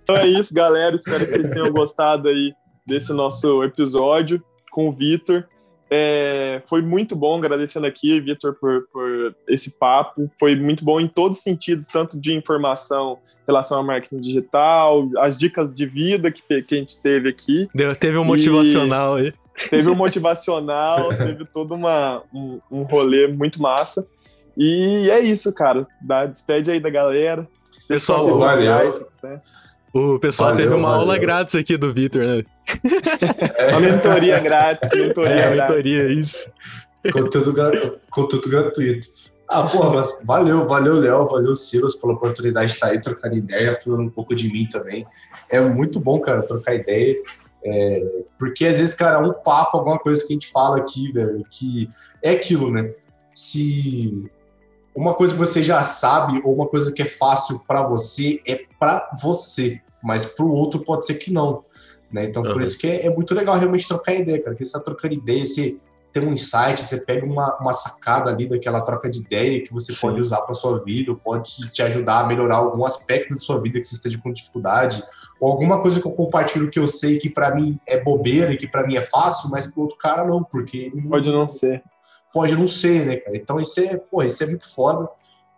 Então 0.02 0.16
é 0.16 0.26
isso, 0.26 0.54
galera. 0.54 0.94
Espero 0.94 1.24
que 1.26 1.32
vocês 1.32 1.50
tenham 1.50 1.72
gostado 1.72 2.28
aí 2.28 2.52
desse 2.86 3.12
nosso 3.12 3.64
episódio 3.64 4.42
com 4.70 4.88
o 4.88 4.92
Vitor. 4.92 5.46
É, 5.92 6.62
foi 6.66 6.82
muito 6.82 7.16
bom, 7.16 7.36
agradecendo 7.36 7.84
aqui, 7.84 8.20
Vitor, 8.20 8.54
por, 8.54 8.86
por, 8.92 9.34
esse 9.48 9.72
papo. 9.72 10.30
Foi 10.38 10.54
muito 10.54 10.84
bom 10.84 11.00
em 11.00 11.08
todos 11.08 11.38
os 11.38 11.42
sentidos, 11.42 11.86
tanto 11.88 12.18
de 12.18 12.32
informação 12.32 13.18
em 13.42 13.46
relação 13.46 13.78
ao 13.78 13.84
marketing 13.84 14.20
digital, 14.20 15.08
as 15.18 15.36
dicas 15.36 15.74
de 15.74 15.84
vida 15.86 16.30
que, 16.30 16.42
que 16.62 16.74
a 16.74 16.78
gente 16.78 17.02
teve 17.02 17.28
aqui. 17.28 17.68
Deu, 17.74 17.96
teve 17.96 18.16
um 18.16 18.24
motivacional 18.24 19.16
aí. 19.16 19.32
Teve 19.68 19.90
um 19.90 19.96
motivacional, 19.96 21.08
teve 21.08 21.44
todo 21.44 21.74
uma, 21.74 22.22
um, 22.32 22.60
um 22.70 22.82
rolê 22.82 23.26
muito 23.26 23.60
massa. 23.60 24.06
E 24.56 25.10
é 25.10 25.18
isso, 25.18 25.52
cara. 25.52 25.84
Dá, 26.00 26.26
despede 26.26 26.70
aí 26.70 26.78
da 26.78 26.90
galera. 26.90 27.48
Pessoal, 27.88 28.38
valeu. 28.38 28.92
Sociais, 28.92 29.06
né? 29.22 29.40
O 29.92 30.18
pessoal 30.18 30.50
valeu, 30.50 30.64
teve 30.64 30.78
uma 30.78 30.88
valeu. 30.88 31.00
aula 31.00 31.18
grátis 31.18 31.54
aqui 31.54 31.76
do 31.76 31.92
Vitor, 31.92 32.22
né? 32.22 32.44
É. 33.58 33.68
Uma 33.70 33.80
mentoria 33.80 34.38
grátis, 34.38 34.88
mentoria 34.94 35.30
é, 35.30 35.54
grátis. 35.54 35.74
mentoria, 35.74 36.12
isso. 36.12 36.52
conteúdo, 37.12 37.52
gra... 37.52 37.94
conteúdo 38.10 38.48
gratuito. 38.48 39.08
Ah, 39.48 39.64
porra, 39.64 39.90
mas 39.94 40.22
valeu, 40.24 40.64
valeu, 40.68 41.00
Léo, 41.00 41.26
valeu, 41.26 41.56
Silas, 41.56 41.96
pela 41.96 42.12
oportunidade 42.12 42.68
de 42.68 42.74
estar 42.74 42.86
aí 42.86 43.00
trocando 43.00 43.36
ideia, 43.36 43.74
falando 43.74 44.02
um 44.02 44.10
pouco 44.10 44.32
de 44.32 44.48
mim 44.52 44.68
também. 44.68 45.04
É 45.50 45.60
muito 45.60 45.98
bom, 45.98 46.20
cara, 46.20 46.42
trocar 46.42 46.76
ideia. 46.76 47.16
É, 47.64 48.22
porque 48.38 48.64
às 48.64 48.78
vezes, 48.78 48.94
cara, 48.94 49.18
um 49.18 49.32
papo, 49.32 49.78
alguma 49.78 49.98
coisa 49.98 50.24
que 50.24 50.32
a 50.32 50.34
gente 50.34 50.52
fala 50.52 50.78
aqui, 50.78 51.10
velho, 51.10 51.44
que 51.50 51.90
é 52.22 52.30
aquilo, 52.30 52.70
né? 52.70 52.92
Se 53.34 54.30
uma 54.94 55.14
coisa 55.14 55.32
que 55.32 55.38
você 55.38 55.62
já 55.62 55.82
sabe 55.82 56.40
ou 56.44 56.54
uma 56.54 56.66
coisa 56.66 56.92
que 56.92 57.02
é 57.02 57.06
fácil 57.06 57.60
para 57.66 57.82
você 57.82 58.40
é 58.46 58.60
para 58.78 59.10
você, 59.22 59.80
mas 60.02 60.24
para 60.24 60.44
o 60.44 60.52
outro 60.52 60.80
pode 60.80 61.06
ser 61.06 61.14
que 61.14 61.32
não. 61.32 61.64
Né? 62.10 62.24
Então, 62.24 62.42
uhum. 62.42 62.52
por 62.52 62.62
isso 62.62 62.76
que 62.78 62.86
é, 62.86 63.06
é, 63.06 63.10
muito 63.10 63.34
legal 63.34 63.56
realmente 63.56 63.86
trocar 63.86 64.14
ideia, 64.14 64.38
cara. 64.38 64.50
Porque 64.50 64.64
você 64.64 64.72
tá 64.72 64.80
trocando 64.80 65.14
ideia, 65.14 65.46
você 65.46 65.76
tem 66.12 66.26
um 66.26 66.32
insight, 66.32 66.80
você 66.80 67.04
pega 67.04 67.24
uma, 67.24 67.56
uma 67.58 67.72
sacada 67.72 68.30
ali 68.30 68.48
daquela 68.48 68.80
troca 68.80 69.08
de 69.08 69.20
ideia 69.20 69.62
que 69.62 69.72
você 69.72 69.92
Sim. 69.92 70.00
pode 70.00 70.20
usar 70.20 70.40
para 70.40 70.54
sua 70.54 70.82
vida, 70.82 71.14
pode 71.14 71.70
te 71.70 71.82
ajudar 71.82 72.20
a 72.20 72.26
melhorar 72.26 72.56
algum 72.56 72.84
aspecto 72.84 73.30
da 73.30 73.38
sua 73.38 73.62
vida 73.62 73.78
que 73.78 73.86
você 73.86 73.94
esteja 73.94 74.18
com 74.18 74.32
dificuldade, 74.32 75.02
ou 75.40 75.52
alguma 75.52 75.80
coisa 75.80 76.00
que 76.00 76.06
eu 76.06 76.12
compartilho 76.12 76.70
que 76.70 76.80
eu 76.80 76.88
sei 76.88 77.18
que 77.18 77.30
para 77.30 77.54
mim 77.54 77.78
é 77.86 78.02
bobeira 78.02 78.52
e 78.52 78.56
que 78.56 78.66
para 78.66 78.84
mim 78.84 78.96
é 78.96 79.00
fácil, 79.00 79.50
mas 79.50 79.68
pro 79.68 79.82
outro 79.82 79.96
cara 79.96 80.24
não, 80.24 80.42
porque 80.42 80.92
pode 81.08 81.30
não 81.30 81.48
ser. 81.48 81.82
Pode 82.32 82.54
não 82.56 82.68
ser, 82.68 83.06
né, 83.06 83.16
cara? 83.16 83.36
Então 83.36 83.60
isso 83.60 83.80
é, 83.80 83.96
pô, 83.96 84.22
isso 84.22 84.42
é 84.42 84.46
muito 84.46 84.72
foda. 84.72 85.08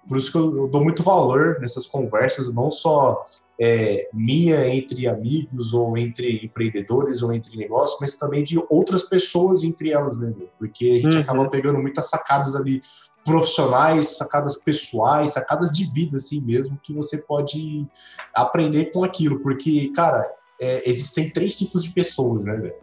Por 0.08 0.16
isso 0.18 0.32
que 0.32 0.38
eu, 0.38 0.56
eu 0.56 0.68
dou 0.68 0.82
muito 0.82 1.02
valor 1.02 1.58
nessas 1.60 1.86
conversas, 1.86 2.52
não 2.52 2.70
só 2.70 3.26
é, 3.60 4.08
minha 4.12 4.66
entre 4.66 5.06
amigos 5.06 5.72
ou 5.72 5.96
entre 5.96 6.44
empreendedores 6.44 7.22
ou 7.22 7.32
entre 7.32 7.56
negócios, 7.56 8.00
mas 8.00 8.16
também 8.16 8.42
de 8.42 8.60
outras 8.68 9.04
pessoas 9.04 9.62
entre 9.62 9.92
elas, 9.92 10.18
né? 10.18 10.32
Porque 10.58 10.90
a 10.90 10.98
gente 10.98 11.16
uhum. 11.16 11.22
acaba 11.22 11.48
pegando 11.48 11.78
muitas 11.78 12.08
sacadas 12.08 12.56
ali 12.56 12.80
profissionais, 13.24 14.16
sacadas 14.16 14.56
pessoais, 14.56 15.32
sacadas 15.32 15.70
de 15.70 15.84
vida 15.92 16.16
assim 16.16 16.40
mesmo, 16.40 16.78
que 16.82 16.92
você 16.92 17.18
pode 17.18 17.86
aprender 18.34 18.86
com 18.86 19.04
aquilo, 19.04 19.38
porque, 19.40 19.92
cara, 19.94 20.28
é, 20.60 20.82
existem 20.88 21.30
três 21.30 21.56
tipos 21.56 21.84
de 21.84 21.90
pessoas, 21.90 22.44
né, 22.44 22.56
velho? 22.56 22.74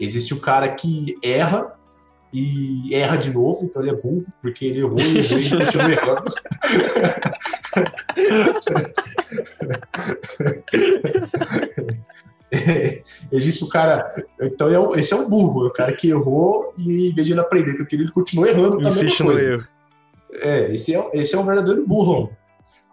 Existe 0.00 0.32
o 0.32 0.40
cara 0.40 0.68
que 0.72 1.14
erra 1.22 1.78
e 2.32 2.94
erra 2.94 3.16
de 3.16 3.32
novo, 3.32 3.64
então 3.64 3.82
ele 3.82 3.90
é 3.90 3.94
burro, 3.94 4.24
porque 4.40 4.64
ele 4.64 4.80
errou 4.80 4.98
e 4.98 5.18
errou 5.18 5.38
e 5.38 5.50
continua 5.50 5.92
errando. 5.92 6.32
existe 13.30 13.64
o 13.64 13.68
cara. 13.68 14.14
Então 14.40 14.68
é 14.68 14.76
esse 14.98 15.12
é 15.12 15.16
o 15.16 15.28
burro, 15.28 15.66
é 15.66 15.68
o 15.68 15.72
cara 15.72 15.92
que 15.92 16.08
errou 16.08 16.72
e 16.78 17.10
em 17.10 17.14
vez 17.14 17.26
de 17.26 17.34
ele 17.34 17.40
aprender 17.40 17.76
com 17.76 17.82
aquilo, 17.82 18.04
ele 18.04 18.12
continua 18.12 18.48
errando 18.48 18.80
Insiste 18.80 19.22
no 19.22 19.38
erro. 19.38 19.66
É, 20.32 20.72
esse 20.72 20.94
é, 20.94 21.10
esse 21.12 21.34
é 21.34 21.38
um 21.38 21.44
verdadeiro 21.44 21.86
burro. 21.86 22.30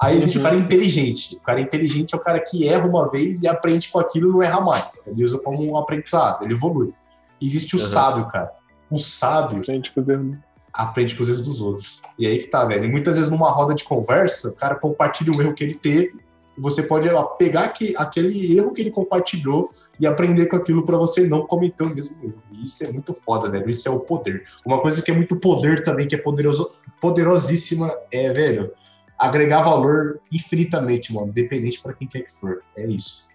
Aí 0.01 0.17
existe 0.17 0.37
uhum. 0.37 0.43
o 0.43 0.47
cara 0.47 0.57
inteligente. 0.57 1.37
O 1.37 1.41
cara 1.41 1.61
inteligente 1.61 2.13
é 2.13 2.17
o 2.17 2.21
cara 2.21 2.39
que 2.41 2.67
erra 2.67 2.85
uma 2.85 3.09
vez 3.09 3.41
e 3.41 3.47
aprende 3.47 3.87
com 3.89 3.99
aquilo 3.99 4.29
e 4.29 4.33
não 4.33 4.43
erra 4.43 4.59
mais. 4.59 5.05
Ele 5.07 5.23
usa 5.23 5.37
como 5.39 5.63
um 5.63 5.77
aprendizado, 5.77 6.43
ele 6.43 6.53
evolui. 6.53 6.93
Existe 7.41 7.77
o 7.77 7.79
uhum. 7.79 7.85
sábio, 7.85 8.27
cara 8.27 8.59
o 8.89 8.97
sábio 8.97 9.59
aprende 9.59 9.91
com 9.91 10.01
os 10.01 10.09
erros, 10.09 10.37
aprende 10.73 11.15
com 11.15 11.23
os 11.23 11.29
erros 11.29 11.41
dos 11.41 11.61
outros. 11.61 12.01
E 12.17 12.25
aí 12.25 12.39
que 12.39 12.47
tá, 12.47 12.65
velho. 12.65 12.85
E 12.85 12.91
muitas 12.91 13.17
vezes 13.17 13.31
numa 13.31 13.51
roda 13.51 13.73
de 13.73 13.83
conversa, 13.83 14.49
o 14.49 14.55
cara 14.55 14.75
compartilha 14.75 15.31
um 15.35 15.41
erro 15.41 15.53
que 15.53 15.63
ele 15.63 15.75
teve, 15.75 16.13
você 16.59 16.83
pode 16.83 17.07
ó, 17.09 17.23
pegar 17.23 17.69
que, 17.69 17.95
aquele 17.95 18.57
erro 18.57 18.73
que 18.73 18.81
ele 18.81 18.91
compartilhou 18.91 19.69
e 19.99 20.05
aprender 20.05 20.47
com 20.47 20.57
aquilo 20.57 20.83
para 20.83 20.97
você 20.97 21.25
não 21.25 21.45
cometer 21.45 21.83
o 21.83 21.95
mesmo 21.95 22.17
erro. 22.21 22.43
E 22.51 22.63
isso 22.63 22.83
é 22.83 22.91
muito 22.91 23.13
foda, 23.13 23.49
velho. 23.49 23.69
Isso 23.69 23.87
é 23.87 23.91
o 23.91 24.01
poder. 24.01 24.43
Uma 24.65 24.79
coisa 24.81 25.01
que 25.01 25.09
é 25.09 25.13
muito 25.13 25.37
poder 25.37 25.81
também, 25.83 26.07
que 26.07 26.15
é 26.15 26.17
poderoso, 26.17 26.71
poderosíssima, 26.99 27.95
é, 28.11 28.29
velho, 28.31 28.73
agregar 29.17 29.61
valor 29.61 30.19
infinitamente, 30.31 31.13
mano, 31.13 31.29
independente 31.29 31.81
para 31.81 31.93
quem 31.93 32.07
quer 32.07 32.23
que 32.23 32.31
for. 32.31 32.61
É 32.75 32.85
isso. 32.85 33.28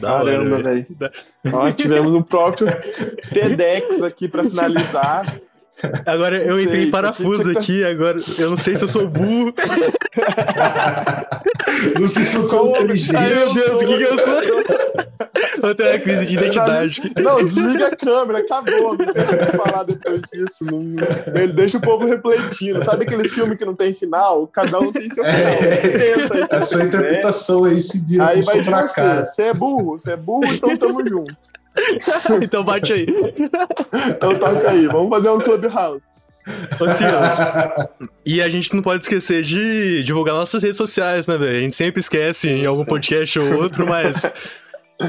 Caramba, 0.00 0.62
velho. 0.62 0.86
Ó, 1.52 1.70
tivemos 1.72 2.14
o 2.14 2.22
próprio 2.24 2.68
TEDx 3.32 4.02
aqui 4.02 4.28
para 4.28 4.44
finalizar. 4.44 5.40
Agora 6.06 6.42
eu 6.42 6.52
sei, 6.52 6.64
entrei 6.64 6.84
em 6.84 6.90
parafuso 6.90 7.42
aqui, 7.42 7.54
tá... 7.54 7.60
aqui, 7.60 7.84
agora 7.84 8.18
eu 8.38 8.50
não 8.50 8.56
sei 8.56 8.76
se 8.76 8.84
eu 8.84 8.88
sou 8.88 9.08
burro. 9.08 9.52
não 11.98 12.06
sei 12.06 12.22
se 12.22 12.36
eu 12.36 12.48
sou 12.48 12.68
inteligente. 12.68 13.16
Ai 13.16 13.34
meu 13.34 13.54
Deus, 13.54 13.82
o 13.82 13.86
que, 13.86 13.98
que 13.98 14.04
eu 14.04 14.18
sou? 14.18 14.40
Eu 15.62 15.74
tenho 15.74 15.90
uma 15.90 15.98
crise 15.98 16.26
de 16.26 16.36
identidade. 16.36 17.12
Não, 17.18 17.44
desliga 17.44 17.88
a 17.88 17.96
câmera, 17.96 18.38
acabou. 18.38 18.96
Não 18.96 18.96
tem 18.96 19.14
que 19.14 19.56
falar 19.56 19.82
depois 19.84 20.22
disso. 20.32 20.64
Não... 20.64 20.80
Ele 21.34 21.52
deixa 21.52 21.78
o 21.78 21.80
povo 21.80 22.06
refletindo. 22.06 22.84
Sabe 22.84 23.04
aqueles 23.04 23.32
filmes 23.32 23.58
que 23.58 23.64
não 23.64 23.74
tem 23.74 23.92
final? 23.94 24.46
Cada 24.46 24.78
um 24.80 24.92
tem 24.92 25.10
seu 25.10 25.24
final. 25.24 25.40
É, 25.40 26.56
a 26.56 26.62
sua 26.62 26.84
interpretação 26.84 27.64
aí 27.64 27.80
se 27.80 28.06
vira 28.06 28.28
aí 28.28 28.42
vai 28.42 28.62
pra 28.62 28.88
cá. 28.88 29.24
Você 29.24 29.42
é 29.42 29.54
burro, 29.54 29.98
você 29.98 30.12
é 30.12 30.16
burro, 30.16 30.46
então 30.46 30.76
tamo 30.76 31.06
junto. 31.06 31.34
então 32.42 32.64
bate 32.64 32.92
aí. 32.92 33.06
Então 34.08 34.38
toca 34.38 34.70
aí, 34.70 34.86
vamos 34.86 35.10
fazer 35.10 35.30
um 35.30 35.38
Clubhouse. 35.38 36.02
Ô, 36.80 36.88
Silas, 36.88 37.38
e 38.24 38.40
a 38.40 38.48
gente 38.48 38.74
não 38.74 38.82
pode 38.82 39.02
esquecer 39.02 39.42
de 39.42 40.02
divulgar 40.02 40.34
nossas 40.34 40.62
redes 40.62 40.78
sociais, 40.78 41.26
né, 41.26 41.36
velho? 41.36 41.58
A 41.58 41.60
gente 41.60 41.74
sempre 41.74 42.00
esquece 42.00 42.48
em 42.48 42.66
algum 42.66 42.84
podcast 42.84 43.38
ou 43.38 43.62
outro, 43.62 43.86
mas. 43.86 44.30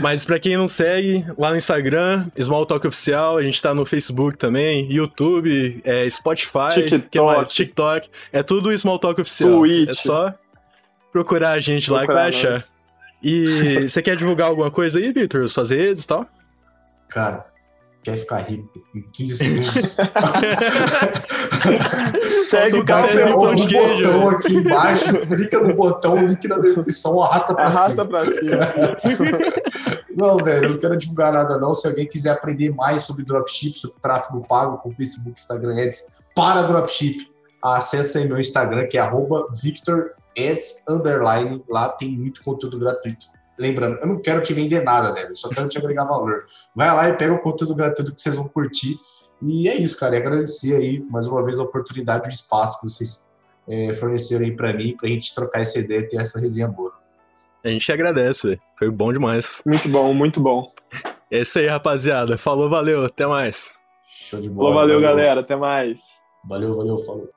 Mas 0.02 0.24
pra 0.24 0.40
quem 0.40 0.56
não 0.56 0.70
segue, 0.70 1.26
lá 1.38 1.50
no 1.50 1.58
Instagram, 1.58 2.28
Small 2.40 2.66
Talk 2.66 2.88
Oficial, 2.88 3.38
a 3.38 3.44
gente 3.44 3.62
tá 3.62 3.74
no 3.74 3.86
Facebook 3.86 4.38
também, 4.38 4.90
YouTube, 4.90 5.82
é, 5.84 6.10
Spotify, 6.10 6.70
TikTok. 6.74 7.50
TikTok. 7.50 8.10
É 8.32 8.42
tudo 8.42 8.78
Small 8.78 8.98
Talk 8.98 9.20
Oficial. 9.20 9.60
Twitch. 9.60 9.90
É 9.90 9.94
só 9.94 10.34
procurar 11.12 11.52
a 11.52 11.60
gente 11.60 11.88
procurar 11.88 12.14
lá 12.14 12.30
que 12.30 12.42
vai 12.42 12.52
achar. 12.54 12.66
E 13.22 13.88
você 13.88 14.02
quer 14.02 14.16
divulgar 14.16 14.48
alguma 14.48 14.72
coisa 14.72 14.98
aí, 14.98 15.12
Victor? 15.12 15.48
Suas 15.50 15.70
redes 15.70 16.06
e 16.06 16.08
tal? 16.08 16.26
Cara, 17.12 17.46
quer 18.02 18.16
ficar 18.16 18.38
rico 18.38 18.70
em 18.96 19.02
15 19.02 19.36
segundos? 19.38 19.98
Segue 22.50 22.80
o 22.80 22.86
cafezinho 22.86 23.42
pão 23.42 23.54
de 23.54 23.68
queijo. 23.68 23.96
botão 23.96 24.30
aqui 24.30 24.54
embaixo, 24.56 25.20
clica 25.28 25.60
no 25.60 25.76
botão, 25.76 26.26
link 26.26 26.48
na 26.48 26.58
descrição, 26.58 27.22
arrasta 27.22 27.54
pra 27.54 27.66
arrasta 27.66 27.90
cima. 27.90 28.18
Arrasta 28.18 28.96
pra 28.96 29.12
cima. 29.12 29.38
não, 30.16 30.38
velho, 30.38 30.66
eu 30.66 30.70
não 30.72 30.78
quero 30.78 30.98
divulgar 30.98 31.34
nada 31.34 31.58
não. 31.58 31.74
Se 31.74 31.86
alguém 31.86 32.08
quiser 32.08 32.32
aprender 32.32 32.74
mais 32.74 33.04
sobre 33.04 33.26
dropship, 33.26 33.78
sobre 33.78 34.00
tráfego 34.02 34.42
pago 34.48 34.78
com 34.78 34.90
Facebook, 34.90 35.40
Instagram 35.40 35.84
Ads 35.84 36.22
para 36.34 36.62
dropship, 36.64 37.30
acesse 37.62 38.18
aí 38.18 38.28
meu 38.28 38.40
Instagram, 38.40 38.88
que 38.88 38.98
é 38.98 39.02
arroba 39.02 39.48
Victor 39.52 40.12
Ads 40.38 40.86
Underline. 40.88 41.62
Lá 41.70 41.90
tem 41.90 42.18
muito 42.18 42.42
conteúdo 42.42 42.80
gratuito 42.80 43.26
lembrando, 43.58 43.98
eu 44.00 44.08
não 44.08 44.20
quero 44.20 44.42
te 44.42 44.54
vender 44.54 44.84
nada, 44.84 45.14
velho, 45.14 45.36
só 45.36 45.50
quero 45.50 45.68
te 45.68 45.78
agregar 45.78 46.06
valor. 46.06 46.46
Vai 46.76 46.94
lá 46.94 47.10
e 47.10 47.14
pega 47.14 47.34
o 47.34 47.40
conteúdo 47.40 47.76
gratuito 47.76 48.14
que 48.14 48.22
vocês 48.22 48.36
vão 48.36 48.48
curtir. 48.48 48.98
E 49.42 49.68
é 49.68 49.76
isso, 49.76 50.00
cara. 50.00 50.16
E 50.16 50.20
agradecer 50.20 50.76
aí 50.76 51.04
mais 51.10 51.28
uma 51.28 51.44
vez 51.44 51.60
a 51.60 51.64
oportunidade 51.64 52.28
o 52.28 52.32
espaço 52.32 52.80
que 52.80 52.90
vocês 52.90 53.30
é, 53.68 53.94
forneceram 53.94 54.46
aí 54.46 54.56
para 54.56 54.74
mim, 54.74 54.96
pra 54.96 55.10
gente 55.10 55.34
trocar 55.34 55.62
essa 55.62 55.80
ideia 55.80 56.00
e 56.00 56.08
ter 56.08 56.18
essa 56.18 56.40
resenha 56.40 56.68
boa. 56.68 56.94
A 57.64 57.70
gente 57.70 57.92
agradece, 57.92 58.60
foi 58.78 58.90
bom 58.90 59.14
demais. 59.14 59.62
Muito 59.66 59.88
bom, 59.88 60.14
muito 60.14 60.42
bom. 60.42 60.68
É 61.30 61.42
isso 61.42 61.60
aí, 61.60 61.68
rapaziada. 61.68 62.38
Falou, 62.38 62.70
valeu, 62.70 63.06
até 63.06 63.26
mais. 63.26 63.76
Show 64.10 64.42
de 64.42 64.50
bola. 64.50 64.70
Falou, 64.70 64.82
valeu, 64.82 65.02
valeu, 65.02 65.16
galera, 65.16 65.42
até 65.42 65.56
mais. 65.56 66.00
Valeu, 66.44 66.76
valeu, 66.76 66.98
falou. 66.98 67.30